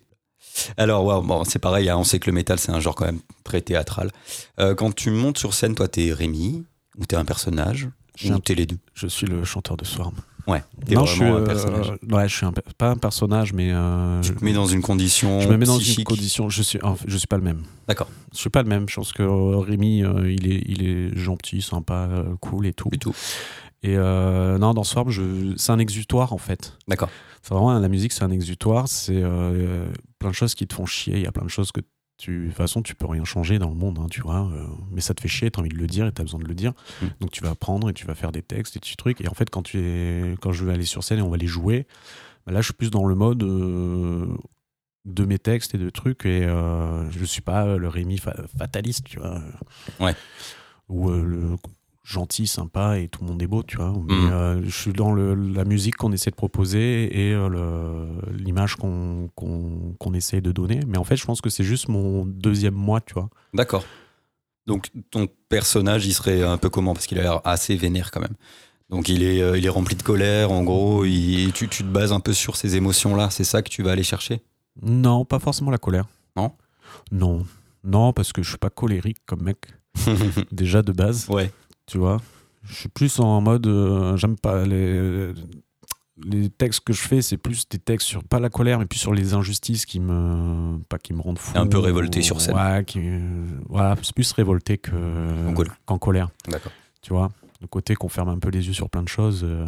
Alors, 0.77 1.21
bon, 1.23 1.43
c'est 1.43 1.59
pareil, 1.59 1.89
hein, 1.89 1.97
on 1.97 2.03
sait 2.03 2.19
que 2.19 2.29
le 2.29 2.33
métal, 2.33 2.59
c'est 2.59 2.71
un 2.71 2.79
genre 2.79 2.95
quand 2.95 3.05
même 3.05 3.19
très 3.43 3.61
théâtral. 3.61 4.11
Euh, 4.59 4.75
quand 4.75 4.93
tu 4.93 5.11
montes 5.11 5.37
sur 5.37 5.53
scène, 5.53 5.75
toi, 5.75 5.87
t'es 5.87 6.11
Rémi, 6.11 6.65
ou 6.97 7.05
t'es 7.05 7.15
un 7.15 7.25
personnage, 7.25 7.87
ou 8.25 8.33
un- 8.33 8.39
t'es 8.39 8.55
les 8.55 8.65
deux? 8.65 8.77
Je 8.93 9.07
suis 9.07 9.27
le 9.27 9.43
chanteur 9.43 9.77
de 9.77 9.85
Swarm. 9.85 10.15
Ouais, 10.47 10.63
t'es 10.87 10.95
Non, 10.95 11.05
je 11.05 11.13
suis, 11.13 11.23
un 11.23 11.35
euh, 11.35 11.45
personnage. 11.45 11.93
ouais, 12.09 12.27
je 12.27 12.35
suis 12.35 12.45
un 12.47 12.51
pas 12.51 12.89
un 12.89 12.97
personnage, 12.97 13.53
mais 13.53 13.69
euh, 13.71 14.19
Tu 14.21 14.33
te 14.33 14.43
mets 14.43 14.53
dans 14.53 14.65
une 14.65 14.81
condition 14.81 15.39
je 15.39 15.47
me 15.47 15.55
mets 15.55 15.67
dans 15.67 15.77
une 15.77 16.03
condition. 16.03 16.49
Je 16.49 16.63
suis, 16.63 16.79
je 17.05 17.17
suis 17.17 17.27
pas 17.27 17.37
le 17.37 17.43
même. 17.43 17.61
D'accord. 17.87 18.09
Je 18.33 18.39
suis 18.39 18.49
pas 18.49 18.63
le 18.63 18.67
même. 18.67 18.89
Je 18.89 18.95
pense 18.95 19.13
que 19.13 19.21
euh, 19.21 19.59
Rémi, 19.59 20.03
euh, 20.03 20.31
il 20.31 20.51
est, 20.51 20.63
il 20.65 20.83
est 20.83 21.15
gentil, 21.15 21.61
sympa, 21.61 22.07
euh, 22.11 22.23
cool 22.41 22.65
et 22.65 22.73
tout. 22.73 22.89
Du 22.89 22.97
tout. 22.97 23.13
Et 23.83 23.97
euh, 23.97 24.57
non, 24.59 24.73
dans 24.73 24.83
Swarm, 24.83 25.09
je, 25.09 25.53
c'est 25.57 25.71
un 25.71 25.79
exutoire 25.79 26.33
en 26.33 26.37
fait. 26.37 26.77
D'accord. 26.87 27.09
C'est 27.41 27.53
vraiment 27.53 27.77
la 27.79 27.87
musique, 27.89 28.11
c'est 28.11 28.23
un 28.23 28.31
exutoire. 28.31 28.87
C'est 28.87 29.21
euh, 29.21 29.91
plein 30.19 30.29
de 30.29 30.35
choses 30.35 30.53
qui 30.53 30.67
te 30.67 30.73
font 30.75 30.85
chier. 30.85 31.15
Il 31.15 31.21
y 31.23 31.27
a 31.27 31.31
plein 31.31 31.45
de 31.45 31.49
choses 31.49 31.71
que 31.71 31.81
Tu, 32.19 32.43
de 32.43 32.47
toute 32.49 32.57
façon, 32.57 32.83
tu 32.83 32.93
peux 32.93 33.07
rien 33.07 33.23
changer 33.25 33.57
dans 33.57 33.69
le 33.69 33.75
monde, 33.75 33.97
hein, 33.99 34.05
tu 34.11 34.21
vois. 34.21 34.47
euh, 34.53 34.67
mais 34.91 35.01
ça 35.01 35.15
te 35.15 35.21
fait 35.21 35.27
chier, 35.27 35.49
t'as 35.49 35.61
envie 35.61 35.69
de 35.69 35.77
le 35.79 35.87
dire 35.87 36.05
et 36.05 36.11
t'as 36.11 36.21
besoin 36.21 36.39
de 36.39 36.45
le 36.47 36.53
dire. 36.53 36.73
Mm. 37.01 37.05
Donc 37.21 37.31
tu 37.31 37.43
vas 37.43 37.55
prendre 37.55 37.89
et 37.89 37.93
tu 37.93 38.05
vas 38.05 38.13
faire 38.13 38.31
des 38.31 38.43
textes, 38.43 38.75
des 38.75 38.79
petits 38.79 38.95
trucs. 38.95 39.19
Et 39.21 39.27
en 39.27 39.33
fait, 39.33 39.49
quand, 39.49 39.63
tu 39.63 39.79
es, 39.79 40.35
quand 40.41 40.51
je 40.51 40.63
vais 40.63 40.73
aller 40.73 40.85
sur 40.85 41.03
scène 41.03 41.17
et 41.17 41.23
on 41.23 41.31
va 41.31 41.37
les 41.37 41.47
jouer, 41.47 41.87
bah 42.45 42.51
là, 42.53 42.61
je 42.61 42.65
suis 42.65 42.73
plus 42.75 42.91
dans 42.91 43.05
le 43.07 43.15
mode 43.15 43.39
de 43.39 45.25
mes 45.25 45.39
textes 45.39 45.73
et 45.73 45.79
de 45.79 45.89
trucs. 45.89 46.25
Et 46.27 46.41
je 46.43 47.25
suis 47.25 47.41
pas 47.41 47.65
le 47.77 47.87
Rémi 47.87 48.19
fa- 48.19 48.35
fataliste, 48.55 49.05
tu 49.05 49.17
vois. 49.17 49.41
Ouais. 49.99 50.15
Ou 50.89 51.09
le 51.09 51.55
gentil, 52.03 52.47
sympa 52.47 52.97
et 52.97 53.07
tout 53.07 53.21
le 53.23 53.29
monde 53.29 53.41
est 53.43 53.47
beau, 53.47 53.63
tu 53.63 53.77
vois. 53.77 53.93
Mais 54.07 54.13
Mm. 54.15 54.31
euh, 54.31 54.61
je 54.65 54.69
suis 54.69 54.93
dans 54.93 55.13
le- 55.13 55.35
la 55.35 55.65
musique 55.65 55.95
qu'on 55.97 56.11
essaie 56.11 56.31
de 56.31 56.35
proposer 56.35 57.29
et 57.29 57.33
euh, 57.33 58.05
l'image 58.33 58.75
qu'on 58.75 59.29
essaie 60.13 60.41
de 60.41 60.51
donner. 60.51 60.79
Mais 60.87 60.97
en 60.97 61.03
fait, 61.03 61.15
je 61.15 61.25
pense 61.25 61.41
que 61.41 61.49
c'est 61.49 61.63
juste 61.63 61.87
mon 61.89 62.25
deuxième 62.25 62.73
mois, 62.73 63.01
tu 63.01 63.13
vois. 63.13 63.29
D'accord. 63.53 63.85
Donc 64.67 64.89
ton 65.09 65.27
personnage, 65.49 66.05
il 66.05 66.13
serait 66.13 66.43
un 66.43 66.57
peu 66.57 66.69
comment? 66.69 66.93
Parce 66.93 67.07
qu'il 67.07 67.19
a 67.19 67.23
l'air 67.23 67.41
assez 67.43 67.75
vénère 67.75 68.11
quand 68.11 68.19
même. 68.21 68.35
Donc 68.89 69.07
il 69.09 69.23
est, 69.23 69.41
euh, 69.41 69.57
il 69.57 69.65
est 69.65 69.69
rempli 69.69 69.95
de 69.95 70.03
colère, 70.03 70.51
en 70.51 70.63
gros. 70.63 71.05
il- 71.05 71.51
tu, 71.53 71.67
tu 71.67 71.83
te 71.83 71.87
bases 71.89 72.11
un 72.13 72.19
peu 72.19 72.33
sur 72.33 72.55
ces 72.55 72.75
émotions-là. 72.75 73.29
C'est 73.29 73.43
ça 73.43 73.61
que 73.61 73.69
tu 73.69 73.83
vas 73.83 73.91
aller 73.91 74.03
chercher? 74.03 74.41
Non, 74.81 75.23
pas 75.25 75.39
forcément 75.39 75.71
la 75.71 75.77
colère. 75.77 76.05
Non? 76.35 76.51
Non. 77.11 77.45
Non, 77.83 78.13
parce 78.13 78.31
que 78.33 78.43
je 78.43 78.49
suis 78.49 78.57
pas 78.57 78.69
colérique 78.69 79.17
comme 79.25 79.41
mec, 79.43 79.57
déjà 80.51 80.81
de 80.81 80.91
base, 80.91 81.27
Ouais. 81.29 81.51
Tu 81.91 81.97
vois. 81.97 82.17
Je 82.63 82.73
suis 82.73 82.89
plus 82.89 83.19
en 83.19 83.41
mode. 83.41 83.67
euh, 83.67 84.15
J'aime 84.17 84.37
pas 84.37 84.65
les. 84.65 85.33
Les 86.23 86.49
textes 86.49 86.81
que 86.83 86.93
je 86.93 87.01
fais, 87.01 87.23
c'est 87.23 87.37
plus 87.37 87.67
des 87.67 87.79
textes 87.79 88.05
sur 88.07 88.23
pas 88.23 88.39
la 88.39 88.49
colère, 88.49 88.77
mais 88.77 88.85
plus 88.85 88.99
sur 88.99 89.11
les 89.13 89.33
injustices 89.33 89.87
qui 89.87 89.99
me 89.99 90.77
pas 90.87 90.99
qui 90.99 91.13
me 91.13 91.21
rendent 91.21 91.39
fou. 91.39 91.57
Un 91.57 91.65
peu 91.65 91.79
révolté 91.79 92.21
sur 92.21 92.39
scène. 92.41 92.55
Ouais, 92.55 92.83
qui, 92.85 92.99
voilà, 93.67 93.95
c'est 94.03 94.13
plus 94.13 94.31
révolté 94.33 94.77
que 94.77 94.91
qu'en 95.85 95.97
colère. 95.97 96.29
D'accord. 96.47 96.71
tu 97.01 97.13
vois. 97.13 97.29
Le 97.59 97.65
côté 97.67 97.95
qu'on 97.95 98.09
ferme 98.09 98.29
un 98.29 98.37
peu 98.37 98.49
les 98.49 98.67
yeux 98.67 98.73
sur 98.73 98.89
plein 98.89 99.01
de 99.01 99.07
choses. 99.09 99.41
euh, 99.43 99.65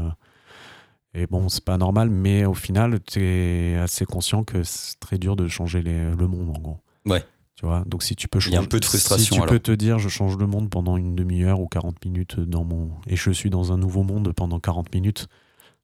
et 1.16 1.26
bon, 1.28 1.50
c'est 1.50 1.64
pas 1.64 1.78
normal, 1.78 2.10
mais 2.12 2.46
au 2.46 2.54
final, 2.56 3.00
tu 3.06 3.24
es 3.24 3.76
assez 3.78 4.06
conscient 4.06 4.44
que 4.44 4.62
c'est 4.64 5.00
très 5.00 5.18
dur 5.18 5.36
de 5.36 5.48
changer 5.48 5.82
les- 5.82 6.12
le 6.12 6.28
monde, 6.28 6.56
en 6.56 6.60
gros. 6.60 6.80
Ouais. 7.08 7.24
Tu 7.56 7.66
vois, 7.66 7.84
donc 7.86 8.02
si 8.04 8.16
tu 8.16 8.28
peux 8.28 8.40
Il 8.46 8.52
y 8.54 8.56
a 8.56 8.62
un 8.62 8.66
peu 8.66 8.80
de 8.80 8.86
frustration, 8.86 9.24
Si 9.24 9.30
tu 9.32 9.36
alors. 9.36 9.48
peux 9.48 9.60
te 9.60 9.72
dire, 9.72 10.00
je 10.00 10.10
change 10.10 10.38
le 10.38 10.48
monde 10.48 10.70
pendant 10.70 10.98
une 10.98 11.16
demi-heure 11.16 11.60
ou 11.60 11.68
40 11.68 12.04
minutes 12.04 12.40
dans 12.40 12.64
mon. 12.64 12.90
Et 13.08 13.16
je 13.16 13.30
suis 13.32 13.50
dans 13.52 13.72
un 13.72 13.78
nouveau 13.78 14.04
monde 14.04 14.34
pendant 14.34 14.60
40 14.60 14.94
minutes, 14.94 15.28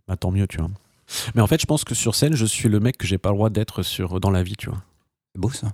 bah 0.07 0.17
tant 0.17 0.31
mieux, 0.31 0.47
tu 0.47 0.57
vois. 0.57 0.69
Mais 1.35 1.41
en 1.41 1.47
fait, 1.47 1.61
je 1.61 1.65
pense 1.67 1.83
que 1.83 1.93
sur 1.95 2.15
scène, 2.15 2.35
je 2.35 2.45
suis 2.45 2.69
le 2.69 2.79
mec 2.79 2.97
que 2.97 3.05
j'ai 3.07 3.17
pas 3.17 3.29
le 3.29 3.35
droit 3.35 3.49
d'être 3.49 3.83
sur, 3.83 4.19
dans 4.19 4.31
la 4.31 4.41
vie, 4.43 4.55
tu 4.57 4.69
vois. 4.69 4.81
C'est 5.33 5.41
beau 5.41 5.49
ça. 5.51 5.71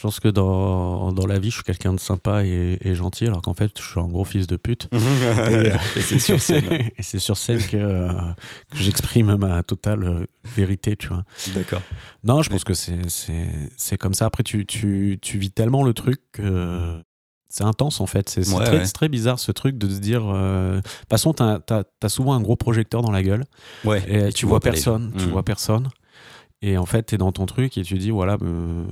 Je 0.00 0.06
pense 0.06 0.18
que 0.18 0.28
dans, 0.28 1.12
dans 1.12 1.26
la 1.26 1.38
vie, 1.38 1.50
je 1.50 1.56
suis 1.56 1.62
quelqu'un 1.62 1.92
de 1.92 2.00
sympa 2.00 2.42
et, 2.46 2.78
et 2.80 2.94
gentil, 2.94 3.26
alors 3.26 3.42
qu'en 3.42 3.52
fait, 3.52 3.72
je 3.78 3.84
suis 3.86 4.00
un 4.00 4.08
gros 4.08 4.24
fils 4.24 4.46
de 4.46 4.56
pute. 4.56 4.88
Et 4.94 6.00
c'est 6.00 6.18
sur 6.18 6.40
scène. 6.40 6.64
et 6.96 7.02
c'est 7.02 7.18
sur 7.18 7.36
scène 7.36 7.60
que, 7.60 7.76
euh, 7.76 8.08
que 8.70 8.78
j'exprime 8.78 9.36
ma 9.36 9.62
totale 9.62 10.04
euh, 10.04 10.24
vérité, 10.56 10.96
tu 10.96 11.08
vois. 11.08 11.24
D'accord. 11.54 11.82
Non, 12.24 12.40
je 12.40 12.48
pense 12.48 12.64
que 12.64 12.72
c'est, 12.72 13.10
c'est, 13.10 13.46
c'est 13.76 13.98
comme 13.98 14.14
ça. 14.14 14.24
Après, 14.24 14.42
tu, 14.42 14.64
tu, 14.64 15.18
tu 15.20 15.36
vis 15.36 15.50
tellement 15.50 15.84
le 15.84 15.92
truc 15.92 16.18
que 16.32 16.98
c'est 17.50 17.64
intense, 17.64 18.00
en 18.00 18.06
fait. 18.06 18.30
C'est, 18.30 18.48
Ouais, 18.54 18.64
très, 18.64 18.78
ouais. 18.78 18.86
c'est 18.86 18.92
très 18.94 19.10
bizarre, 19.10 19.38
ce 19.38 19.52
truc 19.52 19.76
de 19.76 19.86
se 19.90 19.98
dire... 20.00 20.22
euh, 20.32 20.76
De 20.76 20.80
toute 20.80 21.10
façon, 21.10 21.34
t'as, 21.34 21.58
t'as- 21.58 21.84
t'as 22.00 22.08
souvent 22.08 22.32
un 22.32 22.40
gros 22.40 22.56
projecteur 22.56 23.02
dans 23.02 23.10
la 23.12 23.22
gueule 23.22 23.44
Ouais. 23.84 24.02
et, 24.08 24.32
tu, 24.32 24.46
vois 24.46 24.60
personne. 24.60 25.12
Tu 25.18 25.26
Mm. 25.26 25.30
vois 25.30 25.42
personne. 25.42 25.88
Et 26.62 26.76
en 26.76 26.86
fait, 26.86 27.06
tu 27.06 27.14
es 27.14 27.18
dans 27.18 27.32
ton 27.32 27.46
truc 27.46 27.78
et 27.78 27.82
tu 27.82 27.96
dis, 27.96 28.10
voilà, 28.10 28.36
euh, 28.42 28.84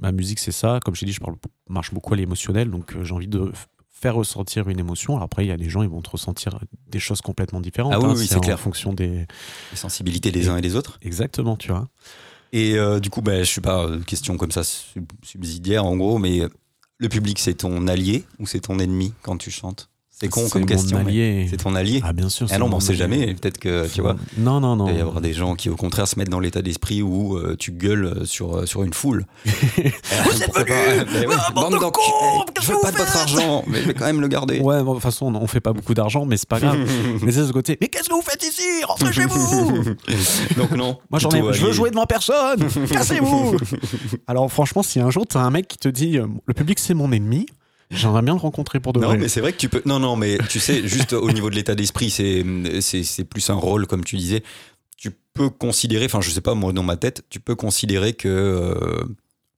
ma 0.00 0.10
musique, 0.10 0.38
c'est 0.38 0.52
ça. 0.52 0.80
Comme 0.84 0.94
je 0.94 1.00
t'ai 1.00 1.06
dit, 1.06 1.12
je 1.12 1.20
parle, 1.20 1.36
marche 1.68 1.92
beaucoup 1.92 2.14
à 2.14 2.16
l'émotionnel. 2.16 2.70
Donc, 2.70 2.94
euh, 2.94 3.04
j'ai 3.04 3.12
envie 3.12 3.28
de 3.28 3.52
faire 3.90 4.14
ressentir 4.14 4.68
une 4.68 4.78
émotion. 4.78 5.14
Alors 5.14 5.24
après, 5.24 5.44
il 5.44 5.48
y 5.48 5.52
a 5.52 5.56
des 5.56 5.68
gens, 5.68 5.82
ils 5.82 5.88
vont 5.88 6.02
te 6.02 6.10
ressentir 6.10 6.58
des 6.88 6.98
choses 7.00 7.20
complètement 7.20 7.60
différentes. 7.60 7.92
Ah 7.94 7.98
oui, 8.00 8.06
hein. 8.06 8.14
oui, 8.16 8.26
c'est 8.26 8.36
en 8.36 8.40
clair. 8.40 8.58
fonction 8.58 8.92
des... 8.92 9.26
Les 9.70 9.76
sensibilités 9.76 10.30
des 10.30 10.48
uns 10.48 10.56
et 10.56 10.62
des 10.62 10.76
autres. 10.76 10.98
Exactement, 11.02 11.56
tu 11.56 11.68
vois. 11.68 11.88
Et 12.52 12.78
euh, 12.78 13.00
du 13.00 13.10
coup, 13.10 13.20
bah, 13.20 13.42
je 13.42 13.50
sais 13.50 13.60
pas, 13.60 13.84
euh, 13.84 14.00
question 14.00 14.36
comme 14.36 14.52
ça 14.52 14.64
sub- 14.64 15.10
subsidiaire 15.22 15.84
en 15.84 15.96
gros, 15.96 16.18
mais 16.18 16.42
le 16.98 17.08
public, 17.08 17.38
c'est 17.38 17.54
ton 17.54 17.86
allié 17.86 18.24
ou 18.38 18.46
c'est 18.46 18.60
ton 18.60 18.78
ennemi 18.78 19.12
quand 19.22 19.36
tu 19.36 19.50
chantes? 19.50 19.90
C'est 20.16 20.28
con 20.28 20.48
comme 20.48 20.64
question. 20.64 20.96
C'est 21.50 21.56
ton 21.56 21.74
allié 21.74 22.00
Ah, 22.04 22.12
bien 22.12 22.28
sûr. 22.28 22.46
Ah 22.50 22.58
non, 22.58 22.66
mais 22.66 22.70
mon 22.70 22.76
on 22.76 22.80
sait 22.80 22.94
jamais. 22.94 23.34
Peut-être 23.34 23.58
que, 23.58 23.88
tu 23.92 24.00
vois, 24.00 24.14
Non, 24.38 24.60
non, 24.60 24.76
non. 24.76 24.86
il 24.86 24.92
va 24.92 24.98
y 24.98 25.00
avoir 25.00 25.20
des 25.20 25.32
gens 25.32 25.56
qui, 25.56 25.68
au 25.68 25.74
contraire, 25.74 26.06
se 26.06 26.16
mettent 26.16 26.28
dans 26.30 26.38
l'état 26.38 26.62
d'esprit 26.62 27.02
où 27.02 27.36
euh, 27.36 27.56
tu 27.58 27.72
gueules 27.72 28.24
sur, 28.24 28.58
euh, 28.58 28.66
sur 28.66 28.84
une 28.84 28.94
foule. 28.94 29.26
Vous 29.44 29.50
êtes 30.42 30.52
Pourquoi 30.52 30.64
venus 30.64 31.28
Ah, 31.36 31.50
bande 31.52 31.72
de 31.72 31.78
cons, 31.78 31.90
Je 32.62 32.72
veux 32.72 32.78
pas 32.80 32.92
de 32.92 32.96
votre 32.96 33.16
argent, 33.16 33.64
mais 33.66 33.82
je 33.82 33.88
vais 33.88 33.94
quand 33.94 34.04
même 34.04 34.20
le 34.20 34.28
garder. 34.28 34.60
Ouais, 34.60 34.84
bon, 34.84 34.90
de 34.90 34.94
toute 34.96 35.02
façon, 35.02 35.34
on 35.34 35.46
fait 35.48 35.60
pas 35.60 35.72
beaucoup 35.72 35.94
d'argent, 35.94 36.26
mais 36.26 36.36
c'est 36.36 36.48
pas 36.48 36.60
grave. 36.60 36.78
mais 37.22 37.32
c'est 37.32 37.44
ce 37.44 37.52
côté. 37.52 37.76
Mais 37.80 37.88
qu'est-ce 37.88 38.08
que 38.08 38.14
vous 38.14 38.22
faites 38.22 38.44
ici? 38.44 38.62
Rentrez 38.86 39.12
chez 39.12 39.26
vous 39.26 39.82
Donc 40.56 40.70
non. 40.76 40.96
Moi, 41.10 41.18
j'en 41.18 41.30
ai, 41.30 41.52
je 41.52 41.66
veux 41.66 41.72
jouer 41.72 41.90
devant 41.90 42.06
personne. 42.06 42.64
Cassez-vous. 42.88 43.56
Alors, 44.28 44.50
franchement, 44.52 44.84
si 44.84 45.00
un 45.00 45.10
jour 45.10 45.24
t'as 45.26 45.40
un 45.40 45.50
mec 45.50 45.66
qui 45.66 45.78
te 45.78 45.88
dit, 45.88 46.18
euh, 46.18 46.26
le 46.46 46.54
public 46.54 46.78
c'est 46.78 46.94
mon 46.94 47.10
ennemi, 47.10 47.46
j'aimerais 47.90 48.22
bien 48.22 48.34
le 48.34 48.40
rencontrer 48.40 48.80
pour 48.80 48.92
de 48.92 49.00
Non, 49.00 49.08
vrai. 49.08 49.18
mais 49.18 49.28
c'est 49.28 49.40
vrai 49.40 49.52
que 49.52 49.58
tu 49.58 49.68
peux. 49.68 49.82
Non, 49.86 49.98
non, 49.98 50.16
mais 50.16 50.38
tu 50.48 50.60
sais, 50.60 50.86
juste 50.86 51.12
au 51.12 51.30
niveau 51.32 51.50
de 51.50 51.54
l'état 51.54 51.74
d'esprit, 51.74 52.10
c'est 52.10 52.44
c'est 52.80 53.02
c'est 53.04 53.24
plus 53.24 53.48
un 53.50 53.54
rôle, 53.54 53.86
comme 53.86 54.04
tu 54.04 54.16
disais. 54.16 54.42
Tu 54.96 55.10
peux 55.34 55.50
considérer, 55.50 56.06
enfin, 56.06 56.20
je 56.20 56.30
sais 56.30 56.40
pas, 56.40 56.54
moi, 56.54 56.72
dans 56.72 56.82
ma 56.82 56.96
tête, 56.96 57.24
tu 57.28 57.40
peux 57.40 57.54
considérer 57.54 58.12
que 58.14 58.28
euh, 58.28 59.04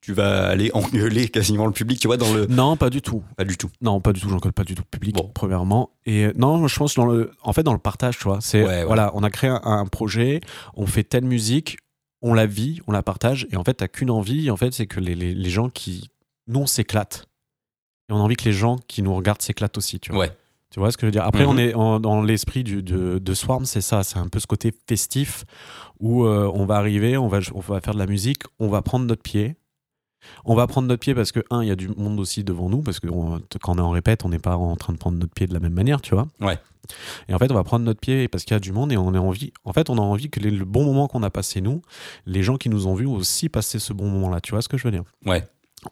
tu 0.00 0.12
vas 0.12 0.46
aller 0.48 0.70
engueuler 0.74 1.28
quasiment 1.28 1.66
le 1.66 1.72
public, 1.72 2.00
tu 2.00 2.06
vois, 2.08 2.16
dans 2.16 2.32
le. 2.32 2.46
Non, 2.46 2.76
pas 2.76 2.90
du 2.90 3.02
tout. 3.02 3.22
Pas 3.36 3.44
du 3.44 3.56
tout. 3.56 3.70
Non, 3.80 4.00
pas 4.00 4.12
du 4.12 4.20
tout. 4.20 4.28
J'en 4.28 4.38
colle 4.38 4.52
pas 4.52 4.64
du 4.64 4.74
tout 4.74 4.82
le 4.82 4.90
public, 4.98 5.14
Bon. 5.14 5.30
premièrement. 5.34 5.90
Et 6.04 6.24
euh, 6.24 6.32
non, 6.36 6.66
je 6.66 6.76
pense 6.78 6.94
dans 6.94 7.06
le, 7.06 7.30
en 7.42 7.52
fait, 7.52 7.62
dans 7.62 7.72
le 7.72 7.78
partage, 7.78 8.18
tu 8.18 8.24
vois. 8.24 8.38
C'est 8.40 8.62
Ouais, 8.62 8.68
ouais. 8.68 8.84
voilà, 8.84 9.10
on 9.14 9.22
a 9.22 9.30
créé 9.30 9.50
un, 9.50 9.60
un 9.64 9.86
projet, 9.86 10.40
on 10.74 10.86
fait 10.86 11.04
telle 11.04 11.24
musique, 11.24 11.76
on 12.22 12.34
la 12.34 12.46
vit, 12.46 12.80
on 12.86 12.92
la 12.92 13.02
partage, 13.02 13.46
et 13.52 13.56
en 13.56 13.62
fait, 13.64 13.74
t'as 13.74 13.88
qu'une 13.88 14.10
envie, 14.10 14.50
en 14.50 14.56
fait, 14.56 14.72
c'est 14.72 14.86
que 14.86 14.98
les, 15.00 15.14
les, 15.14 15.34
les 15.34 15.50
gens 15.50 15.68
qui, 15.68 16.08
nous, 16.48 16.60
on 16.60 16.66
s'éclate. 16.66 17.26
Et 18.08 18.12
on 18.12 18.16
a 18.16 18.20
envie 18.20 18.36
que 18.36 18.44
les 18.44 18.52
gens 18.52 18.76
qui 18.88 19.02
nous 19.02 19.14
regardent 19.14 19.42
s'éclatent 19.42 19.76
aussi, 19.78 19.98
tu 20.00 20.12
vois. 20.12 20.20
Ouais. 20.26 20.32
Tu 20.70 20.80
vois 20.80 20.90
ce 20.90 20.96
que 20.96 21.02
je 21.02 21.06
veux 21.06 21.12
dire? 21.12 21.24
Après, 21.24 21.44
Mhm. 21.44 21.50
on 21.50 21.58
est 21.58 21.74
en- 21.74 22.00
dans 22.00 22.22
l'esprit 22.22 22.64
de, 22.64 22.80
de 23.18 23.34
Swarm, 23.34 23.64
c'est 23.64 23.80
ça, 23.80 24.02
c'est 24.02 24.18
un 24.18 24.28
peu 24.28 24.38
ce 24.40 24.46
côté 24.46 24.72
festif 24.88 25.44
où 26.00 26.24
euh, 26.24 26.50
on 26.54 26.66
va 26.66 26.76
arriver, 26.76 27.16
on 27.16 27.28
va, 27.28 27.38
on 27.54 27.60
va 27.60 27.80
faire 27.80 27.94
de 27.94 27.98
la 27.98 28.06
musique, 28.06 28.42
on 28.58 28.68
va 28.68 28.82
prendre 28.82 29.06
notre 29.06 29.22
pied. 29.22 29.56
On 30.44 30.56
va 30.56 30.66
prendre 30.66 30.88
notre 30.88 31.00
pied 31.00 31.14
parce 31.14 31.30
que, 31.30 31.40
un, 31.50 31.62
il 31.62 31.68
y 31.68 31.70
a 31.70 31.76
du 31.76 31.88
monde 31.88 32.18
aussi 32.18 32.42
devant 32.42 32.68
nous, 32.68 32.82
parce 32.82 32.98
que 32.98 33.06
on- 33.08 33.40
quand 33.62 33.74
on 33.76 33.78
est 33.78 33.80
en 33.80 33.90
répète, 33.90 34.24
on 34.24 34.28
n'est 34.28 34.40
pas 34.40 34.56
en 34.56 34.74
train 34.74 34.92
de 34.92 34.98
prendre 34.98 35.16
notre 35.18 35.32
pied 35.32 35.46
de 35.46 35.54
la 35.54 35.60
même 35.60 35.72
manière, 35.74 36.00
tu 36.00 36.14
vois. 36.14 36.26
Ouais. 36.40 36.58
Et 37.28 37.34
en 37.34 37.38
fait, 37.38 37.50
on 37.50 37.54
va 37.54 37.62
prendre 37.64 37.84
notre 37.84 38.00
pied 38.00 38.26
parce 38.28 38.44
qu'il 38.44 38.54
y 38.54 38.56
a 38.56 38.60
du 38.60 38.72
monde 38.72 38.92
et 38.92 38.96
on 38.96 39.14
a 39.14 39.18
envie. 39.20 39.52
En 39.64 39.72
fait, 39.72 39.88
on 39.88 39.98
a 39.98 40.00
envie 40.00 40.28
que 40.30 40.40
les- 40.40 40.50
le 40.50 40.64
bon 40.64 40.84
moment 40.84 41.06
qu'on 41.06 41.22
a 41.22 41.30
passé 41.30 41.60
nous, 41.60 41.80
les 42.26 42.42
gens 42.42 42.56
qui 42.56 42.68
nous 42.68 42.86
ont 42.88 42.94
vus 42.94 43.06
aussi 43.06 43.48
passer 43.48 43.78
ce 43.78 43.92
bon 43.92 44.08
moment-là. 44.08 44.40
Tu 44.40 44.50
vois 44.50 44.62
ce 44.62 44.68
que 44.68 44.76
je 44.76 44.84
veux 44.84 44.90
dire? 44.92 45.04
Ouais. 45.24 45.44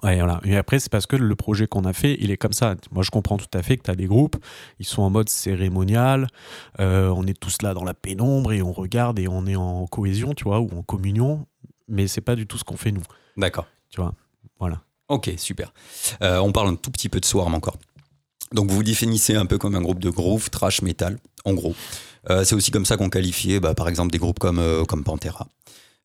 Ouais, 0.03 0.18
voilà. 0.18 0.41
Et 0.45 0.57
après, 0.57 0.78
c'est 0.78 0.91
parce 0.91 1.07
que 1.07 1.16
le 1.16 1.35
projet 1.37 1.66
qu'on 1.66 1.85
a 1.85 1.93
fait, 1.93 2.16
il 2.20 2.30
est 2.30 2.37
comme 2.37 2.53
ça. 2.53 2.74
Moi, 2.91 3.03
je 3.03 3.11
comprends 3.11 3.37
tout 3.37 3.47
à 3.53 3.62
fait 3.62 3.76
que 3.76 3.82
tu 3.82 3.91
as 3.91 3.95
des 3.95 4.07
groupes, 4.07 4.37
ils 4.78 4.87
sont 4.87 5.03
en 5.03 5.11
mode 5.11 5.28
cérémonial, 5.28 6.28
euh, 6.80 7.09
on 7.09 7.26
est 7.26 7.39
tous 7.39 7.62
là 7.62 7.74
dans 7.74 7.85
la 7.85 7.95
pénombre 7.95 8.53
et 8.53 8.62
on 8.62 8.72
regarde 8.72 9.18
et 9.18 9.28
on 9.28 9.47
est 9.47 9.57
en 9.57 9.87
cohésion, 9.87 10.35
tu 10.35 10.45
vois, 10.45 10.61
ou 10.61 10.70
en 10.76 10.82
communion, 10.82 11.47
mais 11.87 12.09
c'est 12.09 12.22
pas 12.22 12.35
du 12.35 12.47
tout 12.47 12.59
ce 12.59 12.64
qu'on 12.64 12.76
fait 12.76 12.93
nous, 12.93 13.03
D'accord. 13.37 13.66
tu 13.91 14.01
vois. 14.01 14.14
Voilà. 14.59 14.80
Ok, 15.09 15.30
super. 15.37 15.72
Euh, 16.22 16.39
on 16.39 16.51
parle 16.51 16.68
un 16.68 16.76
tout 16.76 16.91
petit 16.91 17.09
peu 17.11 17.20
de 17.20 17.26
Swarm 17.26 17.55
encore. 17.55 17.76
Donc 18.53 18.70
vous 18.70 18.76
vous 18.76 18.82
définissez 18.82 19.37
un 19.37 19.47
peu 19.47 19.59
comme 19.59 19.74
un 19.74 19.82
groupe 19.82 20.01
de 20.01 20.11
groove, 20.11 20.49
trash 20.51 20.82
metal, 20.82 21.18
en 21.45 21.53
gros. 21.53 21.74
Euh, 22.30 22.43
c'est 22.43 22.55
aussi 22.55 22.70
comme 22.70 22.87
ça 22.87 22.97
qu'on 22.97 23.11
qualifiait, 23.11 23.61
bah, 23.61 23.74
par 23.74 23.89
exemple, 23.89 24.11
des 24.11 24.18
groupes 24.18 24.39
comme, 24.39 24.85
comme 24.89 25.05
Pantera. 25.05 25.47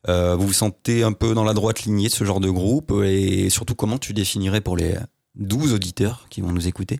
Euh, 0.08 0.36
vous 0.36 0.48
vous 0.48 0.54
sentez 0.54 1.04
un 1.04 1.12
peu 1.12 1.34
dans 1.34 1.44
la 1.44 1.54
droite 1.54 1.84
lignée 1.84 2.08
de 2.08 2.14
ce 2.14 2.24
genre 2.24 2.40
de 2.40 2.50
groupe 2.50 2.94
et 3.04 3.50
surtout 3.50 3.76
comment 3.76 3.98
tu 3.98 4.14
définirais 4.14 4.62
pour 4.62 4.78
les 4.78 4.96
12 5.36 5.74
auditeurs 5.74 6.28
qui 6.30 6.42
vont 6.42 6.52
nous 6.52 6.68
écouter 6.68 7.00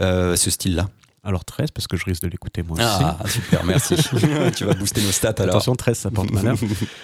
euh, 0.00 0.36
ce 0.36 0.50
style-là? 0.50 0.88
Alors 1.22 1.46
13, 1.46 1.70
parce 1.70 1.86
que 1.86 1.96
je 1.96 2.04
risque 2.04 2.22
de 2.22 2.28
l'écouter 2.28 2.62
moi 2.62 2.76
aussi. 2.76 2.86
Ah, 2.86 3.18
super, 3.26 3.64
merci. 3.64 3.94
tu 4.56 4.64
vas 4.64 4.74
booster 4.74 5.00
nos 5.00 5.10
stats 5.12 5.34
alors. 5.38 5.56
Attention, 5.56 5.74
13, 5.74 5.96
ça 5.96 6.10
porte 6.10 6.30
malheur. 6.30 6.56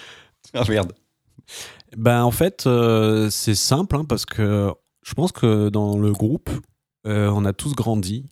ah, 0.55 0.65
merde. 0.69 0.93
Ben, 1.97 2.23
en 2.23 2.31
fait, 2.31 2.67
euh, 2.67 3.31
c'est 3.31 3.55
simple, 3.55 3.97
hein, 3.97 4.05
parce 4.07 4.27
que 4.27 4.73
je 5.03 5.15
pense 5.15 5.33
que 5.33 5.71
dans 5.71 5.97
le 5.97 6.13
groupe, 6.13 6.51
on 7.07 7.45
a 7.47 7.55
tous 7.55 7.75
grandi, 7.75 8.29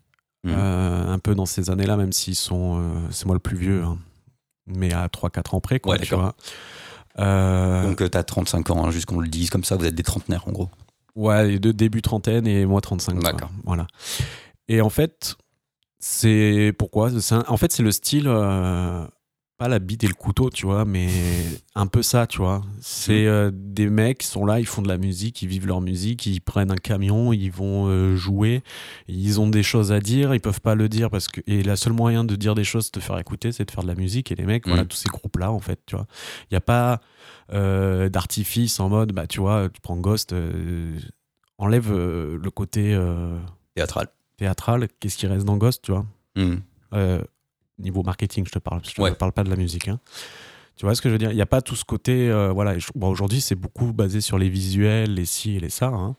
euh, 0.47 1.09
un 1.09 1.19
peu 1.19 1.35
dans 1.35 1.47
ces 1.47 1.71
années-là, 1.71 1.97
même 1.97 2.13
s'ils 2.13 2.37
sont. 2.37 3.09
c'est 3.11 3.25
moi 3.25 3.35
le 3.35 3.41
plus 3.41 3.57
vieux, 3.57 3.83
hein, 3.83 3.99
mais 4.67 4.93
à 4.93 5.09
3-4 5.09 5.55
ans 5.55 5.61
près, 5.61 5.81
quoi, 5.81 5.95
Ouais, 5.97 6.03
tu 6.03 6.15
vois. 6.15 6.35
Euh, 7.19 7.83
Donc 7.89 8.01
euh, 8.03 8.09
t'as 8.09 8.23
35 8.23 8.71
ans, 8.71 8.85
hein, 8.87 8.91
juste 8.91 9.07
qu'on 9.07 9.21
le 9.21 9.29
dise 9.29 9.51
comme 9.51 9.65
ça, 9.65 9.77
vous 9.77 9.85
êtes 9.87 9.95
des 9.95 10.03
trentenaires 10.03 10.47
en 10.49 10.53
gros. 10.53 10.69
ouais, 11.17 11.59
deux 11.59 11.73
début 11.73 12.03
trentaine 12.03 12.47
et 12.47 12.65
moi 12.67 12.81
35. 12.81 13.13
tu 13.15 13.19
vois. 13.21 13.33
D'accord. 13.33 13.51
Voilà. 13.65 13.87
Et 14.69 14.81
en 14.81 14.91
fait, 14.91 15.37
c'est 15.99 16.73
pourquoi? 16.79 17.11
Un- 17.31 17.45
En 17.49 17.57
fait, 17.57 17.73
c'est 17.73 17.83
le 17.83 17.91
style. 17.93 18.29
euh, 18.29 19.05
pas 19.59 19.67
la 19.69 19.81
bite 19.81 20.05
et 20.05 20.07
le 20.09 20.15
couteau, 20.15 20.51
tu 20.51 20.67
vois, 20.67 20.85
mais 20.85 21.09
un 21.75 21.89
peu 21.89 22.01
ça, 22.03 22.29
tu 22.29 22.39
vois. 22.39 22.63
C'est 22.81 23.27
euh, 23.27 23.51
des 23.53 23.89
mecs 23.91 24.19
qui 24.19 24.27
sont 24.29 24.47
là, 24.47 24.61
ils 24.61 24.67
font 24.67 24.83
de 24.83 24.89
la 24.89 24.99
musique, 24.99 25.43
ils 25.43 25.49
vivent 25.49 25.67
leur 25.67 25.81
musique, 25.81 26.27
ils 26.27 26.41
prennent 26.41 26.71
un 26.71 26.77
camion, 26.77 27.33
ils 27.33 27.51
vont 27.51 27.89
euh, 27.89 28.15
jouer, 28.15 28.63
ils 29.09 29.41
ont 29.41 29.49
des 29.49 29.65
choses 29.65 29.91
à 29.91 29.99
dire, 29.99 30.33
ils 30.33 30.41
peuvent 30.41 30.61
pas 30.61 30.77
le 30.77 30.89
dire 30.89 31.11
parce 31.11 31.27
que 31.27 31.41
et 31.49 31.63
la 31.65 31.75
seule 31.75 31.93
moyen 31.93 32.23
de 32.23 32.37
dire 32.37 32.55
des 32.55 32.63
choses, 32.65 32.93
de 32.93 33.01
faire 33.01 33.19
écouter, 33.19 33.51
c'est 33.51 33.65
de 33.65 33.71
faire 33.73 33.83
de 33.83 33.89
la 33.89 33.97
musique 33.97 34.31
et 34.31 34.37
les 34.37 34.45
mecs, 34.47 34.67
voilà, 34.67 34.83
Mhm. 34.83 34.89
tous 34.89 34.97
ces 34.97 35.09
groupes 35.09 35.37
là, 35.39 35.51
en 35.51 35.59
fait, 35.61 35.81
tu 35.87 35.97
vois. 35.97 36.07
Il 36.51 36.55
y 36.55 36.57
a 36.57 36.61
pas 36.61 37.01
euh, 37.53 38.09
d'artifice 38.09 38.79
en 38.79 38.89
mode, 38.89 39.13
bah, 39.13 39.27
tu 39.27 39.41
vois, 39.41 39.69
tu 39.69 39.81
prends 39.81 39.97
Ghost, 39.97 40.35
enlève 41.59 41.93
le 41.93 42.51
côté 42.51 42.97
Théâtral. 43.75 44.09
théâtral, 44.37 44.89
qu'est-ce 45.01 45.17
qui 45.19 45.27
reste 45.27 45.45
dans 45.47 45.57
Ghost, 45.57 45.83
tu 45.83 45.91
vois 45.93 46.07
Hmm. 46.37 46.59
Niveau 47.79 48.03
marketing, 48.03 48.45
je 48.47 48.53
te 48.53 48.59
parle. 48.59 48.81
Je 48.85 48.93
te 48.95 49.01
Ouais. 49.01 49.15
parle 49.15 49.33
pas 49.33 49.45
de 49.45 49.51
la 49.51 49.57
musique. 49.57 49.89
hein. 49.89 50.01
Tu 50.77 50.85
vois 50.87 50.95
ce 50.95 51.03
que 51.03 51.09
je 51.09 51.15
veux 51.15 51.19
dire? 51.19 51.33
Il 51.33 51.35
n'y 51.37 51.43
a 51.43 51.47
pas 51.47 51.61
tout 51.61 51.75
ce 51.77 51.85
côté. 51.85 52.29
euh, 52.31 52.53
voilà. 52.53 52.79
je- 52.79 52.89
bon, 52.95 53.09
Aujourd'hui, 53.09 53.41
c'est 53.41 53.55
beaucoup 53.57 53.93
basé 53.93 54.21
sur 54.21 54.39
les 54.39 54.49
visuels, 54.49 55.13
les 55.15 55.25
ci 55.25 55.57
et 55.57 55.61
les 55.61 55.71
ça. 55.71 55.89
hein. 55.89 56.15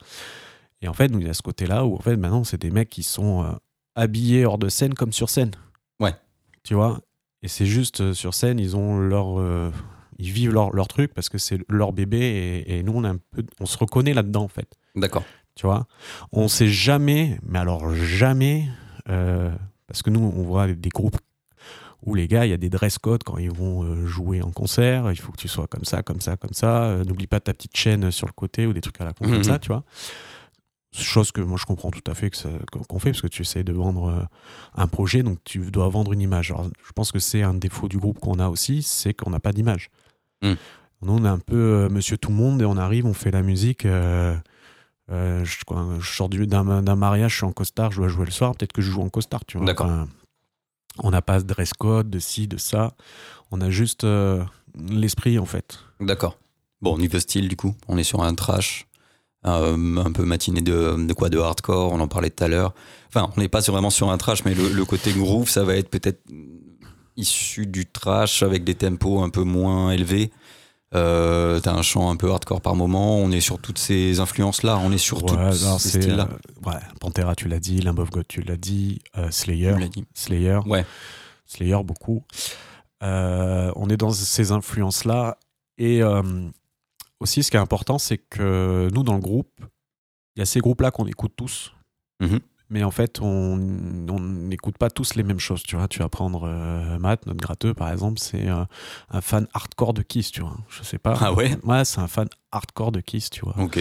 Et 0.82 0.88
en 0.88 0.94
fait, 0.94 1.08
il 1.14 1.26
y 1.26 1.30
a 1.30 1.34
ce 1.34 1.42
côté-là 1.42 1.86
où, 1.86 1.96
en 1.96 2.00
fait, 2.00 2.16
maintenant, 2.18 2.44
c'est 2.44 2.60
des 2.62 2.70
mecs 2.72 2.90
qui 2.90 3.04
sont 3.04 3.44
euh, 3.44 3.52
habillés 3.96 4.46
hors 4.46 4.58
de 4.58 4.68
scène 4.70 4.94
comme 4.94 5.12
sur 5.14 5.30
scène. 5.30 5.52
Ouais. 6.00 6.14
Tu 6.64 6.74
vois? 6.74 7.00
Et 7.42 7.48
c'est 7.48 7.66
juste 7.66 8.02
euh, 8.02 8.14
sur 8.14 8.34
scène, 8.34 8.60
ils 8.60 8.76
ont 8.76 8.98
leur. 9.00 9.72
ils 10.18 10.32
vivent 10.32 10.52
leur, 10.54 10.72
leur 10.76 10.90
truc 10.90 11.14
parce 11.14 11.30
que 11.30 11.38
c'est 11.38 11.60
leur 11.70 11.94
bébé 11.94 12.18
et, 12.68 12.80
et 12.80 12.84
nous, 12.84 12.92
on, 12.94 13.06
est 13.06 13.08
un 13.10 13.18
peu, 13.32 13.46
on 13.62 13.66
se 13.66 13.78
reconnaît 13.78 14.14
là-dedans, 14.14 14.44
en 14.44 14.48
fait. 14.50 14.68
D'accord. 14.96 15.24
Tu 15.56 15.66
vois? 15.66 15.88
On 16.34 16.48
sait 16.50 16.68
jamais, 16.68 17.40
mais 17.46 17.60
alors 17.60 17.94
jamais, 17.96 18.68
parce 19.06 20.02
que 20.04 20.10
nous, 20.10 20.20
on 20.20 20.44
voit 20.44 20.68
des 20.68 20.90
groupes 20.90 21.18
où 22.06 22.16
les 22.16 22.28
gars, 22.28 22.46
il 22.46 22.50
y 22.50 22.54
a 22.54 22.58
des 22.58 22.70
dress 22.70 22.98
codes 22.98 23.24
quand 23.24 23.38
ils 23.38 23.52
vont 23.52 23.84
euh, 23.84 24.06
jouer 24.06 24.42
en 24.42 24.52
concert. 24.52 25.12
Il 25.12 25.18
faut 25.20 25.32
que 25.32 25.38
tu 25.38 25.48
sois 25.48 25.68
comme 25.68 25.84
ça, 25.86 26.02
comme 26.04 26.22
ça, 26.22 26.38
comme 26.38 26.54
ça. 26.54 26.84
Euh, 26.84 27.04
N'oublie 27.04 27.28
pas 27.28 27.40
ta 27.40 27.54
petite 27.54 27.76
chaîne 27.76 28.10
sur 28.12 28.28
le 28.28 28.34
côté 28.34 28.66
ou 28.66 28.74
des 28.74 28.82
trucs 28.82 29.00
à 29.02 29.06
la 29.06 29.14
con 29.14 29.26
Mhm. 29.26 29.34
comme 29.34 29.44
ça, 29.44 29.60
tu 29.60 29.68
vois. 29.68 29.84
Chose 30.92 31.32
que 31.32 31.40
moi 31.42 31.58
je 31.60 31.66
comprends 31.66 31.92
tout 31.92 32.02
à 32.10 32.16
fait 32.16 32.32
qu'on 32.32 32.98
fait 33.00 33.12
parce 33.12 33.22
que 33.22 33.28
tu 33.28 33.44
essaies 33.44 33.64
de 33.64 33.74
vendre 33.74 34.08
euh, 34.10 34.24
un 34.74 34.88
projet, 34.88 35.22
donc 35.22 35.38
tu 35.44 35.60
dois 35.70 35.88
vendre 35.88 36.14
une 36.14 36.22
image. 36.22 36.50
Alors, 36.50 36.66
je 36.84 36.92
pense 36.94 37.12
que 37.12 37.20
c'est 37.20 37.44
un 37.44 37.54
défaut 37.54 37.88
du 37.88 38.00
groupe 38.00 38.20
qu'on 38.20 38.40
a 38.40 38.50
aussi, 38.50 38.82
c'est 38.82 39.14
qu'on 39.14 39.30
n'a 39.30 39.40
pas 39.40 39.52
d'image. 39.52 39.92
Mhm. 40.42 40.56
Nous, 41.04 41.14
on 41.14 41.26
est 41.26 41.30
un 41.30 41.38
peu 41.38 41.56
euh, 41.56 41.90
monsieur 41.90 42.18
tout 42.18 42.30
le 42.30 42.36
monde 42.36 42.62
et 42.64 42.66
on 42.66 42.76
arrive, 42.76 43.06
on 43.06 43.14
fait 43.14 43.30
la 43.32 43.44
musique. 43.44 43.86
euh, 43.86 44.36
euh, 45.12 45.46
je, 45.46 45.58
sors 46.12 46.28
du- 46.30 46.48
d'un 46.48 46.82
d'un 46.82 46.96
mariage, 46.96 47.32
je 47.34 47.38
suis 47.38 47.46
en 47.46 47.52
costard, 47.52 47.92
je 47.92 47.98
dois 47.98 48.08
jouer 48.08 48.26
le 48.26 48.32
soir, 48.32 48.56
peut-être 48.56 48.74
que 48.74 48.82
je 48.82 48.90
joue 48.92 49.02
en 49.02 49.10
costard, 49.10 49.46
tu 49.46 49.58
vois. 49.58 49.66
D'accord. 49.68 49.88
Enfin, 49.88 50.08
on 51.04 51.12
n'a 51.12 51.22
pas 51.22 51.40
de 51.40 51.46
dress 51.46 51.74
code, 51.74 52.10
de 52.10 52.20
ci, 52.20 52.48
de 52.48 52.58
ça. 52.58 52.94
On 53.52 53.62
a 53.62 53.70
juste 53.70 54.04
euh, 54.04 54.44
l'esprit, 54.90 55.40
en 55.40 55.46
fait. 55.46 55.80
D'accord. 56.00 56.38
Bon, 56.82 56.98
niveau 56.98 57.20
style, 57.20 57.48
du 57.48 57.56
coup, 57.56 57.76
on 57.88 57.98
est 57.98 58.04
sur 58.04 58.24
un 58.24 58.36
trash, 58.36 58.88
euh, 59.46 59.98
un 59.98 60.12
peu 60.12 60.24
matinée 60.24 60.62
de, 60.62 60.96
de 60.98 61.14
quoi 61.14 61.30
De 61.30 61.40
hardcore, 61.40 61.92
on 61.92 62.00
en 62.00 62.08
parlait 62.08 62.30
tout 62.30 62.44
à 62.44 62.48
l'heure. 62.48 62.74
Enfin, 63.08 63.30
on 63.36 63.40
n'est 63.42 63.50
pas 63.50 63.62
vraiment 63.62 63.90
sur 63.90 64.10
un 64.10 64.18
trash, 64.18 64.46
mais 64.46 64.54
le, 64.54 64.70
le 64.70 64.86
côté 64.86 65.12
groove, 65.12 65.50
ça 65.50 65.64
va 65.64 65.76
être 65.76 65.90
peut-être 65.90 66.22
issu 67.18 67.68
du 67.68 67.86
trash 67.86 68.44
avec 68.44 68.64
des 68.64 68.76
tempos 68.76 69.22
un 69.22 69.30
peu 69.30 69.44
moins 69.44 69.92
élevés. 69.92 70.32
Euh, 70.96 71.60
T'as 71.60 71.74
un 71.74 71.82
chant 71.82 72.10
un 72.10 72.16
peu 72.16 72.32
hardcore 72.32 72.62
par 72.62 72.76
moment. 72.76 73.18
On 73.18 73.32
est 73.32 73.42
sur 73.42 73.60
toutes 73.60 73.78
ces 73.78 74.20
influences-là. 74.20 74.78
On 74.80 74.92
est 74.92 74.98
sur 74.98 75.24
tous 75.24 75.36
alors 75.36 75.80
ces 75.80 76.02
styles-là. 76.02 76.28
euh, 76.32 76.70
ouais, 76.70 76.80
Pantera, 77.00 77.36
tu 77.36 77.48
l'as 77.48 77.60
dit, 77.60 77.80
Limb 77.82 78.00
of 78.00 78.10
God, 78.10 78.26
tu 78.28 78.42
l'as 78.42 78.58
dit, 78.58 79.00
euh, 79.18 79.30
Slayer, 79.32 79.76
dit. 79.90 80.06
Slayer, 80.14 80.60
Ouais. 80.66 80.86
Slayer 81.46 81.84
beaucoup. 81.84 82.24
Euh, 83.04 83.72
on 83.76 83.90
est 83.90 83.98
dans 83.98 84.12
ces 84.12 84.52
influences-là. 84.52 85.38
Et 85.78 86.02
aussi, 87.20 87.44
ce 87.44 87.52
qui 87.52 87.58
est 87.58 87.60
important, 87.60 87.98
c'est 87.98 88.18
que 88.18 88.90
nous, 88.94 89.04
dans 89.04 89.14
le 89.16 89.22
groupe, 89.22 89.62
il 90.36 90.40
y 90.40 90.42
a 90.42 90.46
ces 90.46 90.60
groupes-là 90.60 90.92
qu'on 90.92 91.06
écoute 91.08 91.34
tous. 91.36 91.74
Mhm. 92.20 92.40
Mais 92.70 92.84
en 92.84 92.92
fait, 92.92 93.20
on 93.22 93.60
on 94.10 94.20
n'écoute 94.20 94.78
pas 94.78 94.90
tous 94.90 95.16
les 95.16 95.24
mêmes 95.24 95.40
choses. 95.40 95.64
Tu 95.64 95.76
vois, 95.76 95.88
tu 95.88 96.00
vas 96.00 96.10
prendre 96.10 96.44
euh, 96.48 97.00
Matt, 97.00 97.26
notre 97.26 97.40
gratteux, 97.40 97.74
par 97.74 97.92
exemple, 97.92 98.20
c'est 98.20 98.48
euh, 98.48 98.64
un 99.10 99.22
fan 99.22 99.48
hardcore 99.54 99.94
de 99.94 100.02
Kiss, 100.02 100.32
tu 100.32 100.42
vois. 100.42 100.56
Je 100.70 100.84
sais 100.84 101.00
pas. 101.00 101.18
Ah 101.20 101.34
ouais? 101.34 101.58
Ouais, 101.64 101.86
c'est 101.86 102.00
un 102.00 102.08
fan 102.08 102.28
hardcore 102.52 102.92
de 102.92 103.00
Kiss, 103.02 103.30
tu 103.30 103.42
vois. 103.42 103.56
Ok. 103.58 103.80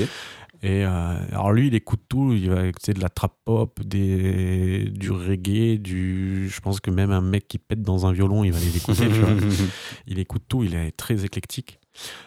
Et 0.61 0.84
euh, 0.84 1.14
alors 1.30 1.53
lui, 1.53 1.68
il 1.68 1.74
écoute 1.74 2.01
tout. 2.09 2.32
Il 2.32 2.51
va 2.51 2.66
écouter 2.66 2.93
de 2.93 3.01
la 3.01 3.09
trap 3.09 3.32
pop, 3.45 3.80
des, 3.84 4.91
du 4.91 5.12
reggae, 5.12 5.78
du. 5.78 6.49
Je 6.49 6.61
pense 6.61 6.80
que 6.80 6.91
même 6.91 7.12
un 7.12 7.20
mec 7.20 7.47
qui 7.47 7.59
pète 7.59 7.82
dans 7.82 8.07
un 8.07 8.12
violon, 8.12 8.43
il 8.43 8.53
va 8.53 8.59
les 8.59 8.76
écouter. 8.76 9.07
tu 9.09 9.20
vois. 9.20 9.30
Il 10.07 10.18
écoute 10.18 10.43
tout. 10.49 10.64
Il 10.64 10.74
est 10.74 10.91
très 10.97 11.24
éclectique. 11.24 11.78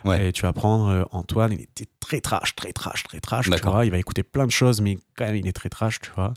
Ouais. 0.06 0.28
Et 0.28 0.32
tu 0.34 0.42
vas 0.44 0.54
prendre 0.54 0.88
euh, 0.90 1.04
Antoine. 1.12 1.54
Il 1.54 1.62
était 1.62 1.86
très 2.00 2.22
trash, 2.22 2.56
très 2.56 2.72
trash, 2.74 3.04
très 3.04 3.20
trash. 3.20 3.50
Tu 3.50 3.58
vois. 3.64 3.86
Il 3.86 3.92
va 3.92 3.98
écouter 3.98 4.24
plein 4.24 4.46
de 4.46 4.52
choses, 4.52 4.82
mais 4.82 4.98
quand 5.18 5.26
même, 5.26 5.36
il 5.36 5.48
est 5.48 5.54
très 5.54 5.70
trash, 5.70 6.00
tu 6.02 6.10
vois. 6.16 6.34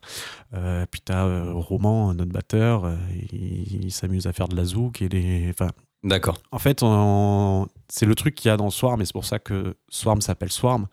Euh, 0.55 0.87
puis 0.91 1.01
t'as 1.05 1.25
euh, 1.27 1.53
Roman, 1.53 2.15
notre 2.15 2.33
batteur. 2.33 2.85
euh, 2.85 2.97
il, 3.33 3.85
il 3.87 3.93
s'amuse 3.93 4.27
à 4.27 4.33
faire 4.33 4.49
de 4.49 4.57
la 4.57 4.65
zouk 4.65 5.03
et 5.03 5.09
des. 5.09 5.47
Enfin, 5.51 5.71
D'accord. 6.03 6.39
en 6.53 6.59
fait, 6.59 6.83
on- 6.83 7.67
c'est 7.89 8.07
le 8.07 8.15
truc 8.15 8.35
qu'il 8.35 8.49
y 8.49 8.53
a 8.53 8.57
dans 8.57 8.71
Swarm, 8.71 9.01
et 9.01 9.05
c'est 9.07 9.13
pour 9.13 9.25
ça 9.25 9.39
que 9.39 9.77
Swarm 9.89 10.21
s'appelle 10.21 10.53
Swarm. 10.53 10.87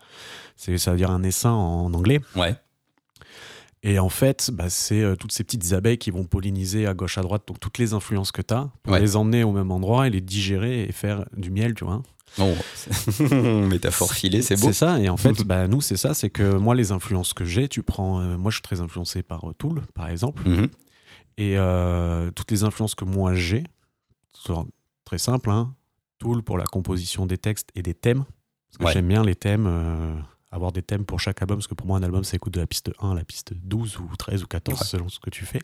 C'est, 0.56 0.78
ça 0.78 0.90
veut 0.92 0.96
dire 0.96 1.10
un 1.10 1.22
essaim 1.22 1.50
en 1.52 1.92
anglais. 1.94 2.20
Ouais. 2.36 2.54
Et 3.84 3.98
en 3.98 4.08
fait, 4.08 4.50
bah, 4.52 4.70
c'est 4.70 5.00
euh, 5.02 5.16
toutes 5.16 5.32
ces 5.32 5.42
petites 5.42 5.72
abeilles 5.72 5.98
qui 5.98 6.12
vont 6.12 6.22
polliniser 6.24 6.86
à 6.86 6.94
gauche, 6.94 7.18
à 7.18 7.22
droite, 7.22 7.42
donc 7.48 7.58
toutes 7.58 7.78
les 7.78 7.94
influences 7.94 8.30
que 8.30 8.40
tu 8.42 8.54
as, 8.54 8.70
pour 8.84 8.92
Ouais. 8.92 9.00
les 9.00 9.16
emmener 9.16 9.42
au 9.42 9.50
même 9.50 9.72
endroit 9.72 10.06
et 10.06 10.10
les 10.10 10.20
digérer 10.20 10.84
et 10.84 10.92
faire 10.92 11.24
du 11.36 11.50
miel, 11.50 11.74
tu 11.74 11.84
vois. 11.84 12.00
Oh, 12.38 12.54
métaphore 13.68 14.12
filée, 14.12 14.42
c'est 14.42 14.56
beau. 14.56 14.68
C'est 14.68 14.72
ça, 14.72 14.98
et 14.98 15.08
en 15.08 15.16
fait, 15.16 15.42
bah, 15.44 15.68
nous, 15.68 15.80
c'est 15.80 15.96
ça, 15.96 16.14
c'est 16.14 16.30
que 16.30 16.54
moi, 16.56 16.74
les 16.74 16.92
influences 16.92 17.34
que 17.34 17.44
j'ai, 17.44 17.68
tu 17.68 17.82
prends. 17.82 18.20
euh, 18.20 18.36
moi, 18.38 18.50
je 18.50 18.56
suis 18.56 18.62
très 18.62 18.80
influencé 18.80 19.22
par 19.22 19.48
euh, 19.48 19.54
Tool, 19.54 19.82
par 19.94 20.08
exemple, 20.08 20.48
Mhm. 20.48 20.68
et 21.36 21.58
euh, 21.58 22.30
toutes 22.30 22.50
les 22.50 22.64
influences 22.64 22.94
que 22.94 23.04
moi 23.04 23.34
j'ai, 23.34 23.64
très 25.04 25.18
simple, 25.18 25.50
hein, 25.50 25.74
Tool 26.18 26.42
pour 26.42 26.56
la 26.58 26.64
composition 26.64 27.26
des 27.26 27.38
textes 27.38 27.68
et 27.74 27.82
des 27.82 27.94
thèmes. 27.94 28.24
Parce 28.24 28.78
que 28.78 28.84
Ouais. 28.84 28.92
j'aime 28.92 29.08
bien 29.08 29.22
les 29.24 29.34
thèmes, 29.34 30.24
avoir 30.50 30.72
des 30.72 30.82
thèmes 30.82 31.04
pour 31.04 31.20
chaque 31.20 31.42
album, 31.42 31.58
parce 31.58 31.66
que 31.66 31.74
pour 31.74 31.86
moi, 31.86 31.98
un 31.98 32.02
album, 32.02 32.24
ça 32.24 32.36
écoute 32.36 32.54
de 32.54 32.60
la 32.60 32.66
piste 32.66 32.90
1 33.00 33.10
à 33.12 33.14
la 33.14 33.24
piste 33.24 33.52
12 33.54 33.98
ou 33.98 34.08
13 34.16 34.42
ou 34.42 34.46
14, 34.46 34.80
Ouais. 34.80 34.86
selon 34.86 35.08
ce 35.08 35.18
que 35.20 35.28
tu 35.30 35.44
fais. 35.44 35.60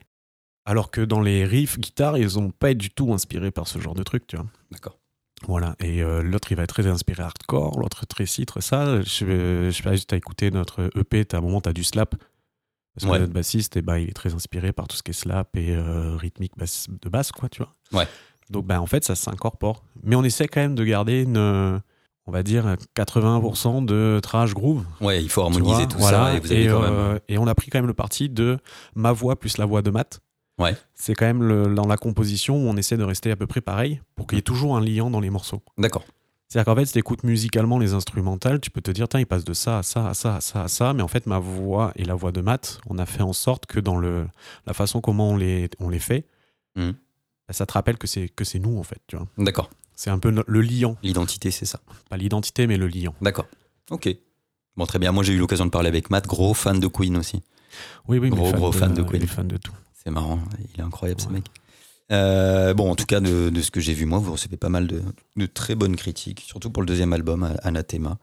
Alors 0.67 0.91
que 0.91 1.01
dans 1.01 1.21
les 1.23 1.45
riffs, 1.47 1.79
guitare, 1.79 2.19
ils 2.19 2.35
n'ont 2.39 2.51
pas 2.51 2.75
du 2.75 2.91
tout 2.91 3.15
inspirés 3.15 3.51
par 3.51 3.67
ce 3.69 3.79
genre 3.79 3.95
de 3.95 4.03
truc, 4.03 4.27
tu 4.27 4.37
vois. 4.37 4.47
D'accord. 4.71 4.98
Voilà, 5.47 5.77
et 5.81 6.03
euh, 6.03 6.23
l'autre 6.23 6.51
il 6.53 6.57
va 6.57 6.65
être 6.65 6.75
très 6.75 6.87
inspiré 6.87 7.23
hardcore, 7.23 7.79
l'autre 7.81 8.05
très 8.07 8.27
ci, 8.27 8.45
très 8.45 8.61
ça. 8.61 9.01
Je, 9.03 9.67
je 9.67 9.71
sais 9.71 9.83
pas 9.83 9.97
si 9.97 10.05
tu 10.07 10.15
as 10.15 10.19
écouté 10.19 10.51
notre 10.51 10.91
EP, 10.97 11.25
à 11.33 11.37
un 11.37 11.41
moment 11.41 11.61
tu 11.61 11.69
as 11.69 11.73
du 11.73 11.85
slap. 11.85 12.15
Parce 12.95 13.05
que 13.07 13.11
notre 13.21 13.33
bassiste, 13.33 13.77
eh 13.77 13.83
ben, 13.83 13.99
il 13.99 14.09
est 14.09 14.13
très 14.13 14.35
inspiré 14.35 14.73
par 14.73 14.89
tout 14.89 14.97
ce 14.97 15.03
qui 15.05 15.13
est 15.13 15.15
slap 15.15 15.57
et 15.57 15.75
euh, 15.77 16.17
rythmique 16.17 16.53
basse- 16.59 16.89
de 16.91 17.09
basse, 17.09 17.31
quoi, 17.31 17.49
tu 17.49 17.63
vois. 17.63 17.73
Ouais. 17.93 18.09
Donc 18.51 18.67
ben, 18.67 18.81
en 18.81 18.87
fait, 18.87 19.05
ça 19.05 19.15
s'incorpore. 19.15 19.85
Mais 20.03 20.17
on 20.17 20.25
essaie 20.25 20.49
quand 20.49 20.61
même 20.61 20.75
de 20.75 20.83
garder 20.85 21.23
une, 21.23 21.37
on 22.27 22.33
va 22.33 22.43
dire, 22.43 22.75
80% 22.97 23.85
de 23.85 24.19
trash 24.23 24.53
groove. 24.53 24.85
Ouais, 25.01 25.23
il 25.23 25.29
faut 25.31 25.43
harmoniser 25.43 25.75
vois, 25.75 25.87
tout 25.87 25.99
voilà. 25.99 26.19
ça. 26.31 26.35
Et 26.37 26.41
vous 26.41 26.51
avez 26.53 26.67
quand 26.67 26.81
même. 26.81 26.93
euh, 26.93 27.19
et 27.29 27.39
on 27.39 27.47
a 27.47 27.55
pris 27.55 27.71
quand 27.71 27.79
même 27.79 27.87
le 27.87 27.95
parti 27.95 28.29
de 28.29 28.59
ma 28.97 29.13
voix 29.13 29.39
plus 29.39 29.59
la 29.59 29.65
voix 29.67 29.81
de 29.83 29.91
Matt. 29.91 30.21
Ouais. 30.59 30.77
C'est 30.95 31.15
quand 31.15 31.27
même 31.27 31.43
le- 31.43 31.75
dans 31.75 31.87
la 31.87 31.97
composition 31.97 32.57
où 32.57 32.69
on 32.69 32.77
essaie 32.77 32.97
de 32.97 33.05
rester 33.05 33.31
à 33.31 33.37
peu 33.37 33.47
près 33.47 33.61
pareil 33.61 34.01
pour 34.17 34.27
qu'il 34.27 34.37
y 34.37 34.41
ait 34.41 34.43
toujours 34.43 34.77
un 34.77 34.81
liant 34.81 35.11
dans 35.11 35.21
les 35.21 35.31
morceaux. 35.31 35.63
D'accord. 35.79 36.05
C'est-à-dire 36.49 36.65
qu'en 36.65 36.77
fait, 36.81 36.87
si 36.87 36.95
tu 36.95 36.99
écoutes 36.99 37.25
musicalement 37.25 37.79
les 37.79 37.93
instrumentales, 37.93 38.59
tu 38.61 38.71
peux 38.71 38.81
te 38.81 38.91
dire, 38.91 39.07
tiens, 39.09 39.21
il 39.21 39.27
passe 39.27 39.45
de 39.45 39.53
ça 39.53 39.79
à 39.79 39.83
ça, 39.83 40.09
à 40.09 40.15
ça, 40.15 40.37
à 40.37 40.41
ça, 40.41 40.63
à 40.63 40.69
ça. 40.69 40.95
Mais 40.95 41.03
en 41.03 41.09
fait, 41.09 41.27
ma 41.27 41.39
voix 41.39 41.93
et 41.95 42.05
la 42.05 42.15
voix 42.15 42.33
de 42.33 42.41
Matt, 42.41 42.81
on 42.89 42.97
a 42.99 43.05
fait 43.07 43.23
en 43.23 43.35
sorte 43.35 43.67
que 43.67 43.79
dans 43.81 43.99
le, 43.99 44.27
la 44.67 44.73
façon 44.73 45.01
comment 45.03 45.31
on 45.31 45.37
les, 45.37 45.69
on 45.79 45.89
les 45.91 45.99
fait, 45.99 46.25
Mhm. 46.75 46.93
bah, 47.47 47.53
ça 47.53 47.67
te 47.67 47.73
rappelle 47.75 47.99
que 47.99 48.07
c'est, 48.07 48.29
que 48.31 48.45
c'est 48.45 48.59
nous, 48.59 48.79
en 48.79 48.83
fait. 48.83 48.99
Tu 49.09 49.17
vois. 49.17 49.27
D'accord. 49.37 49.69
C'est 49.95 50.11
un 50.11 50.19
peu 50.19 50.33
le 50.47 50.61
liant. 50.63 50.97
L'identité, 51.03 51.51
c'est 51.51 51.67
ça. 51.67 51.81
Pas 52.09 52.17
l'identité, 52.17 52.67
mais 52.67 52.77
le 52.79 52.87
liant. 52.89 53.15
D'accord. 53.21 53.47
Ok. 53.91 54.09
Bon, 54.77 54.87
très 54.87 54.99
bien. 54.99 55.13
Moi, 55.13 55.25
j'ai 55.25 55.35
eu 55.35 55.39
l'occasion 55.39 55.67
de 55.67 55.71
parler 55.71 55.89
avec 55.89 56.09
Matt, 56.09 56.27
gros 56.27 56.55
fan 56.55 56.79
de 56.81 56.87
Queen 56.87 57.17
aussi. 57.17 57.43
Oui, 58.07 58.19
oui, 58.19 58.31
mais 58.31 58.37
Gros, 58.37 58.47
fan 58.51 58.59
gros 58.59 58.71
de, 58.71 58.77
fan 58.77 58.95
de 58.95 59.03
Queen. 59.03 59.27
fan 59.27 59.49
de 59.49 59.57
tout. 59.59 59.73
C'est 60.09 60.15
marrant. 60.15 60.39
Il 60.75 60.81
est 60.81 60.83
incroyable, 60.83 61.21
ce 61.21 61.29
mec. 61.29 61.45
Euh, 62.11 62.73
bon, 62.73 62.91
en 62.91 62.95
tout 62.95 63.05
cas, 63.05 63.21
de, 63.21 63.51
de 63.51 63.61
ce 63.61 63.71
que 63.71 63.79
j'ai 63.79 63.93
vu, 63.93 64.07
moi, 64.07 64.19
vous 64.21 64.33
recevez 64.33 64.57
pas 64.57 64.71
mal 64.71 64.87
de, 64.87 65.03
de 65.37 65.45
très 65.45 65.75
bonnes 65.75 65.97
critiques, 65.97 66.41
surtout 66.47 66.71
pour 66.71 66.83
le 66.83 66.87
deuxième 66.87 67.13
album, 67.13 67.55
Anathema. 67.63 68.17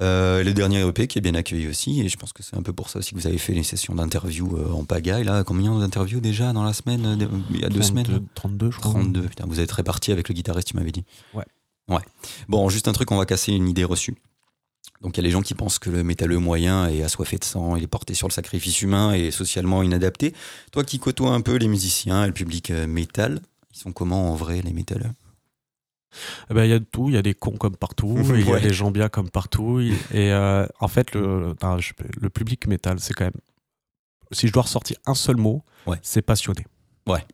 Euh, 0.00 0.42
le 0.42 0.54
dernier 0.54 0.80
EP 0.88 1.06
qui 1.08 1.18
est 1.18 1.20
bien 1.20 1.34
accueilli 1.34 1.68
aussi, 1.68 2.00
et 2.00 2.08
je 2.08 2.16
pense 2.16 2.32
que 2.32 2.42
c'est 2.42 2.56
un 2.56 2.62
peu 2.62 2.72
pour 2.72 2.88
ça 2.88 3.00
aussi 3.00 3.10
que 3.10 3.16
vous 3.16 3.26
avez 3.26 3.36
fait 3.36 3.52
les 3.52 3.62
sessions 3.62 3.94
d'interview 3.94 4.56
euh, 4.56 4.72
en 4.72 4.84
pagaille. 4.86 5.24
Là, 5.24 5.44
combien 5.44 5.78
d'interviews 5.78 6.20
déjà 6.20 6.54
dans 6.54 6.64
la 6.64 6.72
semaine 6.72 7.28
Il 7.50 7.60
y 7.60 7.64
a 7.64 7.68
deux 7.68 7.80
32, 7.80 7.82
semaines? 7.82 8.06
là 8.10 8.18
32, 8.34 8.70
je 8.70 8.78
crois. 8.78 8.92
32. 8.92 9.20
Putain, 9.28 9.44
vous 9.46 9.60
êtes 9.60 9.70
répartis 9.72 10.12
avec 10.12 10.30
le 10.30 10.34
guitariste, 10.34 10.68
tu 10.68 10.76
m'avais 10.76 10.92
dit. 10.92 11.04
Ouais. 11.34 11.44
Ouais. 11.88 12.00
Bon, 12.48 12.70
juste 12.70 12.88
un 12.88 12.92
truc, 12.92 13.10
on 13.10 13.18
va 13.18 13.26
casser 13.26 13.52
une 13.52 13.68
idée 13.68 13.84
reçue. 13.84 14.14
Donc, 15.00 15.16
il 15.16 15.20
y 15.20 15.20
a 15.20 15.24
les 15.24 15.30
gens 15.30 15.42
qui 15.42 15.54
pensent 15.54 15.78
que 15.78 15.90
le 15.90 16.04
métalleux 16.04 16.38
moyen 16.38 16.88
est 16.88 17.02
assoiffé 17.02 17.36
de 17.38 17.44
sang, 17.44 17.74
il 17.76 17.82
est 17.82 17.88
porté 17.88 18.14
sur 18.14 18.28
le 18.28 18.32
sacrifice 18.32 18.82
humain 18.82 19.12
et 19.12 19.30
socialement 19.30 19.82
inadapté. 19.82 20.32
Toi 20.70 20.84
qui 20.84 20.98
côtoies 20.98 21.30
un 21.30 21.40
peu 21.40 21.56
les 21.56 21.68
musiciens 21.68 22.24
et 22.24 22.26
le 22.28 22.32
public 22.32 22.70
euh, 22.70 22.86
métal, 22.86 23.40
ils 23.74 23.78
sont 23.78 23.92
comment 23.92 24.30
en 24.32 24.36
vrai, 24.36 24.60
les 24.62 24.72
métalleux? 24.72 25.10
Eh 26.50 26.54
ben, 26.54 26.64
Il 26.64 26.70
y 26.70 26.74
a 26.74 26.78
de 26.78 26.84
tout, 26.84 27.08
il 27.08 27.14
y 27.14 27.18
a 27.18 27.22
des 27.22 27.34
cons 27.34 27.56
comme 27.56 27.76
partout, 27.76 28.16
il 28.34 28.46
y 28.48 28.52
a 28.52 28.60
des 28.60 28.72
gens 28.72 28.90
bien 28.90 29.08
comme 29.08 29.30
partout. 29.30 29.80
Et 29.80 29.94
euh, 30.32 30.66
en 30.78 30.88
fait, 30.88 31.14
le, 31.14 31.54
non, 31.62 31.78
je- 31.78 31.94
le 32.20 32.30
public 32.30 32.66
métal, 32.66 33.00
c'est 33.00 33.14
quand 33.14 33.24
même. 33.24 33.32
Si 34.30 34.46
je 34.48 34.52
dois 34.52 34.62
ressortir 34.62 34.96
un 35.06 35.14
seul 35.14 35.36
mot, 35.36 35.62
Ouais. 35.86 35.98
c'est 36.02 36.22
passionné. 36.22 36.64
Ouais. 37.06 37.24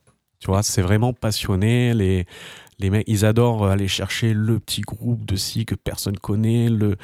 Tu 0.40 0.46
vois, 0.46 0.62
c'est 0.62 0.80
vraiment 0.82 1.12
passionné. 1.12 1.92
Les, 1.92 2.26
les 2.78 2.90
mecs, 2.90 3.04
ils 3.08 3.24
adorent 3.24 3.66
aller 3.66 3.88
chercher 3.88 4.34
le 4.34 4.58
petit 4.60 4.82
groupe 4.82 5.24
de 5.24 5.36
ci 5.36 5.66
que 5.66 5.74
personne 5.74 6.16
connaît. 6.16 6.68
Le... 6.68 6.96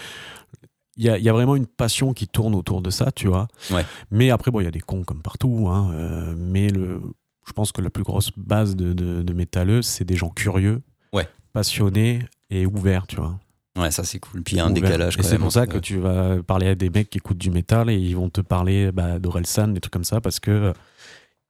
Il, 0.97 1.05
y 1.05 1.22
y 1.22 1.29
a 1.29 1.33
vraiment 1.33 1.57
une 1.57 1.66
passion 1.66 2.12
qui 2.12 2.29
tourne 2.29 2.55
autour 2.55 2.81
de 2.81 2.91
ça, 2.91 3.11
tu 3.11 3.27
vois. 3.27 3.49
Ouais. 3.72 3.85
Mais 4.12 4.31
après, 4.31 4.51
bon, 4.53 4.61
il 4.61 4.64
y 4.64 4.68
a 4.68 4.70
des 4.70 4.81
cons 4.81 5.03
comme 5.03 5.22
partout. 5.22 5.66
hein, 5.68 5.91
euh, 5.95 6.35
mais 6.39 6.68
le, 6.68 7.01
je 7.47 7.53
pense 7.53 7.72
que 7.72 7.81
la 7.81 7.91
plus 7.91 8.05
grosse 8.05 8.31
base 8.37 8.77
de, 8.77 8.93
de, 8.93 9.22
de 9.22 9.33
métalleux, 9.33 9.83
c'est 9.83 10.05
des 10.05 10.14
gens 10.16 10.31
curieux, 10.31 10.83
Ouais. 11.12 11.29
passionnés 11.53 12.20
et 12.51 12.66
ouverts, 12.66 13.07
tu 13.09 13.16
vois. 13.16 13.39
Ouais, 13.77 13.91
ça 13.91 14.05
c'est 14.05 14.20
cool. 14.20 14.45
Puis 14.45 14.55
il 14.55 14.59
y 14.59 14.61
a 14.61 14.66
un 14.66 14.70
décalage 14.70 15.14
Et 15.14 15.16
quand 15.16 15.25
c'est 15.25 15.33
même. 15.33 15.41
pour 15.43 15.51
ça 15.53 15.62
entre- 15.62 15.72
que 15.72 15.79
tu 15.79 15.99
vas 15.99 16.41
parler 16.45 16.68
à 16.68 16.75
des 16.77 16.91
mecs 16.91 17.11
qui 17.11 17.18
écoutent 17.18 17.39
du 17.39 17.51
métal 17.51 17.91
et 17.91 17.97
ils 17.97 18.14
vont 18.14 18.31
te 18.31 18.41
parler 18.41 18.93
bah, 18.93 19.18
d'Orelsan, 19.18 19.68
des 19.75 19.81
trucs 19.81 19.93
comme 19.93 20.05
ça, 20.05 20.20
parce 20.20 20.39
que 20.39 20.51
euh, 20.53 20.72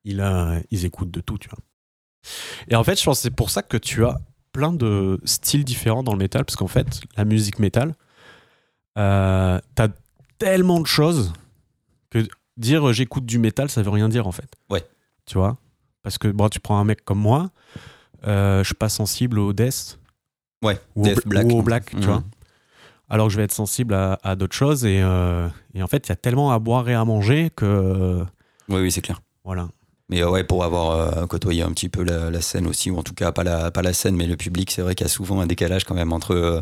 il 0.05 0.22
a, 0.22 0.59
ils 0.70 0.87
écoutent 0.87 1.11
de 1.11 1.20
tout, 1.20 1.37
tu 1.37 1.51
vois. 1.51 1.59
Et 2.68 2.77
en 2.77 2.85
fait, 2.85 2.99
je 2.99 3.05
pense 3.05 3.18
que 3.18 3.22
c'est 3.22 3.31
pour 3.31 3.51
ça 3.51 3.62
que 3.62 3.77
tu 3.77 4.05
as 4.05 4.16
plein 4.53 4.72
de 4.72 5.20
styles 5.25 5.64
différents 5.64 6.03
dans 6.03 6.12
le 6.12 6.18
métal, 6.18 6.45
parce 6.45 6.57
qu'en 6.57 6.68
fait, 6.68 7.01
la 7.16 7.25
musique 7.25 7.59
métal, 7.59 7.95
euh, 8.99 9.61
t'as 9.75 9.89
tellement 10.39 10.81
de 10.81 10.87
choses 10.87 11.33
que 12.11 12.27
dire 12.57 12.89
euh, 12.89 12.93
j'écoute 12.93 13.27
du 13.27 13.39
métal, 13.39 13.68
ça 13.70 13.83
veut 13.83 13.91
rien 13.91 14.09
dire 14.09 14.27
en 14.27 14.33
fait. 14.33 14.49
Ouais. 14.70 14.85
Tu 15.27 15.39
vois? 15.39 15.57
Parce 16.03 16.18
que 16.18 16.29
bon, 16.29 16.49
tu 16.49 16.61
prends 16.61 16.79
un 16.79 16.85
mec 16.85 17.05
comme 17.05 17.18
moi, 17.18 17.51
euh, 18.27 18.59
je 18.62 18.66
suis 18.68 18.75
pas 18.75 18.89
sensible 18.89 19.39
au 19.39 19.53
death 19.53 19.99
Ouais, 20.62 20.81
ou 20.95 21.03
au, 21.03 21.05
Death 21.05 21.27
Black. 21.27 21.47
ou 21.47 21.51
au 21.59 21.62
black, 21.62 21.91
tu 21.91 21.97
Mhm. 21.97 22.03
vois. 22.05 22.22
Alors 23.11 23.27
que 23.27 23.33
je 23.33 23.37
vais 23.39 23.45
être 23.45 23.53
sensible 23.53 23.93
à, 23.95 24.18
à 24.22 24.35
d'autres 24.35 24.55
choses 24.57 24.85
et, 24.87 25.01
euh, 25.03 25.49
et 25.75 25.83
en 25.83 25.87
fait, 25.89 26.07
il 26.07 26.11
y 26.11 26.12
a 26.12 26.16
tellement 26.16 26.53
à 26.53 26.59
boire 26.59 26.89
et 26.89 26.95
à 26.95 27.05
manger 27.05 27.51
que 27.55 27.64
euh, 27.66 28.25
Oui, 28.68 28.81
oui, 28.81 28.91
c'est 28.93 29.03
clair. 29.03 29.20
voilà. 29.45 29.68
Mais 30.11 30.23
euh, 30.23 30.29
ouais, 30.31 30.45
pour 30.45 30.65
avoir 30.65 30.91
euh, 31.23 31.27
côtoyé 31.27 31.63
un 31.63 31.71
petit 31.73 31.89
peu 31.89 32.03
la, 32.03 32.31
la 32.31 32.41
scène 32.43 32.67
aussi, 32.67 32.91
ou 32.91 32.99
en 32.99 33.03
tout 33.03 33.15
cas 33.15 33.33
pas 33.33 33.45
la, 33.45 33.71
pas 33.71 33.83
la 33.83 33.93
scène, 33.93 34.17
mais 34.17 34.27
le 34.27 34.37
public, 34.37 34.71
c'est 34.71 34.83
vrai 34.83 34.95
qu'il 34.95 35.07
y 35.07 35.09
a 35.09 35.13
souvent 35.13 35.41
un 35.41 35.47
décalage 35.47 35.85
quand 35.85 35.95
même 35.95 36.13
entre, 36.13 36.35
euh, 36.35 36.61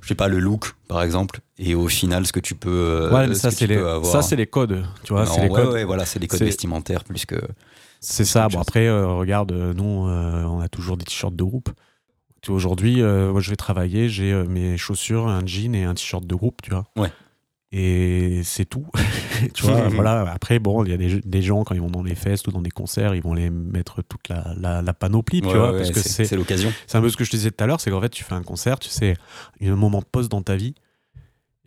je 0.00 0.08
sais 0.08 0.16
pas, 0.16 0.26
le 0.28 0.40
look 0.40 0.74
par 0.88 1.02
exemple, 1.02 1.40
et 1.58 1.74
au 1.76 1.86
final 1.86 2.26
ce 2.26 2.32
que 2.32 2.40
tu 2.40 2.56
peux, 2.56 2.68
euh, 2.70 3.10
ouais, 3.12 3.28
mais 3.28 3.34
ce 3.34 3.42
ça 3.42 3.48
que 3.50 3.54
c'est 3.54 3.66
tu 3.66 3.72
les, 3.72 3.78
peux 3.78 3.88
avoir. 3.88 4.12
ça 4.12 4.22
c'est 4.22 4.34
les 4.36 4.46
codes, 4.46 4.84
tu 5.04 5.12
vois, 5.12 5.24
c'est 5.24 5.42
les 5.42 5.48
ouais, 5.48 5.62
codes. 5.62 5.72
ouais, 5.72 5.84
voilà, 5.84 6.04
c'est 6.04 6.18
les 6.18 6.26
codes 6.26 6.42
vestimentaires 6.42 7.04
plus 7.04 7.26
que. 7.26 7.36
C'est 8.00 8.24
ça. 8.24 8.44
Bon, 8.48 8.54
chose. 8.54 8.62
après, 8.62 8.90
regarde, 8.90 9.52
nous, 9.52 9.84
on 9.84 10.60
a 10.60 10.68
toujours 10.68 10.96
des 10.96 11.04
t-shirts 11.04 11.36
de 11.36 11.44
groupe. 11.44 11.68
Tu 12.40 12.50
vois, 12.50 12.56
Aujourd'hui, 12.56 13.02
moi, 13.02 13.42
je 13.42 13.50
vais 13.50 13.56
travailler, 13.56 14.08
j'ai 14.08 14.32
mes 14.48 14.78
chaussures, 14.78 15.28
un 15.28 15.44
jean 15.44 15.74
et 15.74 15.84
un 15.84 15.92
t-shirt 15.92 16.24
de 16.24 16.34
groupe, 16.34 16.62
tu 16.62 16.70
vois. 16.70 16.86
Ouais. 16.96 17.12
Et 17.72 18.40
c'est 18.42 18.64
tout. 18.64 18.86
tu 19.54 19.64
vois, 19.64 19.88
voilà. 19.88 20.30
Après, 20.32 20.58
bon, 20.58 20.84
il 20.84 20.90
y 20.90 20.94
a 20.94 20.96
des, 20.96 21.20
des 21.20 21.42
gens, 21.42 21.62
quand 21.62 21.74
ils 21.74 21.80
vont 21.80 21.90
dans 21.90 22.02
les 22.02 22.16
festes 22.16 22.48
ou 22.48 22.50
dans 22.50 22.62
des 22.62 22.70
concerts, 22.70 23.14
ils 23.14 23.22
vont 23.22 23.34
les 23.34 23.48
mettre 23.48 24.02
toute 24.02 24.28
la, 24.28 24.54
la, 24.58 24.82
la 24.82 24.92
panoplie, 24.92 25.40
tu 25.40 25.48
vois, 25.48 25.72
ouais, 25.72 25.78
parce 25.78 25.90
que 25.92 26.00
c'est 26.00 26.36
l'occasion. 26.36 26.72
c'est 26.86 26.98
un 26.98 27.00
peu 27.00 27.08
ce 27.08 27.16
que 27.16 27.24
je 27.24 27.30
te 27.30 27.36
disais 27.36 27.50
tout 27.52 27.62
à 27.62 27.66
l'heure, 27.68 27.80
c'est 27.80 27.90
qu'en 27.90 28.00
fait, 28.00 28.08
tu 28.08 28.24
fais 28.24 28.34
un 28.34 28.42
concert, 28.42 28.80
tu 28.80 28.88
sais, 28.88 29.14
un 29.62 29.76
moment 29.76 30.00
de 30.00 30.04
pause 30.04 30.28
dans 30.28 30.42
ta 30.42 30.56
vie, 30.56 30.74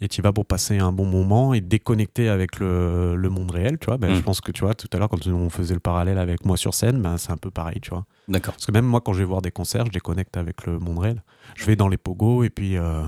et 0.01 0.09
tu 0.09 0.21
vas 0.21 0.33
pour 0.33 0.45
passer 0.45 0.79
un 0.79 0.91
bon 0.91 1.05
moment 1.05 1.53
et 1.53 1.61
déconnecter 1.61 2.27
avec 2.27 2.59
le, 2.59 3.15
le 3.15 3.29
monde 3.29 3.51
réel, 3.51 3.77
tu 3.79 3.85
vois. 3.85 3.97
Ben. 3.97 4.13
Je 4.13 4.21
pense 4.21 4.41
que, 4.41 4.51
tu 4.51 4.65
vois, 4.65 4.73
tout 4.73 4.89
à 4.91 4.97
l'heure, 4.97 5.07
quand 5.07 5.25
on 5.27 5.49
faisait 5.49 5.73
le 5.73 5.79
parallèle 5.79 6.17
avec 6.17 6.43
moi 6.43 6.57
sur 6.57 6.73
scène, 6.73 7.01
ben, 7.01 7.17
c'est 7.17 7.31
un 7.31 7.37
peu 7.37 7.49
pareil, 7.49 7.79
tu 7.81 7.91
vois. 7.91 8.05
D'accord. 8.27 8.55
Parce 8.55 8.65
que 8.65 8.73
même 8.73 8.85
moi, 8.85 8.99
quand 8.99 9.13
je 9.13 9.19
vais 9.19 9.25
voir 9.25 9.41
des 9.41 9.51
concerts, 9.51 9.85
je 9.85 9.91
déconnecte 9.91 10.35
avec 10.35 10.65
le 10.65 10.79
monde 10.79 10.99
réel. 10.99 11.23
Je 11.55 11.65
vais 11.65 11.77
dans 11.77 11.87
les 11.87 11.95
pogos 11.95 12.43
et 12.43 12.49
puis, 12.49 12.75
euh, 12.77 13.03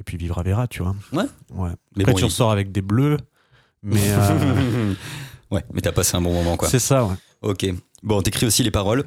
et 0.00 0.02
puis 0.02 0.16
vivre 0.16 0.38
à 0.38 0.42
Vera, 0.42 0.66
tu 0.66 0.82
vois. 0.82 0.96
Ouais. 1.12 1.24
ouais. 1.54 1.70
Mais 1.96 2.02
Après, 2.04 2.12
bon, 2.14 2.18
tu 2.18 2.24
il- 2.24 2.24
ressors 2.24 2.50
avec 2.50 2.72
des 2.72 2.82
bleus, 2.82 3.18
mais 3.82 4.00
euh, 4.08 4.94
ouais, 5.50 5.64
mais 5.72 5.80
t'as 5.80 5.92
passé 5.92 6.16
un 6.16 6.20
bon 6.22 6.32
moment 6.32 6.56
quoi. 6.56 6.68
c'est 6.68 6.78
ça, 6.80 7.04
ouais. 7.04 7.14
Ok. 7.42 7.66
Bon, 8.02 8.20
t'écris 8.22 8.46
aussi 8.46 8.62
les 8.62 8.70
paroles. 8.70 9.04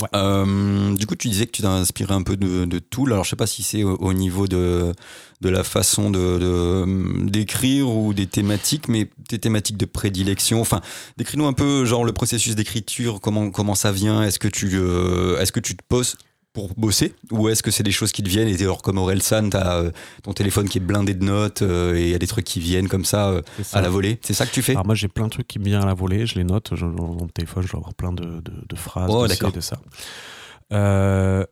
Ouais. 0.00 0.08
Euh, 0.14 0.94
du 0.94 1.06
coup, 1.06 1.16
tu 1.16 1.28
disais 1.28 1.44
que 1.44 1.50
tu 1.50 1.60
t'es 1.60 1.68
inspiré 1.68 2.14
un 2.14 2.22
peu 2.22 2.36
de, 2.38 2.64
de 2.64 2.78
tout. 2.78 3.04
Alors, 3.06 3.24
je 3.24 3.30
sais 3.30 3.36
pas 3.36 3.46
si 3.46 3.62
c'est 3.62 3.82
au, 3.84 3.96
au 3.96 4.14
niveau 4.14 4.46
de, 4.46 4.94
de 5.42 5.48
la 5.50 5.62
façon 5.64 6.08
de, 6.10 6.38
de- 6.38 7.28
d'écrire 7.28 7.90
ou 7.90 8.14
des 8.14 8.26
thématiques, 8.26 8.88
mais 8.88 9.10
tes 9.28 9.38
thématiques 9.38 9.76
de 9.76 9.84
prédilection. 9.84 10.62
Enfin, 10.62 10.80
décris-nous 11.18 11.46
un 11.46 11.52
peu, 11.52 11.84
genre, 11.84 12.04
le 12.06 12.12
processus 12.12 12.54
d'écriture, 12.54 13.20
comment, 13.20 13.50
comment 13.50 13.74
ça 13.74 13.92
vient. 13.92 14.22
Est-ce 14.22 14.38
que, 14.38 14.48
tu, 14.48 14.70
euh, 14.72 15.38
est-ce 15.40 15.52
que 15.52 15.60
tu 15.60 15.76
te 15.76 15.82
poses 15.86 16.16
pour 16.52 16.74
bosser 16.74 17.14
ou 17.30 17.48
est-ce 17.48 17.62
que 17.62 17.70
c'est 17.70 17.82
des 17.82 17.92
choses 17.92 18.12
qui 18.12 18.22
te 18.22 18.28
viennent 18.28 18.48
et 18.48 18.62
alors 18.62 18.82
comme 18.82 18.98
Orelsan 18.98 19.48
t'as 19.48 19.78
euh, 19.78 19.90
ton 20.22 20.32
téléphone 20.32 20.68
qui 20.68 20.78
est 20.78 20.82
blindé 20.82 21.14
de 21.14 21.24
notes 21.24 21.62
euh, 21.62 21.94
et 21.94 22.02
il 22.02 22.08
y 22.10 22.14
a 22.14 22.18
des 22.18 22.26
trucs 22.26 22.44
qui 22.44 22.60
viennent 22.60 22.88
comme 22.88 23.04
ça 23.06 23.30
euh, 23.30 23.42
ça. 23.62 23.78
à 23.78 23.80
la 23.80 23.88
volée 23.88 24.18
c'est 24.22 24.34
ça 24.34 24.46
que 24.46 24.52
tu 24.52 24.60
fais 24.60 24.72
Alors 24.72 24.84
moi 24.84 24.94
j'ai 24.94 25.08
plein 25.08 25.24
de 25.24 25.30
trucs 25.30 25.48
qui 25.48 25.58
me 25.58 25.64
viennent 25.64 25.82
à 25.82 25.86
la 25.86 25.94
volée, 25.94 26.26
je 26.26 26.34
les 26.34 26.44
note, 26.44 26.74
je, 26.74 26.84
dans 26.84 27.08
mon 27.08 27.28
téléphone 27.28 27.62
je 27.62 27.70
dois 27.70 27.78
avoir 27.78 27.94
plein 27.94 28.12
de, 28.12 28.40
de, 28.40 28.52
de 28.68 28.76
phrases, 28.76 29.10
Oh, 29.10 29.26
de 29.26 29.60
ça. 29.60 29.78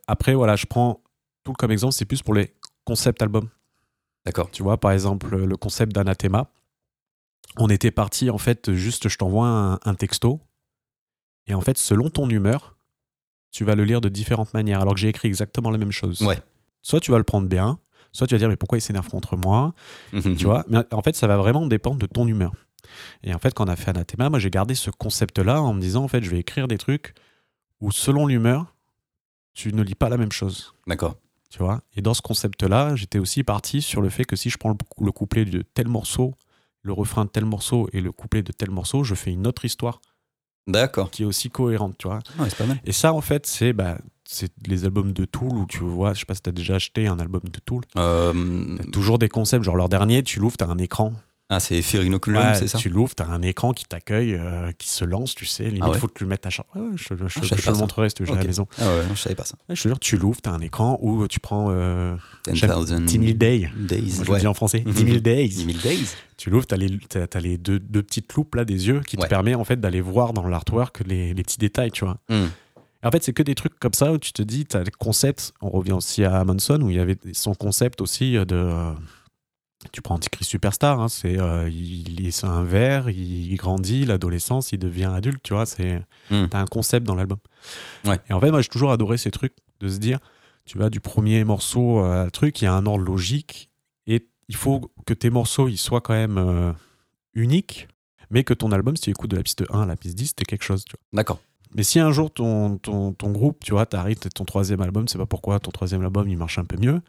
Après 0.07 0.35
voilà, 0.35 0.57
je 0.57 0.67
prends 0.67 1.03
tout 1.45 1.55
comme 1.55 1.71
exemple, 1.71 1.95
c'est 1.95 2.05
plus 2.05 2.23
pour 2.23 2.35
les 2.35 2.53
concepts 2.85 3.23
albums. 3.23 3.49
d'accord 4.27 4.51
Tu 4.51 4.63
vois, 4.63 4.79
par 4.79 4.93
exemple 4.93 5.35
le 5.35 5.57
concept 5.57 5.95
d'Anathema, 5.95 6.51
on 7.57 7.71
était 7.71 7.91
parti 7.91 8.29
en 8.29 8.39
fait 8.39 8.75
juste 8.75 9.09
je 9.09 9.17
t'envoie 9.17 9.47
un, 9.47 9.79
un 9.85 9.95
texto 9.95 10.41
et 11.47 11.55
en 11.55 11.63
fait 11.63 11.79
selon 11.79 12.11
ton 12.11 12.29
humeur, 12.29 12.77
tu 13.51 13.65
vas 13.65 13.75
le 13.75 13.85
lire 13.85 14.01
de 14.01 14.09
différentes 14.09 14.55
manières 14.55 14.81
alors 14.81 14.95
que 14.95 15.01
j'ai 15.01 15.09
écrit 15.09 15.29
exactement 15.29 15.71
la 15.71 15.79
même 15.79 15.93
chose. 15.93 16.23
Ouais. 16.23 16.39
Soit 16.83 17.01
tu 17.01 17.11
vas 17.11 17.19
le 17.19 17.25
prendre 17.25 17.49
bien, 17.49 17.79
soit 18.13 18.27
tu 18.27 18.35
vas 18.35 18.39
dire 18.39 18.49
mais 18.49 18.57
pourquoi 18.57 18.79
il 18.79 18.81
s'énerve 18.81 19.09
contre 19.09 19.37
moi 19.37 19.75
tu 20.13 20.45
vois. 20.45 20.65
Mais 20.69 20.79
en 20.93 21.03
fait, 21.03 21.17
ça 21.17 21.27
va 21.27 21.37
vraiment 21.37 21.67
dépendre 21.67 21.99
de 21.99 22.07
ton 22.07 22.27
humeur. 22.27 22.53
Et 23.23 23.35
en 23.35 23.39
fait, 23.39 23.55
quand 23.55 23.65
on 23.67 23.69
a 23.69 23.77
fait 23.77 23.91
Anathema, 23.91 24.31
moi 24.31 24.39
j'ai 24.39 24.51
gardé 24.51 24.75
ce 24.75 24.91
concept-là 24.91 25.63
en 25.63 25.75
me 25.75 25.81
disant 25.81 26.05
en 26.05 26.09
fait, 26.09 26.23
je 26.23 26.31
vais 26.31 26.39
écrire 26.39 26.69
des 26.69 26.79
trucs 26.79 27.15
où 27.81 27.93
selon 27.93 28.27
l'humeur, 28.27 28.75
tu 29.55 29.73
ne 29.73 29.83
lis 29.83 29.95
pas 29.95 30.09
la 30.09 30.17
même 30.17 30.33
chose. 30.33 30.75
d'accord 30.87 31.17
Tu 31.51 31.59
vois. 31.59 31.83
Et 31.97 32.03
dans 32.03 32.15
ce 32.15 32.23
concept-là, 32.23 32.95
j'étais 32.97 33.19
aussi 33.19 33.43
parti 33.45 33.83
sur 33.83 34.01
le 34.01 34.09
fait 34.09 34.25
que 34.25 34.37
si 34.37 34.51
je 34.51 34.59
prends 34.59 34.71
le, 34.71 34.77
le 35.05 35.13
couplet 35.13 35.45
de 35.45 35.63
tel 35.63 35.89
morceau, 35.89 36.35
le 36.83 36.93
refrain 36.93 37.25
de 37.25 37.31
tel 37.31 37.45
morceau 37.45 37.89
et 37.93 38.01
le 38.01 38.13
couplet 38.13 38.43
de 38.43 38.53
tel 38.53 38.71
morceau, 38.71 39.05
je 39.05 39.15
fais 39.15 39.33
une 39.33 39.47
autre 39.47 39.65
histoire 39.65 40.01
d'accord 40.67 41.11
qui 41.11 41.23
est 41.23 41.27
aussi 41.27 41.51
cohérente, 41.51 41.97
tu 41.99 42.07
vois. 42.09 42.21
Ouais, 42.39 42.49
c'est 42.49 42.59
pas 42.59 42.67
mal 42.67 42.81
Et 42.85 42.93
ça, 42.93 43.13
en 43.13 43.21
fait, 43.21 43.47
c'est 43.47 43.73
bah, 43.73 43.99
c'est 44.25 44.53
les 44.67 44.85
albums 44.85 45.13
de 45.13 45.25
Tool 45.25 45.53
où 45.53 45.67
tu 45.67 45.79
vois, 45.79 46.15
je 46.15 46.21
sais 46.21 46.25
pas 46.27 46.35
si 46.35 46.43
tu 46.43 46.49
as 46.51 46.53
déjà 46.53 46.77
acheté 46.77 47.07
un 47.09 47.19
album 47.19 47.43
de 47.45 47.59
Tool. 47.59 47.83
Euh, 47.97 48.77
T'as 48.77 48.85
toujours 48.93 49.19
des 49.19 49.29
concepts, 49.29 49.65
genre 49.65 49.77
leur 49.77 49.89
dernier, 49.89 50.23
tu 50.23 50.39
l'ouvres, 50.39 50.57
tu 50.57 50.65
as 50.65 50.69
un 50.69 50.79
écran 50.79 51.13
Ah, 51.53 51.59
c'est 51.59 51.83
Ferinoculum, 51.83 52.41
Ouais, 52.41 52.55
c'est 52.55 52.69
ça? 52.69 52.79
Tu 52.79 52.89
l'ouvres, 52.89 53.13
t'as 53.15 53.27
un 53.27 53.43
écran 53.43 53.73
qui 53.73 53.85
t'accueille, 53.85 54.35
euh, 54.35 54.71
qui 54.79 54.89
se 54.89 55.05
lance, 55.05 55.35
tu 55.35 55.47
sais. 55.47 55.65
Limite, 55.65 55.83
Ah 55.85 55.91
ouais? 55.91 55.99
faut 55.99 56.07
que 56.07 56.15
tu 56.17 56.23
le 56.23 56.31
mettes 56.31 56.47
à 56.47 56.51
charge. 56.51 56.69
Ouais, 56.77 56.83
je, 56.95 57.03
je- 57.11 57.15
je- 57.17 57.27
je 57.27 57.41
je 57.43 57.47
savais 57.49 57.61
te 57.63 57.71
le 57.71 57.77
montrerai 57.77 58.09
si 58.09 58.15
tu 58.15 58.23
veux, 58.23 58.27
j'ai 58.29 58.35
à 58.35 58.37
la 58.37 58.45
maison. 58.45 58.69
Ah 58.79 58.85
ouais, 58.87 59.07
non, 59.09 59.15
je 59.17 59.21
savais 59.21 59.35
pas 59.35 59.45
ça. 59.45 59.57
Je 59.69 59.75
te 59.83 59.89
jure, 59.89 59.99
tu 59.99 60.17
l'ouvres, 60.17 60.41
t'as 60.41 60.53
un 60.53 60.61
écran 60.61 60.97
où 61.03 61.27
tu 61.27 61.41
prends 61.41 61.67
euh, 61.71 62.15
10,000 62.47 63.05
10 63.05 63.13
000 63.13 63.33
Days. 63.33 63.69
days. 63.77 64.13
Moi, 64.19 64.25
je 64.27 64.33
le 64.33 64.39
dis 64.39 64.47
en 64.47 64.55
français. 64.55 64.85
Mhm. 64.87 64.93
10 64.93 65.05
000 65.07 65.19
Days. 65.19 65.49
10 65.49 65.65
000 65.65 65.79
days. 65.83 66.07
Tu 66.37 66.51
l'ouvres, 66.51 66.67
t'as 66.67 66.77
les, 66.77 66.97
t'as, 67.09 67.27
t'as 67.27 67.41
les 67.41 67.59
deux, 67.59 67.81
deux 67.81 68.03
petites 68.05 68.33
loupes 68.35 68.55
là 68.55 68.65
des 68.65 68.87
yeux 68.87 69.01
qui 69.01 69.17
te 69.17 69.27
permet 69.27 69.57
en 69.57 69.65
fait 69.65 69.81
d'aller 69.81 70.01
voir 70.01 70.33
dans 70.33 70.47
l'artwork 70.47 71.03
les, 71.05 71.35
les 71.35 71.43
petits 71.43 71.59
détails, 71.59 71.91
tu 71.91 72.05
vois. 72.05 72.19
Et 72.31 73.07
en 73.07 73.11
fait, 73.11 73.25
c'est 73.25 73.33
que 73.33 73.43
des 73.43 73.55
trucs 73.57 73.77
comme 73.81 73.95
ça 73.95 74.13
où 74.13 74.19
tu 74.19 74.33
te 74.33 74.43
dis, 74.43 74.67
t'as 74.67 74.81
le 74.85 74.91
concept. 74.99 75.53
On 75.63 75.71
revient 75.71 75.93
aussi 75.95 76.23
à 76.23 76.45
Manson 76.45 76.81
où 76.83 76.91
il 76.91 76.97
y 76.97 77.01
avait 77.01 77.17
son 77.33 77.55
concept 77.55 78.01
aussi 78.03 78.35
de. 78.35 78.45
euh, 78.53 78.93
tu 79.93 80.03
prends 80.03 80.17
Antichrist 80.17 80.51
Superstar, 80.51 81.01
hein, 81.01 81.09
c'est 81.09 81.39
euh, 81.39 81.69
il 81.71 82.27
est 82.27 82.45
un 82.45 82.63
verre, 82.63 83.09
il 83.11 83.55
grandit, 83.57 84.05
l'adolescence, 84.05 84.73
il 84.73 84.79
devient 84.79 85.11
adulte, 85.15 85.43
tu 85.43 85.55
vois. 85.55 85.67
C'est 85.67 86.03
Hmm. 86.31 86.47
t'as 86.49 86.61
un 86.61 86.67
concept 86.67 87.07
dans 87.07 87.15
l'album. 87.15 87.39
Ouais. 88.05 88.19
Et 88.29 88.33
en 88.33 88.41
fait, 88.41 88.51
moi, 88.51 88.61
j'ai 88.61 88.69
toujours 88.69 88.93
adoré 88.93 89.17
ces 89.17 89.31
trucs 89.31 89.55
de 89.81 89.89
se 89.89 89.99
dire, 89.99 90.19
tu 90.65 90.79
vas 90.79 90.91
du 90.91 91.01
premier 91.01 91.43
morceau 91.45 92.01
à 92.01 92.25
le 92.27 92.31
truc, 92.31 92.61
il 92.61 92.67
y 92.67 92.69
a 92.69 92.75
un 92.75 92.87
ordre 92.87 93.05
logique 93.05 93.71
et 94.07 94.27
il 94.49 94.55
faut 94.55 94.93
que 95.07 95.15
tes 95.15 95.31
morceaux 95.31 95.67
ils 95.69 95.79
soient 95.79 96.01
quand 96.01 96.13
même 96.15 96.39
euh, 96.39 96.73
uniques, 97.35 97.89
mais 98.31 98.45
que 98.45 98.55
ton 98.55 98.71
album, 98.73 98.97
si 98.97 99.03
tu 99.05 99.11
écoutes 99.11 99.31
de 99.31 99.37
la 99.37 99.43
piste 99.43 99.65
1 99.71 99.81
à 99.83 99.87
la 99.87 99.97
piste 99.97 100.17
10, 100.17 100.29
c'était 100.29 100.45
quelque 100.45 100.63
chose, 100.63 100.85
tu 100.85 100.93
vois. 100.93 101.01
D'accord. 101.15 101.41
Mais 101.75 101.83
si 101.85 101.99
un 102.01 102.13
jour 102.13 102.31
ton, 102.33 102.79
ton, 102.79 103.13
ton 103.13 103.31
groupe, 103.31 103.65
tu 103.65 103.73
vois, 103.73 103.87
t'arrives, 103.87 104.19
t'es 104.19 104.29
ton 104.29 104.45
troisième 104.45 104.81
album, 104.83 105.09
c'est 105.09 105.19
pas 105.19 105.27
pourquoi 105.27 105.59
ton 105.61 105.71
troisième 105.71 106.03
album 106.03 106.29
il 106.29 106.37
marche 106.37 106.59
un 106.59 106.65
peu 106.65 106.77
mieux. 106.77 107.01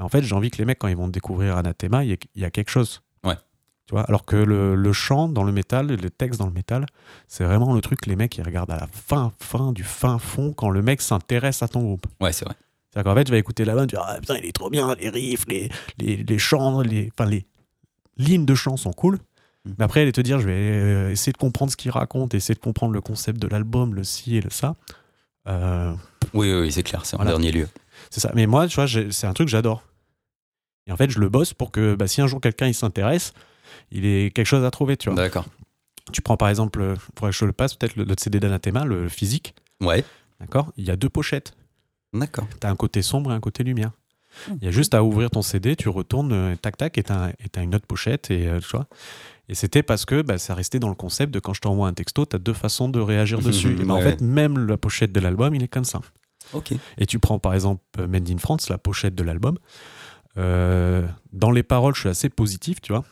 En 0.00 0.08
fait, 0.08 0.22
j'ai 0.22 0.34
envie 0.34 0.50
que 0.50 0.58
les 0.58 0.64
mecs, 0.64 0.78
quand 0.78 0.88
ils 0.88 0.96
vont 0.96 1.08
découvrir 1.08 1.56
Anathema, 1.56 2.04
il 2.04 2.10
y, 2.10 2.12
a- 2.12 2.16
il 2.34 2.42
y 2.42 2.44
a 2.44 2.50
quelque 2.50 2.70
chose. 2.70 3.02
Ouais. 3.24 3.34
Tu 3.86 3.92
vois, 3.94 4.02
alors 4.02 4.24
que 4.24 4.36
le, 4.36 4.74
le 4.74 4.92
chant 4.92 5.28
dans 5.28 5.42
le 5.44 5.50
métal, 5.52 5.86
le 5.88 6.10
texte 6.10 6.38
dans 6.40 6.46
le 6.46 6.52
métal, 6.52 6.86
c'est 7.26 7.44
vraiment 7.44 7.72
le 7.74 7.80
truc 7.80 8.00
que 8.02 8.10
les 8.10 8.16
mecs 8.16 8.36
ils 8.36 8.42
regardent 8.44 8.70
à 8.70 8.76
la 8.78 8.86
fin, 8.86 9.32
fin 9.40 9.72
du 9.72 9.82
fin 9.82 10.18
fond 10.18 10.52
quand 10.52 10.70
le 10.70 10.82
mec 10.82 11.00
s'intéresse 11.00 11.62
à 11.62 11.68
ton 11.68 11.82
groupe. 11.82 12.06
Ouais, 12.20 12.32
c'est 12.32 12.44
vrai. 12.44 12.54
C'est-à-dire 12.92 13.10
qu'en 13.12 13.16
fait, 13.16 13.24
tu 13.24 13.32
vas 13.32 13.38
écouter 13.38 13.64
l'album, 13.64 13.86
tu 13.86 13.96
vas 13.96 14.02
dire, 14.02 14.10
ah 14.16 14.20
putain, 14.20 14.36
il 14.36 14.44
est 14.46 14.52
trop 14.52 14.70
bien, 14.70 14.94
les 14.94 15.08
riffs, 15.08 15.44
les, 15.48 15.70
les, 15.98 16.16
les 16.16 16.38
chants, 16.38 16.80
les, 16.82 17.10
enfin, 17.18 17.28
les 17.28 17.46
lignes 18.18 18.44
de 18.46 18.54
chants 18.54 18.76
sont 18.76 18.92
cool. 18.92 19.16
Mm. 19.64 19.70
Mais 19.78 19.84
après, 19.84 20.02
aller 20.02 20.12
te 20.12 20.20
dire, 20.20 20.38
je 20.40 20.46
vais 20.46 20.52
euh, 20.54 21.10
essayer 21.10 21.32
de 21.32 21.38
comprendre 21.38 21.70
ce 21.72 21.76
qu'il 21.76 21.90
raconte, 21.90 22.34
essayer 22.34 22.54
de 22.54 22.60
comprendre 22.60 22.92
le 22.92 23.00
concept 23.00 23.38
de 23.40 23.46
l'album, 23.48 23.94
le 23.94 24.04
ci 24.04 24.36
et 24.36 24.40
le 24.40 24.50
ça. 24.50 24.74
Euh, 25.48 25.92
Oui, 26.34 26.52
oui, 26.52 26.60
oui, 26.60 26.72
c'est 26.72 26.82
clair, 26.82 27.04
c'est 27.06 27.16
en 27.16 27.18
Voilà. 27.18 27.30
dernier 27.32 27.52
lieu. 27.52 27.68
C'est 28.10 28.20
ça. 28.20 28.32
Mais 28.34 28.46
moi, 28.46 28.66
tu 28.68 28.76
vois, 28.76 28.86
c'est 28.88 29.26
un 29.26 29.32
truc 29.32 29.46
que 29.48 29.50
j'adore. 29.52 29.82
Et 30.86 30.92
en 30.92 30.96
fait, 30.96 31.10
je 31.10 31.18
le 31.18 31.28
bosse 31.28 31.52
pour 31.54 31.70
que 31.70 31.94
bah, 31.94 32.06
si 32.06 32.20
un 32.20 32.26
jour 32.26 32.40
quelqu'un 32.40 32.66
il 32.66 32.74
s'intéresse, 32.74 33.34
il 33.90 34.06
ait 34.06 34.30
quelque 34.30 34.46
chose 34.46 34.64
à 34.64 34.70
trouver, 34.70 34.96
tu 34.96 35.10
vois. 35.10 35.16
D'accord. 35.16 35.46
Tu 36.12 36.22
prends 36.22 36.38
par 36.38 36.48
exemple, 36.48 36.80
euh, 36.80 36.96
faudrait 37.16 37.30
que 37.30 37.34
je 37.34 37.40
te 37.40 37.44
le 37.44 37.52
passe, 37.52 37.74
peut-être 37.74 37.96
le, 37.96 38.04
le 38.04 38.14
CD 38.18 38.40
d'Anathema, 38.40 38.84
le 38.86 39.08
physique, 39.10 39.54
Ouais. 39.82 40.02
d'accord? 40.40 40.72
Il 40.78 40.84
y 40.84 40.90
a 40.90 40.96
deux 40.96 41.10
pochettes. 41.10 41.52
D'accord. 42.14 42.46
T'as 42.60 42.70
un 42.70 42.76
côté 42.76 43.02
sombre 43.02 43.30
et 43.32 43.34
un 43.34 43.40
côté 43.40 43.62
lumière. 43.64 43.90
Hmm. 44.48 44.54
Il 44.60 44.64
y 44.64 44.68
a 44.68 44.70
juste 44.70 44.94
à 44.94 45.04
ouvrir 45.04 45.28
ton 45.30 45.42
CD, 45.42 45.76
tu 45.76 45.90
retournes, 45.90 46.32
euh, 46.32 46.56
tac 46.56 46.78
tac, 46.78 46.96
et 46.96 47.02
t'as 47.02 47.28
et 47.44 47.48
t'as 47.52 47.62
une 47.62 47.74
autre 47.74 47.86
pochette, 47.86 48.30
et 48.30 48.46
euh, 48.46 48.58
tu 48.60 48.68
vois. 48.70 48.86
Et 49.50 49.54
c'était 49.54 49.82
parce 49.82 50.06
que 50.06 50.22
bah, 50.22 50.38
ça 50.38 50.54
restait 50.54 50.78
dans 50.78 50.88
le 50.88 50.94
concept 50.94 51.32
de 51.34 51.40
quand 51.40 51.52
je 51.52 51.60
t'envoie 51.60 51.88
un 51.88 51.92
texto, 51.94 52.24
t'as 52.24 52.38
deux 52.38 52.54
façons 52.54 52.88
de 52.88 53.00
réagir 53.00 53.40
dessus. 53.42 53.72
et 53.72 53.84
ben, 53.84 53.90
en 53.90 54.00
fait, 54.00 54.22
même 54.22 54.66
la 54.66 54.78
pochette 54.78 55.12
de 55.12 55.20
l'album, 55.20 55.54
il 55.54 55.62
est 55.62 55.68
comme 55.68 55.84
ça. 55.84 56.00
Et 56.98 57.06
tu 57.06 57.18
prends 57.18 57.38
par 57.38 57.54
exemple 57.54 57.82
Made 58.06 58.28
in 58.30 58.38
France, 58.38 58.68
la 58.68 58.78
pochette 58.78 59.14
de 59.14 59.22
l'album. 59.22 59.58
Euh, 60.36 61.06
dans 61.32 61.50
les 61.50 61.62
paroles, 61.62 61.94
je 61.94 62.00
suis 62.00 62.08
assez 62.08 62.28
positif, 62.28 62.80
tu 62.80 62.92
vois. 62.92 63.04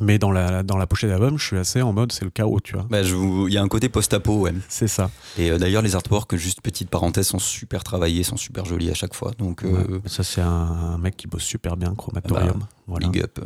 Mais 0.00 0.18
dans 0.18 0.32
la, 0.32 0.64
dans 0.64 0.76
la 0.76 0.88
pochette 0.88 1.10
d'album, 1.10 1.38
je 1.38 1.46
suis 1.46 1.56
assez 1.56 1.80
en 1.80 1.92
mode 1.92 2.10
c'est 2.10 2.24
le 2.24 2.30
chaos, 2.30 2.58
tu 2.60 2.74
vois. 2.74 2.84
Bah. 2.90 3.02
Il 3.02 3.52
y 3.52 3.56
a 3.56 3.62
un 3.62 3.68
côté 3.68 3.88
post-apo, 3.88 4.40
ouais. 4.40 4.52
C'est 4.68 4.88
ça. 4.88 5.08
Et 5.38 5.50
euh, 5.52 5.58
d'ailleurs, 5.58 5.82
les 5.82 5.94
artworks, 5.94 6.34
juste 6.34 6.60
petite 6.62 6.90
parenthèse, 6.90 7.28
sont 7.28 7.38
super 7.38 7.84
travaillés, 7.84 8.24
sont 8.24 8.36
super 8.36 8.64
jolis 8.64 8.90
à 8.90 8.94
chaque 8.94 9.14
fois. 9.14 9.30
Donc, 9.38 9.64
euh, 9.64 9.70
Ouais. 9.86 10.00
Ça, 10.06 10.24
c'est 10.24 10.40
un, 10.40 10.48
un 10.48 10.98
mec 10.98 11.16
qui 11.16 11.28
bosse 11.28 11.44
super 11.44 11.76
bien, 11.76 11.94
Chromatorium. 11.94 12.66
voilà. 12.88 13.08
big 13.08 13.22
up, 13.22 13.38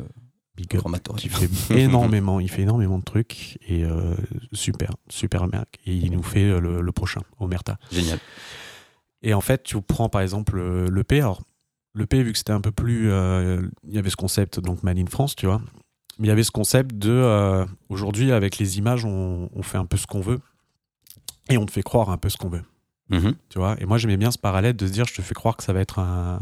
Big 0.56 0.74
up. 0.74 0.80
Chromatorium. 0.80 1.20
Qui 1.20 1.28
fait 1.28 1.48
énormément, 1.80 2.40
il 2.40 2.50
fait 2.50 2.62
énormément 2.62 2.98
de 2.98 3.04
trucs 3.04 3.58
et 3.68 3.84
euh, 3.84 4.14
super, 4.54 4.92
super 5.10 5.46
mec. 5.48 5.68
Et 5.84 5.94
il 5.94 6.10
nous 6.12 6.22
fait 6.22 6.58
le, 6.58 6.80
le 6.80 6.92
prochain, 6.92 7.20
Omerta. 7.40 7.76
Génial. 7.92 8.18
Et 9.22 9.34
en 9.34 9.40
fait, 9.40 9.62
tu 9.64 9.80
prends 9.82 10.08
par 10.08 10.20
exemple 10.20 10.58
euh, 10.58 10.88
l'EP. 10.90 11.20
Alors, 11.20 11.42
l'EP, 11.94 12.22
vu 12.22 12.32
que 12.32 12.38
c'était 12.38 12.52
un 12.52 12.60
peu 12.60 12.70
plus. 12.72 13.10
euh, 13.10 13.68
il 13.86 13.94
y 13.94 13.98
avait 13.98 14.10
ce 14.10 14.16
concept, 14.16 14.60
donc 14.60 14.82
Made 14.82 14.98
in 14.98 15.06
France, 15.06 15.34
tu 15.36 15.46
vois. 15.46 15.60
Mais 16.18 16.26
il 16.26 16.28
y 16.28 16.32
avait 16.32 16.42
ce 16.44 16.50
concept 16.50 16.96
de. 16.96 17.10
euh, 17.10 17.64
Aujourd'hui, 17.88 18.32
avec 18.32 18.58
les 18.58 18.78
images, 18.78 19.04
on, 19.04 19.48
on 19.54 19.62
fait 19.62 19.78
un 19.78 19.86
peu 19.86 19.96
ce 19.96 20.06
qu'on 20.06 20.20
veut. 20.20 20.40
Et 21.50 21.56
on 21.58 21.64
te 21.66 21.70
fait 21.72 21.82
croire 21.82 22.10
un 22.10 22.18
peu 22.18 22.28
ce 22.28 22.36
qu'on 22.36 22.48
veut. 22.50 22.62
Mhm. 23.10 23.34
Tu 23.48 23.58
vois. 23.58 23.76
Et 23.80 23.86
moi, 23.86 23.96
j'aimais 23.98 24.18
bien 24.18 24.30
ce 24.30 24.38
parallèle 24.38 24.76
de 24.76 24.86
se 24.86 24.92
dire, 24.92 25.06
je 25.06 25.14
te 25.14 25.22
fais 25.22 25.34
croire 25.34 25.56
que 25.56 25.62
ça 25.64 25.72
va 25.72 25.80
être 25.80 25.98
un, 25.98 26.40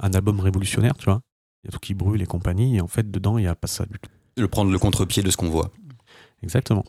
un 0.00 0.12
album 0.14 0.40
révolutionnaire, 0.40 0.96
tu 0.96 1.04
vois. 1.04 1.20
Il 1.64 1.66
y 1.66 1.68
a 1.68 1.72
tout 1.72 1.80
qui 1.80 1.92
brûle 1.94 2.22
et 2.22 2.26
compagnie. 2.26 2.76
Et 2.76 2.80
en 2.80 2.86
fait, 2.88 3.10
dedans, 3.10 3.36
il 3.38 3.42
n'y 3.42 3.48
a 3.48 3.54
pas 3.54 3.66
ça 3.66 3.84
du 3.84 3.98
tout. 3.98 4.10
Le 4.38 4.48
prendre 4.48 4.70
le 4.72 4.78
contre-pied 4.78 5.22
de 5.22 5.30
ce 5.30 5.36
qu'on 5.36 5.50
voit. 5.50 5.70
Exactement. 6.42 6.84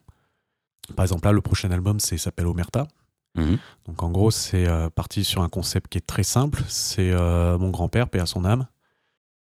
Par 0.96 1.04
exemple, 1.04 1.26
là, 1.26 1.32
le 1.34 1.42
prochain 1.42 1.70
album, 1.72 2.00
c'est 2.00 2.18
s'appelle 2.18 2.48
Omerta. 2.48 2.88
Mhm. 3.36 3.58
Donc 3.86 4.04
en 4.04 4.10
gros, 4.10 4.32
c'est 4.32 4.68
euh, 4.68 4.90
parti 4.90 5.24
sur 5.24 5.42
un 5.42 5.50
concept 5.50 5.92
qui 5.92 5.98
est 5.98 6.06
très 6.06 6.24
simple. 6.24 6.64
C'est 6.68 7.12
euh, 7.12 7.58
mon 7.58 7.70
grand-père, 7.70 8.10
paix 8.10 8.20
à 8.20 8.26
son 8.26 8.46
âme, 8.46 8.68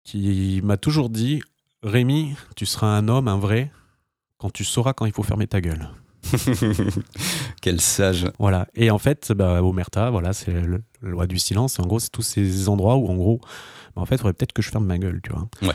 qui 0.04 0.60
m'a 0.64 0.76
toujours 0.76 1.10
dit 1.10 1.42
Rémi, 1.82 2.34
tu 2.56 2.66
seras 2.66 2.88
un 2.88 3.08
homme, 3.08 3.28
un 3.28 3.38
vrai, 3.38 3.70
quand 4.38 4.50
tu 4.50 4.64
sauras 4.64 4.92
quand 4.92 5.06
il 5.06 5.12
faut 5.12 5.22
fermer 5.22 5.46
ta 5.46 5.60
gueule. 5.60 5.90
Quel 7.60 7.80
sage. 7.80 8.26
Voilà. 8.38 8.66
Et 8.74 8.90
en 8.90 8.98
fait, 8.98 9.32
bah, 9.32 9.62
Omerta, 9.62 10.10
voilà, 10.10 10.32
c'est 10.32 10.52
la 10.52 10.78
loi 11.02 11.26
du 11.26 11.38
silence. 11.38 11.78
En 11.78 11.86
gros, 11.86 11.98
c'est 11.98 12.10
tous 12.10 12.22
ces 12.22 12.68
endroits 12.68 12.96
où, 12.96 13.06
en 13.08 13.14
gros, 13.14 13.40
bah, 13.94 14.02
en 14.02 14.06
fait, 14.06 14.14
il 14.14 14.18
faudrait 14.18 14.32
peut-être 14.32 14.52
que 14.52 14.62
je 14.62 14.70
ferme 14.70 14.86
ma 14.86 14.98
gueule, 14.98 15.20
tu 15.22 15.30
vois. 15.30 15.48
Ouais. 15.62 15.74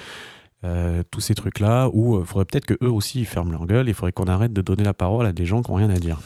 Euh, 0.66 1.04
tous 1.10 1.22
ces 1.22 1.36
trucs-là 1.36 1.90
où 1.94 2.20
il 2.20 2.26
faudrait 2.26 2.44
peut-être 2.44 2.66
que 2.66 2.74
eux 2.84 2.92
aussi 2.92 3.22
ils 3.22 3.26
ferment 3.26 3.52
leur 3.52 3.66
gueule. 3.66 3.88
Il 3.88 3.94
faudrait 3.94 4.12
qu'on 4.12 4.26
arrête 4.26 4.52
de 4.52 4.62
donner 4.62 4.84
la 4.84 4.94
parole 4.94 5.26
à 5.26 5.32
des 5.32 5.46
gens 5.46 5.62
qui 5.62 5.72
n'ont 5.72 5.78
rien 5.78 5.90
à 5.90 6.00
dire. 6.00 6.20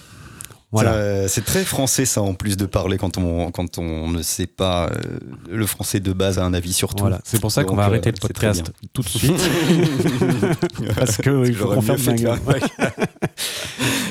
Voilà. 0.74 0.91
Ça, 0.91 0.97
euh, 0.97 1.28
C'est 1.30 1.45
très 1.45 1.63
français 1.63 2.03
ça 2.05 2.21
en 2.21 2.34
plus 2.34 2.57
de 2.57 2.65
parler 2.65 2.97
quand 2.97 3.17
on, 3.17 3.51
quand 3.51 3.78
on 3.78 4.09
ne 4.09 4.21
sait 4.21 4.47
pas 4.47 4.88
euh, 4.89 5.19
le 5.49 5.65
français 5.65 5.99
de 6.01 6.11
base 6.13 6.39
a 6.39 6.43
un 6.45 6.53
avis 6.53 6.74
sur 6.74 6.93
tout. 6.95 7.03
Voilà, 7.03 7.21
c'est 7.24 7.39
pour 7.39 7.51
ça 7.51 7.63
qu'on 7.63 7.76
va 7.76 7.84
euh, 7.84 7.86
arrêter 7.86 8.09
le 8.11 8.17
c'est 8.21 8.34
très 8.34 8.47
podcast 8.47 8.71
tout 8.91 9.01
de 9.03 9.07
suite. 9.07 9.32
Parce 10.95 11.17
que 11.17 11.30
Parce 11.30 11.49
il 11.49 11.55
faut 11.55 11.67
qu'on 11.69 11.82
ferme 11.82 11.97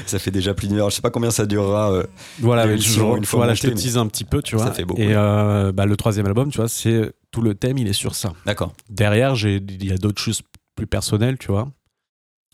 ça 0.06 0.18
fait 0.18 0.30
déjà 0.30 0.54
plus 0.54 0.68
d'une 0.68 0.78
heure. 0.78 0.90
Je 0.90 0.96
sais 0.96 1.02
pas 1.02 1.10
combien 1.10 1.30
ça 1.30 1.46
durera. 1.46 1.92
euh, 1.92 2.04
Voilà, 2.38 2.66
mais 2.66 2.78
je, 2.78 3.00
une 3.00 3.24
fois 3.24 3.38
voilà, 3.38 3.54
je 3.54 3.62
te 3.62 3.68
tease 3.68 3.96
un 3.96 4.06
petit 4.06 4.24
peu, 4.24 4.42
tu 4.42 4.56
ça 4.56 4.64
vois. 4.64 4.72
fait 4.72 4.84
beaucoup, 4.84 5.00
Et 5.00 5.14
euh, 5.14 5.72
bah, 5.72 5.86
le 5.86 5.96
troisième 5.96 6.26
album, 6.26 6.50
tu 6.50 6.58
vois, 6.58 6.68
c'est 6.68 7.12
tout 7.30 7.42
le 7.42 7.54
thème, 7.54 7.78
il 7.78 7.88
est 7.88 7.92
sur 7.92 8.14
ça. 8.14 8.32
D'accord. 8.46 8.72
Derrière, 8.90 9.34
il 9.44 9.84
y 9.84 9.92
a 9.92 9.96
d'autres 9.96 10.20
choses 10.22 10.42
plus 10.76 10.86
personnelles, 10.86 11.38
tu 11.38 11.48
vois. 11.48 11.68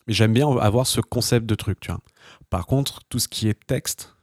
Mais 0.07 0.15
j'aime 0.15 0.33
bien 0.33 0.49
avoir 0.59 0.87
ce 0.87 1.01
concept 1.01 1.47
de 1.47 1.55
truc, 1.55 1.79
tu 1.81 1.91
vois. 1.91 2.01
Par 2.51 2.67
contre, 2.67 3.01
tout 3.09 3.19
ce 3.19 3.29
qui 3.29 3.49
est 3.49 3.59
texte, 3.67 4.15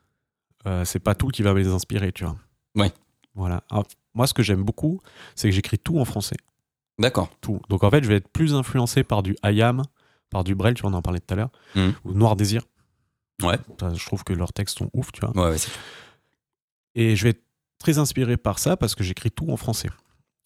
euh, 0.67 0.83
c'est 0.85 0.99
pas 0.99 1.15
tout 1.15 1.27
qui 1.27 1.41
va 1.43 1.53
les 1.53 1.67
inspirer, 1.67 2.11
tu 2.11 2.23
vois. 2.23 2.35
Ouais. 2.75 2.91
Voilà. 3.35 3.63
Alors, 3.69 3.85
moi, 4.13 4.25
ce 4.27 4.33
que 4.33 4.41
j'aime 4.43 4.63
beaucoup, 4.63 5.01
c'est 5.35 5.49
que 5.49 5.55
j'écris 5.55 5.77
tout 5.77 5.99
en 5.99 6.05
français. 6.05 6.37
D'accord. 6.97 7.29
tout. 7.41 7.59
Donc 7.67 7.83
en 7.83 7.89
fait, 7.91 8.01
je 8.03 8.07
vais 8.07 8.15
être 8.15 8.29
plus 8.29 8.53
influencé 8.55 9.03
par 9.03 9.21
du 9.21 9.35
IAM, 9.43 9.83
par 10.29 10.45
du 10.45 10.55
Brel, 10.55 10.75
tu 10.75 10.81
vois, 10.83 10.91
on 10.91 10.93
en 10.93 11.01
parlait 11.01 11.19
tout 11.19 11.33
à 11.33 11.35
l'heure, 11.35 11.51
Mhm. 11.75 11.93
ou 12.05 12.13
Noir 12.13 12.37
Désir. 12.37 12.61
Ouais. 13.43 13.57
Je 13.93 14.05
trouve 14.05 14.23
que 14.23 14.31
leurs 14.31 14.53
textes 14.53 14.77
sont 14.77 14.89
ouf, 14.93 15.11
tu 15.11 15.19
vois. 15.19 15.31
Ouais, 15.35 15.49
ouais, 15.51 15.57
c'est- 15.57 15.71
Et 16.95 17.17
je 17.17 17.23
vais 17.25 17.31
être 17.31 17.43
très 17.79 17.97
inspiré 17.97 18.37
par 18.37 18.59
ça 18.59 18.77
parce 18.77 18.95
que 18.95 19.03
j'écris 19.03 19.29
tout 19.29 19.49
en 19.49 19.57
français. 19.57 19.89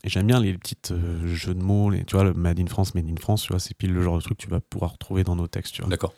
Et 0.03 0.09
j'aime 0.09 0.25
bien 0.27 0.39
les 0.39 0.57
petites 0.57 0.91
euh, 0.91 1.27
jeux 1.27 1.53
de 1.53 1.61
mots, 1.61 1.91
les, 1.91 2.03
tu 2.05 2.15
vois, 2.15 2.23
le 2.23 2.33
Made 2.33 2.59
in 2.59 2.65
France, 2.65 2.95
Made 2.95 3.07
in 3.09 3.17
France, 3.21 3.43
tu 3.43 3.49
vois, 3.53 3.59
c'est 3.59 3.75
pile 3.75 3.93
le 3.93 4.01
genre 4.01 4.17
de 4.17 4.21
truc 4.23 4.37
que 4.39 4.43
tu 4.43 4.49
vas 4.49 4.59
pouvoir 4.61 4.93
retrouver 4.93 5.23
dans 5.23 5.35
nos 5.35 5.47
textes, 5.47 5.75
tu 5.75 5.81
vois. 5.83 5.89
D'accord. 5.91 6.13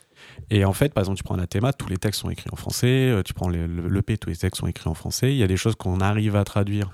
Et 0.50 0.64
en 0.64 0.72
fait, 0.72 0.92
par 0.92 1.02
exemple, 1.02 1.16
tu 1.18 1.22
prends 1.24 1.34
Anathema, 1.34 1.72
tous 1.72 1.88
les 1.88 1.96
textes 1.96 2.20
sont 2.20 2.30
écrits 2.30 2.50
en 2.52 2.56
français, 2.56 3.08
euh, 3.10 3.22
tu 3.22 3.32
prends 3.34 3.48
le- 3.48 3.66
le- 3.66 3.88
l'EP, 3.88 4.18
tous 4.18 4.28
les 4.30 4.36
textes 4.36 4.60
sont 4.60 4.66
écrits 4.66 4.88
en 4.88 4.94
français, 4.94 5.32
il 5.32 5.38
y 5.38 5.42
a 5.42 5.46
des 5.46 5.56
choses 5.56 5.74
qu'on 5.76 6.00
arrive 6.00 6.36
à 6.36 6.44
traduire, 6.44 6.90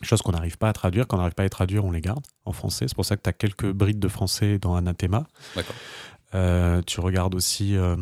des 0.00 0.06
choses 0.06 0.22
qu'on 0.22 0.32
n'arrive 0.32 0.56
pas 0.58 0.68
à 0.68 0.72
traduire, 0.72 1.06
quand 1.06 1.16
on 1.16 1.20
n'arrive 1.20 1.34
pas 1.34 1.42
à 1.42 1.46
les 1.46 1.50
traduire, 1.50 1.84
on 1.84 1.90
les 1.90 2.00
garde 2.00 2.24
en 2.44 2.52
français, 2.52 2.86
c'est 2.88 2.94
pour 2.94 3.04
ça 3.04 3.16
que 3.16 3.22
tu 3.22 3.28
as 3.30 3.32
quelques 3.32 3.70
brides 3.72 3.98
de 3.98 4.08
français 4.08 4.58
dans 4.58 4.74
Anathema. 4.76 5.26
D'accord. 5.56 5.74
Euh, 6.34 6.80
tu 6.86 7.00
regardes 7.00 7.34
aussi, 7.34 7.76
euh, 7.76 7.96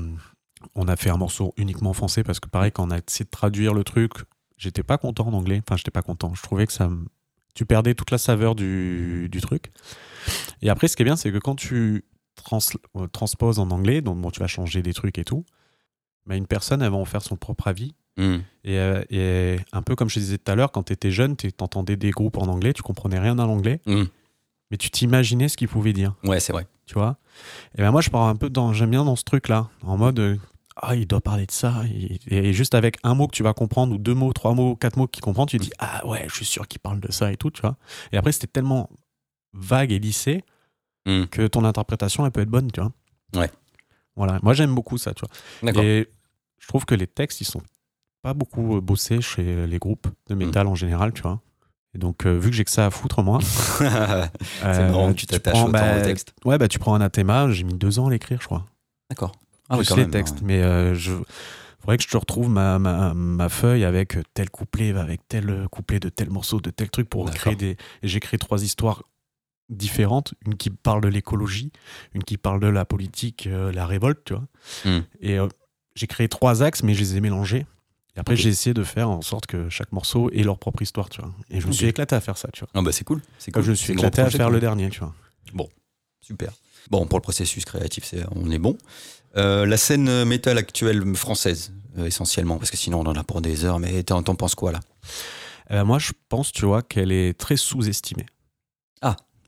on 0.75 0.87
a 0.89 0.97
fait 0.97 1.09
un 1.11 1.17
morceau 1.17 1.55
uniquement 1.57 1.91
en 1.91 1.95
français 1.95 2.23
parce 2.25 2.41
que 2.41 2.49
pareil, 2.49 2.73
quand 2.73 2.87
on 2.87 2.91
a 2.91 2.99
essayé 2.99 3.25
de 3.25 3.31
traduire 3.31 3.73
le 3.73 3.85
truc, 3.85 4.13
j'étais 4.59 4.83
pas 4.83 4.99
content 4.99 5.27
en 5.29 5.33
anglais, 5.33 5.63
enfin 5.67 5.77
j'étais 5.77 5.91
pas 5.91 6.03
content, 6.03 6.35
je 6.35 6.43
trouvais 6.43 6.67
que 6.67 6.73
ça... 6.73 6.91
Tu 7.55 7.65
perdais 7.65 7.95
toute 7.95 8.13
la 8.13 8.19
saveur 8.19 8.55
du, 8.55 9.29
du 9.33 9.41
truc. 9.41 9.73
Et 10.63 10.71
après, 10.71 10.87
ce 10.87 10.95
qui 10.95 11.03
est 11.03 11.05
bien, 11.05 11.17
c'est 11.17 11.33
que 11.33 11.39
quand 11.39 11.57
tu 11.57 12.05
trans, 12.49 12.59
euh, 12.97 13.07
transposes 13.09 13.59
en 13.59 13.71
anglais, 13.71 14.01
donc 14.01 14.19
bon, 14.21 14.31
tu 14.31 14.41
vas 14.41 14.47
changer 14.47 14.83
des 14.83 14.95
trucs 14.95 15.19
et 15.19 15.25
tout, 15.25 15.45
mais 16.27 16.37
une 16.39 16.47
personne, 16.47 16.83
elle 16.83 16.91
va 16.91 16.97
en 16.97 17.05
faire 17.05 17.23
son 17.23 17.37
propre 17.37 17.69
avis. 17.69 17.95
Et, 18.65 18.79
euh, 18.81 19.05
et 19.11 19.59
un 19.73 19.83
peu 19.83 19.95
comme 19.95 20.09
je 20.09 20.17
te 20.17 20.21
disais 20.21 20.39
tout 20.39 20.51
à 20.51 20.57
l'heure, 20.57 20.73
quand 20.73 20.83
tu 20.83 20.93
étais 20.93 21.13
jeune, 21.13 21.37
tu 21.37 21.53
entendais 21.61 21.97
des 21.97 22.11
groupes 22.11 22.37
en 22.37 22.49
anglais, 22.49 22.73
tu 22.73 22.83
comprenais 22.83 23.19
rien 23.21 23.39
à 23.39 23.47
l'anglais, 23.47 23.81
Mhm. 23.87 24.09
mais 24.73 24.77
tu 24.77 24.91
t'imaginais 24.91 25.49
ce 25.49 25.57
qu'ils 25.57 25.69
pouvaient 25.69 25.93
dire 25.93 26.15
Ouais, 26.25 26.41
c'est 26.41 26.53
vrai. 26.53 26.67
tu 26.87 26.95
vois? 26.95 27.19
Et 27.77 27.83
ben 27.83 27.93
moi, 27.93 28.01
je 28.01 28.11
pars 28.11 28.23
un 28.27 28.35
peu 28.35 28.51
dans, 28.51 28.73
j'aime 28.73 28.91
bien 28.91 29.05
dans 29.05 29.15
ce 29.15 29.23
truc-là, 29.23 29.69
en 29.85 29.97
mode, 29.97 30.19
euh, 30.19 30.37
ah, 30.75 30.97
il 30.97 31.07
doit 31.07 31.21
parler 31.21 31.47
de 31.47 31.53
ça, 31.53 31.83
et, 31.95 32.19
et 32.49 32.53
juste 32.53 32.75
avec 32.75 32.97
un 33.05 33.15
mot 33.15 33.29
que 33.29 33.37
tu 33.37 33.45
vas 33.45 33.53
comprendre, 33.55 33.95
ou 33.95 33.99
deux 33.99 34.15
mots, 34.15 34.33
trois 34.33 34.53
mots, 34.55 34.75
quatre 34.75 34.97
mots 34.97 35.07
qu'il 35.07 35.23
comprend, 35.23 35.47
tu 35.47 35.59
dis, 35.59 35.71
ah 35.79 36.05
ouais, 36.07 36.25
je 36.29 36.35
suis 36.35 36.45
sûr 36.45 36.67
qu'il 36.67 36.81
parle 36.81 36.99
de 36.99 37.13
ça 37.13 37.31
et 37.31 37.37
tout, 37.37 37.51
tu 37.53 37.61
vois? 37.63 37.77
Et 38.11 38.17
après, 38.17 38.33
c'était 38.33 38.47
tellement 38.49 38.91
vague 39.53 39.93
et 39.93 39.99
lissé 40.01 40.43
Mhm. 41.07 41.27
que 41.29 41.47
ton 41.47 41.65
interprétation, 41.65 42.25
elle 42.27 42.33
peut 42.33 42.41
être 42.43 42.49
bonne, 42.51 42.71
tu 42.73 42.81
vois. 42.81 42.93
Ouais. 43.35 43.51
Voilà, 44.17 44.39
moi 44.43 44.53
j'aime 44.55 44.75
beaucoup 44.75 44.99
ça, 44.99 45.13
tu 45.15 45.23
vois. 45.63 45.83
Et 45.85 46.09
je 46.59 46.67
trouve 46.67 46.85
que 46.85 46.95
les 46.95 47.07
textes, 47.07 47.41
ils 47.41 47.45
sont 47.45 47.63
pas 48.23 48.35
beaucoup 48.35 48.77
euh, 48.77 48.81
bossés 48.81 49.21
chez 49.21 49.67
les 49.67 49.79
groupes 49.79 50.09
de 50.29 50.35
métal 50.35 50.67
Mm. 50.67 50.71
en 50.71 50.75
général, 50.75 51.13
tu 51.13 51.23
vois. 51.23 51.41
Et 51.95 51.99
donc, 51.99 52.27
euh, 52.27 52.33
vu 52.39 52.51
que 52.51 52.57
j'ai 52.57 52.65
que 52.65 52.71
ça 52.71 52.85
à 52.87 52.91
foutre, 52.91 53.23
moi. 53.23 53.39
c'est 53.79 53.85
euh, 54.65 54.91
marrant 54.91 55.09
que 55.13 55.19
tu 55.19 55.27
t'attaches 55.27 55.57
autant 55.57 55.71
bah, 55.71 55.99
au 55.99 56.03
texte. 56.05 56.35
Ouais, 56.45 56.59
bah 56.59 56.69
tu 56.69 56.79
prends 56.79 56.95
Anathema, 56.95 57.51
j'ai 57.51 57.65
mis 57.65 57.75
deux 57.75 57.99
ans 57.99 58.09
à 58.09 58.11
l'écrire, 58.11 58.39
je 58.43 58.47
crois. 58.47 58.67
D'accord. 59.09 59.33
Ah 59.71 59.79
oui, 59.79 59.85
quand 59.87 59.97
les 59.97 60.03
même, 60.03 60.11
textes. 60.11 60.37
ouais. 60.37 60.41
Mais 60.45 60.63
euh, 60.63 60.95
je 60.95 61.13
faudrait 61.81 61.97
que 61.97 62.03
je 62.03 62.09
te 62.09 62.17
retrouve 62.17 62.49
ma, 62.51 62.79
ma, 62.79 63.15
ma 63.15 63.49
feuille 63.49 63.85
avec 63.85 64.17
tel 64.35 64.51
couplet, 64.51 64.95
avec 64.97 65.27
tel 65.29 65.67
couplet 65.71 66.01
de 66.01 66.09
tel 66.09 66.29
morceau, 66.31 66.61
de 66.61 66.71
tel 66.71 66.91
truc 66.91 67.09
pour 67.09 67.31
créer 67.31 67.55
des. 67.57 67.77
créé 68.21 68.37
trois 68.39 68.63
histoires 68.65 69.05
différentes. 69.69 70.35
Une 70.47 70.57
qui 70.57 70.71
parle 70.71 71.01
de 71.01 71.09
l'écologie, 71.09 71.73
une 72.15 72.25
qui 72.25 72.37
parle 72.37 72.61
de 72.61 72.67
la 72.67 72.85
politique, 72.85 73.47
euh, 73.47 73.73
la 73.73 73.87
révolte, 73.87 74.21
tu 74.25 74.35
vois. 74.35 74.45
Hmm. 74.85 75.03
Et 75.21 75.39
euh, 75.39 75.49
j'ai 75.95 76.07
créé 76.07 76.29
trois 76.29 76.63
axes, 76.63 76.83
mais 76.83 76.95
je 76.95 77.01
les 77.01 77.17
ai 77.17 77.21
mélangés. 77.21 77.67
Et 78.17 78.21
après, 78.21 78.37
j'ai 78.37 78.49
essayé 78.49 78.75
de 78.75 78.83
faire 78.83 79.09
en 79.09 79.23
sorte 79.23 79.47
que 79.47 79.69
chaque 79.69 79.93
morceau 79.93 80.31
ait 80.31 80.43
leur 80.43 80.59
propre 80.59 80.83
histoire, 80.83 81.09
tu 81.09 81.21
vois. 81.21 81.33
Et 81.51 81.61
je 81.61 81.67
me 81.67 81.73
suis 81.73 81.87
éclaté 81.87 82.17
à 82.17 82.21
faire 82.21 82.37
ça, 82.37 82.49
tu 82.53 82.61
vois. 82.61 82.69
Ah 82.75 82.83
bah 82.83 82.91
c'est 82.91 83.05
cool. 83.05 83.23
C'est 83.39 83.53
cool. 83.53 83.63
je 83.63 83.71
me 83.71 83.77
suis 83.77 83.93
éclaté 83.93 84.23
à 84.23 84.31
faire 84.31 84.51
le 84.51 84.61
dernier, 84.61 84.91
tu 84.91 85.01
vois. 85.01 85.15
Super. 86.21 86.53
Bon, 86.91 87.07
pour 87.07 87.19
le 87.19 87.23
processus 87.23 87.65
créatif, 87.65 88.05
c'est, 88.05 88.25
on 88.35 88.51
est 88.51 88.59
bon. 88.59 88.77
Euh, 89.37 89.67
la 89.67 89.77
scène 89.77 90.25
métal 90.25 90.59
actuelle 90.59 91.15
française, 91.15 91.73
essentiellement, 91.97 92.59
parce 92.59 92.71
que 92.71 92.77
sinon 92.77 93.01
on 93.01 93.07
en 93.07 93.15
a 93.15 93.25
pour 93.25 93.41
des 93.41 93.65
heures, 93.65 93.79
mais 93.79 94.03
t'en, 94.03 94.23
penses 94.23 94.55
quoi 94.55 94.73
là? 94.73 95.85
Moi, 95.85 95.99
je 95.99 96.13
pense, 96.29 96.51
tu 96.51 96.65
vois, 96.65 96.83
qu'elle 96.83 97.13
est 97.13 97.39
très 97.39 97.57
sous-estimée. 97.57 98.27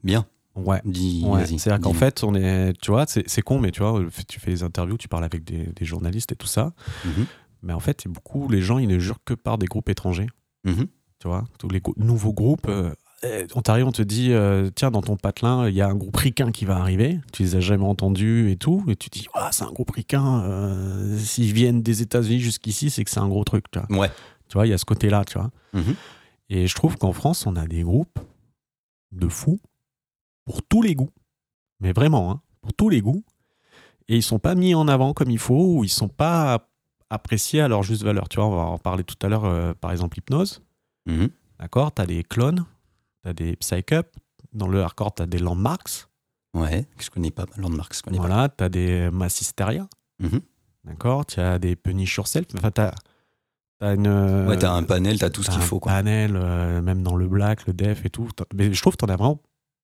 Bien, 0.04 0.26
Ouais. 0.56 0.80
dis, 0.84 1.22
Ouais, 1.24 1.44
vas-y. 1.44 1.58
c'est-à-dire 1.58 1.82
qu'en 1.82 1.94
fait, 1.94 2.24
on 2.24 2.34
est, 2.34 2.72
tu 2.80 2.90
vois, 2.90 3.04
c'est 3.06 3.28
c'est 3.28 3.42
con, 3.42 3.58
mais 3.60 3.70
tu 3.70 3.80
vois, 3.82 4.00
tu 4.28 4.40
fais 4.40 4.50
des 4.50 4.62
interviews, 4.62 4.96
tu 4.98 5.08
parles 5.08 5.24
avec 5.24 5.44
des, 5.44 5.66
des 5.66 5.84
journalistes 5.84 6.32
et 6.32 6.36
tout 6.36 6.46
ça, 6.48 6.72
Mhm. 7.04 7.26
mais 7.62 7.72
en 7.72 7.80
fait, 7.80 8.04
beaucoup, 8.08 8.48
les 8.48 8.60
gens, 8.62 8.78
ils 8.78 8.88
ne 8.88 8.98
jurent 8.98 9.22
que 9.24 9.34
par 9.34 9.58
des 9.58 9.66
groupes 9.66 9.88
étrangers. 9.88 10.28
Mhm. 10.64 10.86
Tu 11.18 11.28
vois, 11.28 11.44
tous 11.58 11.68
les 11.68 11.80
nouveaux 11.96 12.32
groupes. 12.32 12.66
euh, 12.68 12.92
eh, 13.22 13.46
on 13.54 13.60
t'arrive, 13.60 13.86
on 13.86 13.92
te 13.92 14.00
dit, 14.00 14.32
euh, 14.32 14.70
tiens, 14.74 14.90
dans 14.90 15.02
ton 15.02 15.16
patelin, 15.18 15.68
il 15.68 15.74
y 15.74 15.82
a 15.82 15.86
un 15.88 15.94
groupe 15.94 16.16
ricain 16.16 16.50
qui 16.52 16.64
va 16.64 16.76
arriver. 16.78 17.20
Tu 17.34 17.42
les 17.42 17.56
as 17.56 17.60
jamais 17.60 17.84
entendus 17.84 18.50
et 18.50 18.56
tout. 18.56 18.82
Et 18.88 18.96
tu 18.96 19.10
te 19.10 19.18
dis, 19.18 19.26
Ah, 19.34 19.50
c'est 19.52 19.64
un 19.64 19.72
groupe 19.72 19.90
ricain. 19.90 20.42
euh, 20.44 21.18
S'ils 21.18 21.52
viennent 21.52 21.82
des 21.82 22.00
États-Unis 22.00 22.40
jusqu'ici, 22.40 22.88
c'est 22.88 23.04
que 23.04 23.10
c'est 23.10 23.20
un 23.20 23.28
gros 23.28 23.44
truc. 23.44 23.70
Tu 23.70 23.78
vois, 23.78 23.98
Ouais. 23.98 24.10
Tu 24.48 24.54
vois, 24.54 24.66
il 24.66 24.70
y 24.70 24.72
a 24.72 24.78
ce 24.78 24.86
côté-là, 24.86 25.24
tu 25.26 25.34
vois. 25.38 25.50
Mhm. 25.74 25.94
Et 26.48 26.66
je 26.66 26.74
trouve 26.74 26.96
qu'en 26.96 27.12
France, 27.12 27.46
on 27.46 27.54
a 27.56 27.66
des 27.66 27.82
groupes 27.82 28.18
de 29.12 29.28
fous 29.28 29.60
pour 30.44 30.62
tous 30.62 30.82
les 30.82 30.94
goûts. 30.94 31.10
Mais 31.80 31.92
vraiment, 31.92 32.30
hein, 32.30 32.40
pour 32.60 32.72
tous 32.74 32.88
les 32.88 33.00
goûts. 33.00 33.22
Et 34.08 34.16
ils 34.16 34.22
sont 34.22 34.38
pas 34.38 34.54
mis 34.54 34.74
en 34.74 34.88
avant 34.88 35.12
comme 35.12 35.30
il 35.30 35.38
faut, 35.38 35.76
ou 35.76 35.84
ils 35.84 35.88
sont 35.88 36.08
pas 36.08 36.68
appréciés 37.10 37.60
à 37.60 37.68
leur 37.68 37.82
juste 37.82 38.02
valeur. 38.02 38.28
Tu 38.28 38.36
vois, 38.36 38.46
on 38.46 38.56
va 38.56 38.62
en 38.62 38.78
parler 38.78 39.04
tout 39.04 39.16
à 39.24 39.28
l'heure, 39.28 39.44
euh, 39.44 39.72
par 39.74 39.92
exemple, 39.92 40.18
Hypnose. 40.18 40.62
Mhm. 41.06 41.28
D'accord 41.58 41.92
T'as 41.92 42.06
des 42.06 42.22
clones, 42.24 42.64
t'as 43.22 43.32
des 43.32 43.56
Psych 43.56 43.92
Up. 43.92 44.08
Dans 44.52 44.66
le 44.68 44.82
hardcore, 44.82 45.14
t'as 45.14 45.26
des 45.26 45.38
Landmarks. 45.38 46.06
Ouais, 46.54 46.84
que 46.96 47.04
je 47.04 47.10
connais 47.10 47.30
pas. 47.30 47.46
Landmark, 47.56 47.94
je 47.94 48.02
connais 48.02 48.18
Voilà, 48.18 48.48
t'as 48.48 48.68
des 48.68 49.08
Mass 49.12 49.40
Hysteria. 49.40 49.86
Mhm. 50.18 50.40
D'accord 50.84 51.24
Tu 51.26 51.38
as 51.38 51.58
des 51.60 51.76
Punish 51.76 52.16
Yourself. 52.16 52.46
Enfin, 52.56 52.72
t'as 52.72 52.92
as 53.80 53.92
une. 53.94 54.08
Ouais, 54.48 54.58
t'as 54.58 54.72
un 54.72 54.82
panel, 54.82 55.18
t'as 55.20 55.30
tout 55.30 55.42
ce 55.44 55.50
qu'il 55.50 55.60
un 55.60 55.64
faut, 55.64 55.78
quoi. 55.78 55.92
panel, 55.92 56.32
euh, 56.34 56.82
même 56.82 57.02
dans 57.02 57.14
le 57.14 57.28
black, 57.28 57.66
le 57.66 57.72
def 57.74 58.04
et 58.04 58.10
tout. 58.10 58.28
Mais 58.54 58.72
je 58.72 58.80
trouve 58.80 58.94
que 58.94 59.06
t'en 59.06 59.12
as 59.12 59.16
vraiment 59.16 59.40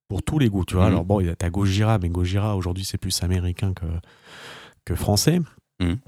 pour 0.08 0.22
tous 0.22 0.38
les 0.38 0.48
goûts, 0.48 0.64
tu 0.64 0.74
vois. 0.74 0.84
Mhm. 0.86 0.92
Alors 0.92 1.04
bon, 1.04 1.20
il 1.20 1.26
y 1.26 1.30
a 1.30 1.36
t'as 1.36 1.50
Gojira, 1.50 1.98
mais 1.98 2.08
Gojira, 2.08 2.56
aujourd'hui, 2.56 2.84
c'est 2.84 2.98
plus 2.98 3.22
américain 3.22 3.72
que, 3.74 3.86
que 4.84 4.94
français. 4.94 5.40
Mhm. 5.80 5.98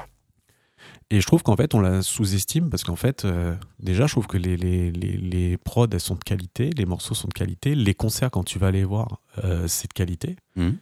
Et 1.11 1.21
je 1.23 1.27
trouve 1.27 1.43
qu'en 1.43 1.57
fait, 1.57 1.75
on 1.75 1.81
la 1.81 2.03
sous-estime 2.03 2.69
parce 2.69 2.85
qu'en 2.85 2.95
fait, 2.97 3.25
euh, 3.25 3.57
déjà, 3.81 4.07
je 4.07 4.13
trouve 4.13 4.27
que 4.27 4.37
les, 4.37 4.57
les, 4.59 4.91
les, 4.93 5.17
les 5.17 5.57
prods, 5.57 5.87
elles 5.91 6.01
sont 6.01 6.15
de 6.17 6.23
qualité, 6.23 6.71
les 6.77 6.85
morceaux 6.85 7.15
sont 7.15 7.29
de 7.29 7.33
qualité, 7.33 7.75
les 7.75 7.95
concerts, 7.95 8.31
quand 8.31 8.45
tu 8.45 8.59
vas 8.59 8.71
les 8.71 8.85
voir, 8.85 9.23
euh, 9.43 9.67
c'est 9.69 9.89
de 9.89 9.95
qualité. 9.95 10.37
Mhm. 10.57 10.77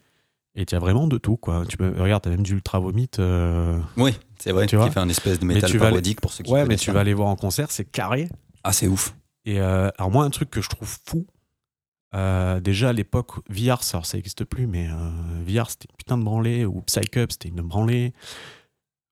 Et 0.58 0.64
tu 0.66 0.74
as 0.74 0.78
vraiment 0.78 1.06
de 1.06 1.18
tout, 1.18 1.36
quoi. 1.36 1.64
Tu 1.68 1.76
peux, 1.76 1.92
regarde, 2.00 2.22
t'as 2.24 2.30
même 2.30 2.42
du 2.42 2.54
Ultra 2.54 2.80
Vomit. 2.80 3.10
euh, 3.18 3.78
Oui, 3.98 4.12
c'est 4.38 4.52
vrai. 4.52 4.64
Tu 4.64 4.70
Tu 4.70 4.76
vois 4.76 4.86
qui 4.88 4.94
fait 4.94 5.00
un 5.00 5.08
espèce 5.08 5.38
de 5.38 5.44
métal 5.44 5.70
parodique 5.78 6.20
pour 6.20 6.32
ceux 6.32 6.42
qui 6.44 6.50
Ouais, 6.52 6.64
mais 6.64 6.76
tu 6.76 6.86
ça. 6.86 6.92
vas 6.92 7.04
les 7.04 7.12
voir 7.14 7.28
en 7.28 7.36
concert, 7.36 7.70
c'est 7.70 7.84
carré. 7.84 8.28
Ah, 8.64 8.72
c'est 8.72 8.88
ouf. 8.88 9.14
Et 9.44 9.60
euh, 9.60 9.90
alors 9.98 10.10
moi, 10.10 10.24
un 10.24 10.30
truc 10.30 10.50
que 10.50 10.60
je 10.62 10.68
trouve 10.70 10.88
fou, 11.06 11.26
euh, 12.14 12.60
déjà 12.60 12.90
à 12.90 12.92
l'époque, 12.92 13.32
VR, 13.48 13.82
ça, 13.82 14.00
n'existe 14.14 14.44
plus, 14.44 14.66
mais 14.66 14.88
euh, 14.88 15.10
VR, 15.46 15.70
c'était 15.70 15.86
une 15.90 15.96
putain 15.96 16.18
de 16.18 16.24
branlée, 16.24 16.64
ou 16.64 16.80
Psych 16.82 17.16
Up, 17.16 17.32
c'était 17.32 17.48
une 17.48 17.62
branlée. 17.62 18.12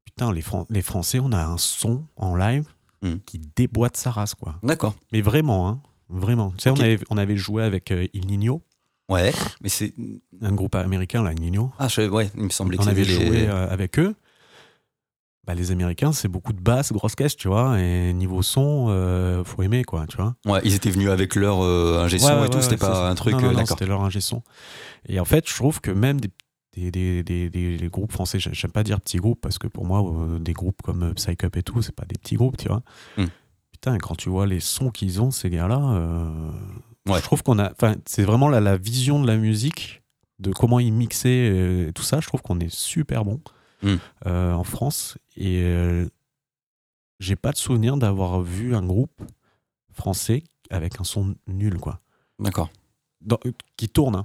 Putain, 0.05 0.33
les, 0.33 0.43
Fran- 0.43 0.67
les 0.71 0.83
Français, 0.83 1.19
on 1.21 1.33
a 1.33 1.45
un 1.45 1.59
son 1.59 2.05
en 2.17 2.37
live 2.37 2.67
Hmm. 3.03 3.17
qui 3.27 3.39
déboîte 3.55 3.99
sa 3.99 4.11
race, 4.11 4.35
quoi. 4.35 4.55
D'accord. 4.63 4.95
Mais 5.13 5.21
vraiment, 5.21 5.69
hein, 5.69 5.83
vraiment. 6.09 6.53
Tu 6.53 6.61
sais, 6.63 6.71
on, 6.71 6.81
avait, 6.81 6.99
on 7.11 7.19
avait 7.19 7.37
joué 7.37 7.63
avec 7.63 7.91
euh, 7.91 8.07
Il 8.15 8.27
Nino, 8.29 8.63
Ouais, 9.11 9.31
mais 9.61 9.69
c'est. 9.69 9.93
un 10.41 10.53
groupe 10.53 10.75
américain, 10.75 11.23
là, 11.23 11.33
Il 11.35 11.41
Nino. 11.43 11.71
Ah, 11.79 11.89
je... 11.89 12.01
ouais, 12.09 12.31
il 12.35 12.45
me 12.45 12.49
semblait 12.49 12.79
que 12.79 12.83
on 12.83 12.87
avait 12.87 13.05
les- 13.05 13.13
joué 13.13 13.47
euh, 13.47 13.69
avec 13.69 13.99
eux. 13.99 14.15
Bah, 15.47 15.55
les 15.55 15.71
Américains, 15.73 16.13
c'est 16.13 16.29
beaucoup 16.29 16.55
de 16.55 16.61
basses, 16.61 16.91
grosses 16.93 17.15
caisses, 17.15 17.37
tu 17.37 17.49
vois. 17.49 17.79
Et 17.79 18.13
niveau 18.15 18.41
son, 18.43 18.87
euh, 18.89 19.45
faut 19.45 19.63
aimer, 19.63 19.85
quoi, 19.85 20.07
tu 20.07 20.17
vois. 20.17 20.35
Ouais, 20.47 20.61
ils 20.65 20.75
étaient 20.75 20.91
venus 20.91 21.11
avec 21.11 21.35
leur 21.35 21.63
euh, 21.63 22.03
ingé 22.03 22.19
son 22.19 22.29
Ouais, 22.29 22.41
ouais, 22.41 22.47
et 22.47 22.49
tout, 22.51 22.57
ouais, 22.57 22.63
c'était 22.63 22.79
pas 22.79 22.95
ça. 22.95 23.09
un 23.09 23.15
truc. 23.15 23.35
Non, 23.35 23.53
non, 23.53 23.59
euh, 23.61 23.65
c'était 23.67 23.87
leur 23.87 24.03
ingé 24.03 24.21
son. 24.21 24.43
Et 25.07 25.21
en 25.21 25.27
fait, 25.27 25.47
je 25.49 25.55
trouve 25.55 25.83
que 25.83 25.91
même 25.91 26.19
des, 26.21 26.31
des, 26.91 27.23
des, 27.23 27.51
des- 27.51 27.89
groupes 27.89 28.11
français, 28.13 28.39
j'ai- 28.41 28.55
j'aime 28.55 28.73
pas 28.73 28.83
dire 28.83 29.01
petits 29.03 29.19
groupes 29.19 29.41
parce 29.43 29.59
que 29.59 29.67
pour 29.67 29.85
moi, 29.85 30.01
euh, 30.03 30.39
des 30.39 30.55
groupes 30.55 30.81
comme 30.83 31.03
euh, 31.03 31.13
Psych 31.15 31.45
Up 31.45 31.57
et 31.59 31.63
tout, 31.63 31.83
c'est 31.83 31.95
pas 31.95 32.07
des 32.07 32.17
petits 32.19 32.37
groupes, 32.37 32.57
tu 32.57 32.69
vois. 32.69 32.83
Hmm. 33.19 33.27
Putain, 33.71 33.99
quand 33.99 34.15
tu 34.17 34.31
vois 34.31 34.47
les 34.47 34.61
sons 34.61 34.89
qu'ils 34.91 35.21
ont, 35.21 35.31
ces 35.31 35.51
gars-là, 35.51 35.79
euh, 35.79 36.51
Ouais. 37.07 37.19
je 37.19 37.23
trouve 37.23 37.43
qu'on 37.43 37.59
a. 37.59 37.71
Enfin, 37.73 37.97
c'est 38.07 38.23
vraiment 38.25 38.49
la, 38.49 38.61
la 38.61 38.79
vision 38.79 39.21
de 39.21 39.27
la 39.27 39.37
musique, 39.37 40.03
de 40.39 40.53
comment 40.53 40.81
ils 40.81 40.91
mixaient 40.91 41.51
euh, 41.53 41.93
tout 41.93 42.03
ça. 42.03 42.21
Je 42.21 42.27
trouve 42.29 42.41
qu'on 42.41 42.59
est 42.61 42.73
super 42.75 43.27
bon 43.27 43.43
Hmm. 43.85 43.97
euh, 44.27 44.53
en 44.55 44.65
France. 44.65 45.17
Et 45.37 45.61
euh, 45.63 46.09
j'ai 47.21 47.37
pas 47.37 47.53
de 47.53 47.57
souvenir 47.57 47.97
d'avoir 47.97 48.41
vu 48.41 48.75
un 48.75 48.85
groupe 48.85 49.23
français 49.93 50.43
avec 50.71 51.01
un 51.01 51.05
son 51.05 51.35
nul, 51.47 51.79
quoi. 51.79 52.01
D'accord. 52.39 52.71
Qui 53.77 53.89
tourne, 53.89 54.17
hein, 54.17 54.25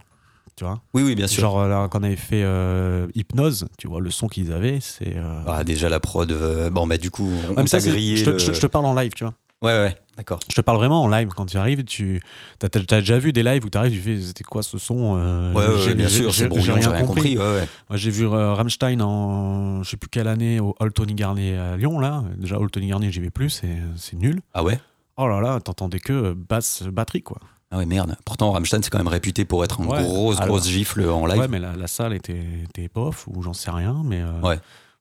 tu 0.55 0.63
vois. 0.65 0.81
Oui, 0.93 1.03
oui, 1.03 1.15
bien 1.15 1.27
sûr. 1.27 1.41
Genre 1.41 1.67
là, 1.67 1.87
quand 1.89 1.99
on 1.99 2.03
avait 2.03 2.15
fait 2.15 2.43
euh, 2.43 3.07
Hypnose, 3.15 3.67
tu 3.77 3.87
vois, 3.87 4.01
le 4.01 4.11
son 4.11 4.27
qu'ils 4.27 4.51
avaient, 4.51 4.79
c'est. 4.81 5.15
euh, 5.15 5.43
Ah, 5.47 5.63
déjà 5.63 5.87
la 5.89 5.99
prod. 5.99 6.29
euh, 6.31 6.69
Bon, 6.69 6.85
bah, 6.87 6.97
du 6.97 7.11
coup, 7.11 7.29
on, 7.49 7.51
on 7.51 7.61
mais 7.61 7.67
ça, 7.67 7.77
t'a 7.77 7.83
c'est- 7.83 7.89
grillé. 7.91 8.17
je, 8.17 8.25
te, 8.25 8.29
le- 8.31 8.37
je- 8.39 8.53
je 8.53 8.59
te 8.61 8.67
parle 8.67 8.85
en 8.85 8.93
live, 8.95 9.13
tu 9.13 9.23
vois. 9.23 9.33
Ouais, 9.61 9.73
ouais, 9.73 9.97
d'accord. 10.15 10.39
Je 10.49 10.55
te 10.55 10.61
parle 10.61 10.77
vraiment 10.77 11.03
en 11.03 11.07
live. 11.09 11.27
Quand 11.35 11.45
tu 11.45 11.57
arrives, 11.57 11.83
tu 11.83 12.21
as, 12.63 12.69
déjà 12.69 13.19
vu 13.19 13.33
des 13.33 13.43
lives 13.43 13.65
où 13.65 13.69
tu 13.69 13.77
arrives, 13.77 13.91
tu 13.91 13.99
fais 13.99 14.21
c'était 14.21 14.45
quoi 14.45 14.63
ce 14.63 14.77
son 14.77 15.17
euh, 15.17 15.51
Ouais, 15.53 15.67
ouais, 15.87 15.95
bien 15.95 16.07
sûr, 16.07 16.31
j'ai- 16.31 16.43
c'est 16.43 16.47
brouillon, 16.47 16.63
j'ai 16.79 16.89
rien 16.89 17.05
compris. 17.05 17.37
Ouais, 17.37 17.43
ouais. 17.43 17.67
Moi, 17.89 17.97
j'ai 17.97 18.09
vu 18.09 18.25
euh, 18.25 18.53
Rammstein 18.53 19.01
en 19.01 19.83
je 19.83 19.89
sais 19.89 19.97
plus 19.97 20.07
quelle 20.09 20.29
année 20.29 20.61
au 20.61 20.75
Hall 20.79 20.93
Tony 20.93 21.13
Garnier 21.13 21.57
à 21.57 21.75
Lyon 21.75 21.99
là. 21.99 22.23
Déjà 22.37 22.57
Hall 22.57 22.71
Tony 22.71 22.87
Garnier, 22.87 23.11
j'y 23.11 23.19
vais 23.19 23.31
plus, 23.31 23.61
c'est 23.97 24.15
nul. 24.17 24.39
Ah 24.53 24.63
ouais? 24.63 24.79
Oh 25.17 25.27
là 25.27 25.41
là, 25.41 25.59
t'entendais 25.59 25.99
que 25.99 26.13
euh, 26.13 26.33
basse 26.35 26.83
batterie 26.83 27.21
quoi. 27.23 27.39
Ah 27.71 27.77
ouais, 27.79 27.85
merde. 27.85 28.15
Pourtant, 28.25 28.51
Rammstein, 28.51 28.81
c'est 28.81 28.89
quand 28.89 28.97
même 28.97 29.09
réputé 29.09 29.43
pour 29.43 29.63
être 29.65 29.81
une 29.81 29.87
Ouais. 29.87 30.01
grosse, 30.01 30.37
Alors- 30.37 30.47
grosse 30.47 30.69
gifle 30.69 31.07
en 31.09 31.25
live. 31.25 31.37
Ouais, 31.37 31.47
mais 31.49 31.59
la, 31.59 31.75
la 31.75 31.87
salle 31.87 32.13
était, 32.13 32.41
était 32.63 32.89
bof 32.91 33.27
ou 33.27 33.43
j'en 33.43 33.53
sais 33.53 33.69
rien, 33.71 34.01
mais 34.05 34.21
euh, 34.21 34.39
Ouais. 34.41 34.59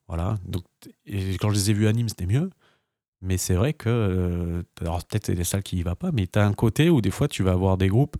voilà. 0.09 0.37
Donc 0.45 0.63
et 1.07 1.37
quand 1.39 1.49
je 1.49 1.55
les 1.55 1.71
ai 1.71 1.73
vus 1.73 1.87
à 1.87 1.93
Nîmes, 1.93 2.09
c'était 2.09 2.25
mieux. 2.27 2.49
Mais 3.21 3.37
c'est 3.37 3.55
vrai 3.55 3.73
que 3.73 3.89
euh, 3.89 4.61
alors 4.81 5.03
peut-être 5.05 5.25
c'est 5.25 5.35
les 5.35 5.43
salles 5.43 5.63
qui 5.63 5.77
y 5.77 5.83
va 5.83 5.95
pas, 5.95 6.11
mais 6.13 6.25
t'as 6.27 6.45
un 6.45 6.53
côté 6.53 6.89
où 6.89 7.01
des 7.01 7.11
fois 7.11 7.27
tu 7.27 7.43
vas 7.43 7.51
avoir 7.51 7.77
des 7.77 7.87
groupes. 7.87 8.15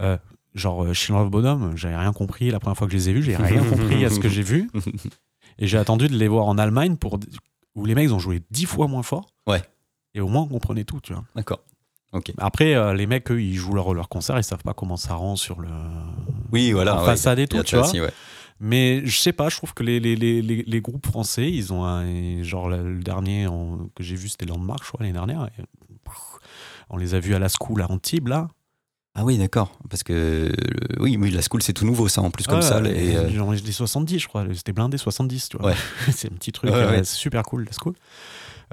euh, 0.00 0.16
Genre 0.54 0.84
euh, 0.84 0.92
Children 0.94 1.26
of 1.26 1.30
Bodom, 1.30 1.76
j'avais 1.76 1.96
rien 1.96 2.12
compris 2.12 2.50
la 2.50 2.58
première 2.60 2.76
fois 2.78 2.86
que 2.86 2.92
je 2.92 2.96
les 2.96 3.08
ai 3.10 3.12
vus, 3.12 3.22
j'ai 3.22 3.36
rien 3.36 3.62
compris 3.70 4.04
à 4.04 4.10
ce 4.10 4.18
que 4.20 4.28
j'ai 4.28 4.42
vu. 4.42 4.70
Et 5.58 5.66
j'ai 5.66 5.76
attendu 5.78 6.08
de 6.08 6.16
les 6.16 6.28
voir 6.28 6.46
en 6.46 6.56
Allemagne 6.58 6.96
pour 6.96 7.18
où 7.74 7.84
les 7.84 7.94
mecs 7.94 8.10
ont 8.12 8.18
joué 8.18 8.40
dix 8.50 8.64
fois 8.66 8.86
moins 8.88 9.02
fort. 9.02 9.26
Ouais. 9.46 9.62
Et 10.14 10.20
au 10.20 10.28
moins 10.28 10.42
on 10.42 10.46
comprenait 10.48 10.84
tout, 10.84 11.00
tu 11.02 11.12
vois. 11.12 11.24
D'accord. 11.34 11.60
Ok. 12.12 12.32
Après, 12.38 12.74
euh, 12.74 12.94
les 12.94 13.06
mecs, 13.06 13.30
eux, 13.30 13.42
ils 13.42 13.56
jouent 13.56 13.74
leur, 13.74 13.92
leur 13.92 14.08
concert, 14.08 14.38
ils 14.38 14.44
savent 14.44 14.62
pas 14.62 14.72
comment 14.72 14.96
ça 14.96 15.14
rend 15.14 15.36
sur 15.36 15.60
le. 15.60 15.68
Oui, 16.52 16.72
voilà. 16.72 16.94
en 16.96 17.00
ouais, 17.00 17.04
façade 17.04 17.38
et 17.40 17.48
tout, 17.48 17.62
tu 17.64 17.76
vois. 17.76 17.84
aussi, 17.86 18.00
ouais. 18.00 18.12
Mais 18.58 19.04
je 19.04 19.18
sais 19.18 19.32
pas, 19.32 19.48
je 19.48 19.56
trouve 19.56 19.74
que 19.74 19.82
les, 19.82 20.00
les, 20.00 20.16
les, 20.16 20.40
les, 20.40 20.62
les 20.62 20.80
groupes 20.80 21.06
français, 21.06 21.50
ils 21.50 21.72
ont 21.72 21.84
un. 21.84 22.42
Genre, 22.42 22.68
le, 22.68 23.00
dernier 23.02 23.46
que 23.94 24.02
j'ai 24.02 24.16
vu, 24.16 24.28
c'était 24.28 24.46
Landmark, 24.46 24.82
je 24.82 24.88
crois, 24.88 25.00
l'année 25.00 25.12
dernière. 25.12 25.48
Et, 25.58 25.62
on 26.88 26.96
les 26.96 27.14
a 27.14 27.20
vus 27.20 27.34
à 27.34 27.38
la 27.38 27.48
school 27.48 27.82
à 27.82 27.90
Antibes, 27.90 28.28
là. 28.28 28.48
Ah 29.18 29.24
oui, 29.24 29.38
d'accord. 29.38 29.72
Parce 29.88 30.02
que 30.02 30.12
euh, 30.12 30.52
oui, 31.00 31.16
oui, 31.18 31.30
la 31.30 31.40
school, 31.40 31.62
c'est 31.62 31.72
tout 31.72 31.86
nouveau, 31.86 32.06
ça, 32.06 32.20
en 32.20 32.30
plus, 32.30 32.46
comme 32.46 32.56
Ouais, 32.56 32.62
ça. 32.62 32.80
Et, 32.80 33.16
euh, 33.16 33.56
des 33.56 33.72
70, 33.72 34.18
je 34.18 34.28
crois. 34.28 34.44
C'était 34.54 34.72
blindé 34.72 34.98
70, 34.98 35.48
tu 35.48 35.56
vois. 35.56 35.70
Ouais. 35.70 35.76
c'est 36.12 36.30
un 36.30 36.36
petit 36.36 36.52
truc 36.52 36.70
Ouais, 36.70 36.76
euh, 36.76 36.90
ouais. 36.90 37.04
super 37.04 37.42
cool, 37.42 37.64
la 37.64 37.72
school. 37.72 37.94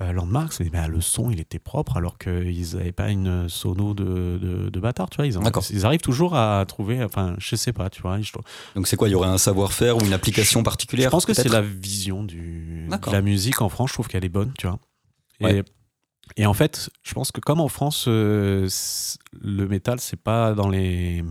Euh, 0.01 0.11
Landmark, 0.11 0.51
c'est- 0.53 0.69
bah, 0.71 0.87
le 0.87 1.01
son, 1.01 1.29
il 1.29 1.39
était 1.39 1.59
propre, 1.59 1.97
alors 1.97 2.17
qu'ils 2.17 2.75
n'avaient 2.75 2.91
pas 2.91 3.09
une 3.09 3.47
sono 3.47 3.93
de, 3.93 4.39
de, 4.41 4.69
de 4.69 4.79
bâtard, 4.79 5.09
tu 5.11 5.17
vois. 5.17 5.27
Ils, 5.27 5.85
arrivent 5.85 6.01
toujours 6.01 6.35
à 6.35 6.65
trouver. 6.67 7.03
Enfin, 7.03 7.35
je 7.37 7.55
sais 7.55 7.73
pas, 7.73 7.91
tu 7.91 8.01
vois. 8.01 8.19
Je, 8.19 8.31
donc, 8.75 8.87
c'est 8.87 8.95
quoi 8.97 9.07
Il 9.07 9.11
y 9.11 9.15
aurait 9.15 9.29
un 9.29 9.37
savoir-faire 9.37 9.97
ou 9.97 10.01
une 10.01 10.13
application 10.13 10.63
particulière 10.63 11.09
Je 11.09 11.11
pense 11.11 11.27
que 11.27 11.33
c'est 11.35 11.47
la 11.49 11.61
vision 11.61 12.23
du, 12.23 12.87
de 12.89 13.11
la 13.11 13.21
musique 13.21 13.61
en 13.61 13.69
France. 13.69 13.89
Je 13.89 13.93
trouve 13.93 14.07
qu'elle 14.07 14.25
est 14.25 14.29
bonne, 14.29 14.51
tu 14.57 14.65
vois. 14.65 14.79
Et, 15.39 15.45
Ouais. 15.45 15.63
et 16.37 16.45
en 16.47 16.53
fait, 16.55 16.89
je 17.03 17.13
pense 17.13 17.31
que 17.31 17.39
comme 17.39 17.59
en 17.59 17.67
France, 17.67 18.05
euh, 18.07 18.67
le 19.41 19.67
métal, 19.67 19.99
c'est 19.99 20.19
pas 20.21 20.53
dans 20.55 20.69
les 20.69 21.23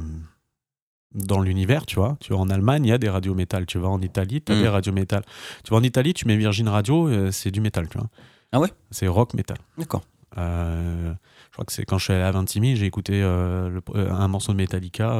dans 1.15 1.41
l'univers, 1.41 1.85
tu 1.85 1.97
vois. 1.97 2.17
Tu 2.21 2.33
vois, 2.33 2.41
en 2.41 2.49
Allemagne, 2.49 2.87
il 2.87 2.89
y 2.89 2.93
a 2.93 2.99
des 2.99 3.11
radios 3.11 3.35
métal. 3.35 3.67
Tu 3.67 3.79
vas 3.79 3.89
en 3.89 4.01
Italie, 4.01 4.41
tu 4.41 4.53
as 4.53 4.55
Mm. 4.57 4.63
des 4.63 4.69
radios 4.69 4.93
métal. 4.93 5.23
Tu 5.65 5.71
vas 5.71 5.77
en 5.77 5.83
Italie, 5.83 6.15
tu 6.15 6.27
mets 6.27 6.37
Virgin 6.37 6.69
Radio, 6.69 7.07
euh, 7.09 7.31
c'est 7.31 7.51
du 7.51 7.61
métal, 7.61 7.89
tu 7.89 7.99
vois. 7.99 8.09
Ah 8.53 8.61
ouais? 8.61 8.73
C'est 8.91 9.07
rock 9.09 9.35
métal. 9.35 9.59
D'accord. 9.79 10.03
Euh, 10.39 11.13
je 11.47 11.53
crois 11.53 11.65
que 11.65 11.73
c'est 11.73 11.85
quand 11.85 11.99
je 11.99 12.05
suis 12.05 12.13
allé 12.13 12.23
à 12.23 12.31
Vintimille, 12.31 12.77
j'ai 12.77 12.87
écouté 12.87 13.23
euh, 13.23 13.69
le- 13.69 13.83
euh, 13.95 14.11
un 14.13 14.29
morceau 14.29 14.53
de 14.53 14.57
Metallica, 14.57 15.13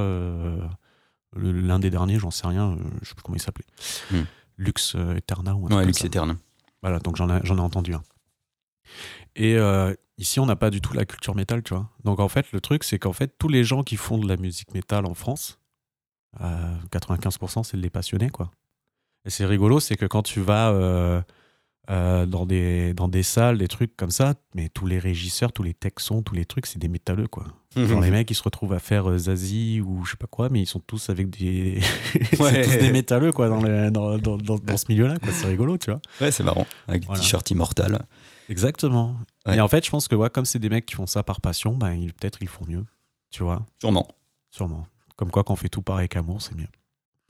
l'un 1.37 1.79
des 1.79 1.91
derniers, 1.91 2.19
j'en 2.19 2.31
sais 2.31 2.47
rien, 2.47 2.77
je 3.03 3.09
sais 3.09 3.15
plus 3.15 3.23
comment 3.23 3.37
il 3.37 3.43
s'appelait. 3.43 3.67
Hmm. 4.11 4.25
Lux 4.59 4.97
Eterna 5.17 5.55
ou 5.55 5.67
un 5.67 5.77
Ouais, 5.79 5.85
Lux 5.87 5.99
ça. 5.99 6.07
Eterne. 6.07 6.37
Voilà, 6.83 6.99
donc 6.99 7.17
j'en 7.17 7.29
ai, 7.29 7.61
entendu 7.61 7.95
un. 7.95 8.03
Et 9.37 9.57
ici, 10.19 10.41
on 10.41 10.47
n'a 10.47 10.57
pas 10.57 10.71
du 10.71 10.81
tout 10.81 10.93
la 10.95 11.05
culture 11.05 11.35
métal, 11.35 11.63
tu 11.63 11.75
vois. 11.75 11.89
Donc 12.05 12.21
en 12.21 12.29
fait, 12.29 12.53
le 12.53 12.61
truc, 12.61 12.85
c'est 12.85 12.99
qu'en 12.99 13.13
fait, 13.13 13.37
tous 13.39 13.49
les 13.49 13.65
gens 13.65 13.83
qui 13.83 13.97
font 13.97 14.19
de 14.19 14.29
la 14.29 14.37
musique 14.37 14.73
métal 14.75 15.07
en 15.07 15.15
France, 15.15 15.59
euh, 16.41 16.77
95%, 16.91 17.63
c'est 17.63 17.79
des 17.81 17.91
passionnés, 17.91 18.31
quoi. 18.31 18.51
Et 19.25 19.31
c'est 19.31 19.47
rigolo, 19.47 19.81
c'est 19.81 19.97
que 19.97 20.07
quand 20.07 20.23
tu 20.23 20.41
vas 20.41 20.73
euh, 21.91 22.27
dans, 22.27 22.47
des, 22.47 22.95
dans 22.95 23.09
des 23.09 23.23
salles, 23.23 23.59
des 23.59 23.69
trucs 23.69 23.97
comme 23.97 24.11
ça, 24.11 24.35
mais 24.55 24.69
tous 24.69 24.87
les 24.87 24.99
régisseurs, 24.99 25.53
tous 25.53 25.63
les 25.65 25.75
texons, 25.75 26.23
tous 26.23 26.35
les 26.35 26.45
trucs, 26.45 26.67
c'est 26.67 26.79
des 26.79 26.89
métalleux, 26.89 27.27
quoi. 27.29 27.45
Genre 27.75 28.01
les 28.03 28.11
mecs, 28.11 28.31
ils 28.31 28.35
se 28.35 28.43
retrouvent 28.43 28.75
à 28.75 28.79
faire 28.79 29.09
euh, 29.11 29.17
Zazie 29.19 29.81
ou 29.81 30.05
je 30.05 30.11
sais 30.11 30.17
pas 30.19 30.27
quoi, 30.27 30.49
mais 30.51 30.61
ils 30.61 30.67
sont 30.67 30.79
tous 30.81 31.09
avec 31.11 31.31
des. 31.31 31.81
Ouais. 32.39 32.63
tous 32.65 32.77
des 32.79 32.93
métalleux, 32.93 33.33
quoi, 33.33 33.49
dans, 33.49 33.63
le- 33.63 33.91
dans, 33.91 34.19
dans, 34.19 34.37
dans, 34.37 34.59
dans 34.59 34.77
ce 34.77 34.85
milieu-là, 34.91 35.19
quoi. 35.19 35.33
C'est 35.33 35.47
rigolo, 35.47 35.79
tu 35.79 35.91
vois. 35.91 36.01
Ouais, 36.21 36.31
c'est 36.31 36.43
marrant. 36.45 36.67
Avec 36.87 37.05
Voilà. 37.07 37.19
des 37.21 37.25
t-shirts 37.25 37.51
immortal. 37.51 38.05
Exactement. 38.51 39.17
Ouais. 39.47 39.57
Et 39.57 39.61
en 39.61 39.69
fait, 39.69 39.85
je 39.85 39.91
pense 39.91 40.07
que 40.09 40.15
ouais, 40.15 40.29
comme 40.31 40.45
c'est 40.45 40.59
des 40.59 40.69
mecs 40.69 40.85
qui 40.87 40.95
font 40.95 41.07
ça 41.07 41.23
par 41.23 41.41
passion, 41.41 41.75
ben, 41.75 41.99
peut-être 42.21 42.39
ils 42.43 42.49
font 42.49 42.65
mieux, 42.69 42.85
tu 43.31 43.43
vois. 43.43 43.65
Sûrement. 43.81 44.07
Sûrement. 44.51 44.87
Comme 45.17 45.31
quoi, 45.31 45.43
quand 45.43 45.55
on 45.55 45.57
fait 45.57 45.69
tout 45.71 45.83
pareil 45.83 46.01
avec 46.03 46.17
amour, 46.17 46.43
c'est 46.43 46.55
mieux. 46.55 46.69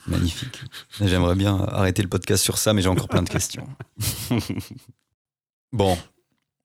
Magnifique. 0.07 0.61
J'aimerais 1.01 1.35
bien 1.37 1.57
arrêter 1.57 2.03
le 2.03 2.09
podcast 2.09 2.43
sur 2.43 2.59
ça, 2.59 2.73
mais 2.75 2.83
j'ai 2.83 2.89
encore 2.89 3.09
plein 3.09 3.23
de 3.23 3.29
questions. 3.29 3.67
bon. 5.73 5.97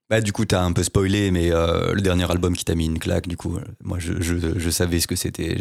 Bah, 0.10 0.22
du 0.22 0.32
coup, 0.32 0.46
t'as 0.46 0.64
un 0.64 0.72
peu 0.72 0.84
spoilé, 0.84 1.32
mais 1.32 1.52
euh, 1.52 1.94
le 1.94 2.00
dernier 2.02 2.30
album 2.32 2.56
qui 2.56 2.64
t'a 2.64 2.76
mis 2.76 2.86
une 2.86 2.98
claque, 2.98 3.28
du 3.28 3.36
coup, 3.36 3.58
euh, 3.58 3.62
moi, 3.84 4.00
je, 4.00 4.14
je- 4.22 4.58
je 4.58 4.70
savais 4.70 5.02
ce 5.02 5.08
que 5.08 5.18
c'était. 5.18 5.58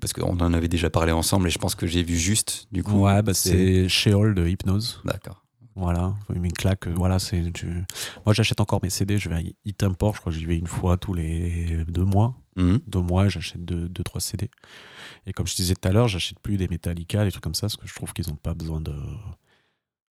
Parce 0.00 0.12
qu'on 0.12 0.38
en 0.38 0.52
avait 0.52 0.68
déjà 0.68 0.90
parlé 0.90 1.10
ensemble 1.10 1.48
et 1.48 1.50
je 1.50 1.58
pense 1.58 1.74
que 1.74 1.88
j'ai 1.88 2.04
vu 2.04 2.16
juste, 2.16 2.68
du 2.70 2.84
coup. 2.84 3.00
Ouais, 3.04 3.20
bah, 3.22 3.34
c'est 3.34 3.88
Sheol 3.88 4.34
de 4.36 4.46
Hypnose. 4.46 5.00
D'accord. 5.04 5.44
Voilà, 5.74 6.14
une 6.34 6.52
claque. 6.52 6.86
euh, 6.86 6.92
Voilà, 6.94 7.18
c'est. 7.18 7.52
tu- 7.52 7.84
Moi, 8.26 8.32
j'achète 8.32 8.60
encore 8.60 8.80
mes 8.82 8.90
CD. 8.90 9.18
Je 9.18 9.28
vais 9.28 9.34
à 9.36 9.40
Hit 9.64 9.82
Import. 9.82 10.14
Je 10.14 10.20
crois 10.20 10.32
que 10.32 10.38
j'y 10.38 10.44
vais 10.44 10.56
une 10.58 10.66
fois 10.68 10.96
tous 10.96 11.14
les 11.14 11.84
deux 11.88 12.04
mois. 12.04 12.36
Mhm. 12.56 12.80
Deux 12.86 13.00
mois, 13.00 13.28
j'achète 13.28 13.64
deux, 13.64 13.88
deux, 13.88 14.02
trois 14.04 14.20
CD. 14.20 14.50
Et 15.26 15.32
comme 15.32 15.46
je 15.46 15.54
disais 15.54 15.74
tout 15.74 15.86
à 15.88 15.92
l'heure, 15.92 16.08
j'achète 16.08 16.38
plus 16.40 16.56
des 16.56 16.68
Metallica, 16.68 17.24
des 17.24 17.30
trucs 17.30 17.42
comme 17.44 17.54
ça, 17.54 17.62
parce 17.62 17.76
que 17.76 17.86
je 17.86 17.94
trouve 17.94 18.12
qu'ils 18.12 18.28
n'ont 18.28 18.36
pas 18.36 18.54
besoin 18.54 18.80
de. 18.80 18.94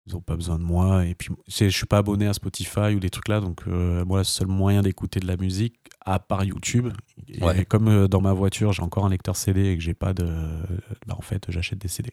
Ils 0.09 0.15
ont 0.15 0.21
pas 0.21 0.37
besoin 0.37 0.57
de 0.59 0.63
moi. 0.63 1.05
Et 1.05 1.17
puis, 1.17 1.31
je 1.49 1.69
suis 1.69 1.87
pas 1.87 1.99
abonné 1.99 2.29
à 2.29 2.33
Spotify 2.33 2.95
ou 2.95 3.01
des 3.01 3.11
trucs 3.11 3.27
là. 3.27 3.41
Donc, 3.41 3.63
euh, 3.67 4.05
moi, 4.05 4.19
le 4.19 4.25
seul 4.25 4.47
moyen 4.47 4.83
d'écouter 4.83 5.19
de 5.19 5.27
la 5.27 5.37
musique, 5.37 5.75
à 6.05 6.21
part 6.21 6.45
YouTube. 6.45 6.89
Et 7.27 7.43
Ouais. 7.43 7.65
comme 7.65 7.89
euh, 7.89 8.07
dans 8.07 8.21
ma 8.21 8.33
voiture, 8.33 8.73
j'ai 8.73 8.83
encore 8.83 9.05
un 9.05 9.11
lecteur 9.11 9.35
CD 9.37 9.73
et 9.73 9.77
que 9.77 9.83
j'ai 9.83 9.95
pas 9.95 10.15
de. 10.15 10.25
Bah, 11.07 11.17
en 11.19 11.23
fait, 11.23 11.47
j'achète 11.51 11.79
des 11.81 11.89
CD. 11.89 12.11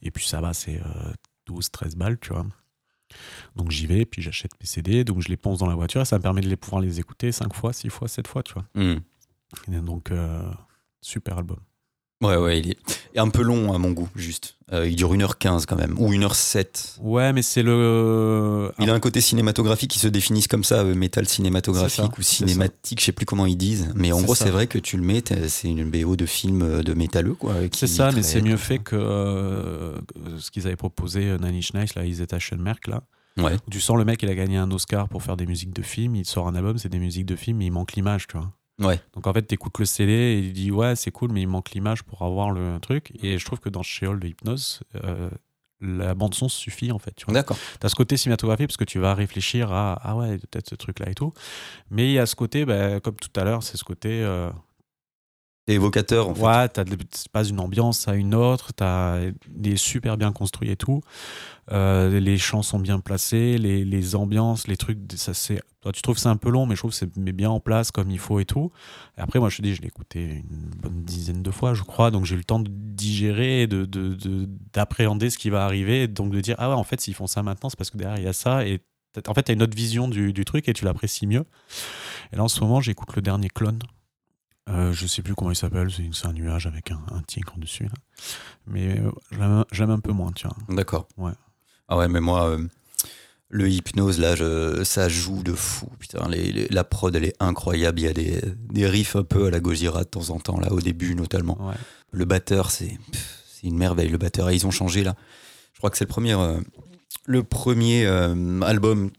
Et 0.00 0.10
puis, 0.10 0.26
ça 0.26 0.40
va, 0.40 0.54
c'est 0.54 0.80
euh, 0.80 1.12
12, 1.46 1.70
13 1.70 1.96
balles, 1.96 2.18
tu 2.18 2.30
vois. 2.32 2.46
Donc, 3.54 3.70
j'y 3.70 3.86
vais, 3.86 4.06
puis 4.06 4.22
j'achète 4.22 4.52
mes 4.60 4.66
CD. 4.66 5.04
Donc, 5.04 5.20
je 5.20 5.28
les 5.28 5.36
ponce 5.36 5.58
dans 5.58 5.66
la 5.68 5.74
voiture 5.74 6.00
et 6.00 6.04
ça 6.06 6.16
me 6.16 6.22
permet 6.22 6.40
de 6.40 6.48
les 6.48 6.56
pouvoir 6.56 6.80
les 6.80 7.00
écouter 7.00 7.32
5 7.32 7.52
fois, 7.54 7.74
6 7.74 7.90
fois, 7.90 8.08
7 8.08 8.26
fois, 8.26 8.42
tu 8.42 8.54
vois. 8.54 8.64
Et 9.70 9.78
donc, 9.80 10.10
euh, 10.10 10.42
super 11.02 11.36
album. 11.36 11.58
Ouais, 12.22 12.36
ouais, 12.36 12.60
il 12.60 12.70
est 12.70 13.18
un 13.18 13.28
peu 13.28 13.42
long 13.42 13.74
à 13.74 13.78
mon 13.78 13.90
goût, 13.90 14.08
juste. 14.14 14.56
Euh, 14.72 14.88
il 14.88 14.96
dure 14.96 15.12
1h15 15.14 15.66
quand 15.66 15.76
même, 15.76 15.94
ou 15.98 16.10
1h07. 16.10 16.98
Ouais, 17.00 17.32
mais 17.32 17.42
c'est 17.42 17.62
le. 17.62 18.72
Il 18.78 18.88
a 18.88 18.94
un 18.94 19.00
côté 19.00 19.20
cinématographique 19.20 19.90
qui 19.90 19.98
se 19.98 20.08
définissent 20.08 20.48
comme 20.48 20.64
ça, 20.64 20.76
euh, 20.76 20.94
métal 20.94 21.28
cinématographique 21.28 22.04
ça, 22.04 22.10
ou 22.18 22.22
cinématique, 22.22 23.00
je 23.00 23.04
sais 23.04 23.12
plus 23.12 23.26
comment 23.26 23.46
ils 23.46 23.56
disent. 23.56 23.92
Mais 23.94 24.12
en 24.12 24.22
gros, 24.22 24.34
c'est 24.34 24.50
vrai 24.50 24.66
que 24.66 24.78
tu 24.78 24.96
le 24.96 25.02
mets, 25.02 25.22
c'est 25.48 25.68
une 25.68 25.90
BO 25.90 26.16
de 26.16 26.26
film 26.26 26.62
euh, 26.62 26.82
de 26.82 26.94
métalleux, 26.94 27.34
quoi. 27.34 27.54
C'est 27.72 27.86
ça, 27.86 28.10
mais 28.12 28.22
c'est 28.22 28.40
mieux 28.40 28.56
fait 28.56 28.78
que 28.78 28.96
euh, 28.96 29.98
ce 30.38 30.50
qu'ils 30.50 30.66
avaient 30.66 30.76
proposé 30.76 31.28
euh, 31.28 31.38
Nine 31.38 31.56
Inch 31.56 31.74
Nails, 31.74 31.90
là, 31.96 32.04
It 32.04 32.52
Merck, 32.58 32.86
là. 32.86 33.02
Ouais. 33.36 33.56
Tu 33.70 33.80
sens 33.80 33.96
le 33.96 34.04
mec, 34.04 34.22
il 34.22 34.30
a 34.30 34.34
gagné 34.34 34.56
un 34.56 34.70
Oscar 34.70 35.08
pour 35.08 35.22
faire 35.22 35.36
des 35.36 35.46
musiques 35.46 35.74
de 35.74 35.82
films, 35.82 36.14
il 36.14 36.24
sort 36.24 36.46
un 36.46 36.54
album, 36.54 36.78
c'est 36.78 36.88
des 36.88 37.00
musiques 37.00 37.26
de 37.26 37.34
films, 37.36 37.58
mais 37.58 37.66
il 37.66 37.72
manque 37.72 37.94
l'image, 37.94 38.28
tu 38.28 38.36
vois. 38.36 38.50
Ouais. 38.80 39.00
Donc 39.12 39.26
en 39.26 39.32
fait, 39.32 39.42
t'écoutes 39.42 39.78
le 39.78 39.84
CD 39.84 40.12
et 40.12 40.38
il 40.38 40.52
dit 40.52 40.70
ouais, 40.70 40.96
c'est 40.96 41.10
cool, 41.10 41.30
mais 41.32 41.42
il 41.42 41.48
manque 41.48 41.70
l'image 41.70 42.02
pour 42.02 42.22
avoir 42.22 42.50
le 42.50 42.78
truc. 42.80 43.12
Et 43.22 43.38
je 43.38 43.44
trouve 43.44 43.60
que 43.60 43.68
dans 43.68 43.82
Sheol 43.82 44.18
de 44.18 44.28
Hypnose, 44.28 44.80
euh, 45.04 45.30
la 45.80 46.14
bande-son 46.14 46.48
suffit, 46.48 46.90
en 46.92 46.98
fait. 46.98 47.14
Tu. 47.14 47.26
D'accord. 47.30 47.56
T'as 47.78 47.88
ce 47.88 47.94
côté 47.94 48.16
cinématographique 48.16 48.68
parce 48.68 48.76
que 48.76 48.84
tu 48.84 48.98
vas 48.98 49.14
réfléchir 49.14 49.72
à 49.72 49.98
ah 50.02 50.16
ouais, 50.16 50.38
peut-être 50.38 50.68
ce 50.70 50.74
truc-là 50.74 51.10
et 51.10 51.14
tout. 51.14 51.32
Mais 51.90 52.08
il 52.08 52.12
y 52.12 52.18
a 52.18 52.26
ce 52.26 52.34
côté, 52.34 52.64
bah, 52.64 53.00
comme 53.00 53.16
tout 53.16 53.38
à 53.38 53.44
l'heure, 53.44 53.62
c'est 53.62 53.76
ce 53.76 53.84
côté. 53.84 54.22
euh, 54.22 54.50
C'est 55.66 55.74
évocateur, 55.74 56.28
en 56.28 56.34
fait. 56.34 56.42
Ouais, 56.42 56.68
t'as 56.68 56.84
de- 56.84 56.94
tu 56.96 57.28
passes 57.32 57.46
d'une 57.48 57.60
ambiance 57.60 58.06
à 58.06 58.14
une 58.14 58.34
autre, 58.34 58.72
t'as 58.74 59.18
des 59.48 59.76
super 59.76 60.16
bien 60.18 60.30
construits 60.32 60.70
et 60.70 60.76
tout. 60.76 61.00
Euh, 61.72 62.20
les 62.20 62.36
chants 62.36 62.62
sont 62.62 62.78
bien 62.78 63.00
placés, 63.00 63.56
les, 63.56 63.84
les 63.86 64.14
ambiances, 64.14 64.68
les 64.68 64.76
trucs, 64.76 64.98
ça 65.16 65.32
c'est. 65.32 65.62
Toi, 65.80 65.92
tu 65.92 66.02
trouves 66.02 66.18
ça 66.18 66.30
un 66.30 66.36
peu 66.36 66.50
long, 66.50 66.66
mais 66.66 66.74
je 66.74 66.80
trouve 66.80 66.90
que 66.90 66.96
c'est 66.96 67.10
bien 67.18 67.48
en 67.48 67.60
place 67.60 67.90
comme 67.90 68.10
il 68.10 68.18
faut 68.18 68.40
et 68.40 68.44
tout. 68.44 68.72
Et 69.16 69.22
après, 69.22 69.38
moi, 69.38 69.48
je 69.48 69.56
te 69.56 69.62
dis, 69.62 69.74
je 69.74 69.80
l'ai 69.80 69.88
écouté 69.88 70.44
une 70.50 70.70
bonne 70.82 71.02
dizaine 71.02 71.42
de 71.42 71.50
fois, 71.50 71.72
je 71.72 71.82
crois, 71.82 72.10
donc 72.10 72.26
j'ai 72.26 72.34
eu 72.34 72.38
le 72.38 72.44
temps 72.44 72.60
de 72.60 72.68
digérer, 72.70 73.66
de 73.66 73.86
de- 73.86 74.14
de- 74.14 74.48
d'appréhender 74.74 75.30
ce 75.30 75.38
qui 75.38 75.48
va 75.48 75.64
arriver, 75.64 76.08
donc 76.08 76.30
de 76.30 76.40
dire 76.40 76.56
ah 76.58 76.68
ouais, 76.68 76.74
en 76.74 76.84
fait, 76.84 77.00
s'ils 77.00 77.14
font 77.14 77.26
ça 77.26 77.42
maintenant, 77.42 77.70
c'est 77.70 77.76
parce 77.78 77.90
que 77.90 77.96
derrière 77.96 78.18
il 78.18 78.24
y 78.24 78.28
a 78.28 78.34
ça, 78.34 78.66
et 78.66 78.80
en 79.26 79.32
fait, 79.32 79.44
t'as 79.44 79.52
une 79.54 79.62
autre 79.62 79.76
vision 79.76 80.08
du, 80.08 80.32
du 80.34 80.44
truc 80.44 80.68
et 80.68 80.74
tu 80.74 80.84
l'apprécies 80.84 81.26
mieux. 81.26 81.44
Et 82.32 82.36
là, 82.36 82.42
en 82.44 82.48
ce 82.48 82.60
moment, 82.60 82.80
j'écoute 82.82 83.14
le 83.16 83.22
dernier 83.22 83.48
clone. 83.48 83.78
Euh, 84.70 84.92
je 84.92 85.06
sais 85.06 85.20
plus 85.22 85.34
comment 85.34 85.50
il 85.50 85.56
s'appelle, 85.56 85.88
c'est 86.12 86.26
un 86.26 86.32
nuage 86.32 86.66
avec 86.66 86.90
un, 86.90 87.00
un 87.12 87.20
tigre 87.22 87.54
dessus. 87.58 87.84
Là. 87.84 87.90
Mais 88.66 88.98
euh, 88.98 89.62
j'aime- 89.72 89.90
un 89.90 89.98
peu 90.00 90.12
moins, 90.12 90.32
tiens. 90.32 90.52
D'accord. 90.70 91.06
Ouais. 91.18 91.32
Ah 91.88 91.98
ouais, 91.98 92.08
mais 92.08 92.20
moi, 92.20 92.48
euh, 92.48 92.66
le 93.50 93.68
hypnose, 93.68 94.18
là, 94.18 94.34
je- 94.36 94.82
ça 94.84 95.08
joue 95.10 95.42
de 95.42 95.52
fou. 95.52 95.88
Putain, 95.98 96.26
les- 96.30 96.50
les- 96.50 96.68
la 96.68 96.82
prod, 96.82 97.14
elle 97.14 97.24
est 97.24 97.36
incroyable. 97.40 98.00
Il 98.00 98.04
y 98.04 98.08
a 98.08 98.12
des, 98.14 98.40
des 98.72 98.86
riffs 98.86 99.16
un 99.16 99.22
peu 99.22 99.46
à 99.46 99.50
la 99.50 99.60
Gojira 99.60 100.04
de 100.04 100.08
temps 100.08 100.30
en 100.30 100.40
temps, 100.40 100.58
là, 100.58 100.72
au 100.72 100.80
début 100.80 101.14
notamment. 101.14 101.58
Ouais. 101.68 101.74
Le 102.12 102.24
batteur, 102.24 102.70
c'est 102.70 102.96
une 103.62 103.76
merveille, 103.76 104.08
le 104.08 104.18
batteur. 104.18 104.50
Ils 104.50 104.66
ont 104.66 104.70
changé, 104.70 105.04
là. 105.04 105.14
Je 105.74 105.78
crois 105.78 105.90
que 105.90 105.98
c'est 105.98 106.04
le 106.04 106.08
premier, 106.10 106.32
euh, 106.32 106.58
le 107.26 107.42
premier 107.42 108.06
euh, 108.06 108.60
album 108.62 109.10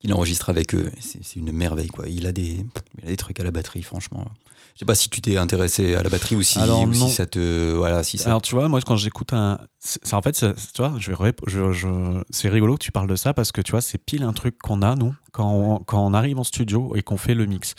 qu'il 0.00 0.12
enregistre 0.12 0.50
avec 0.50 0.74
eux. 0.74 0.90
C'est 1.00 1.22
c'est 1.22 1.38
une 1.38 1.52
merveille, 1.52 1.88
quoi. 1.88 2.08
Il 2.08 2.26
a, 2.26 2.32
des, 2.32 2.64
il 2.98 3.04
a 3.04 3.06
des 3.06 3.16
trucs 3.16 3.38
à 3.38 3.44
la 3.44 3.52
batterie, 3.52 3.82
franchement. 3.84 4.26
Je 4.74 4.80
sais 4.80 4.84
pas 4.84 4.94
si 4.94 5.10
tu 5.10 5.20
t'es 5.20 5.36
intéressé 5.36 5.94
à 5.94 6.02
la 6.02 6.08
batterie 6.08 6.34
ou 6.36 6.42
si, 6.42 6.58
Alors, 6.58 6.82
ou 6.82 6.92
si 6.94 7.10
ça 7.10 7.26
te. 7.26 7.72
Voilà, 7.74 8.02
si 8.02 8.18
ça. 8.18 8.30
Alors 8.30 8.42
tu 8.42 8.54
vois, 8.54 8.68
moi 8.68 8.80
quand 8.80 8.96
j'écoute 8.96 9.32
un, 9.32 9.58
c'est- 9.78 10.14
en 10.14 10.22
fait, 10.22 10.34
c'est- 10.34 10.54
tu 10.72 10.82
vois, 10.82 10.94
je 10.98 11.10
vais, 11.12 11.16
rép- 11.16 11.40
je, 11.46 11.72
je- 11.72 12.22
c'est 12.30 12.48
rigolo 12.48 12.74
que 12.74 12.82
tu 12.84 12.92
parles 12.92 13.06
de 13.08 13.16
ça 13.16 13.34
parce 13.34 13.52
que 13.52 13.60
tu 13.60 13.72
vois, 13.72 13.80
c'est 13.80 13.98
pile 13.98 14.22
un 14.22 14.32
truc 14.32 14.58
qu'on 14.58 14.82
a 14.82 14.94
nous 14.96 15.14
quand 15.32 15.50
on, 15.52 15.78
quand 15.78 16.04
on 16.04 16.14
arrive 16.14 16.38
en 16.38 16.44
studio 16.44 16.94
et 16.96 17.02
qu'on 17.02 17.16
fait 17.18 17.34
le 17.34 17.46
mix 17.46 17.74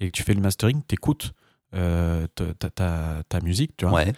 et 0.00 0.06
que 0.10 0.16
tu 0.16 0.22
fais 0.22 0.34
le 0.34 0.40
mastering, 0.40 0.82
t'écoutes 0.82 1.32
euh, 1.74 2.26
ta, 2.58 2.70
ta, 3.28 3.40
musique, 3.42 3.76
tu 3.76 3.84
vois. 3.86 3.94
ouais. 3.96 4.12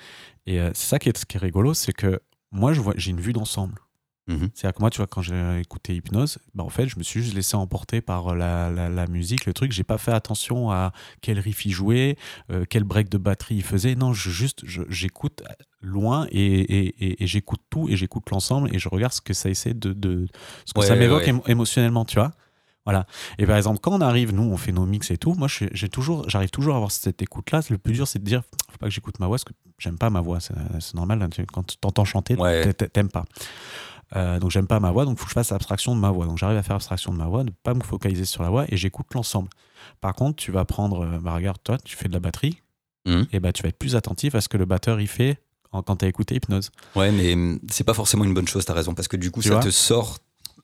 Et 0.47 0.61
euh, 0.61 0.71
c'est 0.75 0.87
ça 0.89 0.99
qui 0.99 1.09
est, 1.09 1.17
ce 1.17 1.27
qui 1.27 1.37
est 1.37 1.41
rigolo, 1.41 1.75
c'est 1.75 1.93
que 1.93 2.21
moi, 2.53 2.73
je 2.73 2.81
vois, 2.81 2.95
j'ai 2.97 3.11
une 3.11 3.21
vue 3.21 3.33
d'ensemble. 3.33 3.75
Mhm. 4.31 4.49
C'est-à-dire 4.55 4.75
que 4.77 4.81
moi, 4.81 4.91
tu 4.91 4.99
vois, 4.99 5.07
quand 5.07 5.23
j'ai 5.23 5.61
écouté 5.61 5.95
Hypnose, 5.97 6.39
bah, 6.55 6.63
en 6.65 6.69
fait, 6.69 6.87
je 6.89 6.99
me 6.99 7.03
suis 7.03 7.23
juste 7.23 7.35
laissé 7.35 7.57
emporter 7.57 8.01
par 8.01 8.35
la, 8.35 8.71
la, 8.71 8.89
la 8.89 9.07
musique, 9.07 9.45
le 9.47 9.53
truc. 9.53 9.73
J'ai 9.73 9.83
pas 9.85 9.99
fait 9.99 10.13
attention 10.13 10.71
à 10.71 10.93
quel 11.21 11.39
riff 11.39 11.67
il 11.67 11.73
jouait, 11.73 12.17
euh, 12.53 12.65
quel 12.69 12.85
break 12.85 13.09
de 13.09 13.19
batterie 13.19 13.57
il 13.57 13.65
faisait. 13.65 13.95
Non, 13.97 14.13
je, 14.13 14.31
juste, 14.31 14.63
j'écoute 14.89 15.43
loin 15.83 16.27
et, 16.31 16.41
et, 16.61 17.05
et- 17.05 17.23
et 17.25 17.27
j'écoute 17.27 17.61
tout 17.71 17.89
et 17.89 17.97
j'écoute 17.97 18.31
l'ensemble 18.31 18.75
et 18.75 18.79
je 18.79 18.89
regarde 18.89 19.13
ce 19.13 19.21
que 19.21 19.35
ça 19.35 19.49
essaie 19.51 19.75
de. 19.75 19.93
de 19.93 20.27
ce 20.65 20.73
que 20.75 20.81
Ouais, 20.81 20.87
ça 20.87 20.95
m'évoque 20.95 21.27
ouais. 21.27 21.43
émotionnellement, 21.47 22.05
tu 22.05 22.17
vois. 22.17 22.33
Voilà. 22.87 23.07
Et 23.39 23.47
par 23.47 23.57
exemple, 23.57 23.79
quand 23.81 23.93
on 23.93 24.01
arrive, 24.01 24.33
nous, 24.35 24.43
on 24.43 24.57
fait 24.57 24.73
nos 24.73 24.87
mix 24.87 25.11
et 25.11 25.19
tout. 25.19 25.35
Moi, 25.35 25.49
j'ai 25.49 25.89
toujours, 25.91 26.29
j'arrive 26.31 26.51
toujours 26.51 26.73
à 26.75 26.77
avoir 26.77 26.91
cette 26.91 27.21
écoute-là. 27.21 27.61
Le 27.69 27.77
plus 27.79 27.93
dur, 27.93 28.09
c'est 28.09 28.19
de 28.19 28.25
dire, 28.25 28.43
faut 28.71 28.79
pas 28.79 28.87
que 28.87 28.93
j'écoute 28.93 29.19
ma 29.21 29.27
voix, 29.27 29.37
parce 29.37 29.45
que 29.45 29.53
j'aime 29.79 29.99
pas 29.99 30.09
ma 30.09 30.21
voix. 30.23 30.39
C'est 30.41 30.95
normal. 30.95 31.23
hein, 31.23 31.29
Quand 31.53 31.63
tu 31.63 31.77
t'entends 31.77 32.07
chanter, 32.07 32.37
Ouais. 32.37 32.73
t'a- 32.73 32.89
t'aimes 32.89 33.11
pas. 33.11 33.25
Euh, 34.17 34.39
donc 34.41 34.51
j'aime 34.51 34.67
pas 34.67 34.81
ma 34.81 34.91
voix, 34.91 35.05
donc 35.05 35.19
faut 35.19 35.25
que 35.25 35.31
je 35.31 35.35
fasse 35.35 35.53
abstraction 35.53 35.95
de 35.95 36.01
ma 36.01 36.11
voix. 36.11 36.27
Donc 36.27 36.39
j'arrive 36.39 36.59
à 36.59 36.63
faire 36.63 36.77
abstraction 36.77 37.13
de 37.13 37.19
ma 37.19 37.27
voix, 37.27 37.45
de 37.45 37.53
pas 37.63 37.75
me 37.75 37.83
focaliser 37.83 38.25
sur 38.25 38.43
la 38.43 38.51
voix 38.51 38.65
et 38.69 38.77
j'écoute 38.77 39.07
l'ensemble. 39.15 39.49
Par 40.01 40.15
contre, 40.15 40.37
tu 40.37 40.51
vas 40.51 40.65
prendre, 40.65 41.05
euh, 41.05 41.19
bah 41.21 41.35
regarde, 41.35 41.59
toi, 41.63 41.79
tu 41.85 41.97
fais 41.97 42.09
de 42.09 42.13
la 42.13 42.21
batterie, 42.21 42.61
Mhm. 43.07 43.27
et 43.33 43.41
bah 43.41 43.53
tu 43.53 43.63
vas 43.63 43.69
être 43.69 43.79
plus 43.79 43.97
attentif 43.97 44.35
à 44.35 44.41
ce 44.41 44.49
que 44.49 44.57
le 44.57 44.65
batteur 44.67 45.01
il 45.01 45.07
fait 45.09 45.39
en- 45.73 45.83
quand 45.83 45.97
tu 45.97 46.05
as 46.05 46.09
écouté 46.09 46.35
Hypnose. 46.35 46.71
Ouais, 46.97 47.13
mais 47.13 47.35
hum, 47.35 47.61
c'est 47.71 47.85
pas 47.85 47.95
forcément 47.95 48.25
une 48.25 48.35
bonne 48.35 48.49
chose, 48.49 48.65
t'as 48.65 48.75
raison, 48.75 48.95
parce 48.95 49.09
que 49.09 49.17
du 49.17 49.31
coup, 49.31 49.41
Tu 49.43 49.49
ça 49.51 49.59
te 49.61 49.71
sort. 49.71 50.19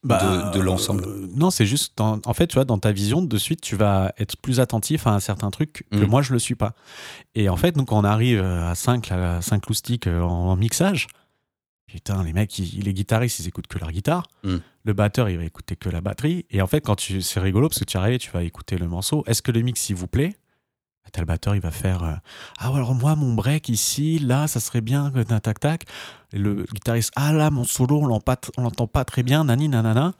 De- 0.05 0.53
de 0.53 0.61
l'ensemble. 0.61 1.03
euh, 1.05 1.27
non, 1.35 1.51
c'est 1.51 1.67
juste, 1.67 1.95
dans- 1.97 2.21
en 2.27 2.35
fait, 2.35 2.47
tu 2.47 2.55
vois, 2.55 2.65
dans 2.65 2.79
ta 2.79 2.93
vision, 2.93 3.23
de 3.23 3.39
suite, 3.39 3.61
tu 3.61 3.75
vas 3.75 4.13
être 4.19 4.37
plus 4.37 4.61
attentif 4.61 5.05
à 5.09 5.11
un 5.15 5.19
certain 5.21 5.51
truc 5.51 5.85
que 5.91 5.97
Mhm. 5.97 6.07
moi, 6.07 6.23
je 6.23 6.33
le 6.33 6.39
suis 6.39 6.55
pas. 6.55 6.75
Et 7.35 7.49
en 7.49 7.57
fait, 7.57 7.77
nous, 7.77 7.85
quand 7.85 7.99
on 7.99 8.05
arrive 8.05 8.41
à 8.41 8.75
5, 8.77 9.11
à 9.11 9.41
5 9.43 9.67
loustiques 9.67 10.07
en 10.07 10.55
mixage, 10.55 11.09
putain, 11.87 12.23
les 12.25 12.33
mecs, 12.33 12.59
ils- 12.59 12.83
les 12.83 12.93
guitaristes, 12.95 13.39
ils 13.41 13.49
écoutent 13.49 13.67
que 13.69 13.79
leur 13.79 13.91
guitare. 13.93 14.27
Mhm. 14.45 14.61
Le 14.85 14.93
batteur, 14.93 15.29
il 15.29 15.39
va 15.39 15.45
écouter 15.45 15.77
que 15.77 15.89
la 15.89 16.01
batterie. 16.01 16.45
Et 16.51 16.61
en 16.63 16.67
fait, 16.67 16.81
quand 16.81 16.97
tu, 16.97 17.23
c'est 17.23 17.41
rigolo 17.41 17.69
parce 17.69 17.79
que 17.81 17.85
tu 17.85 17.97
arrives, 17.97 18.19
tu 18.19 18.31
vas 18.31 18.43
écouter 18.43 18.77
le 18.79 18.87
morceau. 18.89 19.25
Est-ce 19.27 19.43
que 19.43 19.51
le 19.53 19.61
mix, 19.63 19.89
il 19.91 19.97
vous 19.97 20.07
plaît? 20.09 20.37
T'as 21.13 21.21
le 21.21 21.27
batteur, 21.27 21.55
il 21.55 21.61
va 21.61 21.71
faire 21.71 22.03
euh, 22.03 22.13
Ah, 22.59 22.69
alors 22.75 22.93
moi, 22.95 23.15
mon 23.15 23.33
break 23.33 23.69
ici, 23.69 24.19
là, 24.19 24.49
ça 24.49 24.59
serait 24.59 24.81
bien, 24.81 25.11
que 25.13 25.23
tac, 25.23 25.41
tac, 25.43 25.61
tac. 25.61 25.85
Et 26.33 26.39
le 26.39 26.65
guitariste 26.75 27.13
Ah, 27.15 27.33
là, 27.33 27.51
mon 27.51 27.63
solo, 27.65 28.01
on 28.03 28.07
l'entend 28.07 28.21
pas, 28.35 28.41
on 28.57 28.63
l'entend 28.63 28.87
pas 28.89 29.05
très 29.05 29.23
bien, 29.23 29.45
nani, 29.45 29.69
nanana. 29.69 30.15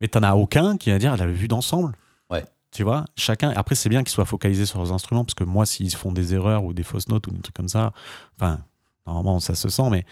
Mais 0.00 0.08
t'en 0.08 0.22
as 0.22 0.34
aucun 0.34 0.78
qui 0.78 0.90
va 0.90 0.98
dire 0.98 1.12
Elle 1.14 1.22
a 1.22 1.26
vu 1.26 1.48
d'ensemble. 1.48 1.94
Ouais. 2.30 2.44
Tu 2.72 2.82
vois, 2.82 3.04
chacun. 3.16 3.50
Après, 3.54 3.74
c'est 3.74 3.90
bien 3.90 4.02
qu'ils 4.02 4.10
soient 4.12 4.24
focalisés 4.24 4.64
sur 4.66 4.78
leurs 4.78 4.92
instruments 4.92 5.24
parce 5.24 5.34
que 5.34 5.44
moi, 5.44 5.66
s'ils 5.66 5.94
font 5.94 6.12
des 6.12 6.32
erreurs 6.34 6.64
ou 6.64 6.72
des 6.72 6.82
fausses 6.82 7.08
notes 7.08 7.26
ou 7.26 7.30
des 7.30 7.40
trucs 7.40 7.54
comme 7.54 7.68
ça, 7.68 7.92
enfin, 8.40 8.60
normalement, 9.06 9.40
ça 9.40 9.54
se 9.54 9.68
sent, 9.68 9.90
mais 9.90 10.04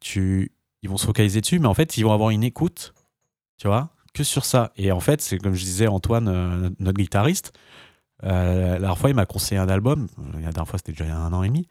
tu, 0.00 0.52
ils 0.82 0.88
vont 0.88 0.96
se 0.96 1.06
focaliser 1.06 1.40
dessus, 1.40 1.58
mais 1.58 1.68
en 1.68 1.74
fait, 1.74 1.96
ils 1.96 2.04
vont 2.04 2.12
avoir 2.12 2.30
une 2.30 2.44
écoute, 2.44 2.94
tu 3.58 3.66
vois, 3.66 3.90
que 4.14 4.24
sur 4.24 4.44
ça. 4.44 4.72
Et 4.76 4.92
en 4.92 5.00
fait, 5.00 5.20
c'est 5.20 5.38
comme 5.38 5.54
je 5.54 5.64
disais, 5.64 5.86
Antoine, 5.86 6.28
euh, 6.28 6.70
notre 6.78 6.98
guitariste, 6.98 7.52
euh, 8.24 8.74
la 8.74 8.78
dernière 8.78 8.98
fois, 8.98 9.10
il 9.10 9.16
m'a 9.16 9.26
conseillé 9.26 9.60
un 9.60 9.68
album. 9.68 10.06
La 10.34 10.40
dernière 10.40 10.68
fois, 10.68 10.78
c'était 10.78 10.92
déjà 10.92 11.04
il 11.04 11.08
y 11.08 11.12
a 11.12 11.18
un 11.18 11.32
an 11.32 11.42
et 11.42 11.48
demi. 11.48 11.66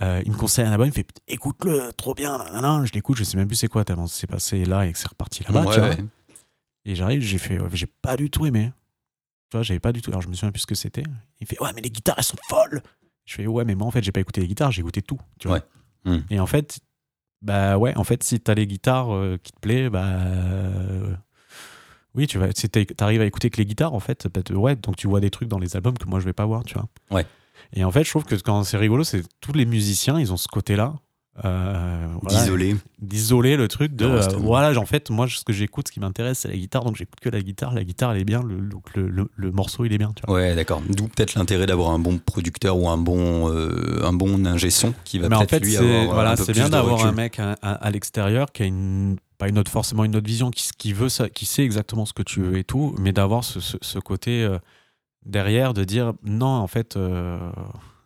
Euh, 0.00 0.22
il 0.24 0.32
me 0.32 0.36
conseille 0.36 0.64
un 0.64 0.72
album, 0.72 0.86
il 0.86 0.90
me 0.90 0.94
fait 0.94 1.06
écoute-le, 1.28 1.92
trop 1.92 2.14
bien. 2.14 2.38
nanana. 2.38 2.84
Je 2.86 2.92
l'écoute, 2.92 3.18
je 3.18 3.24
sais 3.24 3.36
même 3.36 3.46
plus 3.46 3.56
c'est 3.56 3.68
quoi 3.68 3.84
tellement 3.84 4.06
c'est 4.06 4.26
passé 4.26 4.64
là 4.64 4.86
et 4.86 4.92
que 4.92 4.98
c'est 4.98 5.08
reparti 5.08 5.44
là-bas. 5.44 5.64
Ouais, 5.64 5.80
ouais. 5.80 6.04
Et 6.84 6.94
j'arrive, 6.94 7.20
j'ai 7.20 7.38
fait, 7.38 7.60
ouais, 7.60 7.68
j'ai 7.72 7.86
pas 7.86 8.16
du 8.16 8.30
tout 8.30 8.46
aimé. 8.46 8.72
Tu 9.50 9.56
vois, 9.56 9.62
j'avais 9.62 9.80
pas 9.80 9.92
du 9.92 10.00
tout. 10.00 10.10
Alors 10.10 10.22
je 10.22 10.28
me 10.28 10.34
souviens 10.34 10.50
plus 10.50 10.62
ce 10.62 10.66
que 10.66 10.74
c'était. 10.74 11.04
Il 11.40 11.46
fait, 11.46 11.60
ouais, 11.60 11.72
mais 11.74 11.82
les 11.82 11.90
guitares, 11.90 12.14
elles 12.16 12.24
sont 12.24 12.38
folles. 12.48 12.82
Je 13.24 13.34
fais, 13.34 13.46
ouais, 13.46 13.64
mais 13.64 13.74
moi, 13.74 13.86
en 13.86 13.90
fait, 13.90 14.02
j'ai 14.02 14.12
pas 14.12 14.20
écouté 14.20 14.40
les 14.40 14.48
guitares, 14.48 14.72
j'ai 14.72 14.80
écouté 14.80 15.02
tout. 15.02 15.20
Tu 15.38 15.46
vois. 15.46 15.60
Hmm. 16.04 16.18
Et 16.30 16.40
en 16.40 16.46
fait, 16.46 16.80
bah 17.42 17.78
ouais, 17.78 17.96
en 17.96 18.04
fait, 18.04 18.22
si 18.22 18.40
t'as 18.40 18.54
les 18.54 18.66
guitares 18.66 19.14
euh, 19.14 19.38
qui 19.42 19.52
te 19.52 19.60
plaisent, 19.60 19.90
bah. 19.90 20.04
euh, 20.04 21.14
oui, 22.14 22.26
tu 22.26 22.38
vas, 22.38 22.48
si 22.54 22.68
t'arrives 22.68 23.22
à 23.22 23.24
écouter 23.24 23.50
que 23.50 23.56
les 23.56 23.66
guitares, 23.66 23.94
en 23.94 24.00
fait, 24.00 24.28
bah, 24.28 24.42
ouais, 24.54 24.76
donc 24.76 24.96
tu 24.96 25.08
vois 25.08 25.20
des 25.20 25.30
trucs 25.30 25.48
dans 25.48 25.58
les 25.58 25.76
albums 25.76 25.96
que 25.96 26.06
moi 26.06 26.20
je 26.20 26.24
vais 26.24 26.32
pas 26.32 26.44
voir, 26.46 26.62
tu 26.64 26.74
vois. 26.74 26.88
Ouais. 27.10 27.26
Et 27.72 27.84
en 27.84 27.90
fait, 27.90 28.04
je 28.04 28.10
trouve 28.10 28.24
que 28.24 28.34
quand 28.34 28.64
c'est 28.64 28.76
rigolo, 28.76 29.04
c'est 29.04 29.22
tous 29.40 29.52
les 29.52 29.64
musiciens, 29.64 30.20
ils 30.20 30.32
ont 30.32 30.36
ce 30.36 30.48
côté-là. 30.48 30.94
Euh, 31.46 32.06
voilà, 32.20 32.40
D'isoler. 32.40 32.76
d'isoler 33.00 33.56
le 33.56 33.66
truc 33.66 33.96
de 33.96 34.04
euh, 34.04 34.20
voilà 34.36 34.78
en 34.78 34.84
fait 34.84 35.08
moi 35.08 35.26
ce 35.28 35.42
que 35.44 35.52
j'écoute 35.54 35.88
ce 35.88 35.92
qui 35.92 35.98
m'intéresse 35.98 36.40
c'est 36.40 36.48
la 36.48 36.56
guitare 36.56 36.84
donc 36.84 36.96
j'écoute 36.96 37.20
que 37.20 37.30
la 37.30 37.40
guitare 37.40 37.72
la 37.72 37.84
guitare 37.84 38.12
elle 38.12 38.20
est 38.20 38.24
bien 38.24 38.42
le, 38.42 38.56
donc 38.56 38.94
le, 38.94 39.08
le- 39.08 39.30
le 39.34 39.50
morceau 39.50 39.86
il 39.86 39.94
est 39.94 39.98
bien 39.98 40.12
tu 40.14 40.22
vois 40.26 40.36
Ouais, 40.36 40.54
d'accord. 40.54 40.82
D'où 40.90 41.08
peut-être 41.08 41.34
l'intérêt 41.34 41.64
d'avoir 41.64 41.90
un 41.92 41.98
bon 41.98 42.18
producteur 42.18 42.76
ou 42.76 42.86
un 42.90 42.98
bon, 42.98 43.50
euh, 43.50 44.02
un 44.04 44.12
bon 44.12 44.44
ingé 44.44 44.68
son 44.68 44.92
qui 45.04 45.18
va 45.18 45.30
mais 45.30 45.36
en 45.36 45.38
peut-être 45.46 45.50
fait 45.50 45.60
lui 45.60 45.76
avoir 45.78 46.14
voilà 46.14 46.36
c'est 46.36 46.52
bien 46.52 46.68
d'avoir 46.68 47.06
un 47.06 47.12
mec 47.12 47.38
à, 47.40 47.52
à- 47.62 47.72
à 47.76 47.90
l'extérieur 47.90 48.52
qui 48.52 48.64
a 48.64 48.66
une 48.66 49.16
pas 49.38 49.48
une 49.48 49.58
autre 49.58 49.70
forcément 49.70 50.04
une 50.04 50.14
autre 50.14 50.26
vision 50.28 50.50
qui, 50.50 50.68
qui 50.76 50.92
veut 50.92 51.08
ça 51.08 51.30
qui 51.30 51.46
sait 51.46 51.64
exactement 51.64 52.04
ce 52.04 52.12
que 52.12 52.22
tu 52.22 52.42
veux 52.42 52.58
et 52.58 52.64
tout 52.64 52.94
mais 53.00 53.12
d'avoir 53.12 53.42
ce, 53.42 53.58
ce- 53.58 53.78
ce 53.80 53.98
côté 53.98 54.44
euh, 54.44 54.58
derrière 55.24 55.72
de 55.72 55.84
dire 55.84 56.12
non 56.24 56.46
en 56.46 56.66
fait 56.66 56.94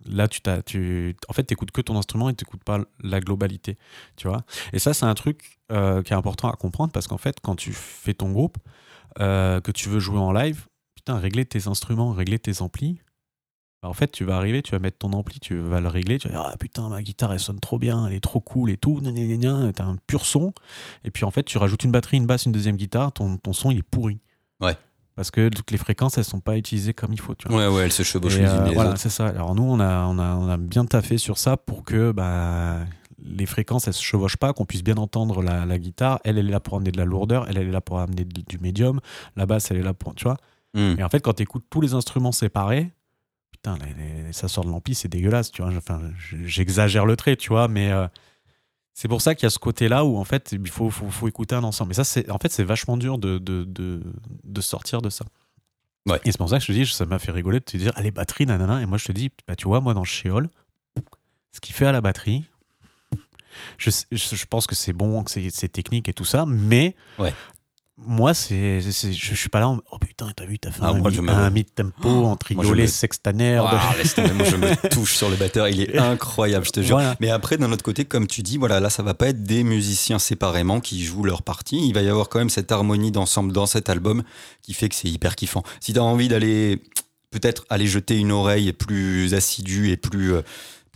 là 0.08 0.28
tu 0.28 0.40
t'as 0.40 0.62
tu 0.62 1.16
en 1.28 1.32
fait 1.32 1.44
t'écoutes 1.44 1.70
que 1.70 1.80
ton 1.80 1.96
instrument 1.96 2.28
et 2.28 2.34
t'écoutes 2.34 2.64
pas 2.64 2.80
la 3.00 3.20
globalité 3.20 3.76
tu 4.16 4.28
vois 4.28 4.42
et 4.72 4.78
ça 4.78 4.94
c'est 4.94 5.06
un 5.06 5.14
truc 5.14 5.58
euh, 5.72 6.02
qui 6.02 6.12
est 6.12 6.16
important 6.16 6.50
à 6.50 6.56
comprendre 6.56 6.92
parce 6.92 7.06
qu'en 7.06 7.18
fait 7.18 7.36
quand 7.42 7.56
tu 7.56 7.72
fais 7.72 8.14
ton 8.14 8.30
groupe 8.30 8.58
euh, 9.20 9.60
que 9.60 9.72
tu 9.72 9.88
veux 9.88 10.00
jouer 10.00 10.18
en 10.18 10.32
live 10.32 10.66
putain 10.94 11.18
régler 11.18 11.44
tes 11.44 11.68
instruments 11.68 12.12
régler 12.12 12.38
tes 12.38 12.62
amplis 12.62 13.00
bah, 13.82 13.90
en 13.90 13.94
fait, 13.94 14.10
tu 14.10 14.24
vas 14.24 14.36
arriver, 14.36 14.62
tu 14.62 14.72
vas 14.72 14.78
mettre 14.78 14.98
ton 14.98 15.12
ampli, 15.12 15.38
tu 15.38 15.56
vas 15.58 15.80
le 15.80 15.88
régler, 15.88 16.18
tu 16.18 16.28
vas 16.28 16.34
dire 16.34 16.50
ah 16.52 16.56
putain 16.56 16.88
ma 16.88 17.02
guitare 17.02 17.32
elle 17.32 17.40
sonne 17.40 17.60
trop 17.60 17.78
bien, 17.78 18.06
elle 18.06 18.14
est 18.14 18.20
trop 18.20 18.40
cool 18.40 18.70
et 18.70 18.76
tout, 18.76 19.00
t'as 19.02 19.84
un 19.84 19.96
pur 20.06 20.24
son. 20.24 20.52
Et 21.04 21.10
puis 21.10 21.24
en 21.24 21.30
fait, 21.30 21.42
tu 21.42 21.58
rajoutes 21.58 21.84
une 21.84 21.92
batterie, 21.92 22.16
une 22.16 22.26
basse, 22.26 22.46
une 22.46 22.52
deuxième 22.52 22.76
guitare, 22.76 23.12
ton, 23.12 23.36
ton 23.36 23.52
son 23.52 23.70
il 23.70 23.78
est 23.78 23.82
pourri. 23.82 24.18
Ouais. 24.60 24.76
Parce 25.16 25.30
que 25.30 25.48
toutes 25.48 25.70
les 25.70 25.78
fréquences 25.78 26.18
elles 26.18 26.24
sont 26.24 26.40
pas 26.40 26.56
utilisées 26.56 26.92
comme 26.94 27.12
il 27.12 27.20
faut. 27.20 27.34
Tu 27.34 27.48
vois. 27.48 27.56
Ouais, 27.68 27.74
ouais, 27.74 27.84
elle 27.84 27.92
se 27.92 28.02
chevauche 28.02 28.34
Et, 28.36 28.40
les 28.40 28.44
euh, 28.48 28.58
unes 28.58 28.64
les 28.68 28.74
voilà, 28.74 28.96
c'est 28.96 29.08
ça. 29.08 29.26
Alors 29.26 29.54
nous, 29.54 29.62
on 29.64 29.80
a, 29.80 30.04
on, 30.06 30.18
a, 30.18 30.34
on 30.36 30.48
a 30.48 30.56
bien 30.58 30.84
taffé 30.84 31.16
sur 31.18 31.38
ça 31.38 31.56
pour 31.56 31.84
que 31.84 32.12
bah, 32.12 32.80
les 33.24 33.46
fréquences, 33.46 33.88
elles 33.88 33.94
se 33.94 34.02
chevauchent 34.04 34.36
pas, 34.36 34.52
qu'on 34.52 34.66
puisse 34.66 34.84
bien 34.84 34.96
entendre 34.98 35.42
la, 35.42 35.64
la 35.64 35.78
guitare. 35.78 36.20
Elle, 36.24 36.36
elle 36.38 36.48
est 36.48 36.52
là 36.52 36.60
pour 36.60 36.76
amener 36.76 36.92
de 36.92 36.98
la 36.98 37.06
lourdeur, 37.06 37.46
elle, 37.48 37.56
elle 37.58 37.68
est 37.68 37.72
là 37.72 37.80
pour 37.80 37.98
amener 37.98 38.24
du 38.24 38.42
du 38.42 38.58
médium. 38.58 39.00
La 39.36 39.46
basse, 39.46 39.70
elle 39.70 39.78
est 39.78 39.82
là 39.82 39.94
pour... 39.94 40.14
Tu 40.14 40.24
vois 40.24 40.36
Hmm. 40.74 40.94
et 40.98 41.02
en 41.02 41.08
fait, 41.08 41.20
quand 41.20 41.32
tu 41.32 41.42
écoutes 41.42 41.64
tous 41.70 41.80
les 41.80 41.94
instruments 41.94 42.32
séparés, 42.32 42.92
putain, 43.50 43.78
les- 43.78 44.24
les- 44.26 44.32
ça 44.34 44.46
sort 44.46 44.64
de 44.66 44.68
l'ampli, 44.70 44.94
c'est 44.94 45.08
dégueulasse, 45.08 45.50
tu 45.50 45.62
vois. 45.62 45.72
Enfin, 45.74 46.02
j'exagère 46.44 47.06
le 47.06 47.16
trait, 47.16 47.36
tu 47.36 47.48
vois, 47.48 47.66
mais 47.66 47.90
euh, 47.92 48.06
c'est 48.98 49.08
pour 49.08 49.20
ça 49.20 49.34
qu'il 49.34 49.42
y 49.44 49.46
a 49.46 49.50
ce 49.50 49.58
côté-là 49.58 50.06
où 50.06 50.16
en 50.16 50.24
fait, 50.24 50.52
il 50.52 50.68
faut, 50.70 50.88
faut, 50.88 51.10
faut 51.10 51.28
écouter 51.28 51.54
un 51.54 51.62
ensemble. 51.64 51.88
Mais 51.90 51.94
ça, 51.94 52.04
c'est 52.04 52.30
en 52.30 52.38
fait, 52.38 52.50
c'est 52.50 52.64
vachement 52.64 52.96
dur 52.96 53.18
de, 53.18 53.36
de, 53.36 53.64
de, 53.64 54.00
de 54.42 54.60
sortir 54.62 55.02
de 55.02 55.10
ça. 55.10 55.26
Ouais. 56.06 56.18
Et 56.24 56.32
c'est 56.32 56.38
pour 56.38 56.48
ça 56.48 56.56
que 56.58 56.62
je 56.62 56.68
te 56.68 56.72
dis, 56.72 56.86
ça 56.86 57.04
m'a 57.04 57.18
fait 57.18 57.30
rigoler 57.30 57.60
de 57.60 57.64
te 57.64 57.76
dire, 57.76 57.92
allez, 57.96 58.10
batterie, 58.10 58.46
nanana. 58.46 58.80
Et 58.80 58.86
moi, 58.86 58.96
je 58.96 59.04
te 59.04 59.12
dis, 59.12 59.30
bah, 59.46 59.54
tu 59.54 59.66
vois, 59.68 59.82
moi, 59.82 59.92
dans 59.92 60.04
Sheol, 60.04 60.48
ce 61.52 61.60
qu'il 61.60 61.74
fait 61.74 61.84
à 61.84 61.92
la 61.92 62.00
batterie, 62.00 62.44
je, 63.76 63.90
sais- 63.90 64.06
je, 64.12 64.34
je 64.34 64.46
pense 64.46 64.66
que 64.66 64.74
c'est 64.74 64.92
bon, 64.94 65.22
que 65.24 65.30
c'est 65.30 65.50
c'est 65.50 65.68
technique 65.68 66.08
et 66.08 66.14
tout 66.14 66.24
ça, 66.24 66.46
mais 66.46 66.94
Ouais. 67.18 67.34
Moi, 67.98 68.34
c'est, 68.34 68.80
je, 68.82 68.90
je 69.10 69.34
suis 69.34 69.48
pas 69.48 69.58
là 69.60 69.68
en 69.68 69.78
oh 69.90 69.98
putain, 69.98 70.30
t'as 70.36 70.44
vu, 70.44 70.58
t'as 70.58 70.70
fait 70.70 70.80
Ah, 70.82 70.88
un, 70.90 70.94
moi, 70.98 71.10
mi- 71.10 71.30
un 71.30 71.50
mid-tempo 71.50 72.08
en 72.08 72.12
moi, 72.20 72.32
je 72.32 72.44
trigolet 72.44 72.82
me- 72.82 72.86
de- 73.70 73.76
Ah, 73.80 73.94
laisse 73.96 74.14
tomber, 74.14 74.32
moi 74.34 74.44
je 74.44 74.56
me 74.56 74.88
touche 74.90 75.14
sur 75.14 75.30
le 75.30 75.36
batteur, 75.36 75.66
il 75.68 75.80
est 75.80 75.96
incroyable, 75.98 76.66
je 76.66 76.72
te 76.72 76.80
jure. 76.82 76.96
Voilà. 76.96 77.16
Mais 77.20 77.30
après, 77.30 77.56
d'un 77.56 77.72
autre 77.72 77.82
côté, 77.82 78.04
comme 78.04 78.26
tu 78.26 78.42
dis, 78.42 78.58
voilà, 78.58 78.80
là, 78.80 78.90
ça 78.90 79.02
va 79.02 79.14
pas 79.14 79.28
être 79.28 79.42
des 79.44 79.64
musiciens 79.64 80.18
séparément 80.18 80.80
qui 80.80 81.02
jouent 81.04 81.24
leur 81.24 81.42
partie. 81.42 81.88
Il 81.88 81.94
va 81.94 82.02
y 82.02 82.08
avoir 82.10 82.28
quand 82.28 82.38
même 82.38 82.50
cette 82.50 82.70
harmonie 82.70 83.12
d'ensemble 83.12 83.52
dans 83.52 83.66
cet 83.66 83.88
album 83.88 84.22
qui 84.60 84.74
fait 84.74 84.90
que 84.90 84.94
c'est 84.94 85.08
hyper 85.08 85.34
kiffant. 85.34 85.62
Si 85.80 85.94
tu 85.94 85.98
as 85.98 86.04
envie 86.04 86.28
d'aller, 86.28 86.82
peut-être 87.30 87.64
aller 87.70 87.86
jeter 87.86 88.18
une 88.18 88.30
oreille 88.30 88.72
plus 88.74 89.32
assidue 89.32 89.90
et 89.90 89.96
plus, 89.96 90.34
euh, 90.34 90.42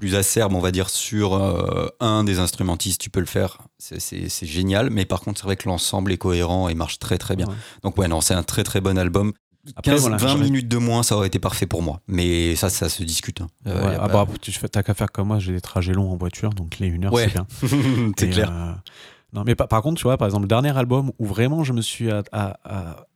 plus 0.01 0.15
acerbe, 0.17 0.55
on 0.55 0.61
va 0.61 0.73
dire, 0.73 0.89
sur 0.91 1.35
euh, 1.35 1.87
un 2.01 2.25
des 2.25 2.39
instrumentistes, 2.41 3.01
tu 3.01 3.11
peux 3.11 3.21
le 3.21 3.27
faire. 3.27 3.59
C'est- 3.79 4.47
génial. 4.47 4.91
Mais 4.91 5.05
par 5.05 5.21
contre, 5.21 5.39
c'est 5.41 5.45
vrai 5.47 5.57
que 5.57 5.69
l'ensemble 5.69 6.11
est 6.11 6.17
cohérent 6.19 6.69
et 6.69 6.75
marche 6.75 6.99
très 6.99 7.19
très 7.19 7.37
bien. 7.37 7.47
Ouais. 7.47 7.55
Donc, 7.83 7.97
ouais, 7.99 8.09
non, 8.09 8.21
c'est 8.21 8.35
un 8.35 8.43
très 8.43 8.65
très 8.65 8.81
bon 8.81 8.99
album. 8.99 9.33
Après, 9.77 9.93
15, 9.93 10.01
voilà, 10.01 10.17
20 10.17 10.29
j'aurais- 10.29 10.43
minutes 10.45 10.69
de 10.69 10.79
moins, 10.79 11.03
ça 11.03 11.17
aurait 11.17 11.27
été 11.27 11.39
parfait 11.39 11.67
pour 11.67 11.83
moi. 11.83 12.01
Mais 12.09 12.57
ça, 12.57 12.71
ça 12.71 12.89
se 12.89 13.03
discute. 13.05 13.43
hein. 13.43 13.49
Euh, 13.67 13.87
Ouais, 13.91 13.97
ah 14.01 14.09
pas- 14.09 14.25
bah, 14.25 14.33
tu 14.41 14.51
t'as 14.53 14.83
qu'à 14.83 14.95
faire 14.95 15.13
comme 15.13 15.29
moi, 15.29 15.39
j'ai 15.39 15.53
des 15.53 15.61
trajets 15.61 15.93
longs 15.93 16.11
en 16.11 16.17
voiture, 16.17 16.51
donc 16.51 16.79
les 16.79 16.89
1 16.89 17.05
heure, 17.05 17.13
Ouais. 17.13 17.25
c'est 17.29 17.35
bien. 17.35 17.47
c'est 18.19 18.31
clair. 18.31 18.51
euh, 18.51 18.73
non, 19.35 19.45
mais 19.47 19.55
par, 19.55 19.69
par 19.69 19.83
contre, 19.83 19.99
tu 19.99 20.05
vois, 20.05 20.17
par 20.17 20.27
exemple, 20.27 20.45
le 20.45 20.49
dernier 20.49 20.77
album 20.77 21.13
où 21.19 21.27
vraiment 21.27 21.63
je 21.63 21.73
me 21.75 21.83
suis 21.83 22.11
à, 22.11 22.23
à- 22.33 22.57
à- 22.65 23.07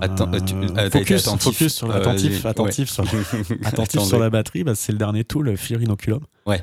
Euh, 0.00 0.08
tu- 0.40 0.54
été 0.86 1.04
focus, 1.38 1.74
sur, 1.74 1.90
Euh, 1.90 1.98
attentif, 2.00 2.88
sur, 2.90 3.04
attentif 3.64 4.00
sur 4.00 4.18
la 4.18 4.30
batterie, 4.30 4.64
bah, 4.64 4.74
c'est 4.74 4.92
le 4.92 4.98
dernier 4.98 5.24
tool, 5.24 5.46
le 5.46 5.56
Fear 5.56 5.82
Inoculum. 5.82 6.24
Ouais. 6.46 6.62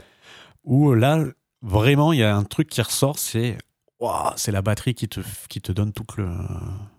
Où 0.64 0.93
là, 0.93 1.23
vraiment, 1.61 2.11
il 2.11 2.19
y 2.19 2.23
a 2.23 2.35
un 2.35 2.43
truc 2.43 2.69
qui 2.69 2.81
ressort, 2.81 3.19
c'est 3.19 3.57
waouh, 3.99 4.31
c'est 4.35 4.51
la 4.51 4.61
batterie 4.64 4.95
qui 4.95 5.07
te, 5.07 5.19
qui 5.47 5.61
te 5.61 5.72
donne 5.72 5.93
toute, 5.93 6.18
le, 6.18 6.27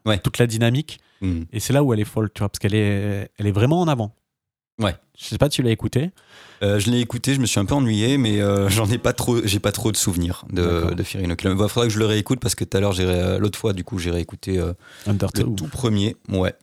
Ouais. 0.07 0.19
toute 0.19 0.39
la 0.39 0.47
dynamique. 0.47 1.01
Hmm. 1.21 1.43
Et 1.53 1.59
c'est 1.61 1.73
là 1.73 1.83
où 1.83 1.93
elle 1.93 2.01
est 2.01 2.05
folle, 2.05 2.31
tu 2.33 2.39
vois, 2.41 2.49
parce 2.49 2.59
qu'elle 2.61 2.75
est, 2.75 3.31
elle 3.37 3.47
est 3.47 3.53
vraiment 3.53 3.81
en 3.81 3.89
avant. 3.89 4.15
Ouais. 4.81 4.97
Je 5.19 5.27
sais 5.27 5.39
pas, 5.39 5.49
tu 5.49 5.63
l'as 5.63 5.71
écouté. 5.71 6.11
Euh, 6.63 6.79
je 6.79 6.91
l'ai 6.91 7.01
écouté, 7.01 7.35
je 7.35 7.41
me 7.41 7.47
suis 7.47 7.59
un 7.61 7.65
peu 7.65 7.75
ennuyé, 7.75 8.19
mais 8.19 8.41
euh, 8.41 8.69
j'en 8.71 8.87
ai 8.91 8.99
pas 8.99 9.13
trop, 9.13 9.39
j'ai 9.45 9.61
pas 9.61 9.73
trop 9.73 9.93
de 9.93 9.97
souvenirs 9.97 10.45
de, 10.53 10.95
de 10.95 11.03
Fear. 11.03 11.23
Il 11.23 11.69
faudra 11.69 11.87
que 11.87 11.93
je 11.93 11.99
le 11.99 12.07
réécoute 12.07 12.41
parce 12.41 12.55
que 12.55 12.65
tout 12.65 12.77
à 12.77 12.81
l'heure, 12.81 12.95
ré- 12.95 13.39
l'autre 13.39 13.59
fois, 13.59 13.73
du 13.73 13.85
coup, 13.85 13.99
j'ai 13.99 14.11
réécouté 14.11 14.59
euh, 14.59 14.73
le 15.43 15.55
tout 15.55 15.67
premier. 15.69 16.17
Ouais. 16.31 16.55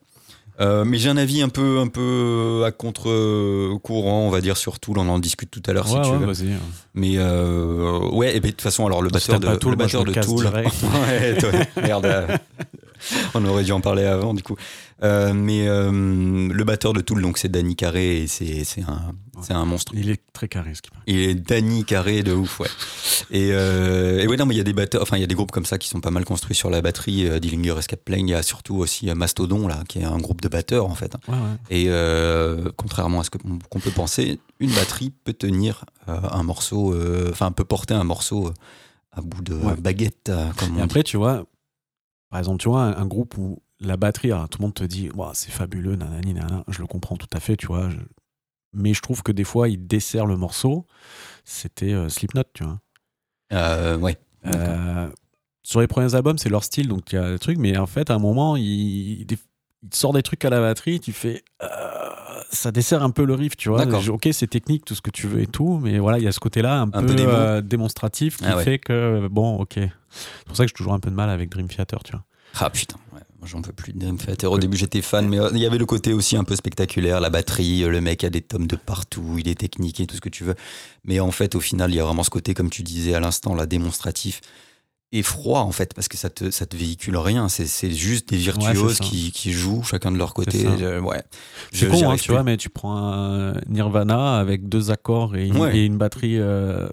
Euh, 0.60 0.84
mais 0.84 0.98
j'ai 0.98 1.08
un 1.08 1.16
avis 1.16 1.40
un 1.40 1.48
peu, 1.48 1.78
un 1.78 1.86
peu 1.86 2.64
à 2.66 2.72
contre-courant, 2.72 4.22
on 4.26 4.30
va 4.30 4.40
dire, 4.40 4.56
sur 4.56 4.80
Tool. 4.80 4.98
On 4.98 5.08
en 5.08 5.18
discute 5.20 5.50
tout 5.50 5.62
à 5.66 5.72
l'heure 5.72 5.86
Ouais, 5.92 6.02
si 6.02 6.10
tu 6.10 6.16
veux. 6.18 6.26
Mais 6.94 7.12
euh, 7.16 8.00
ouais, 8.10 8.36
et 8.36 8.40
de 8.40 8.48
toute 8.48 8.60
façon, 8.62 8.84
alors 8.86 9.02
le 9.02 9.10
batteur 9.10 9.38
de, 9.40 9.46
Tool, 9.58 9.70
le 9.72 9.76
batteur 9.76 10.04
de 10.04 10.12
Tool. 10.26 10.46
ouais, 11.10 11.36
toi, 11.38 11.50
merde. 11.80 12.06
euh, 12.06 12.26
On 13.34 13.44
aurait 13.44 13.62
dû 13.62 13.70
en 13.72 13.80
parler 13.80 14.04
avant, 14.04 14.34
du 14.34 14.42
coup. 14.42 14.56
Euh, 15.02 15.32
mais 15.32 15.68
euh, 15.68 15.90
le 16.52 16.64
batteur 16.64 16.92
de 16.92 17.00
Tool, 17.00 17.22
donc 17.22 17.38
c'est 17.38 17.48
Danny 17.48 17.76
Carré, 17.76 18.22
et 18.22 18.26
c'est 18.26 18.64
c'est 18.64 18.82
un, 18.82 19.12
c'est 19.42 19.52
un 19.52 19.64
monstre. 19.64 19.92
Il 19.94 20.10
est 20.10 20.20
très 20.32 20.48
carré, 20.48 20.74
ce 20.74 20.82
qui 20.82 20.90
paraît. 20.90 21.04
Il 21.06 21.18
est 21.20 21.34
Danny 21.36 21.84
Carré 21.84 22.24
de 22.24 22.32
ouf, 22.32 22.58
ouais. 22.58 22.68
Et, 23.30 23.50
euh, 23.52 24.18
et 24.20 24.26
ouais, 24.26 24.36
non, 24.36 24.44
mais 24.44 24.54
il 24.54 24.58
y 24.58 24.60
a 24.60 24.64
des 24.64 24.72
batteurs, 24.72 25.00
enfin, 25.02 25.16
il 25.16 25.20
y 25.20 25.24
a 25.24 25.28
des 25.28 25.36
groupes 25.36 25.52
comme 25.52 25.66
ça 25.66 25.78
qui 25.78 25.88
sont 25.88 26.00
pas 26.00 26.10
mal 26.10 26.24
construits 26.24 26.56
sur 26.56 26.68
la 26.68 26.80
batterie. 26.82 27.28
Euh, 27.28 27.38
Dillinger 27.38 27.76
Escape 27.78 28.04
Plane, 28.04 28.26
il 28.28 28.32
y 28.32 28.34
a 28.34 28.42
surtout 28.42 28.74
aussi 28.76 29.06
Mastodon, 29.14 29.68
là, 29.68 29.84
qui 29.88 30.00
est 30.00 30.04
un 30.04 30.18
groupe 30.18 30.40
de 30.40 30.48
batteurs, 30.48 30.86
en 30.86 30.94
fait. 30.96 31.14
Ouais, 31.28 31.34
ouais. 31.34 31.46
Et 31.70 32.70
contrairement 32.76 33.20
à 33.20 33.24
ce 33.24 33.30
qu'on 33.30 33.78
peut 33.80 33.90
penser, 33.92 34.40
une 34.58 34.72
batterie 34.72 35.10
peut 35.24 35.32
tenir 35.32 35.84
un 36.08 36.42
morceau, 36.42 36.92
enfin, 37.30 37.52
peut 37.52 37.64
porter 37.64 37.94
un 37.94 38.04
morceau 38.04 38.52
à 39.12 39.20
bout 39.20 39.42
de 39.42 39.54
Ouais. 39.54 39.76
baguette, 39.76 40.30
comme 40.56 40.76
Et 40.76 40.80
on 40.80 40.84
après, 40.84 41.04
tu 41.04 41.16
vois, 41.16 41.44
par 42.30 42.40
exemple, 42.40 42.60
tu 42.60 42.68
vois, 42.68 42.82
un, 42.82 42.96
un 42.96 43.06
groupe 43.06 43.38
où 43.38 43.60
la 43.80 43.96
batterie, 43.96 44.32
alors, 44.32 44.48
tout 44.48 44.58
le 44.58 44.64
monde 44.64 44.74
te 44.74 44.84
dit, 44.84 45.10
Ouah, 45.14 45.32
c'est 45.34 45.50
fabuleux, 45.50 45.96
nanani, 45.96 46.34
nanana. 46.34 46.64
Je 46.68 46.80
le 46.80 46.86
comprends 46.86 47.16
tout 47.16 47.28
à 47.32 47.40
fait, 47.40 47.56
tu 47.56 47.66
vois. 47.66 47.88
je- 47.90 47.96
Mais 48.74 48.92
je 48.94 49.00
trouve 49.00 49.22
que 49.22 49.32
des 49.32 49.44
fois, 49.44 49.68
il 49.68 49.86
dessert 49.86 50.26
le 50.26 50.36
morceau. 50.36 50.86
C'était 51.44 51.92
euh, 51.94 52.08
Slipknot, 52.08 52.42
tu 52.54 52.64
vois. 52.64 52.80
Euh, 53.52 53.96
ouais. 53.96 54.18
Euh, 54.46 55.08
sur 55.62 55.80
les 55.80 55.86
premiers 55.86 56.14
albums, 56.14 56.38
c'est 56.38 56.48
leur 56.50 56.64
style, 56.64 56.88
donc 56.88 57.12
il 57.12 57.16
y 57.16 57.18
a 57.18 57.30
des 57.32 57.38
trucs, 57.38 57.58
mais 57.58 57.76
en 57.78 57.86
fait, 57.86 58.10
à 58.10 58.14
un 58.14 58.18
moment, 58.18 58.56
il, 58.56 59.20
il, 59.22 59.26
sort 59.92 60.12
des 60.12 60.22
trucs 60.22 60.44
à 60.44 60.50
la 60.50 60.60
batterie, 60.60 61.00
tu 61.00 61.12
fais. 61.12 61.42
euh, 61.62 61.66
ça 62.50 62.70
dessert 62.72 63.02
un 63.02 63.10
peu 63.10 63.24
le 63.24 63.34
riff, 63.34 63.56
tu 63.56 63.68
vois. 63.68 63.84
Ok, 64.08 64.28
c'est 64.32 64.46
technique, 64.48 64.84
tout 64.84 64.94
ce 64.94 65.02
que 65.02 65.10
tu 65.10 65.26
veux 65.26 65.40
et 65.40 65.46
tout, 65.46 65.78
mais 65.82 65.98
voilà, 65.98 66.18
il 66.18 66.24
y 66.24 66.28
a 66.28 66.32
ce 66.32 66.40
côté-là 66.40 66.80
un, 66.80 66.90
Un 66.92 67.04
peu, 67.04 67.14
euh, 67.18 67.60
démonstratif 67.60 68.36
qui 68.38 68.44
Ah 68.46 68.56
ouais. 68.56 68.64
fait 68.64 68.78
que, 68.78 69.28
bon, 69.28 69.56
ok. 69.58 69.74
C'est 69.74 70.44
pour 70.46 70.56
ça 70.56 70.64
que 70.64 70.68
j'ai 70.68 70.74
toujours 70.74 70.94
un 70.94 71.00
peu 71.00 71.10
de 71.10 71.14
mal 71.16 71.28
avec 71.30 71.50
Dream 71.50 71.68
Theater, 71.68 72.02
tu 72.02 72.12
vois. 72.12 72.24
Ah 72.60 72.70
putain, 72.70 72.96
ouais, 73.07 73.07
j'en 73.44 73.62
peux 73.62 73.72
plus 73.72 73.92
de 73.92 74.10
Theater. 74.16 74.50
Au 74.50 74.58
début 74.58 74.76
j'étais 74.76 75.02
fan, 75.02 75.28
mais 75.28 75.38
euh, 75.38 75.50
il 75.52 75.58
y 75.58 75.66
avait 75.66 75.78
le 75.78 75.86
côté 75.86 76.12
aussi 76.12 76.36
un 76.36 76.44
peu 76.44 76.56
spectaculaire, 76.56 77.20
la 77.20 77.30
batterie, 77.30 77.84
euh, 77.84 77.88
le 77.90 78.00
mec 78.00 78.24
a 78.24 78.30
des 78.30 78.40
tomes 78.42 78.66
de 78.66 78.76
partout, 78.76 79.36
il 79.38 79.48
est 79.48 79.58
technique 79.58 80.00
et 80.00 80.06
tout 80.06 80.16
ce 80.16 80.20
que 80.20 80.28
tu 80.28 80.44
veux. 80.44 80.54
Mais 81.04 81.20
en 81.20 81.30
fait, 81.30 81.54
au 81.54 81.60
final, 81.60 81.90
il 81.90 81.96
y 81.96 82.00
a 82.00 82.04
vraiment 82.04 82.22
ce 82.24 82.30
côté, 82.30 82.54
comme 82.54 82.70
tu 82.70 82.82
disais 82.82 83.14
à 83.14 83.20
l'instant, 83.20 83.54
là, 83.54 83.66
démonstratif. 83.66 84.40
et 85.10 85.22
froid 85.22 85.60
en 85.60 85.72
fait 85.72 85.94
parce 85.94 86.06
que 86.06 86.18
ça 86.18 86.28
te 86.28 86.50
ça 86.50 86.66
te 86.66 86.76
véhicule 86.76 87.16
rien 87.16 87.48
c'est 87.48 87.90
juste 87.90 88.28
des 88.28 88.36
virtuoses 88.36 88.98
qui, 88.98 89.32
qui 89.32 89.52
jouent 89.52 89.82
chacun 89.82 90.12
de 90.12 90.18
leur 90.18 90.34
côté 90.34 90.58
ça. 90.64 90.68
Euh, 90.82 91.00
ouais 91.00 91.22
C'est 91.72 91.86
Je- 91.86 91.90
con, 91.90 92.10
hein, 92.10 92.16
tu 92.20 92.30
vois, 92.30 92.42
mais 92.42 92.58
tu 92.58 92.68
prends 92.68 92.94
un 92.94 93.54
Nirvana 93.70 94.38
avec 94.38 94.68
deux 94.68 94.90
accords 94.90 95.34
et 95.34 95.46
une, 95.46 95.56
Ouais. 95.56 95.78
et 95.78 95.86
une 95.86 95.96
batterie. 95.96 96.36
Euh... 96.38 96.90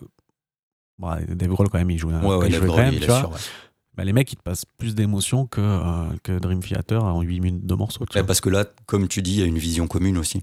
Bon, 0.98 1.10
Dave 1.28 1.50
Grohl, 1.50 1.68
quand 1.70 1.78
même, 1.78 1.92
il 1.92 1.98
joue, 1.98 2.10
ouais 2.10 2.16
ouais 2.38 2.48
il 2.50 2.58
Grohl, 2.62 2.78
même, 2.84 2.94
il 2.94 3.02
tu 3.02 3.08
vois. 3.08 3.18
assure, 3.18 3.32
ouais. 3.32 3.38
Bah, 3.96 4.04
les 4.04 4.14
mecs, 4.14 4.32
ils 4.32 4.36
te 4.36 4.42
passent 4.42 4.66
plus 4.66 4.96
d'émotions 4.96 5.48
que, 5.48 5.62
euh, 5.62 6.06
que 6.24 6.38
Dream 6.38 6.62
Theater 6.62 7.04
en 7.04 7.22
8 7.22 7.40
minutes 7.40 7.66
de 7.66 7.76
morceaux. 7.76 8.06
Ouais, 8.14 8.24
parce 8.24 8.42
que 8.42 8.50
là 8.50 8.66
comme 8.86 9.08
tu 9.08 9.22
dis 9.22 9.36
il 9.36 9.40
y 9.40 9.44
a 9.44 9.46
une 9.46 9.58
vision 9.58 9.88
commune 9.88 10.18
aussi 10.18 10.42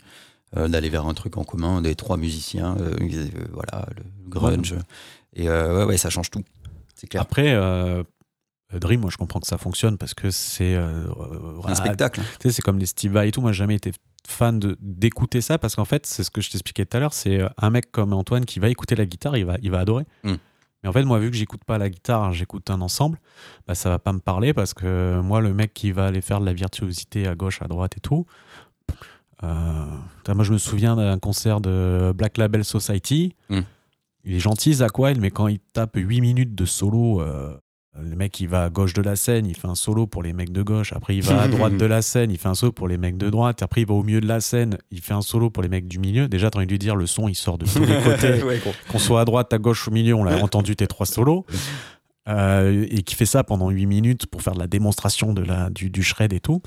euh, 0.57 0.69
d'aller 0.69 0.89
vers 0.89 1.07
un 1.07 1.15
truc 1.15 1.37
en 1.37 1.45
commun 1.45 1.83
des 1.83 1.95
trois 1.95 2.17
musiciens 2.17 2.77
euh, 2.79 2.97
voilà 3.53 3.87
le 3.97 4.03
grunge 4.29 4.75
et 5.35 5.49
ouais 5.49 5.85
ouais 5.85 5.97
ça 5.97 6.11
change 6.11 6.31
tout 6.31 6.43
c'est 6.95 7.07
clair 7.07 7.23
Après, 7.23 7.55
Dream, 8.73 9.01
moi, 9.01 9.11
je 9.11 9.19
comprends 9.19 9.41
que 9.41 9.47
ça 9.47 9.59
fonctionne 9.59 9.99
parce 9.99 10.15
que 10.15 10.31
c'est. 10.31 10.77
un 10.77 11.75
spectacle 11.75 12.21
Tu 12.41 12.49
sais, 12.49 12.55
c'est 12.55 12.63
comme 12.63 12.79
les 12.79 12.87
Steve 12.87 13.13
Vai 13.13 13.29
et 13.29 13.33
tout. 13.33 13.43
Moi, 13.43 13.53
j'ai 13.53 13.59
jamais 13.59 13.75
été 13.75 13.93
fan 14.27 14.59
de 14.59 14.79
d'écouter 14.81 15.41
ça 15.41 15.59
parce 15.59 15.75
qu'en 15.75 15.85
fait, 15.85 16.07
c'est 16.07 16.25
ce 16.25 16.31
que 16.31 16.41
je 16.41 16.51
t'expliquais 16.51 16.87
tout 16.87 16.97
à 16.97 17.01
l'heure. 17.01 17.13
C'est 17.13 17.41
un 17.59 17.71
mec 17.71 17.91
comme 17.91 18.13
Antoine 18.13 18.45
qui 18.45 18.61
va 18.61 18.69
écouter 18.69 18.95
la 18.95 19.05
guitare, 19.05 19.37
il 19.37 19.45
va, 19.45 19.57
il 19.63 19.71
va 19.71 19.81
adorer. 19.81 20.05
Mm. 20.25 20.35
Mais 20.83 20.89
en 20.89 20.93
fait, 20.93 21.05
moi, 21.05 21.19
vu 21.19 21.31
que 21.31 21.37
j'écoute 21.37 21.65
pas 21.65 21.79
la 21.79 21.89
guitare, 21.89 22.33
j'écoute 22.33 22.71
un 22.71 22.81
ensemble, 22.81 23.19
bah, 23.67 23.75
ça 23.75 23.89
va 23.89 23.99
pas 23.99 24.13
me 24.13 24.19
parler 24.19 24.53
parce 24.53 24.75
que 24.75 25.21
moi, 25.21 25.41
le 25.41 25.55
mec 25.55 25.73
qui 25.75 25.93
va 25.93 26.07
aller 26.07 26.21
faire 26.21 26.41
de 26.41 26.47
la 26.47 26.53
virtuosité 26.53 27.27
à 27.27 27.35
gauche, 27.35 27.63
à 27.63 27.69
droite 27.69 27.97
et 27.97 28.01
tout. 28.01 28.27
euh, 29.45 30.35
moi, 30.35 30.45
je 30.45 30.53
me 30.53 30.59
souviens 30.59 30.97
d'un 30.97 31.19
concert 31.19 31.61
de 31.61 32.13
Black 32.17 32.39
Label 32.39 32.65
Society. 32.65 33.35
Mm. 33.49 33.61
Il 34.25 34.35
est 34.35 34.41
gentil, 34.41 34.75
Zach 34.75 34.99
Wild, 34.99 35.21
mais 35.21 35.31
quand 35.31 35.49
il 35.49 35.59
tape 35.59 35.97
8 35.97 36.21
minutes 36.21 36.55
de 36.55 36.65
solo, 36.65 37.21
euh, 37.21 37.57
le 38.01 38.17
mec, 38.17 38.41
il 38.41 38.49
va 38.49 38.65
à 38.65 38.71
gauche 38.71 38.95
de 38.95 39.03
la 39.03 39.17
scène, 39.17 39.45
il 39.45 39.55
fait 39.55 39.69
un 39.69 39.75
solo 39.75 40.07
pour 40.07 40.23
les 40.23 40.33
mecs 40.33 40.51
de 40.51 40.63
gauche. 40.63 40.95
Après, 40.95 41.15
il 41.15 41.23
va 41.23 41.43
à 41.43 41.49
droite 41.49 41.77
de 41.77 41.85
la 41.85 42.01
scène, 42.01 42.31
il 42.31 42.39
fait 42.39 42.49
un 42.49 42.55
solo 42.55 42.73
pour 42.73 42.89
les 42.89 42.97
mecs 42.97 43.19
de 43.19 43.29
droite. 43.29 43.63
Après, 43.63 43.83
il 43.83 43.87
va 43.87 43.95
au 43.95 44.03
milieu 44.03 44.21
de 44.21 44.27
la 44.27 44.41
scène, 44.41 44.79
il 44.91 45.01
fait 45.03 45.13
un 45.13 45.21
solo 45.21 45.51
pour 45.51 45.63
les 45.63 45.69
mecs 45.69 45.87
du 45.87 45.99
milieu. 45.99 46.27
Déjà, 46.27 46.49
t'as 46.49 46.59
envie 46.59 46.67
de 46.67 46.73
lui 46.73 46.79
dire, 46.79 46.97
le 46.97 47.07
son, 47.07 47.29
il 47.29 47.35
sort 47.35 47.59
de 47.59 47.67
tous 47.67 47.85
les 47.85 48.01
côtés. 48.03 48.43
Ouais. 48.43 48.63
Qu'on 48.89 48.99
soit 48.99 49.21
à 49.21 49.25
droite, 49.27 49.53
à 49.53 49.59
gauche, 49.59 49.89
au 49.89 49.91
milieu, 49.91 50.15
on 50.15 50.25
l'a 50.25 50.43
entendu 50.43 50.75
tes 50.75 50.87
trois 50.87 51.07
solos. 51.07 51.45
Euh, 52.29 52.87
et 52.89 53.03
qui 53.03 53.17
fait 53.17 53.27
ça 53.27 53.43
pendant 53.43 53.69
8 53.69 53.85
minutes 53.85 54.27
pour 54.27 54.43
faire 54.43 54.55
de 54.55 54.61
la 54.61 54.69
démonstration 54.69 55.33
de 55.33 55.43
la, 55.43 55.71
du, 55.71 55.91
du 55.91 56.05
shred 56.05 56.33
et 56.33 56.39
tout. 56.39 56.63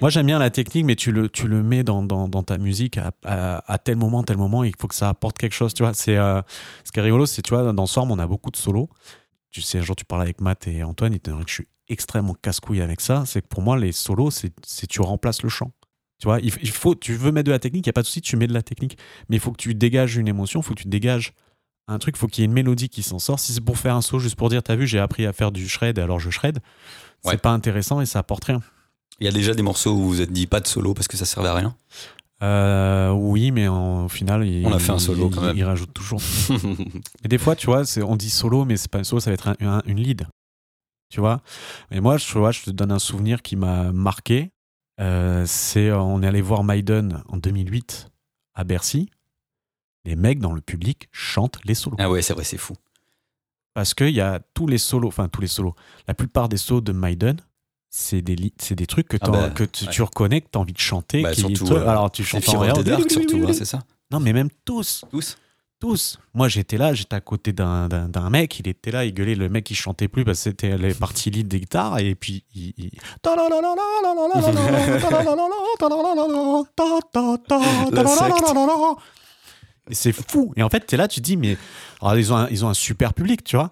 Moi, 0.00 0.10
j'aime 0.10 0.26
bien 0.26 0.40
la 0.40 0.50
technique, 0.50 0.84
mais 0.84 0.96
tu 0.96 1.12
le, 1.12 1.28
tu 1.28 1.46
le 1.46 1.62
mets 1.62 1.84
dans, 1.84 2.02
dans, 2.02 2.26
dans 2.26 2.42
ta 2.42 2.58
musique 2.58 2.98
à, 2.98 3.12
à, 3.24 3.72
à 3.72 3.78
tel 3.78 3.96
moment, 3.96 4.24
tel 4.24 4.36
moment, 4.36 4.64
il 4.64 4.72
faut 4.78 4.88
que 4.88 4.94
ça 4.94 5.08
apporte 5.08 5.38
quelque 5.38 5.54
chose. 5.54 5.74
Tu 5.74 5.84
vois, 5.84 5.94
c'est 5.94 6.16
euh, 6.16 6.42
ce 6.84 6.90
qui 6.90 6.98
est 6.98 7.02
rigolo, 7.02 7.24
c'est 7.24 7.42
tu 7.42 7.54
vois, 7.54 7.72
dans 7.72 7.86
Swarm, 7.86 8.10
on 8.10 8.18
a 8.18 8.26
beaucoup 8.26 8.50
de 8.50 8.56
solos. 8.56 8.88
Tu 9.52 9.60
sais, 9.62 9.78
un 9.78 9.82
jour, 9.82 9.94
tu 9.94 10.04
parles 10.04 10.22
avec 10.22 10.40
Matt 10.40 10.66
et 10.66 10.82
Antoine, 10.82 11.12
ils 11.12 11.20
te 11.20 11.30
que 11.30 11.36
je 11.46 11.52
suis 11.54 11.68
extrêmement 11.88 12.34
casse-couille 12.34 12.80
avec 12.80 13.00
ça. 13.00 13.24
C'est 13.26 13.42
que 13.42 13.46
pour 13.48 13.62
moi, 13.62 13.78
les 13.78 13.92
solos, 13.92 14.30
c'est 14.30 14.52
tu 14.88 15.00
remplaces 15.02 15.42
le 15.42 15.48
chant. 15.50 15.72
Tu 16.18 16.26
vois, 16.26 16.40
il, 16.40 16.52
il 16.62 16.70
faut, 16.70 16.94
tu 16.94 17.14
veux 17.14 17.32
mettre 17.32 17.46
de 17.46 17.50
la 17.52 17.58
technique, 17.58 17.84
il 17.86 17.88
n'y 17.88 17.92
a 17.92 17.94
pas 17.94 18.02
de 18.02 18.06
souci, 18.06 18.22
tu 18.22 18.36
mets 18.36 18.46
de 18.46 18.54
la 18.54 18.62
technique. 18.62 18.96
Mais 19.28 19.36
il 19.36 19.40
faut 19.40 19.52
que 19.52 19.56
tu 19.58 19.74
dégages 19.74 20.16
une 20.16 20.28
émotion, 20.28 20.60
il 20.60 20.62
faut 20.62 20.74
que 20.74 20.82
tu 20.82 20.88
dégages 20.88 21.32
un 21.88 21.98
truc, 21.98 22.16
il 22.16 22.18
faut 22.20 22.28
qu'il 22.28 22.42
y 22.42 22.44
ait 22.44 22.46
une 22.46 22.52
mélodie 22.52 22.88
qui 22.88 23.02
s'en 23.02 23.18
sort. 23.18 23.38
Si 23.40 23.52
c'est 23.52 23.60
pour 23.60 23.76
faire 23.76 23.94
un 23.96 24.02
saut, 24.02 24.18
juste 24.20 24.36
pour 24.36 24.48
dire, 24.48 24.62
t'as 24.62 24.76
vu, 24.76 24.86
j'ai 24.86 25.00
appris 25.00 25.26
à 25.26 25.32
faire 25.32 25.52
du 25.52 25.68
shred, 25.68 25.98
alors 25.98 26.18
je 26.20 26.30
shred, 26.30 26.60
c'est 27.22 27.30
Ouais. 27.30 27.36
pas 27.36 27.50
intéressant 27.50 28.00
et 28.00 28.06
ça 28.06 28.20
apporte 28.20 28.44
rien. 28.44 28.60
il 29.20 29.26
y 29.26 29.28
a 29.28 29.32
déjà 29.32 29.52
des 29.52 29.62
morceaux 29.62 29.90
où 29.92 29.98
vous 29.98 30.08
vous 30.08 30.20
êtes 30.22 30.32
dit 30.32 30.46
pas 30.46 30.60
de 30.60 30.66
solo 30.66 30.94
parce 30.94 31.08
que 31.08 31.16
ça 31.16 31.24
servait 31.26 31.48
à 31.50 31.54
rien 31.54 31.76
Euh, 32.42 33.10
oui, 33.12 33.50
mais 33.52 33.68
en- 33.68 34.06
au 34.06 34.08
final, 34.08 34.44
il, 34.46 34.66
On 34.66 34.72
a 34.72 34.78
fait 34.78 34.90
un 34.92 34.98
solo 34.98 35.28
il- 35.28 35.34
quand 35.34 35.42
même. 35.42 35.56
Il 35.56 35.64
rajoute 35.64 35.92
toujours. 35.94 36.20
Et 37.24 37.28
des 37.28 37.38
fois, 37.38 37.54
tu 37.54 37.66
vois, 37.66 37.82
on 38.04 38.16
dit 38.16 38.30
solo, 38.30 38.64
mais 38.64 38.76
c'est 38.76 38.90
pas 38.90 38.98
un 38.98 39.04
solo, 39.04 39.20
ça 39.20 39.30
va 39.30 39.34
être 39.34 39.48
un- 39.48 39.56
un- 39.60 39.82
une 39.86 40.00
lead. 40.00 40.26
Tu 41.08 41.20
vois? 41.20 41.40
Et 41.90 42.00
moi, 42.00 42.16
je, 42.16 42.38
vois, 42.38 42.50
je 42.52 42.62
te 42.62 42.70
donne 42.70 42.90
un 42.90 42.98
souvenir 42.98 43.42
qui 43.42 43.54
m'a 43.54 43.92
marqué. 43.92 44.50
Euh, 45.00 45.44
c'est 45.46 45.92
on 45.92 46.22
est 46.22 46.26
allé 46.26 46.40
voir 46.40 46.64
Maiden 46.64 47.22
en 47.28 47.36
2008 47.36 48.08
à 48.54 48.64
Bercy. 48.64 49.08
Les 50.04 50.16
mecs 50.16 50.38
dans 50.40 50.52
le 50.52 50.60
public 50.60 51.08
chantent 51.12 51.58
les 51.64 51.74
solos. 51.74 51.96
ah 52.00 52.10
ouais 52.10 52.22
c'est 52.22 52.34
vrai 52.34 52.44
c'est 52.44 52.56
fou 52.58 52.74
Parce 53.74 53.94
qu'il 53.94 54.10
y 54.10 54.20
a 54.20 54.40
tous 54.54 54.66
les 54.66 54.78
solos, 54.78 55.08
enfin 55.08 55.28
tous 55.28 55.40
les 55.40 55.46
solos, 55.46 55.74
la 56.08 56.14
plupart 56.14 56.48
des 56.48 56.56
solos 56.56 56.80
de 56.80 56.92
Maiden, 56.92 57.36
c'est 57.94 58.22
des, 58.22 58.36
c'est 58.58 58.74
des 58.74 58.86
trucs 58.86 59.06
que, 59.06 59.18
Ah 59.20 59.28
bah, 59.30 59.50
que 59.50 59.64
tu, 59.64 59.84
ouais. 59.84 59.90
tu 59.90 60.00
reconnais, 60.02 60.40
que 60.40 60.48
tu 60.50 60.56
as 60.58 60.60
envie 60.60 60.72
de 60.72 60.78
chanter. 60.78 61.22
Bah, 61.22 61.32
qui- 61.32 61.40
surtout, 61.40 61.66
toi, 61.66 61.78
euh, 61.80 61.88
alors 61.88 62.10
tu 62.10 62.24
chantes 62.24 62.48
en 62.48 62.58
rien. 62.60 62.74
surtout 63.08 63.44
hein, 63.46 63.52
c'est 63.52 63.66
ça 63.66 63.80
Non, 64.10 64.18
mais 64.18 64.32
même 64.32 64.48
tous, 64.64 65.04
tous 65.10 65.36
tous. 65.78 66.18
Moi, 66.32 66.46
j'étais 66.48 66.78
là, 66.78 66.94
j'étais 66.94 67.16
à 67.16 67.20
côté 67.20 67.52
d'un, 67.52 67.88
mec, 68.30 68.60
il 68.60 68.68
était 68.68 68.92
là, 68.92 69.04
il 69.04 69.12
gueulait, 69.12 69.34
le 69.34 69.48
mec, 69.48 69.68
il 69.68 69.74
chantait 69.74 70.06
plus 70.06 70.24
parce 70.24 70.38
que 70.38 70.42
c'était 70.44 70.78
les 70.78 70.94
parties 70.94 71.28
lead 71.30 71.48
des 71.48 71.58
guitares, 71.58 71.98
et 71.98 72.14
puis 72.14 72.44
il. 72.54 72.72
il- 72.78 72.90
c'est 79.90 80.12
fou. 80.12 80.52
Et 80.56 80.62
en 80.62 80.70
fait, 80.70 80.86
t'es 80.86 80.96
là, 80.96 81.08
tu 81.08 81.20
te 81.20 81.24
dis, 81.26 81.36
mais. 81.36 81.58
Alors, 82.00 82.16
ils 82.16 82.32
ont, 82.32 82.36
un, 82.36 82.48
ils 82.48 82.64
ont 82.64 82.68
un 82.68 82.74
super 82.74 83.12
public, 83.12 83.42
tu 83.44 83.56
vois. 83.56 83.70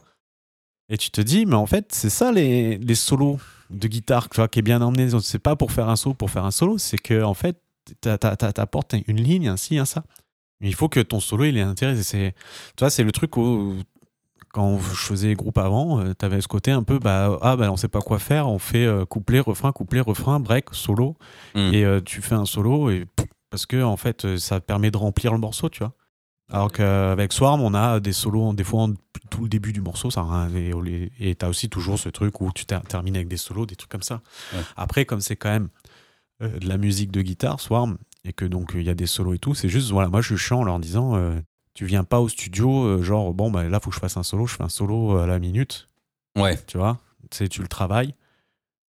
Et 0.89 0.99
tu 0.99 1.11
te 1.13 1.21
dis, 1.21 1.47
mais 1.47 1.55
en 1.55 1.67
fait, 1.67 1.87
c'est 1.93 2.11
ça 2.11 2.33
les, 2.33 2.77
les 2.79 2.95
solos 2.97 3.39
de 3.71 3.89
guitare, 3.89 4.29
tu 4.29 4.37
vois, 4.37 4.49
qui 4.49 4.59
est 4.59 4.63
bien 4.63 4.83
emmené. 4.83 5.09
C'est 5.23 5.39
pas 5.39 5.57
pour 5.57 5.73
faire 5.73 5.89
un 5.89 5.97
solo 5.97 6.15
pour 6.15 6.31
faire 6.31 6.45
un 6.45 6.51
solo, 6.51 6.79
c'est 6.79 6.99
que, 6.99 7.23
en 7.23 7.35
fait, 7.35 7.57
t'a- 8.01 8.19
t'a- 8.19 8.37
t'a- 8.37 8.53
t'apportes 8.53 8.95
une 9.07 9.21
ligne, 9.21 9.49
un 9.49 9.57
ci, 9.57 9.79
un 9.79 9.85
ça. 9.85 10.05
Mais 10.61 10.69
il 10.69 10.75
faut 10.75 10.89
que 10.89 11.01
ton 11.01 11.21
solo, 11.21 11.45
il 11.45 11.57
ait 11.57 11.63
intérêt. 11.63 11.97
C'est, 12.03 12.35
tu 12.77 12.81
vois, 12.81 12.91
c'est 12.91 13.03
le 13.05 13.13
truc 13.13 13.37
où, 13.37 13.77
quand 14.53 14.79
je 14.79 14.95
faisais 14.95 15.35
groupe 15.35 15.59
avant, 15.59 16.03
tu 16.15 16.25
avais 16.25 16.41
ce 16.41 16.49
côté 16.49 16.71
un 16.71 16.83
peu, 16.83 16.99
bah, 16.99 17.39
ah, 17.41 17.57
bah, 17.57 17.71
on 17.73 17.77
sait 17.77 17.89
pas 17.89 18.01
quoi 18.01 18.19
faire, 18.19 18.49
on 18.49 18.59
fait 18.59 18.85
euh, 18.85 19.05
couplet, 19.07 19.41
refrain, 19.41 19.73
couplet, 19.73 20.01
refrain, 20.01 20.41
break, 20.41 20.67
solo. 20.73 21.17
Mm. 21.55 21.73
Et 21.73 21.85
euh, 21.85 22.01
tu 22.05 22.21
fais 22.21 22.35
un 22.35 22.47
solo, 22.47 22.91
et, 22.91 23.07
parce 23.49 23.65
que, 23.67 23.83
en 23.83 23.97
fait, 23.97 24.25
euh, 24.25 24.37
ça 24.37 24.61
permet 24.61 24.91
de 24.91 24.97
remplir 24.97 25.33
le 25.33 25.39
morceau, 25.39 25.69
tu 25.69 25.79
vois. 25.81 25.93
Alors 26.51 26.73
qu'avec 26.73 27.33
Swarm, 27.33 27.61
on 27.63 27.75
a 27.75 28.01
des 28.01 28.13
solos, 28.13 28.53
des 28.55 28.65
fois, 28.65 28.83
en 28.83 28.95
tout 29.31 29.43
le 29.43 29.49
début 29.49 29.73
du 29.73 29.81
morceau, 29.81 30.11
ça 30.11 30.27
et- 31.21 31.35
t'as 31.37 31.49
aussi 31.49 31.69
toujours 31.69 31.99
ce 31.99 32.09
truc 32.09 32.41
où 32.41 32.51
tu 32.53 32.67
ter- 32.67 32.83
termines 32.83 33.15
avec 33.17 33.29
des 33.29 33.37
solos, 33.37 33.67
des 33.67 33.77
trucs 33.77 33.91
comme 33.91 34.03
ça. 34.03 34.21
Ouais. 34.53 34.61
Après, 34.77 35.05
comme 35.05 35.21
c'est 35.21 35.37
quand 35.37 35.51
même 35.51 35.69
euh, 36.43 36.59
de 36.59 36.69
la 36.69 36.77
musique 36.79 37.11
de 37.13 37.23
guitare, 37.23 37.61
Swarm, 37.61 37.99
et 38.25 38.33
que 38.33 38.45
donc 38.45 38.73
il 38.75 38.83
y 38.83 38.91
a 38.91 38.95
des 38.95 39.07
solos 39.07 39.35
et 39.35 39.39
tout, 39.39 39.55
c'est 39.55 39.69
juste, 39.69 39.91
voilà, 39.91 40.09
moi 40.09 40.23
je 40.23 40.35
suis 40.35 40.39
chiant 40.45 40.61
en 40.61 40.65
leur 40.65 40.79
disant, 40.81 41.15
euh, 41.17 41.39
tu 41.75 41.85
viens 41.85 42.03
pas 42.03 42.19
au 42.21 42.29
studio, 42.29 42.85
euh, 42.85 43.03
genre, 43.03 43.33
bon, 43.35 43.51
bah 43.51 43.65
là, 43.65 43.79
faut 43.79 43.91
que 43.91 43.97
je 43.97 44.01
fasse 44.01 44.17
un 44.17 44.23
solo, 44.23 44.47
je 44.47 44.57
fais 44.57 44.63
un 44.65 44.69
solo 44.71 45.19
à 45.19 45.27
la 45.27 45.39
minute, 45.39 45.89
ouais 46.37 46.57
tu 46.67 46.79
vois, 46.79 46.99
tu 47.31 47.49
tu 47.49 47.61
le 47.63 47.69
travailles, 47.69 48.15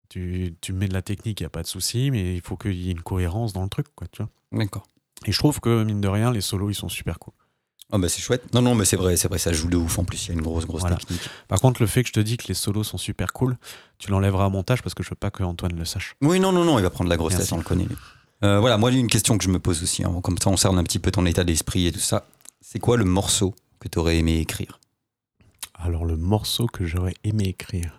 tu, 0.10 0.56
tu 0.62 0.74
mets 0.74 0.88
de 0.88 0.94
la 0.94 1.02
technique, 1.02 1.40
il 1.40 1.44
n'y 1.44 1.48
a 1.48 1.50
pas 1.52 1.64
de 1.64 1.68
souci, 1.68 2.12
mais 2.12 2.36
il 2.36 2.42
faut 2.42 2.56
qu'il 2.58 2.76
y 2.76 2.90
ait 2.90 2.94
une 2.94 3.02
cohérence 3.02 3.54
dans 3.54 3.64
le 3.64 3.70
truc, 3.70 3.88
quoi, 3.96 4.08
tu 4.12 4.22
vois. 4.24 4.30
d'accord 4.58 4.86
Et 5.26 5.32
je 5.32 5.38
trouve 5.38 5.60
que, 5.60 5.84
mine 5.84 6.02
de 6.02 6.08
rien, 6.08 6.32
les 6.32 6.42
solos, 6.42 6.70
ils 6.70 6.76
sont 6.76 6.90
super 6.90 7.20
cool. 7.20 7.34
Ah 7.96 8.00
bah 8.00 8.10
c'est 8.10 8.22
chouette 8.22 8.54
non 8.56 8.62
non 8.64 8.74
mais 8.76 8.86
c'est 8.86 8.96
vrai 8.98 9.16
c'est 9.18 9.28
vrai 9.28 9.38
ça 9.38 9.54
joue 9.54 9.68
de 9.70 9.78
ouf 9.78 10.00
en 10.00 10.04
plus 10.04 10.26
il 10.26 10.30
y 10.30 10.32
a 10.32 10.34
une 10.34 10.42
grosse 10.42 10.66
grosse 10.66 10.82
Voilà. 10.82 10.96
technique 10.98 11.22
Par 11.48 11.62
contre, 11.62 11.82
le 11.82 11.88
fait 11.88 12.02
que 12.02 12.08
je 12.10 12.14
te 12.14 12.20
dis 12.20 12.38
que 12.38 12.48
les 12.48 12.54
solos 12.56 12.84
sont 12.84 12.98
super 12.98 13.32
cool, 13.34 13.56
tu 14.00 14.10
l'enlèveras 14.10 14.48
au 14.48 14.50
montage 14.50 14.82
parce 14.82 14.94
que 14.96 15.04
je 15.04 15.10
veux 15.12 15.16
pas 15.16 15.30
que 15.32 15.44
Antoine 15.44 15.76
le 15.78 15.86
sache. 15.86 16.16
Oui, 16.22 16.40
non, 16.40 16.52
non, 16.52 16.66
non, 16.66 16.80
il 16.80 16.82
va 16.82 16.90
prendre 16.90 17.10
la 17.10 17.18
grosse 17.18 17.34
Merci. 17.34 17.46
tête, 17.50 17.54
on 17.54 17.58
le 17.58 17.64
connaît. 17.64 17.86
lui. 17.86 17.96
Euh, 18.44 18.60
voilà, 18.60 18.78
moi, 18.78 18.90
il 18.92 18.96
y 18.96 18.98
a 18.98 19.00
une 19.00 19.08
question 19.10 19.38
que 19.38 19.44
je 19.46 19.50
me 19.50 19.60
pose 19.60 19.82
aussi, 19.84 20.04
hein, 20.04 20.20
comme 20.24 20.38
ça 20.38 20.50
on 20.50 20.58
cerne 20.58 20.78
un 20.80 20.84
petit 20.84 21.00
peu 21.00 21.12
ton 21.12 21.26
état 21.26 21.44
d'esprit 21.46 21.88
et 21.88 21.92
tout 21.94 22.00
ça. 22.00 22.26
C'est 22.62 22.80
quoi 22.80 22.98
le 22.98 23.06
morceau 23.06 23.54
que 23.80 23.88
tu 23.88 24.00
aurais 24.00 24.18
aimé 24.18 24.40
écrire? 24.40 24.80
Alors, 25.76 26.04
le 26.04 26.18
morceau 26.18 26.66
que 26.68 26.86
j'aurais 26.86 27.14
aimé 27.24 27.46
écrire. 27.50 27.94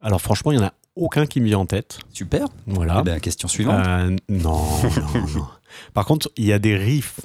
Alors, 0.00 0.20
franchement, 0.20 0.52
il 0.52 0.56
y 0.58 0.58
en 0.62 0.66
a 0.66 0.72
aucun 0.96 1.26
qui 1.26 1.40
me 1.40 1.46
vient 1.46 1.58
en 1.58 1.66
tête. 1.66 1.98
Super. 2.12 2.46
Voilà. 2.66 2.98
Eh 3.00 3.04
ben, 3.04 3.20
question 3.20 3.48
suivante. 3.48 3.84
Euh, 3.86 4.16
non, 4.28 4.60
non, 4.82 5.26
non. 5.34 5.46
Par 5.94 6.04
contre, 6.04 6.30
il 6.36 6.44
y 6.44 6.52
a 6.52 6.58
des 6.58 6.76
riffs. 6.76 7.20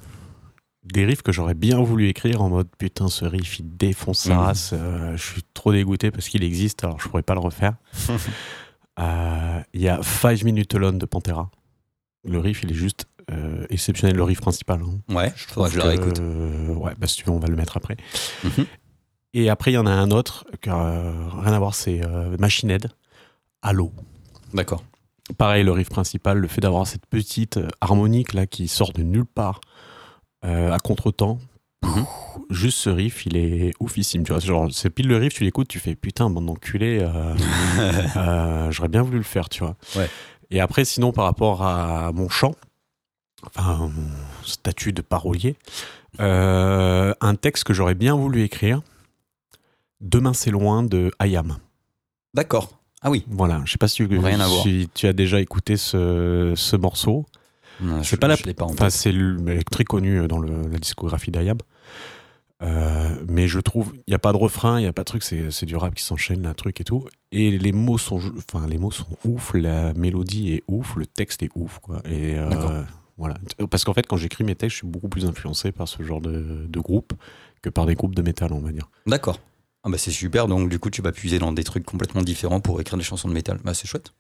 Des 0.84 1.04
riffs 1.06 1.22
que 1.22 1.32
j'aurais 1.32 1.56
bien 1.56 1.82
voulu 1.82 2.08
écrire 2.08 2.42
en 2.42 2.50
mode 2.50 2.68
putain, 2.78 3.10
ce 3.10 3.26
riff 3.26 3.60
il 3.60 3.76
défonce 3.78 4.20
sa 4.20 4.30
Mhm. 4.34 4.40
race. 4.40 4.70
euh, 4.74 5.18
je 5.18 5.22
suis 5.24 5.44
trop 5.54 5.74
dégoûté 5.74 6.10
parce 6.10 6.30
qu'il 6.30 6.44
existe, 6.44 6.84
alors 6.86 7.00
je 7.02 7.08
pourrais 7.10 7.22
pas 7.24 7.34
le 7.34 7.42
refaire. 7.42 7.76
Euh, 9.00 9.62
Il 9.74 9.82
y 9.82 9.88
a 9.88 10.02
Five 10.04 10.44
Minutes 10.44 10.76
Alone 10.76 10.98
de 10.98 11.06
Pantera. 11.06 11.50
Le 12.26 12.38
riff, 12.40 12.64
il 12.64 12.72
est 12.72 12.76
juste 12.76 13.06
euh, 13.32 13.66
exceptionnel, 13.70 14.16
le 14.18 14.24
riff 14.24 14.42
principal. 14.42 14.82
hein. 14.82 15.14
ouais, 15.16 15.32
Je 15.38 15.70
je 15.70 15.78
le 15.78 15.84
réécoute. 15.84 16.20
euh, 16.20 16.74
ouais, 16.74 16.92
bah, 16.98 17.08
si 17.08 17.16
tu 17.18 17.24
veux, 17.24 17.32
on 17.32 17.40
va 17.40 17.48
le 17.48 17.56
mettre 17.56 17.78
après. 17.78 17.96
Mhm. 18.44 18.66
Et 19.36 19.50
après, 19.50 19.72
il 19.72 19.76
y 19.76 19.78
en 19.78 19.86
a 19.86 19.92
un 19.92 20.12
autre, 20.12 20.46
qui 20.62 20.70
rien 20.70 21.54
à 21.54 21.60
voir, 21.60 21.76
c'est 21.76 22.02
Machine 22.40 22.72
Head, 22.72 22.90
Halo. 23.62 23.94
D'accord. 24.54 24.84
Pareil, 25.38 25.64
le 25.64 25.72
riff 25.72 25.88
principal, 25.90 26.40
le 26.40 26.48
fait 26.50 26.60
d'avoir 26.60 26.86
cette 26.88 27.06
petite 27.06 27.58
harmonique 27.82 28.34
là 28.34 28.48
qui 28.48 28.68
sort 28.68 28.92
de 28.92 29.04
nulle 29.04 29.26
part 29.28 29.62
euh, 30.46 30.72
à 30.72 30.78
contre-temps. 30.80 31.40
Mhm. 31.84 32.06
Juste 32.50 32.78
ce 32.80 32.90
riff, 32.90 33.26
il 33.26 33.38
est 33.38 33.72
oufissime. 33.80 34.24
Tu 34.24 34.32
vois, 34.32 34.40
genre, 34.42 34.68
c'est 34.72 34.90
pile 34.90 35.08
le 35.08 35.18
riff, 35.18 35.34
tu 35.34 35.44
l'écoutes, 35.44 35.68
tu 35.68 35.80
fais 35.80 35.96
putain, 35.96 36.30
bande 36.30 36.46
d'enculé, 36.48 37.00
euh, 37.02 37.36
euh, 38.18 38.72
j'aurais 38.72 38.90
bien 38.90 39.02
voulu 39.02 39.18
le 39.18 39.24
faire, 39.24 39.50
tu 39.50 39.64
vois. 39.64 39.76
Ouais. 39.96 40.10
Et 40.52 40.60
après, 40.60 40.84
sinon, 40.86 41.12
par 41.12 41.26
rapport 41.26 41.64
à 41.64 42.12
mon 42.12 42.28
chant, 42.28 42.56
enfin, 43.46 43.78
mon 43.94 44.44
statut 44.44 44.92
de 44.94 45.02
parolier, 45.02 45.56
un 46.20 47.36
texte 47.40 47.64
que 47.64 47.74
j'aurais 47.74 47.96
bien 47.96 48.16
voulu 48.16 48.44
écrire, 48.44 48.82
Demain 50.02 50.34
c'est 50.34 50.50
loin 50.52 50.82
de 50.82 51.12
Ayam. 51.20 51.58
D'accord. 52.34 52.70
Ah 53.02 53.10
oui. 53.10 53.26
Voilà, 53.28 53.62
je 53.66 53.72
sais 53.74 53.78
pas 53.78 53.90
si, 53.90 54.02
tu- 54.08 54.16
si 54.64 54.90
tu 54.94 55.08
as 55.08 55.14
déjà 55.14 55.42
écouté 55.42 55.76
ce, 55.76 56.54
ce 56.56 56.76
morceau. 56.78 57.26
C'est 58.04 58.18
pas 58.20 58.28
la- 58.28 58.36
je 58.36 58.44
pas 58.52 58.66
en 58.66 58.72
Enfin, 58.72 58.90
c'est 58.90 59.14
très 59.72 59.84
connu 59.84 60.28
dans 60.28 60.40
le- 60.40 60.68
la 60.70 60.78
discographie 60.80 61.32
d'Ayam. 61.32 61.58
Euh, 62.62 63.16
mais 63.30 63.48
je 63.48 63.60
trouve, 63.62 63.94
il 63.96 64.04
n'y 64.10 64.14
a 64.14 64.20
pas 64.20 64.34
de 64.34 64.38
refrain, 64.38 64.80
il 64.80 64.82
n'y 64.82 64.88
a 64.90 64.92
pas 64.94 65.04
de 65.04 65.06
truc, 65.06 65.24
c'est 65.24 65.50
c'est 65.50 65.66
du 65.66 65.78
rap 65.78 65.96
qui 65.96 66.04
s'enchaîne, 66.04 66.46
un 66.46 66.54
truc 66.54 66.82
et 66.82 66.84
tout. 66.84 67.06
Et 67.32 67.58
les 67.58 67.72
mots 67.72 67.98
sont, 67.98 68.20
enfin, 68.52 68.68
les 68.68 68.78
mots 68.78 68.92
sont 68.92 69.06
ouf, 69.24 69.54
la 69.54 69.94
mélodie 69.94 70.52
est 70.54 70.64
ouf, 70.68 70.96
le 70.98 71.06
texte 71.06 71.42
est 71.42 71.52
ouf, 71.56 71.80
quoi. 71.80 72.02
Et 72.06 72.38
euh, 72.38 72.50
voilà. 73.18 73.36
Parce 73.70 73.86
qu'en 73.86 73.94
fait, 73.94 74.06
quand 74.08 74.18
j'écris 74.18 74.44
mes 74.44 74.56
textes, 74.56 74.74
je 74.74 74.78
suis 74.80 74.88
beaucoup 74.88 75.08
plus 75.08 75.26
influencé 75.26 75.72
par 75.72 75.88
ce 75.88 76.04
genre 76.04 76.20
de, 76.20 76.66
de 76.68 76.80
groupe 76.82 77.14
que 77.62 77.70
par 77.70 77.86
des 77.86 77.96
groupes 77.96 78.16
de 78.16 78.22
métal, 78.22 78.52
on 78.52 78.60
va 78.60 78.74
dire. 78.74 78.90
D'accord. 79.08 79.40
Ah 79.86 79.90
bah 79.90 79.98
c'est 79.98 80.12
super, 80.12 80.48
donc 80.50 80.68
du 80.68 80.78
coup 80.78 80.90
tu 80.90 81.02
vas 81.02 81.14
puiser 81.14 81.40
dans 81.40 81.54
des 81.54 81.64
trucs 81.64 81.86
complètement 81.86 82.22
différents 82.22 82.60
pour 82.60 82.82
écrire 82.82 82.98
des 82.98 83.04
chansons 83.06 83.30
de 83.30 83.34
métal. 83.34 83.60
Bah 83.64 83.74
c'est 83.74 83.88
chouette. 83.88 84.12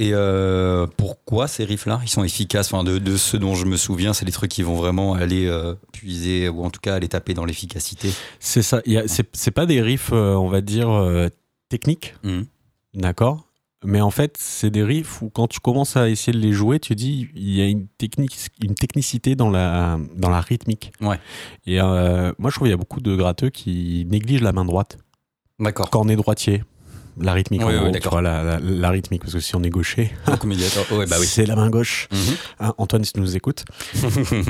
Et 0.00 0.10
euh, 0.12 0.86
pourquoi 0.96 1.48
ces 1.48 1.64
riffs-là? 1.64 2.00
Ils 2.04 2.08
sont 2.08 2.22
efficaces. 2.22 2.72
Enfin, 2.72 2.84
de, 2.84 2.98
de 2.98 3.16
ceux 3.16 3.38
dont 3.38 3.54
je 3.56 3.64
me 3.64 3.76
souviens, 3.76 4.12
c'est 4.12 4.24
les 4.24 4.30
trucs 4.32 4.50
qui 4.50 4.62
vont 4.62 4.76
vraiment 4.76 5.14
aller 5.14 5.46
euh, 5.46 5.74
puiser, 5.92 6.48
ou 6.48 6.64
en 6.64 6.70
tout 6.70 6.80
cas 6.80 6.94
aller 6.94 7.08
taper 7.08 7.34
dans 7.34 7.44
l'efficacité. 7.44 8.10
C'est 8.38 8.62
ça. 8.62 8.80
C'est 9.32 9.50
pas 9.50 9.66
des 9.66 9.82
riffs, 9.82 10.10
euh, 10.12 10.34
on 10.34 10.48
va 10.48 10.60
dire, 10.60 10.88
techniques, 11.68 12.14
Mhm. 12.22 12.46
d'accord 12.94 13.44
mais 13.84 14.00
en 14.00 14.10
fait, 14.10 14.34
c'est 14.40 14.70
des 14.70 14.82
riffs 14.82 15.22
où 15.22 15.30
quand 15.30 15.46
tu 15.46 15.60
commences 15.60 15.96
à 15.96 16.08
essayer 16.08 16.32
de 16.32 16.42
les 16.44 16.52
jouer, 16.52 16.80
tu 16.80 16.96
dis 16.96 17.28
il 17.36 17.54
y 17.54 17.60
a 17.62 17.66
une 17.66 17.86
technique, 17.86 18.36
une 18.60 18.74
technicité 18.74 19.36
dans 19.36 19.50
la 19.50 20.00
dans 20.16 20.30
la 20.30 20.40
rythmique. 20.40 20.90
Ouais. 21.00 21.20
Et 21.64 21.78
moi, 21.80 22.50
je 22.50 22.54
trouve 22.56 22.64
qu'il 22.66 22.70
y 22.70 22.72
a 22.72 22.76
beaucoup 22.76 23.00
de 23.00 23.14
gratteux 23.14 23.50
qui 23.50 24.04
négligent 24.10 24.42
la 24.42 24.50
main 24.50 24.64
droite 24.64 24.98
D'accord. 25.60 25.90
quand 25.90 26.04
on 26.04 26.08
est 26.08 26.16
droitier. 26.16 26.64
La 27.20 27.32
rythmique, 27.32 27.60
Oui, 27.62 27.66
en 27.66 27.70
oui, 27.70 27.76
gros, 27.78 27.86
tu 27.88 27.92
d'accord. 27.92 28.12
vois, 28.12 28.22
la, 28.22 28.42
la- 28.42 28.60
la 28.60 28.90
rythmique, 28.90 29.22
parce 29.22 29.32
que 29.34 29.40
si 29.40 29.54
on 29.56 29.62
est 29.62 29.70
gaucher. 29.70 30.12
Oh, 30.28 30.30
ouais, 30.96 31.06
bah 31.06 31.16
oui. 31.18 31.26
c'est 31.26 31.46
la 31.46 31.56
main 31.56 31.70
gauche. 31.70 32.08
Mhm. 32.12 32.18
Hein, 32.60 32.74
Antoine, 32.78 33.04
si 33.04 33.12
tu 33.12 33.20
nous 33.20 33.36
écoutes. 33.36 33.64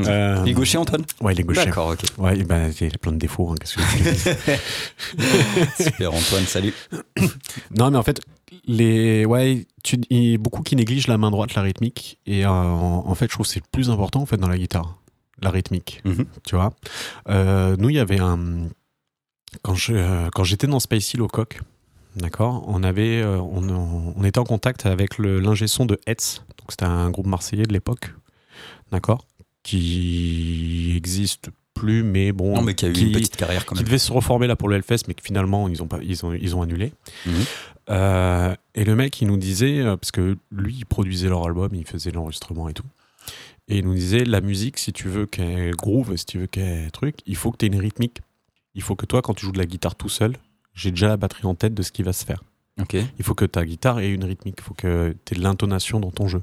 Euh, 0.09 0.43
Il 0.45 0.51
est 0.51 0.55
gaucher, 0.55 0.78
Antoine? 0.78 1.05
Ouais, 1.20 1.35
il 1.35 1.40
est 1.40 1.45
gaucher. 1.45 1.65
D'accord, 1.66 1.89
ok. 1.90 2.01
Ouais, 2.19 2.43
ben, 2.45 2.73
il 2.81 2.86
a 2.95 2.99
plein 2.99 3.12
de 3.12 3.19
défauts. 3.19 3.51
hein, 3.51 3.55
que 3.61 3.66
Super, 5.82 6.12
Antoine, 6.15 6.45
salut. 6.47 6.74
Non, 7.77 7.90
mais 7.90 7.99
en 7.99 8.03
fait, 8.03 8.20
les, 8.66 9.24
ouais, 9.24 9.66
tu, 9.82 9.97
il 10.11 10.31
y 10.31 10.35
a 10.35 10.39
beaucoup 10.39 10.62
qui 10.62 10.77
négligent 10.77 11.09
la 11.09 11.19
main 11.19 11.31
droite, 11.31 11.55
la 11.55 11.62
rythmique. 11.62 12.19
Et 12.27 12.45
euh, 12.45 12.51
en, 12.51 13.05
en 13.07 13.15
fait, 13.15 13.27
je 13.27 13.32
trouve 13.32 13.47
que 13.47 13.53
c'est 13.53 13.61
le 13.61 13.66
plus 13.70 13.90
important 13.90 14.20
en 14.23 14.27
fait 14.27 14.36
dans 14.36 14.49
la 14.49 14.59
guitare, 14.59 14.99
la 15.40 15.51
rythmique. 15.51 16.01
Mhm. 16.05 16.27
Tu 16.47 16.57
vois? 16.57 16.73
Euh, 17.28 17.77
nous, 17.78 17.90
il 17.90 17.97
y 17.97 18.01
avait 18.01 18.20
un 18.20 18.69
quand 19.62 19.74
je 19.74 19.93
euh, 19.95 20.28
quand 20.35 20.45
j'étais 20.45 20.66
dans 20.66 20.81
Space 20.81 21.12
Hill 21.15 21.23
au 21.23 21.28
coq, 21.28 21.61
d'accord, 22.19 22.65
on 22.69 22.82
avait 22.82 23.20
euh, 23.23 23.39
on, 23.39 24.15
on 24.16 24.24
était 24.24 24.39
en 24.39 24.45
contact 24.45 24.86
avec 24.86 25.19
le 25.19 25.40
l'ingé 25.40 25.66
son 25.66 25.86
de 25.86 25.99
Hetz. 26.07 26.43
Donc 26.59 26.70
c'était 26.70 26.85
un 26.85 27.11
groupe 27.11 27.27
marseillais 27.27 27.65
de 27.66 27.73
l'époque, 27.73 28.12
d'accord, 28.93 29.24
qui 29.62 30.95
existe 30.97 31.51
plus, 31.74 32.03
mais 32.03 32.32
bon, 32.32 32.55
Non, 32.57 32.62
mais 32.62 32.74
qui 32.74 32.86
a 32.86 32.89
eu 32.89 32.93
qui- 32.93 33.07
une 33.07 33.12
petite 33.12 33.36
carrière 33.36 33.65
quand 33.65 33.74
qui 33.74 33.82
même. 33.82 33.86
devait 33.86 33.99
se 33.99 34.12
reformer 34.12 34.47
là 34.49 34.57
pour 34.57 34.69
le 34.69 34.77
Hellfest, 34.77 35.05
mais 35.07 35.15
que 35.15 35.23
finalement 35.23 35.69
ils 35.69 35.81
ont, 35.82 35.86
pas, 35.86 36.01
ils 36.03 36.24
ont, 36.27 36.32
ils 36.32 36.57
ont 36.57 36.62
annulé. 36.62 36.93
Mhm. 37.27 37.32
Euh, 37.90 38.55
et 38.74 38.85
le 38.85 38.95
mec, 38.97 39.20
il 39.23 39.28
nous 39.28 39.36
disait, 39.39 39.78
euh, 39.81 39.97
parce 39.97 40.11
que 40.11 40.36
lui, 40.51 40.74
il 40.78 40.85
produisait 40.86 41.28
leur 41.28 41.47
album, 41.47 41.70
il 41.74 41.86
faisait 41.86 42.11
l'enregistrement 42.11 42.69
et 42.69 42.74
tout. 42.74 42.85
Et 43.69 43.78
il 43.78 43.85
nous 43.85 43.95
disait, 43.95 44.24
la 44.24 44.40
musique, 44.40 44.78
si 44.78 44.93
tu 44.93 45.09
veux 45.09 45.27
qu'elle 45.27 45.74
groove, 45.74 46.16
si 46.16 46.27
tu 46.27 46.39
veux 46.39 46.47
qu'elle 46.47 46.90
truc, 46.90 47.16
il 47.27 47.36
faut 47.36 47.51
que 47.53 47.59
tu 47.59 47.65
aies 47.66 47.69
une 47.69 47.81
rythmique. 47.81 48.19
Il 48.74 48.82
faut 48.82 48.95
que 48.97 49.07
toi, 49.07 49.23
quand 49.23 49.35
tu 49.35 49.47
joues 49.47 49.53
de 49.53 49.59
la 49.59 49.66
guitare 49.66 49.95
tout 49.95 50.09
seul, 50.09 50.36
j'ai 50.79 50.91
déjà 50.91 51.09
la 51.09 51.17
batterie 51.17 51.47
en 51.47 51.55
tête 51.55 51.75
de 51.75 51.83
ce 51.83 51.93
qui 51.93 52.03
va 52.03 52.13
se 52.13 52.25
faire. 52.25 52.43
Ok. 52.81 52.95
Il 53.19 53.25
faut 53.25 53.35
que 53.35 53.45
ta 53.45 53.65
guitare 53.67 53.99
ait 53.99 54.13
une 54.13 54.25
rythmique, 54.25 54.57
il 54.59 54.63
faut 54.63 54.75
que 54.75 55.15
tu 55.25 55.35
aies 55.35 55.39
de 55.39 55.43
l'intonation 55.43 56.01
dans 56.01 56.11
ton 56.11 56.29
jeu. 56.29 56.43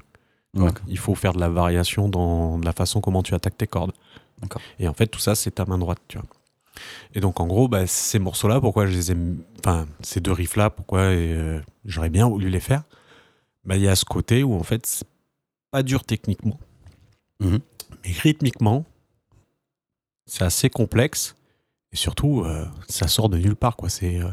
Il 0.88 0.98
faut 0.98 1.16
faire 1.16 1.34
de 1.34 1.40
la 1.40 1.49
variation 1.49 2.07
dans 2.07 2.57
la 2.60 2.72
façon 2.72 3.02
comment 3.02 3.24
tu 3.24 3.34
attaques 3.34 3.57
tes 3.57 3.68
cordes. 3.68 3.91
Et 4.80 4.88
en 4.88 4.94
fait, 4.94 5.07
tout 5.07 5.20
ça, 5.20 5.36
c'est 5.36 5.52
ta 5.52 5.66
main 5.66 5.78
droite, 5.78 5.99
tu 6.07 6.18
vois. 6.18 6.28
Et 7.14 7.20
donc, 7.20 7.40
en 7.40 7.48
gros, 7.48 7.68
bah, 7.68 7.88
ces 7.88 8.20
morceaux-là, 8.20 8.62
pourquoi 8.62 8.86
je 8.86 8.91
les 8.94 9.12
aime. 9.12 9.41
Enfin, 9.60 9.86
ces 10.02 10.20
deux 10.20 10.32
riffs-là, 10.32 10.70
pourquoi 10.70 10.99
euh, 10.99 11.62
j'aurais 11.86 12.10
bien 12.10 12.28
voulu 12.28 12.49
les 12.49 12.60
faire? 12.60 12.84
Bah, 13.66 13.76
Il 13.76 13.82
y 13.82 13.88
a 13.88 13.95
ce 13.95 14.06
côté 14.06 14.44
où, 14.44 14.53
en 14.53 14.64
fait, 14.64 14.86
c'est 14.86 15.07
pas 15.72 15.84
dur 15.84 16.03
techniquement. 16.03 16.60
Mhm. 17.40 17.60
Mais 18.03 18.12
rythmiquement, 18.12 18.86
c'est 20.26 20.44
assez 20.44 20.70
complexe. 20.70 21.36
Et 21.95 21.97
surtout, 21.97 22.41
euh, 22.41 22.65
ça 22.89 23.07
sort 23.07 23.30
de 23.30 23.38
nulle 23.38 23.55
part, 23.55 23.77
quoi. 23.77 23.88
C'est. 23.88 24.19
euh, 24.19 24.27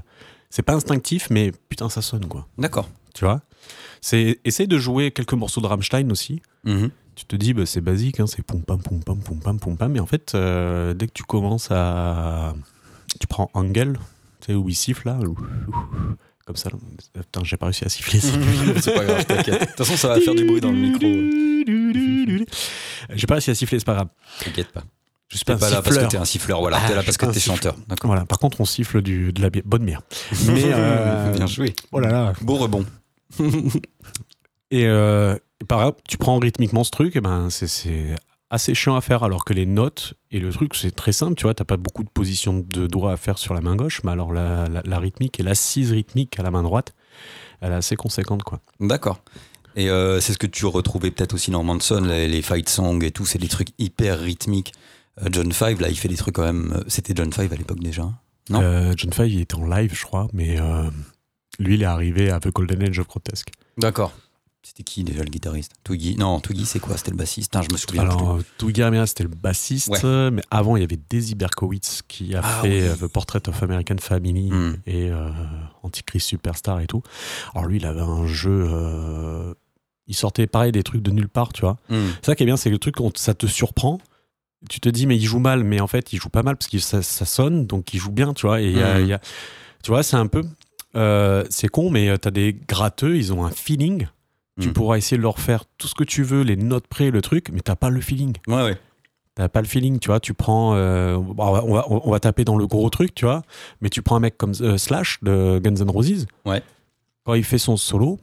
c'est 0.50 0.62
pas 0.64 0.74
instinctif, 0.74 1.28
mais 1.30 1.52
putain, 1.68 1.88
ça 1.88 2.02
sonne, 2.02 2.26
quoi. 2.26 2.48
D'accord. 2.58 2.88
Tu 3.14 3.24
vois? 3.24 3.40
C'est 4.00 4.40
essaye 4.44 4.66
de 4.66 4.78
jouer 4.78 5.12
quelques 5.12 5.34
morceaux 5.34 5.60
de 5.60 5.68
Rammstein 5.68 6.10
aussi. 6.10 6.42
Mhm. 6.64 6.90
Tu 7.14 7.24
te 7.24 7.36
dis, 7.36 7.54
bah, 7.54 7.64
c'est 7.64 7.80
basique, 7.80 8.18
hein, 8.18 8.26
c'est 8.26 8.42
poum 8.42 8.62
pam 8.64 8.82
poum 8.82 9.00
pam 9.04 9.22
poum 9.22 9.38
pam 9.38 9.60
poum 9.60 9.76
pam. 9.76 9.92
Mais 9.92 10.00
en 10.00 10.06
fait, 10.06 10.32
euh, 10.34 10.92
dès 10.92 11.06
que 11.06 11.12
tu 11.12 11.22
commences 11.22 11.68
à. 11.70 12.54
Tu 13.20 13.28
prends 13.28 13.48
Angel, 13.54 13.92
tu 14.40 14.46
sais, 14.46 14.54
où 14.54 14.68
il 14.68 14.74
siffle 14.74 15.06
là, 15.06 15.20
comme 16.44 16.56
ça. 16.56 16.68
là. 16.70 16.76
Putain, 17.14 17.44
j'ai 17.44 17.56
pas 17.56 17.66
réussi 17.66 17.84
à 17.84 17.88
siffler. 17.88 18.18
c'est 18.80 18.92
pas 18.94 19.04
grave, 19.04 19.24
t'inquiète. 19.24 19.60
De 19.60 19.66
toute 19.66 19.76
façon, 19.76 19.96
ça 19.96 20.08
va 20.08 20.20
faire 20.20 20.34
du 20.34 20.44
bruit 20.44 20.60
dans 20.60 20.72
le 20.72 20.78
micro. 20.78 21.06
J'ai 23.14 23.26
pas 23.28 23.34
réussi 23.34 23.50
à 23.50 23.54
siffler, 23.54 23.78
c'est 23.78 23.84
pas 23.84 23.94
grave. 23.94 24.08
T'inquiète 24.40 24.72
pas. 24.72 24.82
Je 25.32 25.38
suis 25.38 25.44
pas, 25.46 25.56
pas 25.56 25.70
là 25.70 25.80
parce 25.82 25.96
que 25.96 26.04
t'es 26.04 26.18
un 26.18 26.24
siffleur, 26.26 26.60
voilà. 26.60 26.78
Ah, 26.78 26.88
t'es 26.88 26.94
là 26.94 27.00
je 27.00 27.06
parce 27.06 27.16
que 27.16 27.26
t'es 27.26 27.40
chanteur. 27.40 27.74
Voilà, 28.04 28.24
par 28.26 28.38
contre, 28.38 28.60
on 28.60 28.66
siffle 28.66 29.00
du, 29.02 29.32
de 29.32 29.40
la 29.42 29.48
bonne 29.64 29.84
bière. 29.84 30.02
Mais. 30.46 30.62
euh, 30.66 31.32
Bien 31.32 31.46
joué. 31.46 31.74
oh 31.90 32.00
là 32.00 32.10
là. 32.12 32.32
Beau 32.42 32.56
rebond. 32.56 32.84
Et, 34.70 34.86
euh, 34.86 35.36
par 35.68 35.80
exemple, 35.80 36.00
tu 36.08 36.16
prends 36.18 36.38
rythmiquement 36.38 36.84
ce 36.84 36.90
truc, 36.90 37.16
et 37.16 37.20
ben 37.20 37.50
c'est- 37.50 37.66
c'est 37.66 38.14
assez 38.50 38.74
chiant 38.74 38.96
à 38.96 39.00
faire, 39.00 39.22
alors 39.22 39.44
que 39.44 39.52
les 39.52 39.66
notes 39.66 40.14
et 40.30 40.38
le 40.40 40.50
truc, 40.52 40.74
c'est 40.74 40.90
très 40.94 41.12
simple, 41.12 41.34
tu 41.34 41.42
vois, 41.44 41.54
t'as 41.54 41.64
pas 41.64 41.76
beaucoup 41.76 42.04
de 42.04 42.08
positions 42.08 42.64
de 42.66 42.86
doigts 42.86 43.12
à 43.12 43.16
faire 43.16 43.38
sur 43.38 43.54
la 43.54 43.60
main 43.60 43.76
gauche, 43.76 44.00
mais 44.04 44.12
alors 44.12 44.32
la, 44.32 44.68
la- 44.68 44.82
la 44.84 44.98
rythmique 44.98 45.40
et 45.40 45.42
l'assise 45.42 45.92
rythmique 45.92 46.38
à 46.38 46.42
la 46.42 46.50
main 46.50 46.62
droite, 46.62 46.94
elle 47.60 47.72
est 47.72 47.76
assez 47.76 47.96
conséquente, 47.96 48.42
quoi. 48.42 48.60
D'accord. 48.80 49.20
Et 49.76 49.88
euh, 49.88 50.20
c'est 50.20 50.32
ce 50.34 50.38
que 50.38 50.46
tu 50.46 50.66
retrouvais 50.66 51.10
peut-être 51.10 51.32
aussi 51.34 51.50
dans 51.50 51.62
Manson, 51.62 52.02
les, 52.02 52.28
les 52.28 52.42
fight 52.42 52.68
songs 52.68 53.00
et 53.02 53.10
tout, 53.10 53.24
c'est 53.24 53.38
des 53.38 53.48
trucs 53.48 53.68
hyper 53.78 54.18
rythmiques. 54.20 54.72
Euh, 55.20 55.28
John 55.30 55.52
Five, 55.52 55.80
là, 55.80 55.88
il 55.88 55.96
fait 55.98 56.08
des 56.08 56.16
trucs 56.16 56.34
quand 56.34 56.44
même. 56.44 56.72
euh, 56.76 56.84
C'était 56.88 57.12
John 57.14 57.32
Five 57.32 57.52
à 57.52 57.56
l'époque 57.56 57.80
déjà. 57.80 58.10
Non? 58.50 58.60
Euh, 58.62 58.92
John 58.96 59.12
Five, 59.12 59.28
il 59.32 59.40
était 59.40 59.54
en 59.56 59.66
live, 59.66 59.94
je 59.94 60.04
crois, 60.04 60.28
mais 60.32 60.58
euh, 60.60 60.88
lui, 61.58 61.74
il 61.74 61.82
est 61.82 61.86
arrivé 61.86 62.30
à 62.30 62.40
The 62.40 62.48
Golden 62.52 62.82
Age 62.82 62.98
of 62.98 63.06
Grotesque. 63.08 63.48
D'accord. 63.78 64.12
C'était 64.64 64.84
qui 64.84 65.02
déjà 65.02 65.24
le 65.24 65.28
guitariste? 65.28 65.72
Twiggy 65.82 66.14
Non, 66.16 66.38
Twiggy, 66.38 66.64
c'est 66.66 66.78
quoi? 66.78 66.96
C'était 66.96 67.10
le 67.10 67.16
bassiste 67.16 67.50
Putain, 67.52 67.62
Je 67.68 67.72
me 67.72 67.76
souviens 67.76 68.02
Alors, 68.02 68.38
Twiggy 68.58 68.82
Ramirez, 68.84 69.08
c'était 69.08 69.24
le 69.24 69.28
bassiste, 69.28 69.88
Ouais. 69.88 70.30
mais 70.30 70.42
avant, 70.52 70.76
il 70.76 70.80
y 70.80 70.84
avait 70.84 70.98
Daisy 71.10 71.34
Berkowitz 71.34 72.02
qui 72.06 72.34
a 72.36 72.40
Ah 72.44 72.62
fait 72.62 72.88
oui. 72.90 72.96
The 73.00 73.06
Portrait 73.08 73.48
of 73.48 73.60
American 73.62 73.96
Family 73.98 74.48
plus. 74.50 74.56
Hmm. 74.58 74.76
et 74.86 75.10
euh, 75.10 75.30
Antichrist 75.82 76.28
Superstar 76.28 76.78
et 76.80 76.86
tout. 76.86 77.02
Alors 77.54 77.66
lui, 77.66 77.78
il 77.78 77.86
avait 77.86 78.00
un 78.02 78.24
jeu. 78.28 78.68
il 80.06 80.14
sortait 80.14 80.46
pareil 80.46 80.70
des 80.72 80.84
trucs 80.84 81.02
de 81.02 81.10
nulle 81.10 81.28
part, 81.28 81.52
tu 81.52 81.62
vois. 81.62 81.76
C'est 81.88 82.26
ça 82.26 82.34
qui 82.36 82.44
est 82.44 82.46
bien, 82.46 82.56
c'est 82.56 82.70
que 82.70 82.74
le 82.74 82.78
truc, 82.78 82.96
ça 83.16 83.34
te 83.34 83.46
surprend. 83.46 83.98
Tu 84.68 84.80
te 84.80 84.88
dis, 84.88 85.06
mais 85.06 85.16
il 85.16 85.24
joue 85.24 85.38
mal, 85.40 85.64
mais 85.64 85.80
en 85.80 85.86
fait, 85.86 86.12
il 86.12 86.20
joue 86.20 86.28
pas 86.28 86.42
mal 86.42 86.56
parce 86.56 86.70
que 86.70 86.78
ça, 86.78 87.02
ça 87.02 87.24
sonne, 87.24 87.66
donc 87.66 87.92
il 87.94 87.98
joue 88.00 88.12
bien, 88.12 88.32
tu 88.32 88.46
vois. 88.46 88.60
Et 88.60 88.66
il 88.70 88.76
y 88.78 88.82
a- 88.82 88.98
Mhm. 89.00 89.06
y 89.06 89.12
a- 89.12 89.20
tu 89.82 89.90
vois, 89.90 90.02
c'est 90.02 90.16
un 90.16 90.26
peu. 90.26 90.42
euh, 90.94 91.42
c'est 91.48 91.68
con, 91.68 91.88
mais 91.88 92.10
euh, 92.10 92.18
t'as 92.18 92.30
des 92.30 92.52
gratteux, 92.68 93.16
ils 93.16 93.32
ont 93.32 93.46
un 93.46 93.50
feeling. 93.50 94.08
Tu 94.60 94.68
Mhm. 94.68 94.74
pourras 94.74 94.98
essayer 94.98 95.16
de 95.16 95.22
leur 95.22 95.38
faire 95.38 95.64
tout 95.78 95.88
ce 95.88 95.94
que 95.94 96.04
tu 96.04 96.22
veux, 96.22 96.42
les 96.42 96.54
notes 96.56 96.86
près, 96.86 97.10
le 97.10 97.22
truc, 97.22 97.48
mais 97.50 97.60
t'as 97.62 97.76
pas 97.76 97.88
le 97.88 98.02
feeling. 98.02 98.36
Ouais, 98.46 98.62
ouais. 98.62 98.78
T'as 99.34 99.48
pas 99.48 99.62
le 99.62 99.66
feeling, 99.66 99.98
tu 99.98 100.08
vois. 100.08 100.20
Tu 100.20 100.34
prends. 100.34 100.74
euh, 100.76 101.14
on, 101.16 101.32
va, 101.32 101.64
on 101.64 101.72
va- 101.72 101.86
on 101.88 102.10
va 102.10 102.20
taper 102.20 102.44
dans 102.44 102.58
le 102.58 102.66
gros 102.66 102.90
truc, 102.90 103.14
tu 103.14 103.24
vois. 103.24 103.40
Mais 103.80 103.88
tu 103.88 104.02
prends 104.02 104.16
un 104.16 104.20
mec 104.20 104.36
comme 104.36 104.52
euh, 104.60 104.76
Slash 104.76 105.18
de 105.22 105.58
Guns 105.64 105.76
N' 105.82 105.88
Roses. 105.90 106.26
Ouais. 106.44 106.62
Quand 107.24 107.32
il 107.32 107.44
fait 107.44 107.56
son 107.56 107.78
solo. 107.78 108.20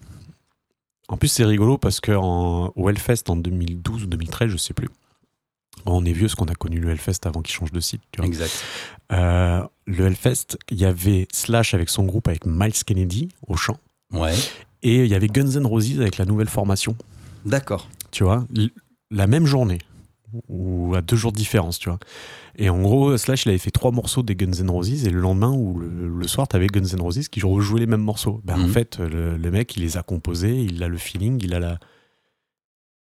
En 1.08 1.18
plus, 1.18 1.30
c'est 1.30 1.46
rigolo 1.46 1.80
parce 1.80 2.00
que 2.00 2.12
en, 2.12 2.72
au 2.76 2.88
Hellfest 2.90 3.24
en 3.30 3.36
2012 3.36 4.04
ou 4.04 4.06
2013, 4.06 4.52
je 4.52 4.58
sais 4.58 4.76
plus. 4.76 4.90
On 5.86 6.06
est 6.06 6.12
vieux, 6.12 6.28
parce 6.28 6.36
qu'on 6.36 6.46
a 6.46 6.56
connu 6.56 6.80
le 6.80 6.90
Hellfest 6.92 7.26
avant 7.26 7.42
qu'il 7.42 7.54
change 7.56 7.72
de 7.72 7.80
site, 7.80 8.02
tu 8.12 8.18
vois. 8.22 8.28
Exact. 8.28 8.64
Euh, 9.12 9.64
le 9.86 10.06
Hellfest, 10.08 10.58
il 10.70 10.78
y 10.80 10.86
avait 10.86 11.28
Slash 11.34 11.74
avec 11.74 11.90
son 11.90 12.04
groupe 12.04 12.28
avec 12.28 12.46
Miles 12.46 12.74
Kennedy 12.86 13.30
au 13.48 13.56
chant. 13.56 13.78
Ouais. 14.14 14.34
Et 14.84 15.04
il 15.04 15.08
y 15.08 15.16
avait 15.16 15.28
Guns 15.28 15.52
N' 15.60 15.66
Roses 15.66 16.00
avec 16.00 16.18
la 16.18 16.26
nouvelle 16.26 16.48
formation 16.50 16.96
D'accord. 17.46 17.90
tu 18.12 18.24
vois, 18.24 18.46
la 19.12 19.28
même 19.28 19.46
journée, 19.46 19.80
ou 20.48 20.94
à 20.96 21.02
deux 21.02 21.16
jours 21.16 21.32
de 21.32 21.38
différence, 21.38 21.80
tu 21.80 21.90
vois. 21.90 22.00
Et 22.58 22.70
en 22.70 22.82
gros, 22.82 23.16
Slash, 23.18 23.46
il 23.46 23.50
avait 23.50 23.58
fait 23.58 23.72
trois 23.72 23.92
morceaux 23.92 24.22
des 24.22 24.36
Guns 24.36 24.52
N' 24.62 24.70
Roses, 24.70 25.06
et 25.06 25.10
le 25.10 25.20
lendemain 25.20 25.52
ou 25.52 25.80
le, 25.80 26.08
le 26.10 26.28
soir, 26.28 26.48
t'avais 26.48 26.68
Guns 26.68 26.84
N' 26.96 27.02
Roses 27.02 27.28
qui 27.30 27.42
rejouaient 27.42 27.80
les 27.80 27.88
mêmes 27.88 28.02
morceaux. 28.04 28.42
Ben, 28.44 28.56
En 28.56 28.68
Mhm. 28.68 28.70
fait, 28.70 29.00
le, 29.00 29.38
le 29.38 29.52
mec, 29.52 29.76
il 29.78 29.82
les 29.84 29.98
a 29.98 30.04
composés, 30.04 30.56
il 30.62 30.84
a 30.84 30.88
le 30.88 30.98
feeling, 30.98 31.40
il 31.44 31.54
a 31.54 31.60
la, 31.60 31.80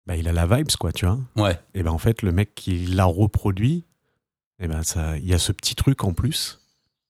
ben, 0.08 0.16
il 0.16 0.28
a 0.28 0.32
la 0.34 0.46
vibes, 0.48 0.72
quoi, 0.80 0.92
tu 0.92 1.06
vois. 1.06 1.20
Ouais. 1.36 1.60
Et 1.76 1.84
ben 1.84 1.92
en 1.92 1.98
fait, 1.98 2.22
le 2.24 2.32
mec 2.32 2.56
qui 2.56 2.86
l'a 2.86 3.06
reproduit, 3.06 3.84
et 4.60 4.68
ben 4.68 4.82
ça, 4.84 5.18
il 5.18 5.28
y 5.28 5.34
a 5.34 5.40
ce 5.40 5.52
petit 5.52 5.76
truc 5.76 6.04
en 6.04 6.14
plus. 6.14 6.60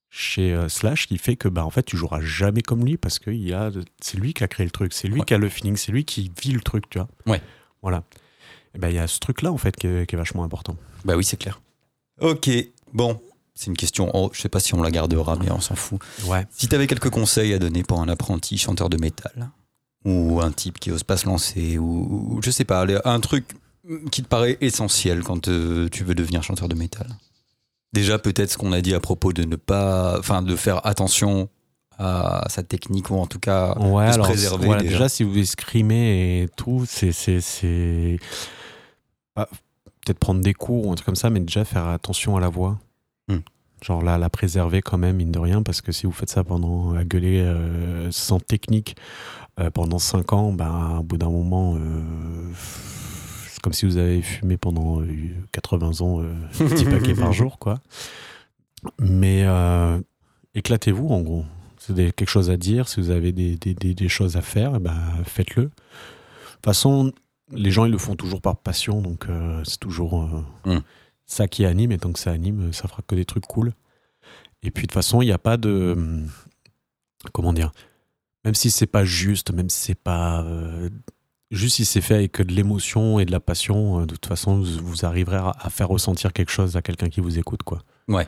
chez 0.10 0.53
euh, 0.53 0.68
Slash 0.69 1.07
qui 1.07 1.18
fait 1.18 1.36
que 1.36 1.48
bah 1.49 1.64
en 1.65 1.69
fait 1.69 1.84
tu 1.84 1.95
joueras 1.98 2.22
jamais 2.22 2.61
comme 2.61 2.84
lui 2.86 2.98
parce 2.98 3.19
que 3.19 3.30
il 3.30 3.53
a 3.53 3.69
c'est 4.02 4.18
lui 4.18 4.34
qui 4.34 4.44
a 4.44 4.48
créé 4.48 4.65
le 4.65 4.72
truc, 4.72 4.94
c'est 4.94 5.07
lui 5.07 5.19
Ouais. 5.19 5.26
qui 5.26 5.34
a 5.34 5.38
le 5.38 5.49
feeling, 5.49 5.76
c'est 5.78 5.91
lui 5.91 6.06
qui 6.06 6.32
vit 6.41 6.53
le 6.53 6.61
truc, 6.61 6.90
tu 6.90 6.98
vois. 6.98 7.07
Ouais. 7.28 7.41
Voilà. 7.82 8.03
Et 8.74 8.80
ben 8.80 8.88
il 8.90 8.95
y 8.95 8.99
a 8.99 9.06
ce 9.07 9.19
truc 9.19 9.41
là 9.44 9.52
en 9.52 9.57
fait 9.57 9.76
qui 9.76 9.86
est, 9.88 10.07
qui 10.07 10.15
est 10.15 10.18
vachement 10.18 10.44
important. 10.44 10.76
Bah 11.06 11.15
oui, 11.18 11.24
c'est 11.24 11.38
clair. 11.38 11.61
Ok, 12.22 12.49
bon, 12.94 13.19
c'est 13.53 13.68
une 13.68 13.78
question. 13.78 14.10
oh, 14.15 14.32
je 14.34 14.41
sais 14.41 14.49
pas 14.49 14.60
si 14.61 14.74
on 14.74 14.82
la 14.82 14.91
gardera, 14.91 15.36
mais 15.36 15.52
on 15.52 15.60
s'en 15.61 15.76
fout. 15.76 16.02
Ouais. 16.26 16.48
Si 16.52 16.68
tu 16.68 16.74
avais 16.76 16.88
quelques 16.88 17.10
conseils 17.11 17.53
à 17.53 17.60
donner 17.60 17.84
pour 17.84 18.02
un 18.02 18.07
apprenti 18.10 18.57
chanteur 18.57 18.90
de 18.90 18.98
métal, 18.98 19.52
ou 20.07 20.39
un 20.41 20.51
type 20.51 20.79
qui 20.79 20.89
ose 20.91 21.03
pas 21.03 21.17
se 21.17 21.25
lancer, 21.25 21.77
ou, 21.77 22.35
ou 22.38 22.41
je 22.41 22.49
sais 22.49 22.63
pas, 22.63 22.85
un 23.03 23.19
truc 23.19 23.45
qui 24.09 24.23
te 24.23 24.27
paraît 24.27 24.57
essentiel 24.61 25.21
quand 25.21 25.49
euh, 25.49 25.89
tu 25.89 26.03
veux 26.05 26.15
devenir 26.15 26.43
chanteur 26.43 26.69
de 26.69 26.75
métal. 26.75 27.07
Déjà, 27.93 28.17
peut-être 28.17 28.51
ce 28.51 28.57
qu'on 28.57 28.71
a 28.71 28.79
dit 28.81 28.93
à 28.93 28.99
propos 29.01 29.34
de 29.34 29.43
ne 29.43 29.57
pas, 29.57 30.17
enfin, 30.17 30.41
de 30.41 30.55
faire 30.55 30.85
attention 30.85 31.49
à 31.99 32.45
sa 32.47 32.63
technique, 32.63 33.09
ou 33.09 33.15
en 33.15 33.25
tout 33.27 33.39
cas 33.39 33.73
Ouais, 33.79 34.07
de 34.07 34.11
se 34.11 34.15
alors 34.15 34.27
préserver. 34.27 34.65
voilà, 34.65 34.81
déjà. 34.81 34.93
déjà. 34.93 35.09
si 35.09 35.23
vous 35.23 35.38
escrimez 35.38 36.43
et 36.43 36.49
tout, 36.55 36.85
c'est 36.88 37.11
c'est 37.11 38.19
bah, 39.35 39.49
peut-être 40.05 40.19
prendre 40.19 40.41
des 40.41 40.53
cours 40.53 40.85
ou 40.85 40.91
un 40.91 40.95
truc 40.95 41.05
comme 41.05 41.15
ça, 41.15 41.29
mais 41.29 41.39
déjà 41.41 41.65
faire 41.65 41.88
attention 41.88 42.38
à 42.38 42.39
la 42.39 42.49
voix. 42.49 42.77
Hmm. 43.27 43.39
Genre 43.81 44.01
là, 44.03 44.17
la 44.17 44.29
préserver 44.29 44.81
quand 44.81 44.97
même, 44.97 45.17
mine 45.17 45.31
de 45.31 45.39
rien, 45.39 45.63
parce 45.63 45.81
que 45.81 45.91
si 45.91 46.05
vous 46.05 46.11
faites 46.13 46.29
ça 46.29 46.43
pendant 46.43 46.93
à 46.93 47.03
gueuler 47.03 47.41
euh, 47.41 48.09
sans 48.11 48.39
technique 48.39 48.95
euh, 49.59 49.69
pendant 49.71 49.99
5 49.99 50.34
ans, 50.34 50.51
ben, 50.53 50.97
au 50.99 51.03
bout 51.03 51.17
d'un 51.17 51.29
moment, 51.29 51.75
euh, 51.77 52.01
c'est 53.49 53.59
comme 53.61 53.73
si 53.73 53.85
vous 53.85 53.97
avez 53.97 54.21
fumé 54.21 54.57
pendant 54.57 55.01
euh, 55.01 55.07
80 55.51 56.01
ans 56.01 56.21
euh, 56.21 56.34
un 56.59 56.65
petit 56.67 56.85
paquet 56.85 57.13
par 57.15 57.34
jour, 57.34 57.57
quoi. 57.59 57.79
Mais 58.99 59.45
éclatez-vous, 60.53 61.07
en 61.09 61.21
gros. 61.21 61.45
Si 61.79 61.91
vous 61.91 61.99
avez 61.99 62.11
quelque 62.11 62.29
chose 62.29 62.49
à 62.49 62.57
dire, 62.57 62.88
si 62.88 62.99
vous 62.99 63.09
avez 63.09 63.31
des, 63.31 63.55
des- 63.57 63.73
des- 63.73 63.93
des 63.93 64.09
choses 64.09 64.35
à 64.38 64.41
faire, 64.41 64.73
eh 64.75 64.79
ben, 64.79 64.95
faites-le. 65.25 65.63
De 65.63 65.69
toute 65.69 66.65
façon, 66.65 67.11
les 67.51 67.71
gens, 67.71 67.85
ils 67.85 67.91
le 67.91 67.97
font 67.97 68.15
toujours 68.15 68.41
par 68.41 68.57
passion, 68.57 69.01
donc 69.01 69.25
c'est 69.63 69.79
toujours 69.79 70.25
Mm. 70.65 70.77
ça 71.25 71.47
qui 71.47 71.65
anime, 71.65 71.91
et 71.91 71.97
tant 71.97 72.11
que 72.11 72.19
ça 72.19 72.31
anime, 72.31 72.73
ça 72.73 72.88
fera 72.88 73.01
que 73.07 73.15
des 73.15 73.25
trucs 73.25 73.45
cool. 73.47 73.73
Et 74.63 74.71
puis, 74.71 74.84
de 74.84 74.88
toute 74.88 74.93
façon, 74.93 75.21
il 75.21 75.25
n'y 75.25 75.31
a 75.31 75.38
pas 75.38 75.57
de... 75.57 75.95
Comment 77.34 77.53
dire 77.53 77.71
Même 78.48 78.56
si 78.56 78.72
c'est 78.72 78.88
pas 78.88 79.03
juste, 79.03 79.52
même 79.53 79.69
si 79.69 79.80
c'est 79.88 79.95
pas... 80.02 80.41
euh, 80.44 80.90
juste 81.52 81.76
si 81.76 81.84
c'est 81.86 81.99
fait 82.02 82.14
avec 82.15 82.41
de 82.41 82.53
l'émotion 82.53 83.19
et 83.19 83.26
de 83.26 83.32
la 83.32 83.41
passion, 83.41 83.99
euh, 83.99 84.06
de 84.06 84.14
toute 84.15 84.26
façon, 84.26 84.56
vous, 84.61 84.80
vous 84.82 85.06
arriverez 85.06 85.36
à, 85.36 85.53
à 85.60 85.69
faire 85.69 85.90
ressentir 85.90 86.32
quelque 86.32 86.49
chose 86.52 86.78
à 86.78 86.82
quelqu'un 86.82 87.10
qui 87.10 87.19
vous 87.19 87.38
écoute, 87.38 87.64
quoi. 87.64 87.80
Ouais. 88.07 88.26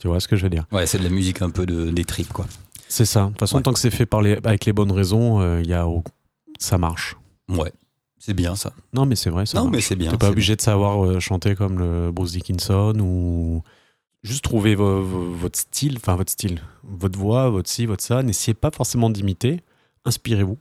Tu 0.00 0.08
vois 0.08 0.18
ce 0.18 0.26
que 0.26 0.34
je 0.34 0.42
veux 0.42 0.50
dire? 0.50 0.66
Ouais, 0.72 0.86
c'est 0.86 0.98
de 0.98 1.04
la 1.04 1.08
musique 1.10 1.40
un 1.40 1.50
peu 1.50 1.66
de, 1.66 1.90
des 1.90 2.04
tripes, 2.04 2.32
quoi. 2.32 2.46
c'est 2.88 3.04
ça. 3.04 3.26
De 3.26 3.28
toute 3.28 3.38
façon, 3.38 3.58
Ouais. 3.58 3.62
tant 3.62 3.72
que 3.72 3.78
c'est 3.78 3.90
fait 3.92 4.06
par 4.06 4.22
les, 4.22 4.32
avec 4.44 4.64
les 4.66 4.72
bonnes 4.72 4.90
raisons, 4.92 5.40
euh, 5.40 5.62
y 5.62 5.72
a, 5.72 5.86
ça 6.58 6.76
marche. 6.76 7.16
Ouais, 7.48 7.72
c'est 8.18 8.34
bien 8.34 8.56
ça. 8.56 8.72
Non, 8.92 9.06
mais 9.06 9.14
c'est 9.14 9.30
vrai, 9.30 9.46
ça 9.46 9.58
non, 9.58 9.64
marche. 9.66 9.76
mais 9.76 9.80
c'est 9.82 9.94
bien. 9.96 10.10
T'es 10.10 10.18
pas 10.18 10.30
obligé 10.30 10.56
de 10.56 10.60
savoir 10.62 11.20
chanter 11.20 11.54
comme 11.54 11.78
le 11.78 12.10
Bruce 12.10 12.32
Dickinson 12.32 12.94
ou 13.00 13.62
juste 14.22 14.44
trouver 14.44 14.74
vo- 14.74 15.02
vo- 15.02 15.30
votre 15.32 15.58
style, 15.58 15.96
enfin 15.96 16.16
votre 16.16 16.30
style, 16.32 16.60
votre 16.82 17.18
voix, 17.18 17.48
votre 17.50 17.68
ci, 17.70 17.86
votre 17.86 18.02
ça. 18.02 18.22
N'essayez 18.22 18.54
pas 18.54 18.70
forcément 18.70 19.10
d'imiter. 19.10 19.60
Inspirez-vous. 20.04 20.58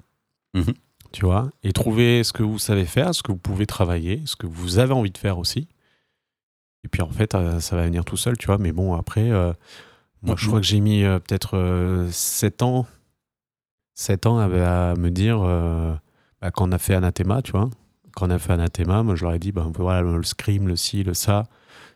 Mhm. 0.53 0.73
Tu 1.11 1.25
vois, 1.25 1.49
et 1.63 1.73
trouvez 1.73 2.23
ce 2.23 2.33
que 2.33 2.43
vous 2.43 2.59
savez 2.59 2.85
faire, 2.85 3.15
ce 3.15 3.23
que 3.23 3.31
vous 3.31 3.37
pouvez 3.39 3.65
travailler, 3.65 4.21
ce 4.25 4.35
que 4.35 4.45
vous 4.45 4.77
avez 4.77 4.93
envie 4.93 5.09
de 5.11 5.17
faire 5.17 5.39
aussi. 5.39 5.67
Et 6.83 6.87
puis 6.87 7.01
en 7.01 7.09
fait, 7.09 7.33
euh, 7.35 7.59
ça 7.59 7.75
va 7.75 7.83
venir 7.85 8.05
tout 8.05 8.15
seul, 8.17 8.37
tu 8.37 8.45
vois. 8.45 8.57
Mais 8.59 8.71
bon, 8.71 8.93
après, 8.93 9.31
euh, 9.31 9.51
moi, 10.21 10.35
je 10.37 10.43
Mhm. 10.45 10.47
crois 10.49 10.59
que 10.61 10.65
j'ai 10.67 10.79
mis 10.79 11.03
euh, 11.03 11.17
peut-être 11.19 12.07
7 12.11 12.61
ans, 12.61 12.85
7 13.95 14.25
ans 14.27 14.37
à, 14.39 14.91
à 14.91 14.95
me 14.95 15.09
dire, 15.09 15.41
euh, 15.41 15.93
bah, 16.41 16.51
quand 16.51 16.69
on 16.69 16.71
a 16.71 16.77
fait 16.77 16.93
Anathema, 16.93 17.41
tu 17.41 17.51
vois, 17.51 17.69
quand 18.15 18.27
on 18.27 18.29
a 18.29 18.39
fait 18.39 18.53
Anathema, 18.53 19.01
moi 19.03 19.15
je 19.15 19.23
leur 19.25 19.33
ai 19.33 19.39
dit, 19.39 19.51
ben 19.51 19.71
voilà, 19.75 20.01
le 20.01 20.23
scream, 20.23 20.67
le 20.67 20.75
ci, 20.75 21.03
le 21.03 21.13
ça, 21.13 21.45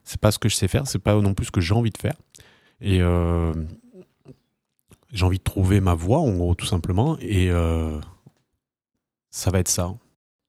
c'est 0.03 0.19
pas 0.19 0.31
ce 0.31 0.39
que 0.39 0.49
je 0.49 0.55
sais 0.55 0.67
faire, 0.67 0.87
c'est 0.87 0.99
pas 0.99 1.15
non 1.15 1.33
plus 1.33 1.47
ce 1.47 1.51
que 1.51 1.61
j'ai 1.61 1.73
envie 1.73 1.91
de 1.91 1.97
faire. 1.97 2.15
Et 2.81 3.01
euh, 3.01 3.53
j'ai 5.11 5.25
envie 5.25 5.37
de 5.37 5.43
trouver 5.43 5.79
ma 5.79 5.93
voix, 5.93 6.19
en 6.19 6.35
gros, 6.35 6.55
tout 6.55 6.65
simplement. 6.65 7.17
Et 7.19 7.49
euh, 7.49 7.99
ça 9.29 9.51
va 9.51 9.59
être 9.59 9.69
ça, 9.69 9.93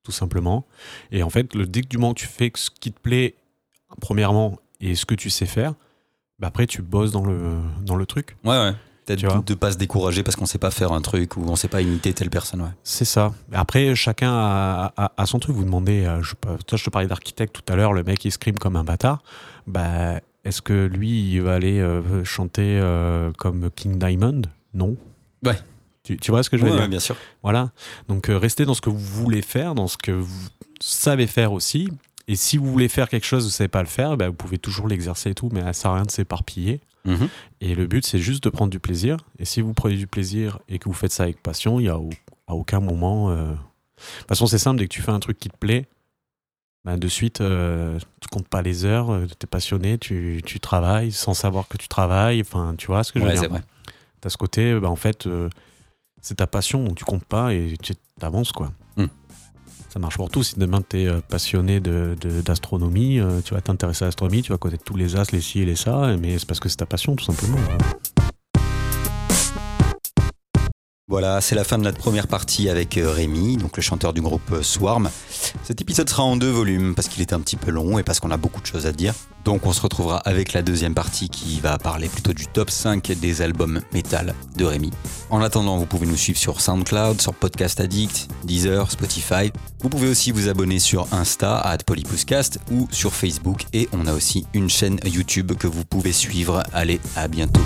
tout 0.02 0.12
simplement. 0.12 0.66
Et 1.10 1.22
en 1.22 1.30
fait, 1.30 1.54
le, 1.54 1.66
dès 1.66 1.82
que 1.82 1.88
du 1.88 1.98
moment 1.98 2.14
que 2.14 2.20
tu 2.20 2.26
fais 2.26 2.50
ce 2.54 2.70
qui 2.70 2.92
te 2.92 3.00
plaît, 3.00 3.36
premièrement, 4.00 4.58
et 4.80 4.94
ce 4.94 5.06
que 5.06 5.14
tu 5.14 5.30
sais 5.30 5.46
faire, 5.46 5.74
bah 6.38 6.48
après 6.48 6.66
tu 6.66 6.82
bosses 6.82 7.12
dans 7.12 7.24
le, 7.24 7.60
dans 7.82 7.96
le 7.96 8.06
truc. 8.06 8.36
Ouais, 8.44 8.58
ouais. 8.58 8.74
Peut-être 9.06 9.38
de, 9.40 9.44
de 9.44 9.54
pas 9.54 9.72
se 9.72 9.76
décourager 9.76 10.22
parce 10.22 10.34
qu'on 10.36 10.46
sait 10.46 10.58
pas 10.58 10.70
faire 10.70 10.92
un 10.92 11.00
truc 11.02 11.36
ou 11.36 11.44
on 11.46 11.56
sait 11.56 11.68
pas 11.68 11.82
imiter 11.82 12.12
telle 12.14 12.30
personne, 12.30 12.62
ouais. 12.62 12.70
C'est 12.84 13.04
ça. 13.04 13.32
Après, 13.52 13.94
chacun 13.94 14.32
a, 14.32 14.92
a- 14.96 15.12
a 15.16 15.26
son 15.26 15.38
truc. 15.38 15.54
Vous 15.54 15.64
demandez, 15.64 16.04
euh, 16.04 16.22
je, 16.22 16.34
toi, 16.66 16.78
je 16.78 16.84
te 16.84 16.90
parlais 16.90 17.08
d'architecte 17.08 17.54
tout 17.54 17.72
à 17.72 17.76
l'heure, 17.76 17.92
le 17.92 18.02
mec 18.02 18.24
il 18.24 18.30
scream 18.32 18.58
comme 18.58 18.76
un 18.76 18.84
bâtard. 18.84 19.22
Bah, 19.66 20.20
est-ce 20.44 20.62
que 20.62 20.86
lui, 20.86 21.32
il 21.32 21.40
va 21.42 21.54
aller 21.54 21.80
euh, 21.80 22.24
chanter 22.24 22.78
euh, 22.80 23.30
comme 23.36 23.70
King 23.76 23.98
Diamond? 23.98 24.42
Non. 24.72 24.96
Ouais. 25.44 25.58
Tu, 26.02 26.16
tu 26.18 26.30
vois 26.30 26.42
ce 26.42 26.50
que 26.50 26.56
je 26.58 26.64
veux 26.64 26.70
Ouais, 26.70 26.78
dire? 26.78 26.88
bien 26.88 27.00
sûr. 27.00 27.16
Voilà. 27.42 27.70
Donc, 28.08 28.28
euh, 28.28 28.36
restez 28.38 28.64
dans 28.64 28.74
ce 28.74 28.80
que 28.80 28.90
vous 28.90 28.98
voulez 28.98 29.40
faire, 29.42 29.74
dans 29.74 29.86
ce 29.86 29.96
que 29.96 30.12
vous 30.12 30.48
savez 30.80 31.26
faire 31.26 31.52
aussi. 31.52 31.88
Et 32.28 32.36
si 32.36 32.56
vous 32.56 32.70
voulez 32.70 32.88
faire 32.88 33.08
quelque 33.10 33.26
chose, 33.26 33.42
vous 33.44 33.48
ne 33.48 33.52
savez 33.52 33.68
pas 33.68 33.82
le 33.82 33.88
faire, 33.88 34.16
bah, 34.16 34.28
vous 34.28 34.34
pouvez 34.34 34.56
toujours 34.58 34.88
l'exercer 34.88 35.30
et 35.30 35.34
tout, 35.34 35.50
mais 35.52 35.60
ça 35.62 35.72
sert 35.74 35.90
à 35.90 35.94
rien 35.96 36.04
de 36.04 36.10
s'éparpiller. 36.10 36.80
Mhm. 37.06 37.28
Et 37.60 37.74
le 37.74 37.86
but, 37.86 38.06
c'est 38.06 38.18
juste 38.18 38.42
de 38.44 38.48
prendre 38.50 38.70
du 38.70 38.80
plaisir. 38.80 39.18
Et 39.38 39.44
si 39.44 39.60
vous 39.60 39.74
prenez 39.74 39.96
du 39.96 40.06
plaisir 40.06 40.58
et 40.68 40.78
que 40.78 40.88
vous 40.88 40.94
faites 40.94 41.12
ça 41.12 41.24
avec 41.24 41.42
passion, 41.42 41.78
il 41.80 41.84
n'y 41.84 41.88
a 41.88 41.98
au- 41.98 42.10
à 42.46 42.54
aucun 42.54 42.80
moment. 42.80 43.30
euh, 43.30 43.52
De 43.52 44.18
toute 44.20 44.28
façon, 44.28 44.46
c'est 44.46 44.58
simple, 44.58 44.78
dès 44.78 44.88
que 44.88 44.92
tu 44.92 45.02
fais 45.02 45.12
un 45.12 45.20
truc 45.20 45.38
qui 45.38 45.48
te 45.48 45.56
plaît, 45.56 45.86
bah, 46.84 46.96
de 46.96 47.08
suite, 47.08 47.40
euh, 47.40 47.98
tu 48.20 48.28
comptes 48.28 48.48
pas 48.48 48.60
les 48.60 48.84
heures, 48.84 49.06
tu 49.28 49.44
es 49.44 49.46
passionné, 49.46 49.96
tu, 49.98 50.42
tu 50.44 50.60
travailles 50.60 51.12
sans 51.12 51.32
savoir 51.32 51.68
que 51.68 51.76
tu 51.78 51.88
travailles. 51.88 52.40
Enfin, 52.40 52.74
tu 52.76 52.86
vois 52.88 53.04
ce 53.04 53.12
que 53.12 53.20
je 53.20 53.24
veux 53.24 53.30
Ouais, 53.30 53.38
dire? 53.38 53.48
vrai. 53.48 53.62
T'as 54.20 54.28
ce 54.30 54.36
côté, 54.36 54.78
bah, 54.80 54.88
en 54.90 54.96
fait, 54.96 55.26
euh, 55.26 55.48
c'est 56.20 56.36
ta 56.36 56.46
passion, 56.46 56.82
donc 56.84 56.96
tu 56.96 57.04
comptes 57.04 57.24
pas 57.24 57.54
et 57.54 57.76
tu 57.82 57.92
avances, 58.20 58.52
quoi. 58.52 58.72
Ça 59.94 60.00
marche 60.00 60.16
pour 60.16 60.28
tout. 60.28 60.42
Si 60.42 60.58
demain 60.58 60.82
tu 60.82 61.02
es 61.02 61.08
passionné 61.28 61.78
de- 61.78 62.16
de- 62.20 62.40
d'astronomie, 62.40 63.20
euh, 63.20 63.40
tu 63.44 63.54
vas 63.54 63.60
t'intéresser 63.60 64.02
à 64.02 64.08
l'astronomie, 64.08 64.42
tu 64.42 64.50
vas 64.50 64.58
connaître 64.58 64.82
tous 64.82 64.96
les 64.96 65.14
as, 65.14 65.30
les 65.30 65.40
ci 65.40 65.60
et 65.60 65.64
les 65.64 65.76
ça, 65.76 66.16
mais 66.20 66.36
c'est 66.36 66.46
parce 66.48 66.58
que 66.58 66.68
c'est 66.68 66.78
ta 66.78 66.86
passion, 66.86 67.14
tout 67.14 67.24
simplement. 67.24 67.58
Voilà, 71.06 71.42
c'est 71.42 71.54
la 71.54 71.64
fin 71.64 71.76
de 71.76 71.82
notre 71.82 71.98
première 71.98 72.26
partie 72.26 72.70
avec 72.70 72.96
euh, 72.96 73.10
Rémi, 73.10 73.58
donc 73.58 73.76
le 73.76 73.82
chanteur 73.82 74.14
du 74.14 74.22
groupe 74.22 74.50
euh, 74.52 74.62
Swarm. 74.62 75.10
Cet 75.62 75.82
épisode 75.82 76.08
sera 76.08 76.22
en 76.22 76.34
deux 76.34 76.48
volumes 76.48 76.94
parce 76.94 77.08
qu'il 77.08 77.20
est 77.20 77.34
un 77.34 77.40
petit 77.40 77.56
peu 77.56 77.70
long 77.70 77.98
et 77.98 78.02
parce 78.02 78.20
qu'on 78.20 78.30
a 78.30 78.38
beaucoup 78.38 78.62
de 78.62 78.66
choses 78.66 78.86
à 78.86 78.92
dire. 78.92 79.12
Donc 79.44 79.66
on 79.66 79.74
se 79.74 79.82
retrouvera 79.82 80.16
avec 80.20 80.54
la 80.54 80.62
deuxième 80.62 80.94
partie 80.94 81.28
qui 81.28 81.60
va 81.60 81.76
parler 81.76 82.08
plutôt 82.08 82.32
du 82.32 82.46
top 82.46 82.70
5 82.70 83.12
des 83.20 83.42
albums 83.42 83.82
métal 83.92 84.34
de 84.56 84.64
Rémi. 84.64 84.92
En 85.28 85.42
attendant, 85.42 85.76
vous 85.76 85.84
pouvez 85.84 86.06
nous 86.06 86.16
suivre 86.16 86.38
sur 86.38 86.62
SoundCloud, 86.62 87.20
sur 87.20 87.34
Podcast 87.34 87.80
Addict, 87.80 88.28
Deezer, 88.44 88.90
Spotify. 88.90 89.52
Vous 89.80 89.90
pouvez 89.90 90.08
aussi 90.08 90.30
vous 90.30 90.48
abonner 90.48 90.78
sur 90.78 91.06
Insta, 91.12 91.58
à 91.58 91.76
Polypouscast 91.76 92.60
ou 92.70 92.88
sur 92.90 93.12
Facebook. 93.12 93.66
Et 93.74 93.90
on 93.92 94.06
a 94.06 94.14
aussi 94.14 94.46
une 94.54 94.70
chaîne 94.70 94.98
YouTube 95.04 95.52
que 95.52 95.66
vous 95.66 95.84
pouvez 95.84 96.12
suivre. 96.12 96.62
Allez, 96.72 96.98
à 97.14 97.28
bientôt. 97.28 97.60